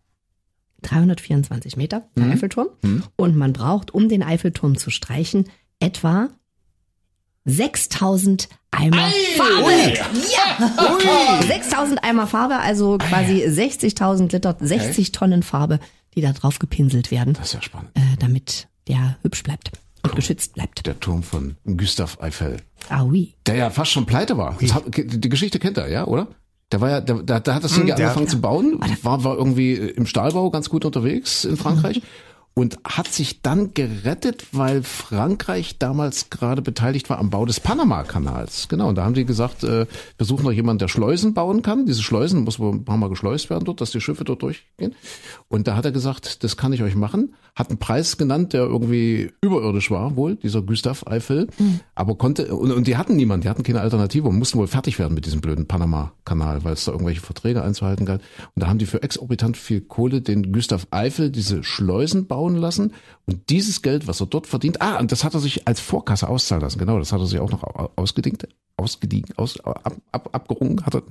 324 0.83 1.77
Meter, 1.77 2.09
der 2.17 2.27
Eiffelturm. 2.31 2.69
Und 3.17 3.37
man 3.37 3.53
braucht, 3.53 3.91
um 3.93 4.09
den 4.09 4.23
Eiffelturm 4.23 4.77
zu 4.79 4.91
streichen, 4.91 5.49
etwa 5.81 6.29
6000 7.45 8.49
Eimer 8.71 9.11
Farbe. 9.37 9.95
Ja! 10.37 11.41
6000 11.47 12.05
Eimer 12.05 12.27
Farbe, 12.27 12.57
also 12.59 12.99
quasi 12.99 13.43
60.000 13.47 14.31
Liter, 14.33 14.57
60 14.61 15.13
Tonnen 15.13 15.43
Farbe, 15.43 15.81
die 16.15 16.21
da 16.21 16.33
drauf 16.33 16.59
gepinselt 16.59 17.11
werden, 17.11 17.33
Das 17.35 17.47
ist 17.49 17.55
ja 17.55 17.63
spannend. 17.63 17.91
äh, 17.95 18.17
damit 18.19 18.69
der 18.89 19.17
hübsch 19.23 19.43
bleibt 19.43 19.73
und 20.03 20.15
geschützt 20.17 20.55
bleibt. 20.55 20.87
Der 20.87 20.99
Turm 21.01 21.23
von 21.23 21.57
Gustav 21.65 22.19
Eiffel. 22.21 22.59
Ah 22.89 23.03
oui. 23.05 23.35
Der 23.47 23.57
ja 23.57 23.71
fast 23.71 23.91
schon 23.93 24.07
pleite 24.07 24.37
war. 24.37 24.57
Das 24.61 24.75
hat, 24.75 24.85
die 24.97 25.29
Geschichte 25.29 25.59
kennt 25.59 25.77
er, 25.79 25.89
ja, 25.89 26.07
oder? 26.07 26.29
Der 26.71 26.81
war 26.83 26.91
ja, 26.91 27.01
der, 27.01 27.23
der 27.41 27.55
hat 27.55 27.65
das 27.65 27.73
Ding 27.75 27.87
ja 27.87 27.95
der- 27.95 28.07
angefangen 28.09 28.29
zu 28.29 28.41
bauen, 28.41 28.79
war, 29.03 29.25
war 29.25 29.37
irgendwie 29.37 29.75
im 29.75 30.05
Stahlbau 30.07 30.51
ganz 30.51 30.69
gut 30.69 30.85
unterwegs 30.85 31.45
in 31.47 31.57
Frankreich 31.57 32.03
und 32.55 32.77
hat 32.85 33.07
sich 33.07 33.41
dann 33.41 33.73
gerettet, 33.73 34.47
weil 34.51 34.83
Frankreich 34.83 35.79
damals 35.79 36.29
gerade 36.29 36.61
beteiligt 36.61 37.09
war 37.09 37.19
am 37.19 37.31
Bau 37.31 37.47
des 37.47 37.61
Panama-Kanals. 37.61 38.67
Genau, 38.69 38.89
und 38.89 38.97
da 38.97 39.05
haben 39.05 39.15
die 39.15 39.25
gesagt, 39.25 39.63
äh, 39.63 39.87
wir 40.17 40.27
suchen 40.27 40.45
noch 40.45 40.51
jemanden, 40.53 40.81
der 40.81 40.89
Schleusen 40.89 41.35
bauen 41.35 41.63
kann. 41.63 41.87
Diese 41.87 42.03
Schleusen 42.03 42.43
muss 42.43 42.59
wohl 42.59 42.75
ein 42.75 42.85
paar 42.85 42.97
Mal 42.97 43.11
geschleust 43.11 43.49
werden 43.49 43.65
dort, 43.65 43.81
dass 43.81 43.93
die 43.93 44.01
Schiffe 44.01 44.25
dort 44.25 44.43
durchgehen. 44.43 44.97
Und 45.47 45.69
da 45.69 45.77
hat 45.77 45.85
er 45.85 45.93
gesagt, 45.93 46.43
das 46.43 46.57
kann 46.57 46.73
ich 46.73 46.83
euch 46.83 46.97
machen. 46.97 47.35
Hat 47.55 47.71
einen 47.71 47.79
Preis 47.79 48.17
genannt, 48.17 48.53
der 48.53 48.63
irgendwie 48.63 49.31
überirdisch 49.41 49.91
war, 49.91 50.17
wohl, 50.17 50.37
dieser 50.37 50.63
Gustav 50.63 51.07
Eiffel. 51.07 51.49
Aber 51.95 52.17
konnte, 52.17 52.55
und, 52.55 52.73
und 52.73 52.87
die 52.87 52.97
hatten 52.97 53.17
niemanden, 53.17 53.43
die 53.43 53.49
hatten 53.49 53.63
keine 53.63 53.81
Alternative 53.81 54.29
und 54.29 54.39
mussten 54.39 54.59
wohl 54.59 54.69
fertig 54.69 54.99
werden 54.99 55.15
mit 55.15 55.27
diesem 55.27 55.41
blöden 55.41 55.67
Panama-Kanal, 55.67 56.65
weil 56.65 56.73
es 56.73 56.85
da 56.85 56.93
irgendwelche 56.93 57.21
Verträge 57.21 57.63
einzuhalten 57.63 58.05
galt. 58.05 58.21
Und 58.55 58.63
da 58.63 58.69
haben 58.69 58.79
die 58.79 58.87
für 58.87 59.03
exorbitant 59.03 59.57
viel 59.57 59.81
Kohle 59.81 60.21
den 60.21 60.53
Gustav 60.53 60.87
Eiffel 60.91 61.31
diese 61.31 61.63
Schleusen 61.63 62.27
bauen 62.27 62.48
lassen. 62.57 62.93
Und 63.27 63.51
dieses 63.51 63.83
Geld, 63.83 64.07
was 64.07 64.21
er 64.21 64.27
dort 64.27 64.47
verdient, 64.47 64.81
ah, 64.81 64.99
und 64.99 65.13
das 65.13 65.25
hat 65.25 65.35
er 65.35 65.41
sich 65.41 65.67
als 65.69 65.81
Vorkasse 65.81 66.29
auszahlen 66.29 66.63
lassen. 66.63 66.79
Genau, 66.79 66.99
das 66.99 67.13
hat 67.13 67.21
er 67.21 67.27
sich 67.27 67.39
auch 67.41 67.51
noch 67.51 67.63
au- 67.63 67.91
ausgedingt, 67.97 68.49
ausgediegen, 68.77 69.35
aus, 69.37 69.61
ab, 69.61 69.97
ab, 70.13 70.29
abgerungen, 70.33 70.85
hat 70.87 70.95
er, 70.95 71.03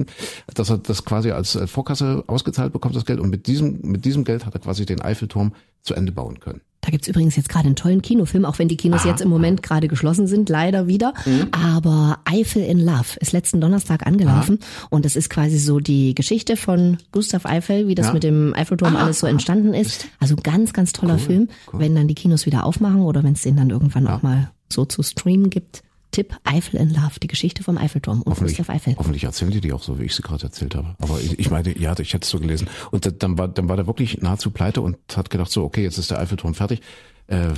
dass 0.53 0.69
er 0.69 0.77
das 0.77 1.03
quasi 1.05 1.31
als 1.31 1.55
äh, 1.55 1.67
Vorkasse 1.67 2.23
ausgezahlt 2.27 2.73
bekommt, 2.73 2.95
das 2.95 3.05
Geld. 3.05 3.19
Und 3.19 3.29
mit 3.29 3.47
diesem, 3.47 3.79
mit 3.81 4.05
diesem 4.05 4.23
Geld 4.23 4.45
hat 4.45 4.53
er 4.53 4.61
quasi 4.61 4.85
den 4.85 5.01
Eiffelturm 5.01 5.53
zu 5.83 5.93
Ende 5.93 6.11
bauen 6.11 6.39
können. 6.39 6.61
Da 6.87 6.91
gibt's 6.91 7.09
übrigens 7.09 7.35
jetzt 7.35 7.49
gerade 7.49 7.65
einen 7.65 7.75
tollen 7.75 8.01
Kinofilm, 8.01 8.45
auch 8.45 8.59
wenn 8.59 8.69
die 8.69 8.77
Kinos 8.77 9.03
jetzt 9.03 9.19
im 9.19 9.27
Moment 9.27 9.61
gerade 9.61 9.89
geschlossen 9.89 10.25
sind, 10.25 10.47
leider 10.47 10.87
wieder. 10.87 11.13
Mhm. 11.25 11.47
Aber 11.51 12.19
Eiffel 12.23 12.63
in 12.63 12.79
Love 12.79 13.19
ist 13.19 13.33
letzten 13.33 13.59
Donnerstag 13.59 14.07
angelaufen 14.07 14.59
und 14.89 15.03
das 15.03 15.17
ist 15.17 15.29
quasi 15.29 15.57
so 15.57 15.81
die 15.81 16.15
Geschichte 16.15 16.55
von 16.55 16.97
Gustav 17.11 17.45
Eiffel, 17.45 17.89
wie 17.89 17.95
das 17.95 18.07
Ja. 18.07 18.13
mit 18.13 18.23
dem 18.23 18.53
Eiffelturm 18.53 18.95
alles 18.95 19.19
so 19.19 19.27
entstanden 19.27 19.73
ist. 19.73 20.07
Also 20.21 20.37
ganz, 20.41 20.71
ganz 20.71 20.93
toller 20.93 21.17
Film. 21.17 21.49
Wenn 21.73 21.93
dann 21.93 22.07
die 22.07 22.15
Kinos 22.15 22.45
wieder 22.45 22.63
aufmachen 22.65 23.01
oder 23.01 23.21
wenn 23.21 23.33
es 23.33 23.41
den 23.41 23.57
dann 23.57 23.69
irgendwann 23.69 24.07
auch 24.07 24.21
mal 24.21 24.51
so 24.71 24.85
zu 24.85 25.03
streamen 25.03 25.49
gibt. 25.49 25.81
Tipp 26.17 26.35
Eiffel 26.45 26.79
in 26.79 26.89
Love, 26.89 27.19
die 27.21 27.27
Geschichte 27.27 27.61
vom 27.63 27.77
Eiffelturm 27.77 28.23
und 28.23 28.31
Hoffentlich, 28.31 28.57
Gustav 28.57 28.75
Eiffel. 28.75 28.95
hoffentlich 28.97 29.23
erzählen 29.23 29.51
die 29.51 29.61
die 29.61 29.71
auch 29.71 29.83
so, 29.83 29.99
wie 29.99 30.05
ich 30.05 30.15
sie 30.15 30.23
gerade 30.23 30.45
erzählt 30.45 30.73
habe. 30.73 30.95
Aber 30.99 31.19
ich, 31.19 31.37
ich 31.37 31.51
meine, 31.51 31.77
ja, 31.77 31.91
ich 31.99 32.13
hätte 32.13 32.23
es 32.25 32.29
so 32.31 32.39
gelesen. 32.39 32.67
Und 32.89 33.05
da- 33.05 33.11
dann 33.11 33.37
war, 33.37 33.47
dann 33.47 33.69
war 33.69 33.75
der 33.75 33.85
wirklich 33.85 34.19
nahezu 34.23 34.49
pleite 34.49 34.81
und 34.81 34.97
hat 35.15 35.29
gedacht 35.29 35.51
so, 35.51 35.63
okay, 35.63 35.83
jetzt 35.83 35.99
ist 35.99 36.09
der 36.09 36.17
Eiffelturm 36.17 36.55
fertig. 36.55 36.81
Äh, 37.27 37.49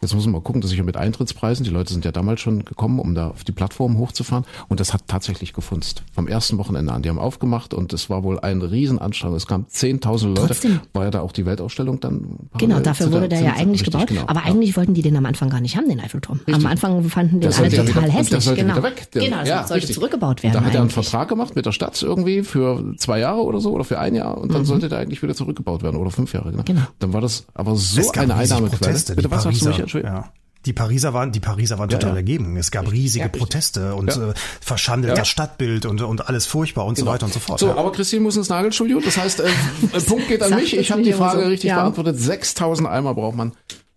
jetzt 0.00 0.14
muss 0.14 0.24
man 0.26 0.32
mal 0.34 0.40
gucken, 0.40 0.60
dass 0.62 0.70
ich 0.70 0.78
ja 0.78 0.84
mit 0.84 0.96
Eintrittspreisen, 0.96 1.64
die 1.64 1.70
Leute 1.70 1.92
sind 1.92 2.04
ja 2.04 2.12
damals 2.12 2.40
schon 2.40 2.64
gekommen, 2.64 3.00
um 3.00 3.14
da 3.16 3.30
auf 3.30 3.42
die 3.44 3.50
Plattform 3.52 3.98
hochzufahren. 3.98 4.44
Und 4.68 4.78
das 4.80 4.94
hat 4.94 5.02
tatsächlich 5.08 5.52
gefunzt. 5.52 6.04
Vom 6.12 6.28
ersten 6.28 6.56
Wochenende 6.58 6.92
an. 6.92 7.02
Die 7.02 7.08
haben 7.08 7.18
aufgemacht 7.18 7.74
und 7.74 7.92
es 7.92 8.08
war 8.08 8.22
wohl 8.22 8.38
ein 8.38 8.62
Riesenanstrengung. 8.62 9.36
Es 9.36 9.46
kamen 9.48 9.66
10.000 9.66 10.28
Leute. 10.28 10.46
Trotzdem. 10.46 10.80
War 10.92 11.04
ja 11.04 11.10
da 11.10 11.20
auch 11.20 11.32
die 11.32 11.44
Weltausstellung 11.46 11.98
dann. 12.00 12.38
Genau, 12.58 12.78
dafür 12.80 13.10
wurde 13.12 13.28
der 13.28 13.40
ja 13.40 13.52
eigentlich 13.54 13.80
richtig, 13.82 13.92
gebaut. 13.92 14.06
genau. 14.08 14.22
Aber 14.28 14.40
Ja. 14.40 14.46
eigentlich 14.46 14.76
wollten 14.76 14.94
die 14.94 15.02
den 15.02 15.16
am 15.16 15.26
Anfang 15.26 15.50
gar 15.50 15.60
nicht 15.60 15.76
haben, 15.76 15.88
den 15.88 16.00
Eiffelturm. 16.00 16.40
Am 16.50 16.64
Anfang 16.66 17.02
fanden 17.10 17.40
den 17.40 17.50
Der 17.50 17.58
alle 17.58 17.68
ja 17.68 17.82
total 17.82 18.04
wieder, 18.04 18.12
hässlich. 18.12 18.28
der 18.30 18.40
sollte 18.40 18.60
genau. 18.62 18.74
wieder 18.76 18.82
weg. 18.84 19.10
Der, 19.12 19.22
genau, 19.24 19.38
das 19.40 19.48
ja, 19.48 19.58
sollte 19.66 19.74
richtig. 19.74 19.94
zurückgebaut 19.96 20.42
werden. 20.44 20.54
Da 20.54 20.64
hat 20.64 20.74
er 20.74 20.80
einen. 20.80 20.90
Vertrag 20.90 21.28
gemacht 21.28 21.54
mit 21.56 21.66
der 21.66 21.72
Stadt 21.72 22.00
irgendwie 22.02 22.42
für 22.42 22.94
zwei 22.96 23.18
Jahre 23.18 23.42
oder 23.42 23.60
so 23.60 23.72
oder 23.72 23.84
für 23.84 23.98
ein 23.98 24.14
Jahr 24.14 24.38
und 24.38 24.54
dann 24.54 24.64
sollte 24.64 24.88
der 24.88 24.98
eigentlich 25.00 25.22
wieder 25.22 25.34
zurückgebaut 25.34 25.82
werden 25.82 25.96
oder 25.96 26.10
fünf 26.10 26.32
Jahre. 26.32 26.50
Genau. 26.50 26.62
Mhm. 26.62 26.64
Genau. 26.66 26.80
Dann 27.00 27.12
war 27.12 27.20
das 27.20 27.46
aber 27.54 27.74
so 27.76 28.10
eine 28.12 28.34
Einnahmequelle. 28.34 28.77
Proteste. 28.78 29.14
Bitte 29.14 29.28
die 29.28 29.30
was 29.32 29.38
hast 29.38 29.44
du 29.44 29.48
mich 29.50 29.60
Pariser, 29.60 29.80
Entschuldigung? 29.82 30.16
ja. 30.16 30.32
Die 30.66 30.72
Pariser 30.72 31.14
waren, 31.14 31.30
die 31.30 31.38
Pariser 31.40 31.78
waren 31.78 31.88
total 31.88 32.10
ja. 32.10 32.14
dagegen. 32.16 32.56
Es 32.56 32.70
gab 32.72 32.90
riesige 32.90 33.26
Ja. 33.26 33.28
Proteste 33.30 33.94
und 33.94 34.14
Ja. 34.16 34.30
äh, 34.30 34.34
verschandelt 34.60 35.10
Ja. 35.16 35.20
das 35.20 35.28
Stadtbild 35.28 35.86
und, 35.86 36.02
und 36.02 36.28
alles 36.28 36.46
furchtbar 36.46 36.84
und 36.84 36.98
so 36.98 37.06
weiter 37.06 37.26
und 37.26 37.32
so 37.32 37.38
fort. 37.40 37.60
So, 37.60 37.68
ja. 37.68 37.76
aber 37.76 37.92
Christine 37.92 38.22
muss 38.22 38.36
ins 38.36 38.48
Nagelstudio. 38.48 39.00
Das 39.00 39.16
heißt, 39.16 39.40
äh, 39.40 39.48
Punkt 40.06 40.26
geht 40.28 40.42
an 40.42 40.54
mich. 40.56 40.76
Ich 40.76 40.90
habe 40.90 41.02
die 41.02 41.12
Frage 41.12 41.42
so. 41.42 41.46
richtig 41.48 41.68
Ja. 41.68 41.76
beantwortet. 41.76 42.18
6000 42.20 42.88
Eimer 42.88 43.14
braucht 43.14 43.36
man, 43.36 43.52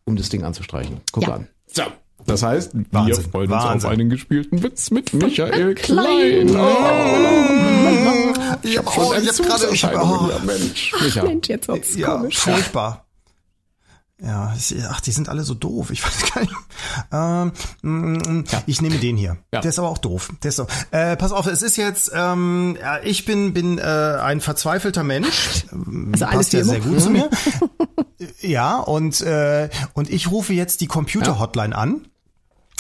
um 0.06 0.16
das 0.16 0.30
Ding 0.30 0.44
anzustreichen. 0.44 1.02
Guck 1.12 1.24
Ja. 1.28 1.34
an. 1.36 1.48
So. 1.68 1.84
Das 2.28 2.44
heißt, 2.44 2.76
wir 2.76 2.86
Wahnsinn, 2.92 3.32
freuen 3.32 3.52
uns 3.52 3.64
Wahnsinn. 3.64 3.88
auf 3.88 3.94
einen 3.94 4.10
gespielten 4.12 4.62
Witz 4.62 4.92
mit 4.92 5.12
Michael 5.16 5.74
Klein. 5.74 6.46
Klein. 6.46 6.56
Oh, 6.56 8.34
ich 8.64 8.78
hab, 8.78 8.94
schon 8.94 9.04
oh, 9.06 9.14
hab 9.16 9.22
gerade, 9.24 9.68
ich 9.74 9.84
hab, 9.84 9.96
oh, 9.96 10.30
Ja, 10.30 10.40
Mensch. 10.46 10.94
Micha. 11.02 11.24
Mensch, 11.24 11.48
jetzt 11.50 11.68
wird's 11.68 11.96
ja, 11.96 12.18
komisch. 12.18 12.38
furchtbar. 12.38 13.06
Ja, 14.24 14.54
ach, 14.92 15.02
die 15.02 15.12
sind 15.12 15.30
alle 15.30 15.44
so 15.44 15.56
doof. 15.56 15.90
Ich 15.90 16.04
weiß 16.06 16.32
gar 16.32 16.42
nicht. 16.42 17.52
Ähm, 17.84 18.22
mm, 18.38 18.44
Ich 18.68 18.80
nehme 18.82 18.98
den 18.98 19.18
hier. 19.18 19.38
Ja. 19.52 19.62
Der 19.62 19.70
ist 19.70 19.80
aber 19.80 19.90
auch 19.90 19.98
doof. 19.98 20.32
Der 20.44 20.50
ist 20.50 20.58
so. 20.58 20.68
Äh, 20.92 21.18
pass 21.18 21.32
auf, 21.32 21.48
es 21.48 21.64
ist 21.64 21.76
jetzt. 21.78 22.12
Ähm, 22.14 22.78
ja, 22.80 23.00
ich 23.04 23.26
bin 23.26 23.52
bin 23.54 23.80
äh, 23.80 23.82
ein 23.82 24.40
verzweifelter 24.42 25.04
Mensch. 25.04 25.66
Also 26.14 26.26
alles 26.26 26.38
Passt 26.38 26.54
ja 26.54 26.60
wie 26.60 26.64
sehr 26.66 26.80
gut 26.82 27.02
zu 27.02 27.10
mir. 27.10 27.30
ja 28.42 28.78
und 28.78 29.22
äh, 29.22 29.70
und 29.94 30.10
ich 30.10 30.30
rufe 30.30 30.54
jetzt 30.54 30.82
die 30.82 30.88
Computer-Hotline 30.88 31.76
an. 31.76 32.02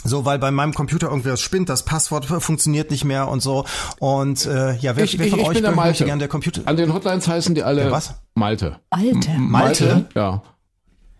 So, 0.04 0.26
weil 0.26 0.40
bei 0.40 0.50
meinem 0.52 0.74
Computer 0.74 1.10
irgendwas 1.10 1.42
spinnt, 1.42 1.70
das 1.70 1.86
Passwort 1.86 2.26
funktioniert 2.26 2.90
nicht 2.92 3.04
mehr 3.06 3.28
und 3.28 3.40
so. 3.42 3.66
Und 4.00 4.46
äh, 4.48 4.76
ja, 4.78 4.96
wer, 4.96 5.04
Ich, 5.04 5.18
wer 5.20 5.26
ich, 5.28 5.32
von 5.32 5.40
ich 5.40 5.48
euch 5.48 5.54
bin 5.54 5.64
der 5.64 5.72
möchte 5.72 5.76
Malte. 5.86 6.06
gerne 6.06 6.20
der 6.20 6.28
Computer? 6.28 6.62
An 6.66 6.76
den 6.76 6.92
Hotlines 6.94 7.28
heißen 7.28 7.54
die 7.56 7.62
alle 7.64 7.84
Der 7.84 7.92
was? 7.92 8.16
Malte. 8.34 8.80
Alte. 8.90 9.30
Malte? 9.38 10.06
Ja. 10.16 10.42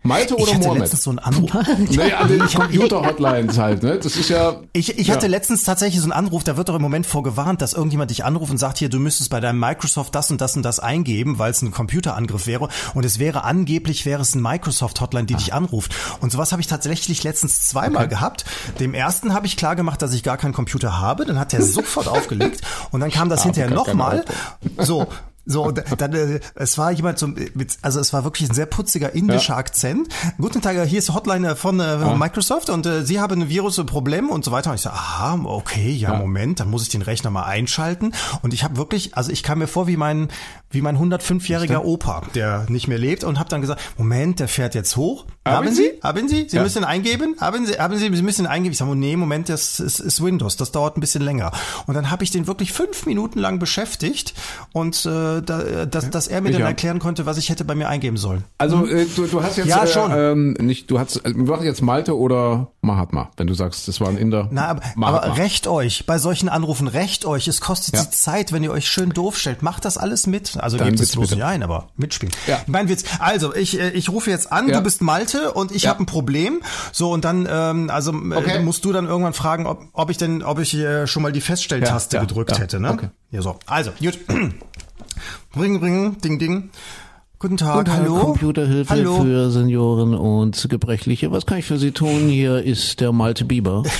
Malte 0.04 0.34
Ich 0.34 0.42
oder 0.42 0.52
hatte 0.52 0.62
Mohammed? 0.62 0.80
letztens 0.82 1.02
so 1.04 1.10
einen 1.10 1.18
Anruf. 1.20 1.50
Nee, 1.90 2.12
an 2.12 2.28
den 2.28 2.40
Computer-Hotlines 2.46 3.58
halt, 3.58 3.82
ne? 3.82 3.98
Das 3.98 4.16
ist 4.16 4.30
ja. 4.30 4.60
Ich, 4.72 4.98
ich 4.98 5.10
hatte 5.10 5.26
ja. 5.26 5.30
letztens 5.30 5.62
tatsächlich 5.62 6.00
so 6.00 6.06
einen 6.06 6.12
Anruf, 6.12 6.42
da 6.42 6.56
wird 6.56 6.68
doch 6.68 6.74
im 6.74 6.82
Moment 6.82 7.06
vorgewarnt, 7.06 7.62
dass 7.62 7.72
irgendjemand 7.72 8.10
dich 8.10 8.24
anruft 8.24 8.50
und 8.50 8.58
sagt, 8.58 8.78
hier, 8.78 8.88
du 8.88 8.98
müsstest 8.98 9.30
bei 9.30 9.38
deinem 9.40 9.60
Microsoft 9.60 10.14
das 10.14 10.30
und 10.30 10.40
das 10.40 10.56
und 10.56 10.62
das 10.64 10.80
eingeben, 10.80 11.38
weil 11.38 11.52
es 11.52 11.62
ein 11.62 11.70
Computerangriff 11.70 12.46
wäre. 12.46 12.68
Und 12.94 13.04
es 13.04 13.18
wäre 13.18 13.44
angeblich, 13.44 14.04
wäre 14.04 14.22
es 14.22 14.34
ein 14.34 14.42
Microsoft-Hotline, 14.42 15.26
die 15.26 15.34
dich 15.34 15.54
anruft. 15.54 15.94
Und 16.20 16.32
sowas 16.32 16.50
habe 16.50 16.60
ich 16.60 16.66
tatsächlich 16.66 17.22
letztens 17.22 17.66
zweimal 17.68 18.08
gehabt. 18.08 18.44
Dem 18.80 18.94
ersten 18.94 19.32
habe 19.34 19.46
ich 19.46 19.56
klar 19.56 19.76
gemacht, 19.76 20.02
dass 20.02 20.12
ich 20.14 20.22
gar 20.24 20.36
keinen 20.36 20.52
Computer 20.52 21.00
habe. 21.00 21.26
Dann 21.26 21.38
hat 21.38 21.54
er 21.54 21.62
sofort 21.62 22.08
aufgelegt. 22.08 22.60
Und 22.90 23.00
dann 23.00 23.10
kam 23.10 23.28
das 23.28 23.44
hinterher 23.44 23.70
gar 23.70 23.84
keine 23.84 23.96
nochmal. 23.96 24.24
So. 24.78 25.06
So, 25.44 25.72
dann, 25.72 26.12
äh, 26.14 26.40
es 26.54 26.78
war 26.78 26.92
jemand 26.92 27.18
so, 27.18 27.26
mit, 27.26 27.76
also 27.82 27.98
es 27.98 28.12
war 28.12 28.22
wirklich 28.24 28.48
ein 28.48 28.54
sehr 28.54 28.66
putziger 28.66 29.12
indischer 29.12 29.54
Ja. 29.54 29.58
Akzent. 29.58 30.08
Guten 30.38 30.60
Tag, 30.62 30.80
hier 30.86 30.98
ist 31.00 31.12
Hotline 31.12 31.56
von 31.56 31.80
äh, 31.80 32.14
Microsoft 32.16 32.70
und 32.70 32.86
äh, 32.86 33.02
Sie 33.04 33.20
haben 33.20 33.42
ein 33.42 33.48
Virus, 33.48 33.78
ein 33.78 33.86
Problem 33.86 34.30
und 34.30 34.44
so 34.44 34.52
weiter. 34.52 34.70
Und 34.70 34.76
ich 34.76 34.82
so, 34.82 34.90
aha, 34.90 35.40
okay, 35.44 35.90
ja, 35.90 36.14
Moment, 36.14 36.60
dann 36.60 36.70
muss 36.70 36.82
ich 36.84 36.90
den 36.90 37.02
Rechner 37.02 37.30
mal 37.30 37.44
einschalten. 37.44 38.12
Und 38.42 38.54
ich 38.54 38.62
habe 38.62 38.76
wirklich, 38.76 39.16
also 39.16 39.32
ich 39.32 39.42
kam 39.42 39.58
mir 39.58 39.66
vor 39.66 39.86
wie 39.88 39.96
mein, 39.96 40.28
wie 40.70 40.80
mein 40.80 40.96
105-jähriger 40.96 41.78
Opa, 41.84 42.22
der 42.34 42.66
nicht 42.68 42.86
mehr 42.86 42.98
lebt 42.98 43.24
und 43.24 43.38
habe 43.38 43.48
dann 43.48 43.60
gesagt, 43.60 43.80
Moment, 43.98 44.38
der 44.38 44.46
fährt 44.48 44.74
jetzt 44.76 44.96
hoch. 44.96 45.26
Haben 45.44 45.66
Haben, 45.66 45.74
Sie? 45.74 45.90
Haben 46.02 46.28
Sie? 46.28 46.46
Sie 46.48 46.56
Ja. 46.56 46.62
müssen 46.62 46.84
eingeben? 46.84 47.34
Haben 47.40 47.66
Sie, 47.66 47.74
haben 47.80 47.96
Sie, 47.96 48.14
Sie 48.14 48.22
müssen 48.22 48.46
eingeben? 48.46 48.72
Ich 48.72 48.78
sage, 48.78 48.92
oh, 48.92 48.94
nee, 48.94 49.16
Moment, 49.16 49.48
das 49.48 49.80
ist, 49.80 49.98
ist 49.98 50.22
Windows, 50.22 50.56
das 50.56 50.70
dauert 50.70 50.96
ein 50.96 51.00
bisschen 51.00 51.22
länger. 51.22 51.50
Und 51.86 51.94
dann 51.94 52.10
habe 52.12 52.22
ich 52.22 52.30
den 52.30 52.46
wirklich 52.46 52.72
fünf 52.72 53.06
Minuten 53.06 53.38
lang 53.40 53.58
beschäftigt 53.58 54.34
und 54.72 55.04
äh, 55.04 55.31
da, 55.40 55.86
dass, 55.86 56.10
dass 56.10 56.26
er 56.28 56.40
mir 56.40 56.50
dann 56.52 56.60
Ja. 56.60 56.66
erklären 56.66 56.98
konnte, 56.98 57.24
was 57.26 57.38
ich 57.38 57.48
hätte 57.48 57.64
bei 57.64 57.74
mir 57.74 57.88
eingeben 57.88 58.16
sollen. 58.16 58.44
Also 58.58 58.84
äh, 58.86 59.06
du, 59.16 59.26
du 59.26 59.42
hast 59.42 59.56
jetzt 59.56 59.68
Ja, 59.68 59.86
schon. 59.86 60.10
Äh, 60.10 60.32
ähm, 60.32 60.52
nicht, 60.60 60.90
du 60.90 60.98
hast, 60.98 61.16
äh, 61.24 61.34
wir 61.34 61.44
machen 61.44 61.64
jetzt 61.64 61.80
Malte 61.82 62.18
oder 62.18 62.68
Mahatma, 62.80 63.30
wenn 63.36 63.46
du 63.46 63.54
sagst, 63.54 63.88
das 63.88 64.00
war 64.00 64.08
ein 64.08 64.18
Inder. 64.18 64.48
Na, 64.50 64.66
aber, 64.68 64.82
Mahatma. 64.96 65.22
aber 65.30 65.36
recht 65.38 65.66
euch, 65.66 66.04
bei 66.06 66.18
solchen 66.18 66.48
Anrufen 66.48 66.88
recht 66.88 67.24
euch. 67.24 67.48
Es 67.48 67.60
kostet 67.60 67.94
Ja. 67.96 68.02
die 68.04 68.10
Zeit, 68.10 68.52
wenn 68.52 68.62
ihr 68.64 68.72
euch 68.72 68.88
schön 68.88 69.10
doof 69.10 69.38
stellt. 69.38 69.62
Macht 69.62 69.84
das 69.84 69.96
alles 69.96 70.26
mit. 70.26 70.56
Also 70.58 70.76
Dann 70.76 70.88
gebt 70.88 71.00
es 71.00 71.12
bloß 71.12 71.30
nicht 71.30 71.44
ein, 71.44 71.62
aber 71.62 71.88
mitspielen. 71.96 72.34
Ja. 72.46 72.60
Mein 72.66 72.88
Witz. 72.88 73.04
Also, 73.20 73.54
ich, 73.54 73.78
äh, 73.78 73.90
ich 73.90 74.08
rufe 74.10 74.30
jetzt 74.30 74.52
an, 74.52 74.68
Ja. 74.68 74.78
du 74.78 74.82
bist 74.82 75.00
Malte 75.02 75.52
und 75.52 75.70
ich 75.72 75.82
Ja. 75.84 75.90
habe 75.90 76.02
ein 76.02 76.06
Problem. 76.06 76.60
So, 76.92 77.12
und 77.12 77.24
dann, 77.24 77.46
ähm, 77.50 77.88
also 77.90 78.12
äh, 78.12 78.34
Okay. 78.34 78.58
musst 78.60 78.84
du 78.84 78.92
dann 78.92 79.06
irgendwann 79.06 79.32
fragen, 79.32 79.66
ob, 79.66 79.82
ob 79.92 80.10
ich 80.10 80.16
denn, 80.18 80.42
ob 80.42 80.58
ich 80.58 80.74
äh, 80.74 81.06
schon 81.06 81.22
mal 81.22 81.32
die 81.32 81.40
Feststelltaste 81.40 82.18
gedrückt 82.18 82.58
hätte, 82.58 82.80
ne? 82.80 82.90
Okay. 82.90 83.08
Ja, 83.30 83.42
so. 83.42 83.56
Also, 83.66 83.92
gut. 84.00 84.18
Ring, 85.56 85.82
ring, 85.82 86.18
ding, 86.20 86.38
ding. 86.38 86.70
Guten 87.38 87.56
Tag, 87.56 87.74
Guten 87.74 87.84
Tag, 87.86 87.98
hallo. 87.98 88.18
Computerhilfe 88.20 88.90
Hallo. 88.90 89.22
für 89.22 89.50
Senioren 89.50 90.14
und 90.14 90.66
Gebrechliche. 90.70 91.32
Was 91.32 91.44
kann 91.44 91.58
ich 91.58 91.64
für 91.66 91.76
Sie 91.78 91.90
tun? 91.90 92.28
Hier 92.28 92.62
ist 92.62 93.00
der 93.00 93.12
Malte 93.12 93.44
Bieber. 93.44 93.82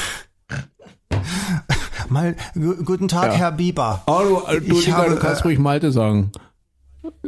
Mal, 2.09 2.37
gu- 2.55 2.85
guten 2.85 3.09
Tag, 3.09 3.33
Ja. 3.33 3.39
Herr 3.39 3.53
Bieber. 3.53 4.03
Oh, 4.07 4.43
du, 4.51 4.61
du, 4.61 4.79
Ich 4.79 4.93
habe, 4.93 5.11
du 5.11 5.17
kannst 5.17 5.41
äh, 5.43 5.45
ruhig 5.45 5.59
Malte 5.59 5.93
sagen. 5.93 6.31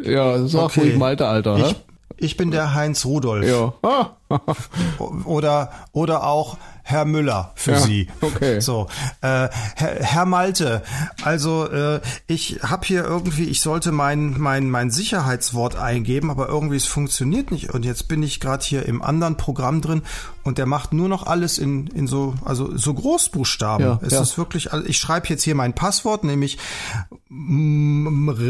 Ja, 0.01 0.47
sag 0.47 0.65
Okay. 0.65 0.81
ruhig 0.81 0.97
Malte, 0.99 1.27
Alter. 1.27 1.57
hä? 1.59 1.75
Ich, 2.17 2.25
ich 2.25 2.37
bin 2.37 2.51
der 2.51 2.75
Heinz 2.75 3.05
Rudolf. 3.05 3.47
ja. 3.47 3.73
Ah. 3.83 4.11
oder 5.25 5.73
oder 5.93 6.25
auch 6.27 6.57
Herr 6.87 7.05
Müller 7.07 7.53
für 7.55 7.73
Ja, 7.73 7.81
Sie. 7.81 8.09
okay. 8.21 8.61
So, 8.65 8.89
äh, 9.23 9.49
Herr, 9.77 9.95
Herr 10.01 10.25
Malte, 10.27 10.83
also 11.23 11.67
äh, 11.71 12.01
ich 12.27 12.61
habe 12.63 12.87
hier 12.87 13.05
irgendwie, 13.05 13.45
ich 13.45 13.61
sollte 13.63 13.91
mein 13.93 14.39
mein 14.39 14.69
mein 14.71 14.91
Sicherheitswort 14.91 15.77
eingeben, 15.77 16.31
aber 16.31 16.49
irgendwie 16.49 16.77
es 16.77 16.85
funktioniert 16.87 17.51
nicht 17.51 17.73
und 17.73 17.85
jetzt 17.85 18.07
bin 18.09 18.23
ich 18.23 18.39
gerade 18.41 18.65
hier 18.65 18.87
im 18.87 19.01
anderen 19.03 19.37
Programm 19.37 19.81
drin 19.81 20.03
und 20.43 20.59
der 20.59 20.67
macht 20.67 20.93
nur 20.93 21.09
noch 21.09 21.27
alles 21.27 21.57
in 21.59 21.87
in 21.89 22.07
so 22.07 22.35
also 22.45 22.77
so 22.77 22.93
Großbuchstaben. 22.95 23.87
Ja, 23.87 23.99
es 24.03 24.13
ja. 24.13 24.21
ist 24.21 24.37
wirklich, 24.37 24.73
also 24.73 24.87
ich 24.87 24.99
schreibe 24.99 25.29
jetzt 25.29 25.43
hier 25.43 25.55
mein 25.55 25.73
Passwort, 25.73 26.25
nämlich 26.25 26.59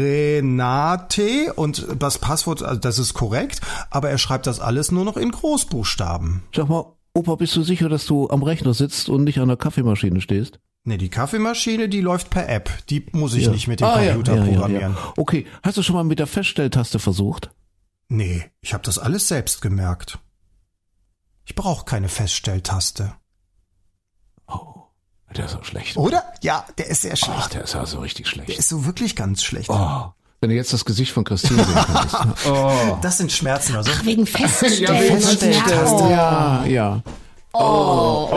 Renate 0.05 1.53
und 1.55 1.87
das 1.97 2.17
Passwort, 2.17 2.61
also 2.63 2.79
das 2.79 2.99
ist 2.99 3.13
korrekt, 3.13 3.61
aber 3.89 4.09
er 4.09 4.17
schreibt 4.17 4.45
das 4.47 4.59
alles 4.59 4.91
nur 4.91 5.05
noch 5.05 5.17
in 5.17 5.31
Großbuchstaben. 5.69 6.43
Sag 6.55 6.69
mal, 6.69 6.85
Opa, 7.13 7.35
bist 7.35 7.55
du 7.55 7.63
sicher, 7.63 7.87
dass 7.87 8.05
du 8.05 8.29
am 8.29 8.43
Rechner 8.43 8.73
sitzt 8.73 9.07
und 9.09 9.23
nicht 9.23 9.39
an 9.39 9.47
der 9.47 9.55
Kaffeemaschine 9.57 10.19
stehst? 10.19 10.59
Nee, 10.83 10.97
die 10.97 11.09
Kaffeemaschine, 11.09 11.87
die 11.89 12.01
läuft 12.01 12.29
per 12.29 12.47
App. 12.49 12.69
Die 12.89 13.05
muss 13.13 13.33
ich 13.33 13.45
Ja. 13.45 13.51
nicht 13.51 13.67
mit 13.67 13.79
dem 13.79 13.87
Ah, 13.87 14.03
Computer 14.05 14.35
ja, 14.35 14.43
ja, 14.45 14.51
programmieren. 14.51 14.97
Okay, 15.17 15.47
hast 15.63 15.77
du 15.77 15.81
schon 15.83 15.95
mal 15.95 16.03
mit 16.03 16.19
der 16.19 16.27
Feststelltaste 16.27 16.99
versucht? 16.99 17.51
Nee, 18.09 18.43
ich 18.61 18.73
habe 18.73 18.83
das 18.83 18.99
alles 18.99 19.27
selbst 19.29 19.61
gemerkt. 19.61 20.19
Ich 21.45 21.55
brauche 21.55 21.85
keine 21.85 22.09
Feststelltaste. 22.09 23.13
Oh, 24.47 24.83
der 25.35 25.45
ist 25.45 25.51
so 25.53 25.63
schlecht. 25.63 25.95
Oder? 25.97 26.23
Ja, 26.43 26.65
der 26.77 26.87
ist 26.87 27.01
sehr 27.03 27.13
Ach, 27.13 27.17
schlecht. 27.17 27.53
der 27.53 27.63
ist 27.63 27.73
ja 27.73 27.85
so 27.85 27.99
richtig 27.99 28.25
Der 28.25 28.31
schlecht. 28.31 28.59
ist 28.59 28.69
so 28.69 28.85
wirklich 28.85 29.15
ganz 29.15 29.41
schlecht. 29.43 29.69
Oh, 29.69 30.11
wenn 30.45 30.51
du 30.51 30.55
jetzt 30.57 30.73
das 30.73 30.85
Gesicht 30.85 31.11
von 31.11 31.23
Christine 31.23 31.63
sehen 31.63 31.73
könntest. 31.73 32.15
Oh. 32.47 32.97
Das 33.01 33.17
sind 33.17 33.31
Schmerzen, 33.31 33.75
also. 33.75 33.89
Ach, 33.91 34.05
wegen 34.05 34.27
Feststellen. 34.27 34.83
Ja, 34.83 36.09
Ja, 36.09 36.65
ja. 36.65 37.01
oh. 37.53 38.29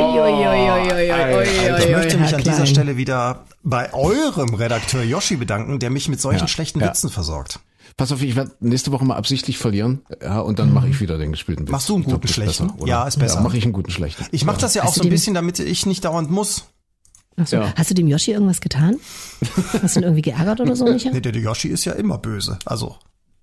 Ich 1.84 1.90
möchte 1.90 2.16
mich 2.16 2.34
an 2.34 2.42
dieser. 2.42 2.64
Stelle 2.64 2.96
wieder 2.96 3.44
bei 3.62 3.92
eurem 3.92 4.54
Redakteur 4.54 5.02
Yoshi 5.02 5.36
bedanken, 5.36 5.78
der 5.80 5.90
mich 5.90 6.08
mit 6.08 6.18
solchen 6.18 6.40
Ja, 6.40 6.48
schlechten 6.48 6.80
ja. 6.80 6.86
Witzen 6.88 7.10
versorgt. 7.10 7.60
Pass 7.98 8.10
auf, 8.10 8.22
ich 8.22 8.36
werde 8.36 8.52
nächste 8.60 8.90
Woche 8.90 9.04
mal 9.04 9.16
absichtlich 9.16 9.58
verlieren. 9.58 10.00
Ja, 10.22 10.40
und 10.40 10.58
dann 10.58 10.72
mache 10.72 10.88
ich 10.88 11.00
wieder 11.00 11.18
den 11.18 11.32
gespielten 11.32 11.64
Witz. 11.64 11.72
Machst 11.72 11.90
du 11.90 11.96
einen 11.96 12.04
glaub, 12.04 12.14
guten 12.14 12.28
ist 12.28 12.34
schlechten? 12.34 12.68
besser? 12.68 12.86
Ja, 12.86 13.06
ist 13.06 13.18
besser. 13.18 13.34
Ja, 13.36 13.40
mache 13.42 13.58
ich 13.58 13.64
einen 13.64 13.72
guten 13.74 13.90
schlechten. 13.90 14.24
Ich 14.30 14.46
mache 14.46 14.60
das 14.60 14.72
ja 14.74 14.82
auch 14.82 14.86
Hast 14.86 14.94
so 14.94 15.02
ein 15.02 15.10
bisschen, 15.10 15.34
damit 15.34 15.58
ich 15.58 15.84
nicht 15.84 16.04
dauernd 16.06 16.30
muss. 16.30 16.64
Ach 17.40 17.46
so. 17.46 17.56
Ja. 17.56 17.72
Hast 17.76 17.90
du 17.90 17.94
dem 17.94 18.08
Yoshi 18.08 18.32
irgendwas 18.32 18.60
getan? 18.60 18.96
Hast 19.82 19.96
du 19.96 20.00
ihn 20.00 20.04
irgendwie 20.04 20.22
geärgert 20.22 20.60
oder 20.60 20.74
so, 20.74 20.84
Micha? 20.92 21.10
Nee, 21.10 21.20
der 21.20 21.34
Yoshi 21.34 21.68
ist 21.68 21.84
ja 21.84 21.92
immer 21.92 22.18
böse. 22.18 22.58
Also, 22.64 22.96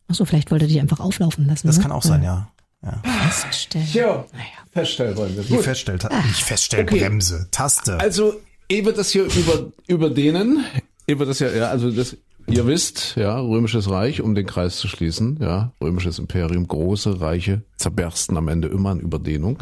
Ach 0.08 0.16
so, 0.16 0.26
vielleicht 0.26 0.52
wollte 0.52 0.66
er 0.66 0.68
dich 0.68 0.80
einfach 0.80 1.00
auflaufen 1.00 1.48
lassen. 1.48 1.68
das 1.68 1.78
ne? 1.78 1.84
kann 1.84 1.92
auch 1.92 2.04
sein, 2.04 2.22
ja. 2.22 2.50
ja. 2.84 3.02
Feststellen. 3.22 3.88
Ja, 3.94 4.26
Naja. 4.34 4.46
Feststellbremse. 4.72 5.44
Die 5.44 5.58
Feststellt, 5.58 6.04
nicht 6.04 6.44
Feststellbremse, 6.44 7.48
Taste. 7.50 7.98
Also, 7.98 8.42
ehe 8.68 8.86
wir 8.86 8.92
das 8.92 9.10
hier 9.10 9.24
über, 9.24 9.72
überdehnen, 9.88 10.66
ehe 11.08 11.18
wir 11.18 11.26
das 11.26 11.40
ja, 11.40 11.50
ja, 11.50 11.70
also 11.70 11.90
das, 11.92 12.18
ihr 12.48 12.68
wisst, 12.68 13.16
ja, 13.16 13.40
römisches 13.40 13.90
Reich, 13.90 14.22
um 14.22 14.36
den 14.36 14.46
Kreis 14.46 14.78
zu 14.78 14.88
schließen, 14.88 15.38
ja, 15.42 15.72
römisches 15.82 16.20
Imperium, 16.20 16.68
große 16.68 17.20
Reiche 17.22 17.64
zerbersten 17.78 18.38
am 18.38 18.48
Ende 18.48 18.68
immer 18.68 18.92
in 18.92 19.00
Überdehnung. 19.00 19.58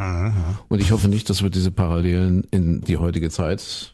Und 0.69 0.79
ich 0.81 0.91
hoffe 0.91 1.07
nicht, 1.07 1.29
dass 1.29 1.43
wir 1.43 1.49
diese 1.49 1.71
Parallelen 1.71 2.45
in 2.51 2.81
die 2.81 2.97
heutige 2.97 3.29
Zeit 3.29 3.93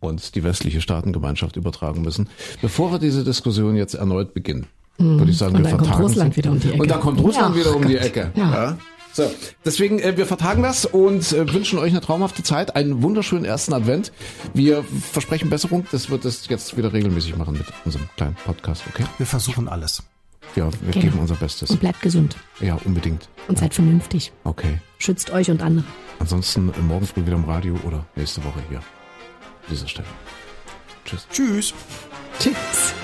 und 0.00 0.34
die 0.34 0.42
westliche 0.44 0.80
Staatengemeinschaft 0.80 1.56
übertragen 1.56 2.02
müssen. 2.02 2.28
Bevor 2.60 2.90
wir 2.92 2.98
diese 2.98 3.24
Diskussion 3.24 3.76
jetzt 3.76 3.94
erneut 3.94 4.34
beginnen, 4.34 4.66
würde 4.98 5.30
ich 5.30 5.38
sagen, 5.38 5.54
Und 5.56 5.60
wir 5.64 5.70
dann 5.70 5.78
kommt 5.78 5.86
vertagen 5.86 6.04
Russland 6.06 6.36
wieder 6.36 6.50
um 6.50 6.58
die 6.60 6.68
Ecke. 6.68 6.82
Und 6.82 6.90
dann 6.90 7.00
kommt 7.00 7.20
Russland 7.20 7.54
Ja, 7.56 7.60
wieder 7.60 7.74
um 7.76 7.82
Gott. 7.82 7.90
die 7.90 7.96
Ecke. 7.96 8.30
Ja. 8.34 8.76
So, 9.14 9.30
deswegen, 9.64 9.98
äh, 9.98 10.16
wir 10.16 10.26
vertagen 10.26 10.62
das 10.62 10.86
und 10.86 11.32
äh, 11.32 11.52
wünschen 11.52 11.78
euch 11.78 11.90
eine 11.90 12.00
traumhafte 12.00 12.42
Zeit, 12.42 12.76
einen 12.76 13.02
wunderschönen 13.02 13.44
ersten 13.44 13.74
Advent. 13.74 14.10
Wir 14.54 14.82
versprechen 15.12 15.50
Besserung, 15.50 15.86
das 15.92 16.08
wird 16.08 16.24
es 16.24 16.48
jetzt 16.48 16.76
wieder 16.78 16.92
regelmäßig 16.92 17.36
machen 17.36 17.54
mit 17.58 17.66
unserem 17.84 18.08
kleinen 18.16 18.36
Podcast, 18.36 18.84
okay? 18.88 19.04
Wir 19.18 19.26
versuchen 19.26 19.68
alles. 19.68 20.02
Ja, 20.56 20.68
wir 20.82 20.92
Genau. 20.92 21.04
geben 21.04 21.18
unser 21.18 21.34
Bestes. 21.34 21.70
Und 21.70 21.80
bleibt 21.80 22.00
gesund 22.02 22.36
Ja, 22.60 22.78
unbedingt. 22.84 23.28
und 23.48 23.58
seid 23.58 23.74
vernünftig. 23.74 24.32
Okay. 24.44 24.78
Schützt 24.98 25.30
euch 25.30 25.50
und 25.50 25.62
andere. 25.62 25.84
Ansonsten 26.18 26.70
äh, 26.72 26.78
morgen 26.80 27.06
früh 27.06 27.24
wieder 27.24 27.36
im 27.36 27.44
Radio 27.44 27.78
oder 27.84 28.04
nächste 28.16 28.42
Woche 28.44 28.60
hier. 28.68 28.78
An 28.78 28.84
dieser 29.70 29.88
Stelle. 29.88 30.08
Tschüss. 31.04 31.26
Tschüss. 31.30 31.74
Tschüss. 32.38 32.94